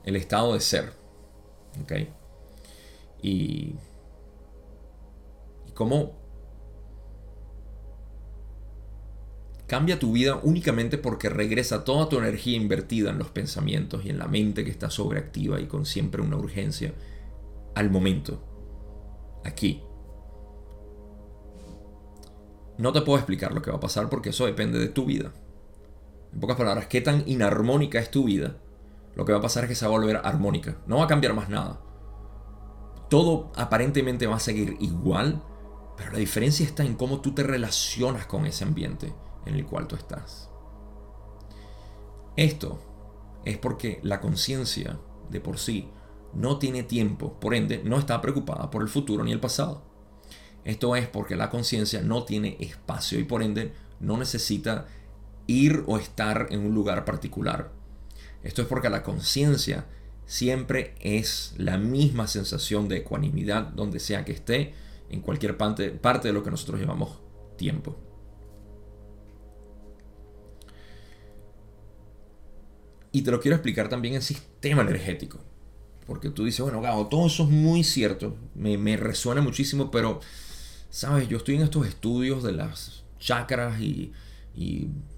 el 0.03 0.15
estado 0.15 0.53
de 0.53 0.59
ser. 0.59 0.91
¿Ok? 1.81 1.93
Y, 3.21 3.75
y 5.65 5.71
cómo 5.73 6.17
cambia 9.67 9.97
tu 9.97 10.11
vida 10.11 10.39
únicamente 10.43 10.97
porque 10.97 11.29
regresa 11.29 11.85
toda 11.85 12.09
tu 12.09 12.17
energía 12.17 12.57
invertida 12.57 13.09
en 13.11 13.17
los 13.17 13.29
pensamientos 13.29 14.05
y 14.05 14.09
en 14.09 14.19
la 14.19 14.27
mente 14.27 14.65
que 14.65 14.69
está 14.69 14.89
sobreactiva 14.89 15.61
y 15.61 15.67
con 15.67 15.85
siempre 15.85 16.21
una 16.21 16.35
urgencia 16.35 16.93
al 17.75 17.89
momento, 17.89 18.43
aquí. 19.43 19.83
No 22.77 22.91
te 22.91 23.01
puedo 23.01 23.17
explicar 23.19 23.53
lo 23.53 23.61
que 23.61 23.71
va 23.71 23.77
a 23.77 23.81
pasar 23.81 24.09
porque 24.09 24.29
eso 24.29 24.45
depende 24.45 24.79
de 24.79 24.89
tu 24.89 25.05
vida. 25.05 25.31
En 26.33 26.39
pocas 26.39 26.57
palabras, 26.57 26.87
qué 26.87 27.01
tan 27.01 27.23
inarmónica 27.27 27.99
es 27.99 28.09
tu 28.09 28.23
vida, 28.23 28.57
lo 29.15 29.25
que 29.25 29.31
va 29.31 29.39
a 29.39 29.41
pasar 29.41 29.63
es 29.63 29.69
que 29.69 29.75
se 29.75 29.85
va 29.85 29.93
a 29.93 29.99
volver 29.99 30.17
armónica. 30.23 30.77
No 30.87 30.97
va 30.97 31.05
a 31.05 31.07
cambiar 31.07 31.33
más 31.33 31.49
nada. 31.49 31.79
Todo 33.09 33.51
aparentemente 33.55 34.25
va 34.25 34.37
a 34.37 34.39
seguir 34.39 34.75
igual, 34.79 35.43
pero 35.95 36.11
la 36.11 36.17
diferencia 36.17 36.65
está 36.65 36.83
en 36.83 36.95
cómo 36.95 37.21
tú 37.21 37.33
te 37.33 37.43
relacionas 37.43 38.25
con 38.25 38.45
ese 38.45 38.63
ambiente 38.63 39.13
en 39.45 39.55
el 39.55 39.65
cual 39.65 39.87
tú 39.87 39.95
estás. 39.95 40.49
Esto 42.35 42.79
es 43.45 43.57
porque 43.59 43.99
la 44.01 44.19
conciencia 44.19 44.97
de 45.29 45.39
por 45.39 45.59
sí 45.59 45.91
no 46.35 46.59
tiene 46.59 46.83
tiempo, 46.83 47.39
por 47.39 47.55
ende 47.55 47.81
no 47.83 47.99
está 47.99 48.21
preocupada 48.21 48.69
por 48.69 48.81
el 48.81 48.89
futuro 48.89 49.23
ni 49.23 49.31
el 49.31 49.39
pasado. 49.39 49.83
Esto 50.65 50.95
es 50.95 51.07
porque 51.07 51.35
la 51.35 51.49
conciencia 51.49 52.01
no 52.01 52.23
tiene 52.23 52.57
espacio 52.59 53.19
y 53.19 53.23
por 53.23 53.43
ende 53.43 53.73
no 53.99 54.17
necesita 54.17 54.87
ir 55.47 55.83
o 55.87 55.97
estar 55.97 56.47
en 56.51 56.65
un 56.65 56.73
lugar 56.73 57.05
particular. 57.05 57.71
Esto 58.43 58.61
es 58.61 58.67
porque 58.67 58.89
la 58.89 59.03
conciencia 59.03 59.85
siempre 60.25 60.95
es 60.99 61.53
la 61.57 61.77
misma 61.77 62.27
sensación 62.27 62.87
de 62.87 62.97
ecuanimidad 62.97 63.63
donde 63.63 63.99
sea 63.99 64.25
que 64.25 64.31
esté, 64.31 64.73
en 65.09 65.21
cualquier 65.21 65.57
parte, 65.57 65.91
de 65.91 66.33
lo 66.33 66.43
que 66.43 66.51
nosotros 66.51 66.79
llamamos 66.79 67.19
tiempo. 67.57 67.97
Y 73.11 73.21
te 73.21 73.29
lo 73.29 73.39
quiero 73.39 73.55
explicar 73.55 73.89
también 73.89 74.15
en 74.15 74.21
sistema 74.23 74.81
energético. 74.81 75.39
Porque 76.05 76.29
tú 76.29 76.45
dices, 76.45 76.61
bueno, 76.61 76.81
Gabo, 76.81 77.07
todo 77.07 77.27
eso 77.27 77.43
es 77.43 77.49
muy 77.49 77.83
cierto, 77.83 78.35
me, 78.55 78.97
resuena 78.97 79.41
muchísimo, 79.41 79.89
pero, 79.89 80.19
¿sabes? 80.89 81.27
Yo 81.29 81.37
estoy 81.37 81.55
en 81.55 81.61
estos 81.61 81.87
estudios 81.87 82.43
de 82.43 82.51
las 82.51 83.03
chakras 83.19 83.79
y, 83.79 84.11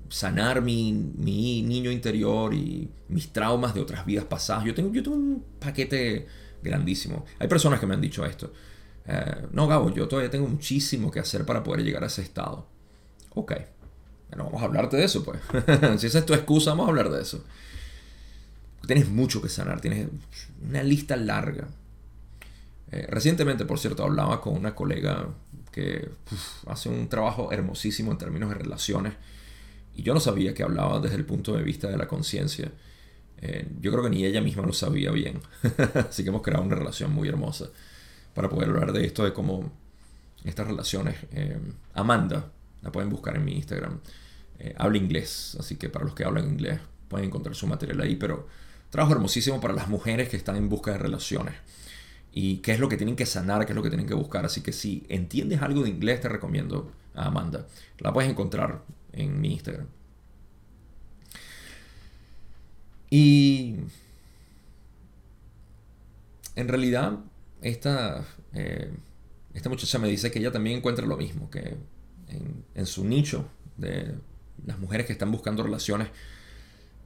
sanar 0.07 0.61
mi, 0.61 0.91
niño 0.91 1.91
interior 1.91 2.53
y 2.53 2.89
mis 3.09 3.33
traumas 3.33 3.73
de 3.73 3.81
otras 3.81 4.05
vidas 4.05 4.25
pasadas. 4.25 4.63
Yo 4.63 4.75
tengo, 4.75 4.93
yo 4.93 5.01
tengo 5.01 5.17
un 5.17 5.43
paquete 5.59 6.27
grandísimo. 6.61 7.25
Hay 7.39 7.47
personas 7.47 7.79
que 7.79 7.87
me 7.87 7.95
han 7.95 8.01
dicho 8.01 8.25
esto. 8.25 8.53
Eh, 9.07 9.47
no, 9.51 9.67
Gabo, 9.67 9.93
yo 9.93 10.07
todavía 10.07 10.29
tengo 10.29 10.47
muchísimo 10.47 11.11
que 11.11 11.19
hacer 11.19 11.45
para 11.45 11.63
poder 11.63 11.83
llegar 11.83 12.03
a 12.03 12.07
ese 12.07 12.21
estado. 12.21 12.67
Ok. 13.31 13.53
Bueno, 14.29 14.45
vamos 14.45 14.61
a 14.61 14.65
hablarte 14.65 14.97
de 14.97 15.05
eso, 15.05 15.23
pues. 15.23 15.39
si 15.99 16.07
esa 16.07 16.19
es 16.19 16.25
tu 16.25 16.33
excusa, 16.33 16.71
vamos 16.71 16.87
a 16.87 16.89
hablar 16.89 17.09
de 17.09 17.21
eso. 17.21 17.43
Tienes 18.85 19.09
mucho 19.09 19.41
que 19.41 19.49
sanar, 19.49 19.81
tienes 19.81 20.07
una 20.67 20.83
lista 20.83 21.15
larga. 21.15 21.67
Eh, 22.91 23.07
recientemente, 23.09 23.65
por 23.65 23.79
cierto, 23.79 24.03
hablaba 24.03 24.41
con 24.41 24.55
una 24.55 24.75
colega 24.75 25.27
que 25.71 26.09
hace 26.67 26.89
un 26.89 27.09
trabajo 27.09 27.51
hermosísimo 27.51 28.11
en 28.11 28.17
términos 28.17 28.49
de 28.49 28.55
relaciones 28.55 29.13
y 29.95 30.03
yo 30.03 30.13
no 30.13 30.19
sabía 30.19 30.53
que 30.53 30.63
hablaba 30.63 30.99
desde 30.99 31.15
el 31.15 31.25
punto 31.25 31.55
de 31.55 31.63
vista 31.63 31.89
de 31.89 31.97
la 31.97 32.07
conciencia. 32.07 32.71
Eh, 33.41 33.67
yo 33.81 33.91
creo 33.91 34.03
que 34.03 34.09
ni 34.09 34.25
ella 34.25 34.41
misma 34.41 34.63
lo 34.63 34.73
sabía 34.73 35.11
bien. 35.11 35.39
Así 36.09 36.23
que 36.23 36.29
hemos 36.29 36.41
creado 36.41 36.63
una 36.63 36.75
relación 36.75 37.11
muy 37.11 37.27
hermosa 37.27 37.69
para 38.33 38.49
poder 38.49 38.69
hablar 38.69 38.93
de 38.93 39.05
esto, 39.05 39.23
de 39.23 39.33
cómo 39.33 39.71
estas 40.43 40.67
relaciones. 40.67 41.15
Eh, 41.31 41.57
Amanda, 41.93 42.51
la 42.81 42.91
pueden 42.91 43.09
buscar 43.09 43.35
en 43.35 43.45
mi 43.45 43.53
Instagram, 43.53 43.99
habla 44.77 44.97
inglés, 44.97 45.57
así 45.59 45.75
que 45.75 45.89
para 45.89 46.05
los 46.05 46.13
que 46.13 46.23
hablan 46.23 46.47
inglés 46.47 46.79
pueden 47.09 47.27
encontrar 47.27 47.55
su 47.55 47.67
material 47.67 47.99
ahí, 48.01 48.15
pero 48.15 48.47
Trabajo 48.89 49.13
hermosísimo 49.13 49.59
para 49.59 49.73
las 49.73 49.87
mujeres 49.87 50.29
que 50.29 50.37
están 50.37 50.55
en 50.55 50.69
busca 50.69 50.91
de 50.91 50.97
relaciones. 50.97 51.55
Y 52.31 52.57
qué 52.57 52.73
es 52.73 52.79
lo 52.79 52.89
que 52.89 52.97
tienen 52.97 53.15
que 53.15 53.25
sanar, 53.25 53.65
qué 53.65 53.71
es 53.71 53.75
lo 53.75 53.83
que 53.83 53.89
tienen 53.89 54.07
que 54.07 54.13
buscar. 54.13 54.45
Así 54.45 54.61
que 54.61 54.73
si 54.73 55.05
entiendes 55.09 55.61
algo 55.61 55.83
de 55.83 55.89
inglés, 55.89 56.21
te 56.21 56.29
recomiendo 56.29 56.91
a 57.13 57.27
Amanda. 57.27 57.67
La 57.99 58.11
puedes 58.13 58.29
encontrar 58.29 58.83
en 59.13 59.39
mi 59.39 59.53
Instagram. 59.53 59.87
Y 63.09 63.77
en 66.55 66.67
realidad, 66.67 67.19
esta, 67.61 68.25
eh, 68.53 68.91
esta 69.53 69.69
muchacha 69.69 69.99
me 69.99 70.09
dice 70.09 70.31
que 70.31 70.39
ella 70.39 70.51
también 70.51 70.77
encuentra 70.77 71.05
lo 71.05 71.17
mismo, 71.17 71.49
que 71.49 71.77
en, 72.27 72.65
en 72.73 72.85
su 72.85 73.05
nicho 73.05 73.47
de 73.77 74.15
las 74.65 74.79
mujeres 74.79 75.05
que 75.05 75.13
están 75.13 75.31
buscando 75.31 75.63
relaciones, 75.63 76.09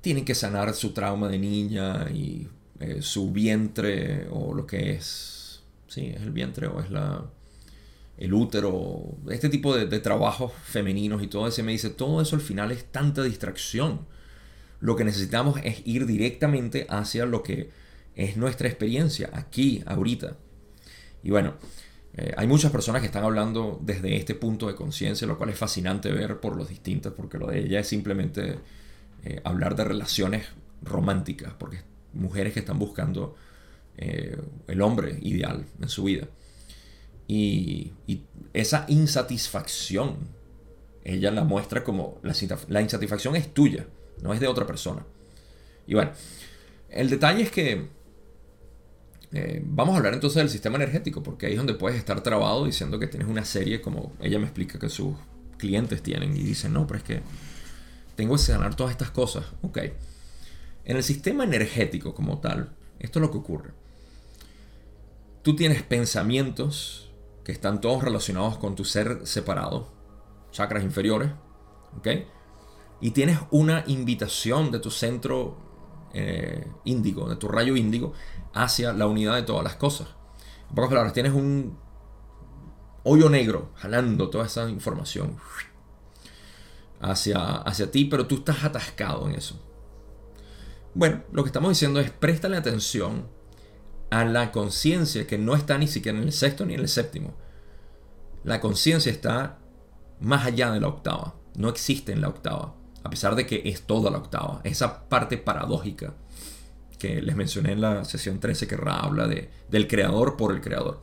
tienen 0.02 0.26
que 0.26 0.36
sanar 0.36 0.74
su 0.74 0.92
trauma 0.92 1.28
de 1.28 1.40
niña 1.40 2.10
y 2.10 2.48
eh, 2.80 3.02
su 3.02 3.32
vientre 3.32 4.28
o 4.32 4.54
lo 4.54 4.66
que 4.66 4.94
es, 4.94 5.62
sí, 5.88 6.14
es 6.16 6.22
el 6.22 6.32
vientre 6.32 6.68
o 6.68 6.80
es 6.80 6.90
la, 6.90 7.26
el 8.18 8.34
útero, 8.34 9.18
este 9.30 9.50
tipo 9.50 9.76
de, 9.76 10.00
trabajos 10.00 10.52
femeninos 10.64 11.24
y 11.24 11.28
todo 11.28 11.48
eso. 11.48 11.64
me 11.64 11.72
dice, 11.72 11.90
todo 11.90 12.22
eso 12.22 12.36
al 12.36 12.42
final 12.42 12.72
es 12.72 12.86
tanta 12.86 13.24
distracción. 13.24 14.02
Lo 14.82 14.96
que 14.96 15.04
necesitamos 15.04 15.60
es 15.64 15.82
ir 15.86 16.06
directamente 16.06 16.86
hacia 16.90 17.26
lo 17.26 17.44
que 17.44 17.70
es 18.16 18.38
nuestra 18.38 18.68
experiencia, 18.68 19.30
aquí, 19.34 19.84
ahorita. 19.86 20.38
Y 21.24 21.32
bueno, 21.32 21.56
eh, 22.14 22.34
hay 22.36 22.48
muchas 22.48 22.72
personas 22.72 23.02
que 23.02 23.08
están 23.08 23.24
hablando 23.24 23.80
desde 23.82 24.18
este 24.18 24.36
punto 24.36 24.68
de 24.68 24.76
conciencia, 24.76 25.26
lo 25.28 25.38
cual 25.38 25.50
es 25.50 25.58
fascinante 25.58 26.12
ver 26.12 26.40
por 26.42 26.56
los 26.58 26.68
distintos, 26.68 27.14
porque 27.14 27.38
lo 27.38 27.48
de 27.48 27.60
ella 27.60 27.80
es 27.80 27.88
simplemente 27.88 28.60
eh, 29.24 29.42
hablar 29.44 29.76
de 29.76 29.84
relaciones 29.84 30.46
románticas, 30.82 31.54
porque 31.58 31.82
mujeres 32.14 32.54
que 32.54 32.60
están 32.60 32.80
buscando 32.80 33.36
eh, 33.98 34.38
el 34.68 34.82
hombre 34.82 35.18
ideal 35.22 35.66
en 35.82 35.90
su 35.90 36.04
vida. 36.04 36.28
Y, 37.28 37.94
esa 38.54 38.86
insatisfacción, 38.88 40.18
ella 41.04 41.30
la 41.32 41.44
muestra 41.44 41.84
como 41.84 42.20
la, 42.24 42.82
insatisfacción 42.82 43.36
es 43.36 43.54
tuya, 43.54 43.86
no 44.24 44.34
es 44.34 44.40
de 44.40 44.48
otra 44.48 44.66
persona. 44.66 45.06
Y 45.86 45.94
bueno, 45.94 46.12
el 46.90 47.10
detalle 47.10 47.44
es 47.44 47.52
que 47.52 48.00
Eh, 49.32 49.62
vamos 49.64 49.94
a 49.94 49.98
hablar 49.98 50.16
entonces 50.16 50.38
del 50.38 50.50
sistema 50.50 50.78
energético, 50.78 51.22
porque 51.22 51.46
ahí 51.46 51.52
es 51.54 51.58
donde 51.58 51.76
puedes 51.76 52.00
estar 52.00 52.22
trabado 52.24 52.66
diciendo 52.66 52.98
que 52.98 53.06
tienes 53.08 53.28
una 53.28 53.46
serie, 53.46 53.80
como 53.80 54.14
ella 54.22 54.40
me 54.40 54.46
explica 54.46 54.80
que 54.80 54.90
sus 54.90 55.16
clientes 55.58 56.02
tienen, 56.02 56.36
y 56.36 56.42
dicen, 56.42 56.74
no, 56.74 56.88
pero 56.88 56.98
es 56.98 57.04
que 57.04 57.22
tengo 58.20 58.36
que 58.36 58.52
ganar 58.52 58.76
todas 58.76 58.92
estas 58.92 59.12
cosas. 59.12 59.46
Ok. 59.62 59.78
En 60.84 60.98
el 60.98 61.04
sistema 61.04 61.46
energético 61.46 62.14
como 62.14 62.40
tal, 62.40 62.76
esto 63.00 63.20
es 63.20 63.22
lo 63.22 63.32
que 63.32 63.38
ocurre. 63.38 63.72
Tú 65.42 65.56
tienes 65.56 65.84
pensamientos 65.84 67.14
que 67.46 67.54
están 67.54 67.80
todos 67.80 68.04
relacionados 68.04 68.58
con 68.58 68.76
tu 68.76 68.84
ser 68.84 69.26
separado, 69.26 69.94
chakras 70.52 70.84
inferiores, 70.84 71.32
¿ok? 71.98 72.08
Y 73.00 73.12
tienes 73.12 73.40
una 73.52 73.86
invitación 73.88 74.70
de 74.70 74.80
tu 74.80 74.92
centro 74.92 75.58
eh, 76.14 76.68
índigo, 76.84 77.30
de 77.30 77.38
tu 77.38 77.48
rayo 77.48 77.78
índigo, 77.78 78.12
hacia 78.54 78.92
la 78.92 79.08
unidad 79.08 79.36
de 79.36 79.44
todas 79.44 79.64
las 79.64 79.78
cosas. 79.78 80.10
En 80.68 80.76
pocas 80.76 80.90
palabras, 80.90 81.14
tienes 81.14 81.32
un 81.32 81.78
hoyo 83.04 83.30
negro 83.30 83.72
jalando 83.76 84.30
toda 84.30 84.46
esa 84.46 84.70
información 84.70 85.38
hacia, 87.00 87.58
hacia 87.58 87.92
ti, 87.92 88.06
pero 88.06 88.28
tú 88.28 88.36
estás 88.36 88.64
atascado 88.64 89.28
en 89.28 89.36
eso. 89.36 89.60
Bueno, 90.94 91.24
lo 91.32 91.44
que 91.44 91.50
estamos 91.50 91.70
diciendo 91.70 92.00
es 92.00 92.12
préstale 92.12 92.58
atención 92.58 93.28
a 94.10 94.26
la 94.26 94.52
conciencia 94.52 95.28
que 95.28 95.38
no 95.38 95.56
está 95.56 95.78
ni 95.78 95.88
siquiera 95.88 96.18
en 96.18 96.24
el 96.24 96.34
sexto 96.34 96.66
ni 96.66 96.74
en 96.74 96.80
el 96.82 96.88
séptimo. 96.88 97.36
La 98.44 98.60
conciencia 98.60 99.12
está 99.12 99.60
más 100.20 100.46
allá 100.46 100.72
de 100.72 100.80
la 100.80 100.88
octava, 100.88 101.36
no 101.56 101.70
existe 101.70 102.12
en 102.12 102.22
la 102.22 102.30
octava, 102.30 102.76
a 103.04 103.10
pesar 103.10 103.36
de 103.36 103.46
que 103.46 103.62
es 103.66 103.84
toda 103.84 104.12
la 104.12 104.18
octava, 104.18 104.62
esa 104.64 105.08
parte 105.08 105.38
paradójica 105.38 106.16
que 106.98 107.22
les 107.22 107.36
mencioné 107.36 107.72
en 107.72 107.82
la 107.82 108.04
sesión 108.04 108.40
13 108.40 108.68
que 108.68 108.78
habla 108.86 109.28
de, 109.28 109.50
del 109.70 109.88
creador 109.88 110.36
por 110.38 110.54
el 110.54 110.62
creador. 110.62 111.02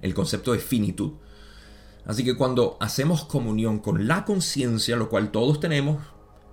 El 0.00 0.14
concepto 0.14 0.52
de 0.52 0.60
finitud. 0.60 1.14
Así 2.08 2.24
que 2.24 2.36
cuando 2.36 2.76
hacemos 2.80 3.24
comunión 3.24 3.78
con 3.78 4.08
la 4.08 4.24
conciencia, 4.24 4.96
lo 4.96 5.08
cual 5.08 5.30
todos 5.30 5.60
tenemos, 5.60 6.02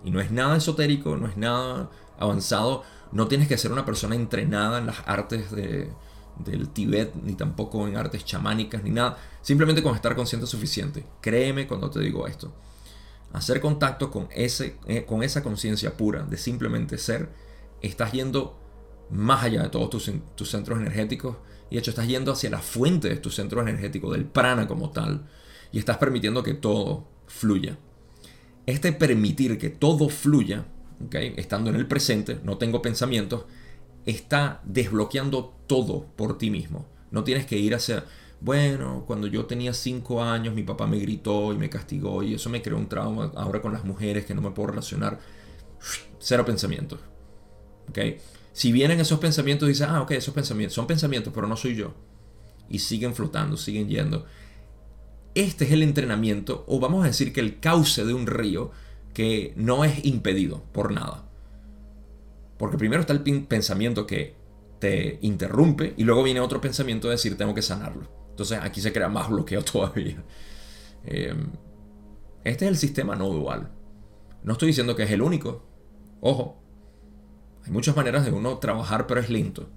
y 0.03 0.11
no 0.11 0.19
es 0.19 0.30
nada 0.30 0.57
esotérico, 0.57 1.18
no 1.18 1.27
es 1.27 1.38
nada 1.38 1.90
avanzado, 2.19 2.84
no 3.11 3.27
tienes 3.27 3.48
que 3.48 3.57
ser 3.57 3.72
una 3.72 3.86
persona 3.86 4.15
entrenada 4.15 4.77
en 4.77 4.86
las 4.86 4.98
artes 5.07 5.49
del 5.52 6.69
Tibet, 6.73 7.15
ni 7.15 7.34
tampoco 7.34 7.88
en 7.88 7.95
artes 7.95 8.26
chamánicas, 8.26 8.84
ni 8.84 8.91
nada. 8.91 9.18
Simplemente 9.41 9.82
con 9.82 9.95
estar 9.95 10.15
consciente 10.15 10.45
suficiente. 10.45 11.06
Créeme 11.22 11.68
cuando 11.68 11.90
te 11.90 12.02
digo 12.02 12.27
esto. 12.27 12.53
Hacer 13.32 13.61
contacto 13.61 14.11
con, 14.11 14.27
ese, 14.32 14.77
eh, 14.86 15.06
con 15.06 15.23
esa 15.23 15.41
conciencia 15.41 15.95
pura 15.95 16.23
de 16.23 16.38
simplemente 16.38 16.98
ser 16.98 17.30
estás 17.82 18.11
yendo 18.11 18.60
más 19.10 19.44
allá 19.44 19.64
de 19.64 19.69
todos 19.69 19.90
tus, 20.36 20.49
centros 20.49 20.80
energéticos 20.80 21.38
y 21.69 21.76
de 21.76 21.80
hecho 21.80 21.91
estás 21.91 22.07
yendo 22.07 22.32
hacia 22.32 22.49
la 22.49 22.60
fuente 22.60 23.10
de 23.10 23.18
tu 23.18 23.30
centro 23.30 23.61
energético, 23.61 24.11
del 24.11 24.26
prana 24.26 24.68
como 24.68 24.91
tal, 24.91 25.27
y 25.71 25.79
estás 25.79 25.97
permitiendo 25.97 26.43
que 26.43 26.53
todo 26.53 27.07
fluya. 27.27 27.77
Este 28.65 28.93
permitir 28.93 29.57
que 29.57 29.69
todo 29.69 30.09
fluya, 30.09 30.65
estando 31.11 31.69
en 31.69 31.75
el 31.75 31.87
presente, 31.87 32.39
no 32.43 32.57
tengo 32.57 32.81
pensamientos, 32.81 33.45
está 34.05 34.61
desbloqueando 34.63 35.55
todo 35.67 36.07
por 36.15 36.37
ti 36.37 36.49
mismo. 36.49 36.85
No 37.11 37.23
tienes 37.23 37.45
que 37.45 37.57
ir 37.57 37.75
hacia, 37.75 38.05
bueno, 38.41 39.03
cuando 39.05 39.27
yo 39.27 39.45
tenía 39.45 39.73
5 39.73 40.23
años 40.23 40.55
mi 40.55 40.63
papá 40.63 40.87
me 40.87 40.97
gritó 40.97 41.53
y 41.53 41.57
me 41.57 41.69
castigó 41.69 42.23
y 42.23 42.33
eso 42.33 42.49
me 42.49 42.61
creó 42.61 42.77
un 42.77 42.89
trauma 42.89 43.31
ahora 43.35 43.61
con 43.61 43.73
las 43.73 43.83
mujeres 43.83 44.25
que 44.25 44.33
no 44.33 44.41
me 44.41 44.51
puedo 44.51 44.67
relacionar. 44.67 45.19
Cero 46.19 46.43
pensamientos. 46.45 46.99
Si 48.51 48.71
vienen 48.71 48.99
esos 48.99 49.19
pensamientos, 49.19 49.67
dices, 49.67 49.87
ah, 49.87 50.01
ok, 50.01 50.11
esos 50.11 50.33
pensamientos 50.33 50.73
son 50.73 50.87
pensamientos, 50.87 51.31
pero 51.33 51.45
no 51.45 51.55
soy 51.55 51.75
yo. 51.75 51.93
Y 52.69 52.79
siguen 52.79 53.13
flotando, 53.13 53.57
siguen 53.57 53.87
yendo. 53.89 54.25
Este 55.36 55.66
es 55.66 55.72
el 55.72 55.84
entrenamiento, 55.84 56.64
o 56.68 56.80
vamos 56.80 57.03
a 57.03 57.07
decir 57.07 57.34
que 57.34 57.41
el 57.41 57.60
cauce 57.60 58.06
de 58.06 58.14
un 58.14 58.26
río 58.26 58.72
que 59.14 59.53
no 59.57 59.84
es 59.84 60.06
impedido 60.06 60.64
por 60.72 60.91
nada. 60.91 61.26
Porque 62.57 62.78
primero 62.78 63.02
está 63.02 63.14
el 63.14 63.22
pensamiento 63.45 64.07
que 64.07 64.36
te 64.80 65.20
interrumpe 65.22 65.94
y 65.98 66.03
luego 66.03 66.24
viene 66.24 66.40
otro 66.40 66.62
pensamiento 66.62 67.07
de 67.07 67.16
decir 67.16 67.38
tengo 67.38 67.53
que 67.53 67.62
sanarlo. 67.62 68.10
Entonces 68.30 68.60
aquí 68.62 68.82
se 68.82 68.94
crea 68.94 69.10
más 69.10 69.30
bloqueo 69.32 69.62
todavía. 69.64 70.24
Em, 71.03 71.49
este 72.44 72.66
es 72.66 72.72
el 72.72 72.78
sistema 72.78 73.16
no 73.16 73.30
dual. 73.30 73.72
No 74.44 74.53
estoy 74.53 74.70
diciendo 74.70 74.95
que 74.95 75.03
es 75.03 75.12
el 75.12 75.22
único. 75.22 75.66
Ojo, 76.22 76.62
hay 77.66 77.72
muchas 77.72 77.95
maneras 77.95 78.24
de 78.24 78.32
uno 78.32 78.57
trabajar, 78.60 79.07
pero 79.07 79.20
es 79.20 79.30
lento. 79.30 79.70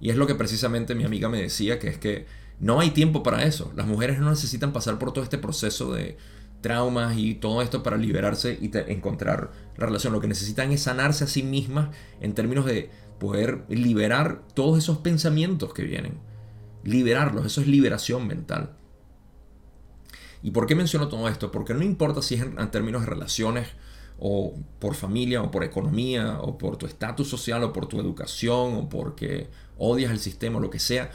Y 0.00 0.10
es 0.10 0.16
lo 0.16 0.26
que 0.26 0.34
precisamente 0.34 0.94
mi 0.94 1.04
amiga 1.04 1.28
me 1.28 1.42
decía, 1.42 1.78
que 1.78 1.88
es 1.88 1.98
que 1.98 2.26
no 2.60 2.78
hay 2.78 2.90
tiempo 2.90 3.22
para 3.22 3.44
eso. 3.44 3.72
Las 3.74 3.86
mujeres 3.86 4.18
no 4.20 4.28
necesitan 4.28 4.72
pasar 4.72 4.98
por 4.98 5.12
todo 5.12 5.24
este 5.24 5.38
proceso 5.38 5.92
de 5.92 6.18
traumas 6.60 7.16
y 7.16 7.34
todo 7.34 7.62
esto 7.62 7.82
para 7.82 7.96
liberarse 7.96 8.58
y 8.60 8.70
encontrar 8.92 9.50
la 9.78 9.86
relación. 9.86 10.12
Lo 10.12 10.20
que 10.20 10.28
necesitan 10.28 10.70
es 10.70 10.82
sanarse 10.82 11.24
a 11.24 11.26
sí 11.26 11.42
mismas 11.42 11.88
en 12.20 12.34
términos 12.34 12.66
de 12.66 12.90
poder 13.18 13.64
liberar 13.68 14.42
todos 14.54 14.78
esos 14.78 14.98
pensamientos 14.98 15.72
que 15.72 15.84
vienen. 15.84 16.18
Liberarlos, 16.84 17.46
eso 17.46 17.62
es 17.62 17.66
liberación 17.66 18.26
mental. 18.26 18.76
¿Y 20.42 20.50
por 20.50 20.66
qué 20.66 20.74
menciono 20.74 21.08
todo 21.08 21.28
esto? 21.28 21.50
Porque 21.50 21.74
no 21.74 21.82
importa 21.82 22.20
si 22.22 22.34
es 22.34 22.42
en 22.42 22.70
términos 22.70 23.02
de 23.02 23.06
relaciones 23.06 23.68
o 24.18 24.54
por 24.78 24.94
familia, 24.94 25.42
o 25.42 25.50
por 25.50 25.64
economía, 25.64 26.38
o 26.40 26.58
por 26.58 26.76
tu 26.76 26.86
estatus 26.86 27.28
social, 27.28 27.64
o 27.64 27.72
por 27.72 27.86
tu 27.86 27.98
educación, 27.98 28.74
o 28.74 28.88
porque 28.88 29.48
odias 29.78 30.10
el 30.10 30.18
sistema, 30.18 30.58
o 30.58 30.60
lo 30.60 30.68
que 30.68 30.78
sea, 30.78 31.10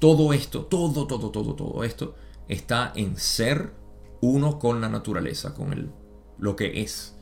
todo 0.00 0.32
esto, 0.32 0.64
todo, 0.64 1.06
todo, 1.06 1.30
todo, 1.30 1.54
todo 1.54 1.84
esto 1.84 2.16
está 2.48 2.92
en 2.96 3.16
ser 3.16 3.72
uno 4.20 4.58
con 4.58 4.80
la 4.80 4.88
naturaleza, 4.88 5.54
con 5.54 5.72
el, 5.72 5.90
lo 6.38 6.56
que 6.56 6.82
es. 6.82 7.16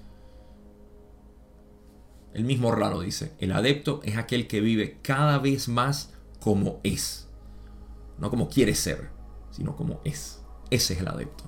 El 2.32 2.44
mismo 2.44 2.70
raro 2.72 3.00
dice, 3.00 3.34
el 3.40 3.52
adepto 3.52 4.00
es 4.04 4.16
aquel 4.16 4.46
que 4.46 4.60
vive 4.60 4.98
cada 5.02 5.38
vez 5.38 5.68
más 5.68 6.14
como 6.40 6.80
es. 6.84 7.28
No 8.18 8.30
como 8.30 8.48
quiere 8.48 8.74
ser, 8.74 9.10
sino 9.50 9.76
como 9.76 10.00
es. 10.04 10.42
Ese 10.70 10.94
es 10.94 11.00
el 11.00 11.08
adepto. 11.08 11.44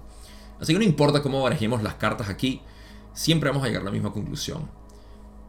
Así 0.61 0.73
que 0.73 0.79
no 0.79 0.85
importa 0.85 1.23
cómo 1.23 1.43
barajemos 1.43 1.83
las 1.83 1.95
cartas 1.95 2.29
aquí, 2.29 2.61
siempre 3.13 3.51
vamos 3.51 3.65
a 3.65 3.69
llegar 3.69 3.83
a 3.83 3.87
la 3.87 3.91
misma 3.91 4.13
conclusión. 4.13 4.69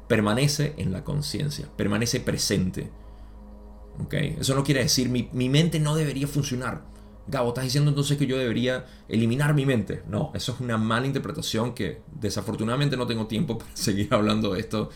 Permanece 0.07 0.73
en 0.77 0.91
la 0.91 1.03
conciencia, 1.03 1.69
permanece 1.75 2.19
presente. 2.19 2.91
¿Okay? 3.99 4.37
Eso 4.39 4.55
no 4.55 4.63
quiere 4.63 4.81
decir 4.81 5.09
mi, 5.09 5.29
mi 5.33 5.49
mente 5.49 5.79
no 5.79 5.95
debería 5.95 6.27
funcionar. 6.27 6.83
Gabo, 7.27 7.49
estás 7.49 7.65
diciendo 7.65 7.89
entonces 7.89 8.17
que 8.17 8.25
yo 8.25 8.37
debería 8.37 8.85
eliminar 9.07 9.53
mi 9.53 9.65
mente. 9.65 10.03
No, 10.07 10.31
eso 10.33 10.53
es 10.53 10.59
una 10.59 10.77
mala 10.77 11.05
interpretación 11.05 11.73
que 11.73 12.01
desafortunadamente 12.19 12.97
no 12.97 13.07
tengo 13.07 13.27
tiempo 13.27 13.57
para 13.59 13.75
seguir 13.75 14.13
hablando 14.13 14.53
de 14.53 14.59
esto 14.59 14.89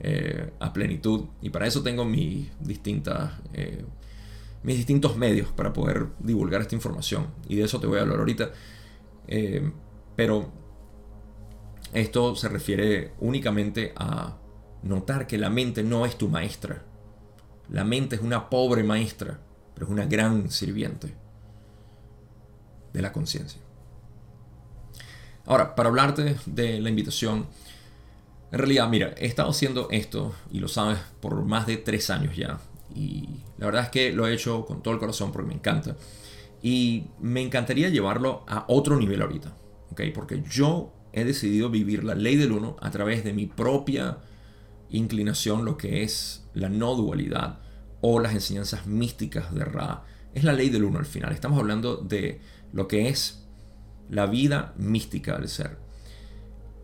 eh, 0.00 0.52
a 0.60 0.72
plenitud. 0.72 1.26
Y 1.40 1.50
para 1.50 1.66
eso 1.66 1.82
tengo 1.82 2.04
mis 2.04 2.48
distintas... 2.60 3.32
Eh, 3.54 3.84
mis 4.62 4.76
distintos 4.76 5.16
medios 5.16 5.52
para 5.52 5.72
poder 5.72 6.08
divulgar 6.18 6.60
esta 6.60 6.74
información. 6.74 7.28
Y 7.48 7.56
de 7.56 7.64
eso 7.64 7.78
te 7.78 7.86
voy 7.86 7.98
a 7.98 8.02
hablar 8.02 8.18
ahorita. 8.18 8.50
Eh, 9.28 9.70
pero 10.16 10.50
esto 11.92 12.34
se 12.34 12.48
refiere 12.48 13.12
únicamente 13.20 13.92
a 13.96 14.36
notar 14.82 15.26
que 15.26 15.38
la 15.38 15.50
mente 15.50 15.82
no 15.82 16.06
es 16.06 16.16
tu 16.18 16.28
maestra. 16.28 16.84
La 17.70 17.84
mente 17.84 18.16
es 18.16 18.22
una 18.22 18.48
pobre 18.48 18.82
maestra, 18.82 19.38
pero 19.74 19.86
es 19.86 19.92
una 19.92 20.06
gran 20.06 20.50
sirviente 20.50 21.14
de 22.92 23.02
la 23.02 23.12
conciencia. 23.12 23.60
Ahora, 25.44 25.74
para 25.74 25.88
hablarte 25.88 26.36
de 26.46 26.80
la 26.80 26.90
invitación, 26.90 27.46
en 28.50 28.58
realidad, 28.58 28.88
mira, 28.88 29.14
he 29.16 29.26
estado 29.26 29.50
haciendo 29.50 29.88
esto, 29.90 30.34
y 30.50 30.60
lo 30.60 30.68
sabes, 30.68 30.98
por 31.20 31.42
más 31.44 31.66
de 31.66 31.76
tres 31.76 32.10
años 32.10 32.36
ya. 32.36 32.58
Y 32.94 33.28
la 33.58 33.66
verdad 33.66 33.84
es 33.84 33.88
que 33.90 34.12
lo 34.12 34.26
he 34.26 34.34
hecho 34.34 34.64
con 34.64 34.82
todo 34.82 34.94
el 34.94 35.00
corazón 35.00 35.32
porque 35.32 35.48
me 35.48 35.54
encanta. 35.54 35.96
Y 36.62 37.04
me 37.20 37.42
encantaría 37.42 37.88
llevarlo 37.88 38.44
a 38.48 38.64
otro 38.68 38.96
nivel 38.96 39.22
ahorita. 39.22 39.54
¿ok? 39.92 40.02
Porque 40.14 40.42
yo 40.50 40.92
he 41.12 41.24
decidido 41.24 41.70
vivir 41.70 42.04
la 42.04 42.14
ley 42.14 42.36
del 42.36 42.52
uno 42.52 42.76
a 42.80 42.90
través 42.90 43.24
de 43.24 43.32
mi 43.32 43.46
propia 43.46 44.18
inclinación, 44.90 45.64
lo 45.64 45.76
que 45.76 46.02
es 46.02 46.44
la 46.54 46.68
no 46.68 46.94
dualidad 46.94 47.60
o 48.00 48.20
las 48.20 48.32
enseñanzas 48.32 48.86
místicas 48.86 49.54
de 49.54 49.64
Ra. 49.64 50.04
Es 50.34 50.44
la 50.44 50.52
ley 50.52 50.68
del 50.68 50.84
uno 50.84 50.98
al 50.98 51.06
final. 51.06 51.32
Estamos 51.32 51.58
hablando 51.58 51.96
de 51.96 52.40
lo 52.72 52.86
que 52.86 53.08
es 53.08 53.46
la 54.08 54.26
vida 54.26 54.74
mística 54.76 55.36
del 55.38 55.48
ser. 55.48 55.78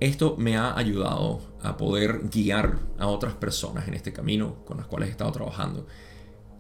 Esto 0.00 0.36
me 0.36 0.56
ha 0.56 0.76
ayudado 0.76 1.40
a 1.62 1.76
poder 1.76 2.28
guiar 2.30 2.78
a 2.98 3.06
otras 3.06 3.34
personas 3.34 3.88
en 3.88 3.94
este 3.94 4.12
camino 4.12 4.64
con 4.64 4.76
las 4.76 4.86
cuales 4.86 5.08
he 5.08 5.12
estado 5.12 5.32
trabajando. 5.32 5.86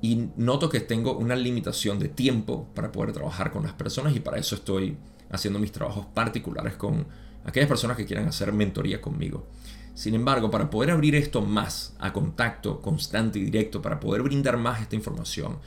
Y 0.00 0.28
noto 0.36 0.68
que 0.68 0.80
tengo 0.80 1.16
una 1.16 1.34
limitación 1.34 1.98
de 1.98 2.08
tiempo 2.08 2.68
para 2.74 2.92
poder 2.92 3.12
trabajar 3.12 3.50
con 3.50 3.64
las 3.64 3.72
personas 3.72 4.14
y 4.14 4.20
para 4.20 4.38
eso 4.38 4.54
estoy 4.54 4.96
haciendo 5.30 5.58
mis 5.58 5.72
trabajos 5.72 6.06
particulares 6.06 6.74
con 6.74 7.06
aquellas 7.44 7.68
personas 7.68 7.96
que 7.96 8.06
quieran 8.06 8.28
hacer 8.28 8.52
mentoría 8.52 9.00
conmigo. 9.00 9.46
Sin 9.94 10.14
embargo, 10.14 10.50
para 10.50 10.70
poder 10.70 10.90
abrir 10.90 11.14
esto 11.14 11.40
más 11.40 11.96
a 12.00 12.12
contacto 12.12 12.80
constante 12.80 13.38
y 13.38 13.44
directo, 13.44 13.80
para 13.80 14.00
poder 14.00 14.22
brindar 14.22 14.56
más 14.56 14.82
esta 14.82 14.96
información, 14.96 15.58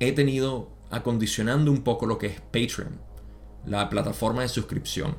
he 0.00 0.12
tenido 0.12 0.70
acondicionando 0.90 1.70
un 1.70 1.82
poco 1.82 2.06
lo 2.06 2.16
que 2.16 2.28
es 2.28 2.40
Patreon, 2.40 2.98
la 3.66 3.90
plataforma 3.90 4.40
de 4.40 4.48
suscripción. 4.48 5.16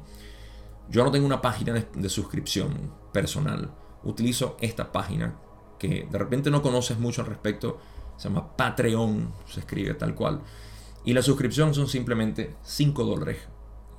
Yo 0.90 1.04
no 1.04 1.12
tengo 1.12 1.28
una 1.28 1.42
página 1.42 1.74
de, 1.74 2.10
suscripción 2.10 2.92
personal. 3.12 3.72
Utilizo 4.04 4.58
esta 4.62 4.92
página 4.92 5.36
que 5.78 6.08
de 6.10 6.18
repente 6.18 6.50
no 6.50 6.64
conoces 6.64 6.98
mucho 6.98 7.22
al 7.22 7.28
respecto. 7.28 7.80
Se 8.18 8.30
llama 8.30 8.56
Patreon, 8.56 9.32
se 9.46 9.60
escribe 9.60 9.94
tal 9.94 10.16
cual. 10.16 10.42
Y 11.06 11.14
la 11.14 11.22
suscripción 11.22 11.76
son 11.76 11.88
simplemente 11.88 12.56
5 12.64 13.04
dólares 13.04 13.38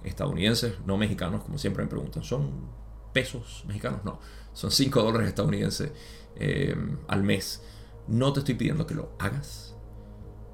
estadounidenses, 0.02 0.74
no 0.86 0.96
mexicanos, 0.96 1.44
como 1.44 1.58
siempre 1.58 1.84
me 1.84 1.90
preguntan. 1.90 2.24
¿Son 2.24 2.87
pesos 3.18 3.64
mexicanos? 3.66 4.04
No, 4.04 4.20
son 4.52 4.70
5 4.70 5.02
dólares 5.02 5.28
estadounidenses 5.28 5.90
eh, 6.36 6.76
al 7.08 7.22
mes. 7.24 7.62
No 8.06 8.32
te 8.32 8.40
estoy 8.40 8.54
pidiendo 8.54 8.86
que 8.86 8.94
lo 8.94 9.12
hagas 9.18 9.74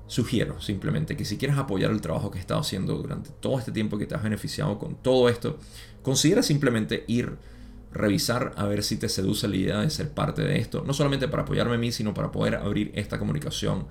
sugiero 0.07 0.61
simplemente 0.61 1.17
que 1.17 1.25
si 1.25 1.39
quieres 1.39 1.57
apoyar 1.57 1.91
el 1.91 2.01
trabajo 2.01 2.31
que 2.31 2.39
he 2.39 2.41
estado 2.41 2.61
haciendo 2.61 2.95
durante 2.95 3.31
todo 3.31 3.59
este 3.59 3.73
tiempo 3.73 3.97
que 3.97 4.07
te 4.07 4.15
has 4.15 4.23
beneficiado 4.23 4.79
con 4.79 4.97
todo 4.97 5.29
esto, 5.29 5.59
considera 6.03 6.43
simplemente 6.43 7.05
ir, 7.07 7.37
revisar 7.93 8.53
a 8.57 8.65
ver 8.67 8.83
si 8.83 8.97
te 8.97 9.09
seduce 9.09 9.49
la 9.49 9.57
idea 9.57 9.81
de 9.81 9.91
ser 9.91 10.11
parte 10.11 10.43
de 10.43 10.59
esto, 10.59 10.85
no 10.87 10.93
solamente 10.93 11.29
para 11.29 11.43
apoyarme 11.43 11.75
a 11.75 11.79
mí, 11.79 11.93
sino 11.93 12.15
para 12.15 12.33
poder 12.33 12.57
abrir 12.57 12.93
esta 12.95 13.19
comunicación 13.19 13.87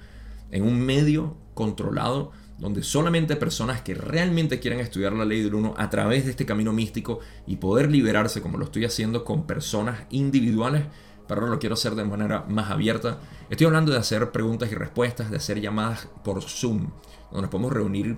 en 0.52 0.64
un 0.64 0.80
medio 0.80 1.36
controlado 1.54 2.32
donde 2.58 2.84
solamente 2.84 3.36
personas 3.36 3.82
que 3.82 3.96
realmente 3.96 4.60
quieran 4.60 4.80
estudiar 4.80 5.14
la 5.14 5.26
ley 5.26 5.42
del 5.42 5.56
uno 5.56 5.74
a 5.78 5.90
través 5.90 6.26
de 6.26 6.32
este 6.32 6.46
camino 6.46 6.72
místico 6.72 7.20
y 7.48 7.58
poder 7.58 7.90
liberarse 7.92 8.42
como 8.42 8.58
lo 8.58 8.66
estoy 8.66 8.86
haciendo 8.86 9.26
con 9.26 9.48
personas 9.48 10.04
individuales 10.12 10.84
pero 11.28 11.42
ahora 11.42 11.54
lo 11.54 11.60
quiero 11.60 11.74
hacer 11.74 11.96
de 11.96 12.04
manera 12.04 12.46
más 12.48 12.70
abierta. 12.70 13.20
Estoy 13.50 13.68
hablando 13.68 13.92
de 13.92 13.98
hacer 13.98 14.32
preguntas 14.32 14.72
y 14.72 14.76
respuestas, 14.76 15.32
de 15.32 15.38
hacer 15.38 15.62
llamadas 15.62 16.10
por 16.24 16.42
Zoom, 16.42 16.92
donde 17.32 17.48
podemos 17.48 17.72
reunir 17.72 18.18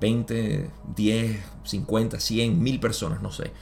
20, 0.00 0.70
10, 0.96 1.40
50, 1.64 2.20
100, 2.20 2.62
1000 2.62 2.80
personas, 2.80 3.22
no 3.22 3.30
sé. 3.30 3.52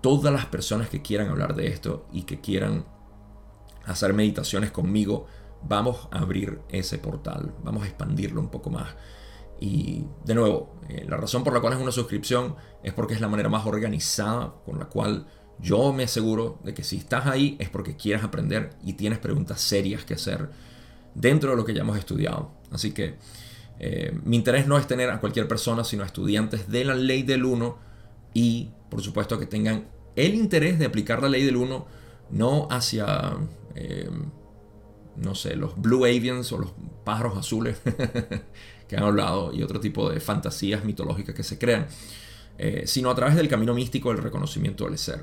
Todas 0.00 0.32
las 0.32 0.46
personas 0.46 0.88
que 0.88 1.02
quieran 1.02 1.28
hablar 1.28 1.54
de 1.54 1.68
esto 1.68 2.06
y 2.12 2.22
que 2.22 2.40
quieran 2.40 2.84
hacer 3.86 4.14
meditaciones 4.14 4.72
conmigo, 4.72 5.26
vamos 5.62 6.08
a 6.10 6.18
abrir 6.18 6.60
ese 6.68 6.98
portal, 6.98 7.54
vamos 7.62 7.84
a 7.84 7.86
expandirlo 7.86 8.40
un 8.40 8.48
poco 8.48 8.70
más. 8.70 8.94
Y 9.62 10.04
de 10.24 10.34
nuevo, 10.34 10.74
eh, 10.88 11.06
la 11.08 11.16
razón 11.16 11.44
por 11.44 11.52
la 11.52 11.60
cual 11.60 11.74
es 11.74 11.78
una 11.78 11.92
suscripción 11.92 12.56
es 12.82 12.92
porque 12.92 13.14
es 13.14 13.20
la 13.20 13.28
manera 13.28 13.48
más 13.48 13.64
organizada 13.64 14.56
con 14.66 14.80
la 14.80 14.86
cual 14.86 15.28
yo 15.60 15.92
me 15.92 16.02
aseguro 16.02 16.58
de 16.64 16.74
que 16.74 16.82
si 16.82 16.96
estás 16.96 17.26
ahí 17.26 17.56
es 17.60 17.68
porque 17.68 17.94
quieres 17.94 18.24
aprender 18.24 18.70
y 18.82 18.94
tienes 18.94 19.20
preguntas 19.20 19.60
serias 19.60 20.04
que 20.04 20.14
hacer 20.14 20.50
dentro 21.14 21.52
de 21.52 21.56
lo 21.56 21.64
que 21.64 21.74
ya 21.74 21.82
hemos 21.82 21.96
estudiado. 21.96 22.50
Así 22.72 22.90
que 22.90 23.14
eh, 23.78 24.18
mi 24.24 24.34
interés 24.34 24.66
no 24.66 24.76
es 24.78 24.88
tener 24.88 25.10
a 25.10 25.20
cualquier 25.20 25.46
persona, 25.46 25.84
sino 25.84 26.02
a 26.02 26.06
estudiantes 26.06 26.68
de 26.68 26.84
la 26.84 26.96
ley 26.96 27.22
del 27.22 27.44
1 27.44 27.78
y 28.34 28.70
por 28.90 29.00
supuesto 29.00 29.38
que 29.38 29.46
tengan 29.46 29.86
el 30.16 30.34
interés 30.34 30.80
de 30.80 30.86
aplicar 30.86 31.22
la 31.22 31.28
ley 31.28 31.44
del 31.44 31.54
1 31.54 31.86
no 32.30 32.66
hacia, 32.68 33.36
eh, 33.76 34.10
no 35.14 35.36
sé, 35.36 35.54
los 35.54 35.80
Blue 35.80 36.04
Avians 36.04 36.50
o 36.50 36.58
los 36.58 36.72
pájaros 37.04 37.38
azules 37.38 37.80
que 38.92 38.98
han 38.98 39.04
hablado 39.04 39.54
y 39.54 39.62
otro 39.62 39.80
tipo 39.80 40.10
de 40.10 40.20
fantasías 40.20 40.84
mitológicas 40.84 41.34
que 41.34 41.42
se 41.42 41.58
crean, 41.58 41.86
eh, 42.58 42.82
sino 42.84 43.10
a 43.10 43.14
través 43.14 43.34
del 43.36 43.48
camino 43.48 43.72
místico 43.72 44.10
del 44.10 44.22
reconocimiento 44.22 44.84
del 44.84 44.98
ser. 44.98 45.22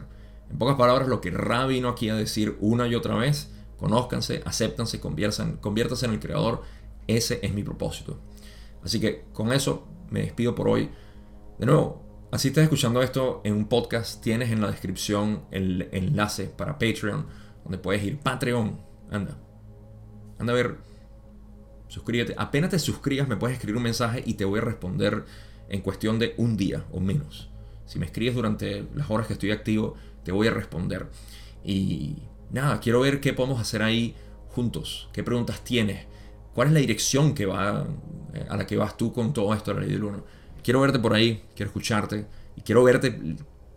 En 0.50 0.58
pocas 0.58 0.76
palabras, 0.76 1.08
lo 1.08 1.22
que 1.22 1.30
Ra 1.30 1.68
vino 1.68 1.90
aquí 1.90 2.10
a 2.10 2.16
decir 2.16 2.58
una 2.62 2.88
y 2.88 2.96
otra 2.96 3.14
vez, 3.14 3.52
conózcanse, 3.78 4.42
acéptanse, 4.44 5.00
conviértanse 5.00 6.06
en 6.08 6.12
el 6.12 6.20
creador, 6.20 6.64
ese 7.06 7.40
es 7.44 7.54
mi 7.54 7.62
propósito. 7.62 8.20
Así 8.84 9.00
que 9.00 9.26
con 9.34 9.54
eso 9.54 9.88
me 10.10 10.22
despido 10.22 10.56
por 10.56 10.68
hoy. 10.68 10.90
De 11.60 11.68
nuevo, 11.68 12.02
así 12.32 12.48
estás 12.48 12.64
escuchando 12.64 13.04
esto 13.04 13.42
en 13.44 13.54
un 13.54 13.68
podcast, 13.68 14.24
tienes 14.24 14.50
en 14.50 14.62
la 14.62 14.72
descripción 14.72 15.44
el 15.52 15.90
enlace 15.92 16.46
para 16.46 16.80
Patreon, 16.80 17.28
donde 17.64 17.78
puedes 17.78 18.04
ir. 18.04 18.18
Patreon, 18.18 18.82
anda. 19.12 19.38
Anda 20.40 20.54
a 20.54 20.56
ver. 20.56 20.89
Suscríbete. 21.90 22.36
Apenas 22.38 22.70
te 22.70 22.80
suscribas, 22.80 23.28
me 23.28 23.36
puedes 23.36 23.58
escribir 23.58 23.78
un 23.78 23.84
mensaje 23.84 24.24
y 24.26 24.36
te 24.36 24.46
voy 24.46 24.60
a 24.60 24.62
responder 24.62 25.26
en 25.68 25.82
cuestión 25.82 26.20
de 26.20 26.36
un 26.38 26.56
día 26.56 26.86
o 26.92 27.00
menos. 27.00 27.50
Si 27.86 27.98
me 27.98 28.06
escribes 28.06 28.36
durante 28.36 28.86
las 28.94 29.10
horas 29.10 29.26
que 29.26 29.34
estoy 29.34 29.52
activo, 29.52 29.96
te 30.24 30.32
voy 30.32 30.48
a 30.48 30.52
responder. 30.52 31.08
Y 31.64 32.18
nada, 32.52 32.80
quiero 32.80 33.02
ver 33.02 33.20
qué 33.20 33.34
podemos 33.34 33.60
hacer 33.60 33.82
ahí 33.82 34.16
juntos. 34.50 35.10
¿Qué 35.12 35.24
preguntas 35.24 35.64
tienes? 35.64 36.06
¿Cuál 36.54 36.68
es 36.68 36.74
la 36.76 36.80
dirección 36.80 37.34
que 37.34 37.48
va, 37.48 37.88
eh, 38.34 38.46
a 38.48 38.56
la 38.56 38.68
que 38.68 38.78
vas 38.78 38.96
tú 38.96 39.12
con 39.12 39.34
todo 39.34 39.54
esto 39.56 39.72
de 39.74 39.80
la 39.80 39.86
ley 39.86 39.94
del 39.94 40.04
uno? 40.04 40.24
Quiero 40.64 40.82
verte 40.82 41.00
por 41.00 41.14
ahí, 41.14 41.44
quiero 41.56 41.70
escucharte 41.70 42.28
y 42.56 42.62
quiero 42.62 42.84
verte 42.84 43.20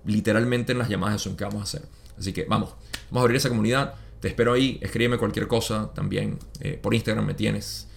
literalmente 0.05 0.73
en 0.73 0.79
las 0.79 0.91
llamadas 0.91 1.15
de 1.15 1.19
Zoom 1.21 1.37
que 1.37 1.45
vamos 1.45 1.61
a 1.61 1.65
hacer. 1.65 1.89
Así 2.19 2.35
que 2.35 2.45
vamos, 2.45 2.75
vamos 3.11 3.21
a 3.21 3.23
abrir 3.23 3.37
esa 3.39 3.49
comunidad. 3.49 3.95
Te 4.21 4.29
espero 4.29 4.53
ahí, 4.53 4.79
escríbeme 4.83 5.17
cualquier 5.17 5.49
cosa 5.49 5.93
también. 5.95 6.39
Eh, 6.61 6.79
por 6.81 6.93
Instagram 6.93 7.25
me 7.25 7.35
tienes 7.35 7.89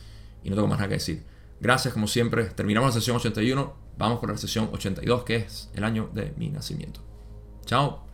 y 0.46 0.50
no 0.50 0.56
tengo 0.56 0.68
más 0.68 0.78
nada 0.78 0.90
que 0.90 0.96
decir. 0.96 1.24
Gracias 1.60 1.94
como 1.94 2.08
siempre. 2.08 2.46
Terminamos 2.46 2.94
la 2.94 3.02
sesión 3.02 3.18
81. 3.18 3.74
Vamos 3.98 4.20
con 4.20 4.30
la 4.30 4.38
sesión 4.38 4.70
82 4.72 5.24
que 5.24 5.38
es 5.38 5.72
el 5.74 5.84
año 5.84 6.10
de 6.14 6.34
mi 6.38 6.50
nacimiento. 6.50 7.02
Chao. 7.66 8.06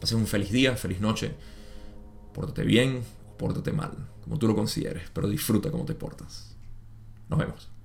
Pases 0.00 0.16
un 0.16 0.26
feliz 0.26 0.50
día, 0.50 0.76
feliz 0.76 1.00
noche. 1.00 1.34
Pórtate 2.34 2.64
bien 2.64 3.02
o 3.28 3.36
pórtate 3.36 3.72
mal, 3.72 3.92
como 4.24 4.38
tú 4.38 4.48
lo 4.48 4.56
consideres, 4.56 5.04
pero 5.12 5.28
disfruta 5.28 5.70
cómo 5.70 5.84
te 5.84 5.94
portas. 5.94 6.56
Nos 7.28 7.38
vemos. 7.38 7.77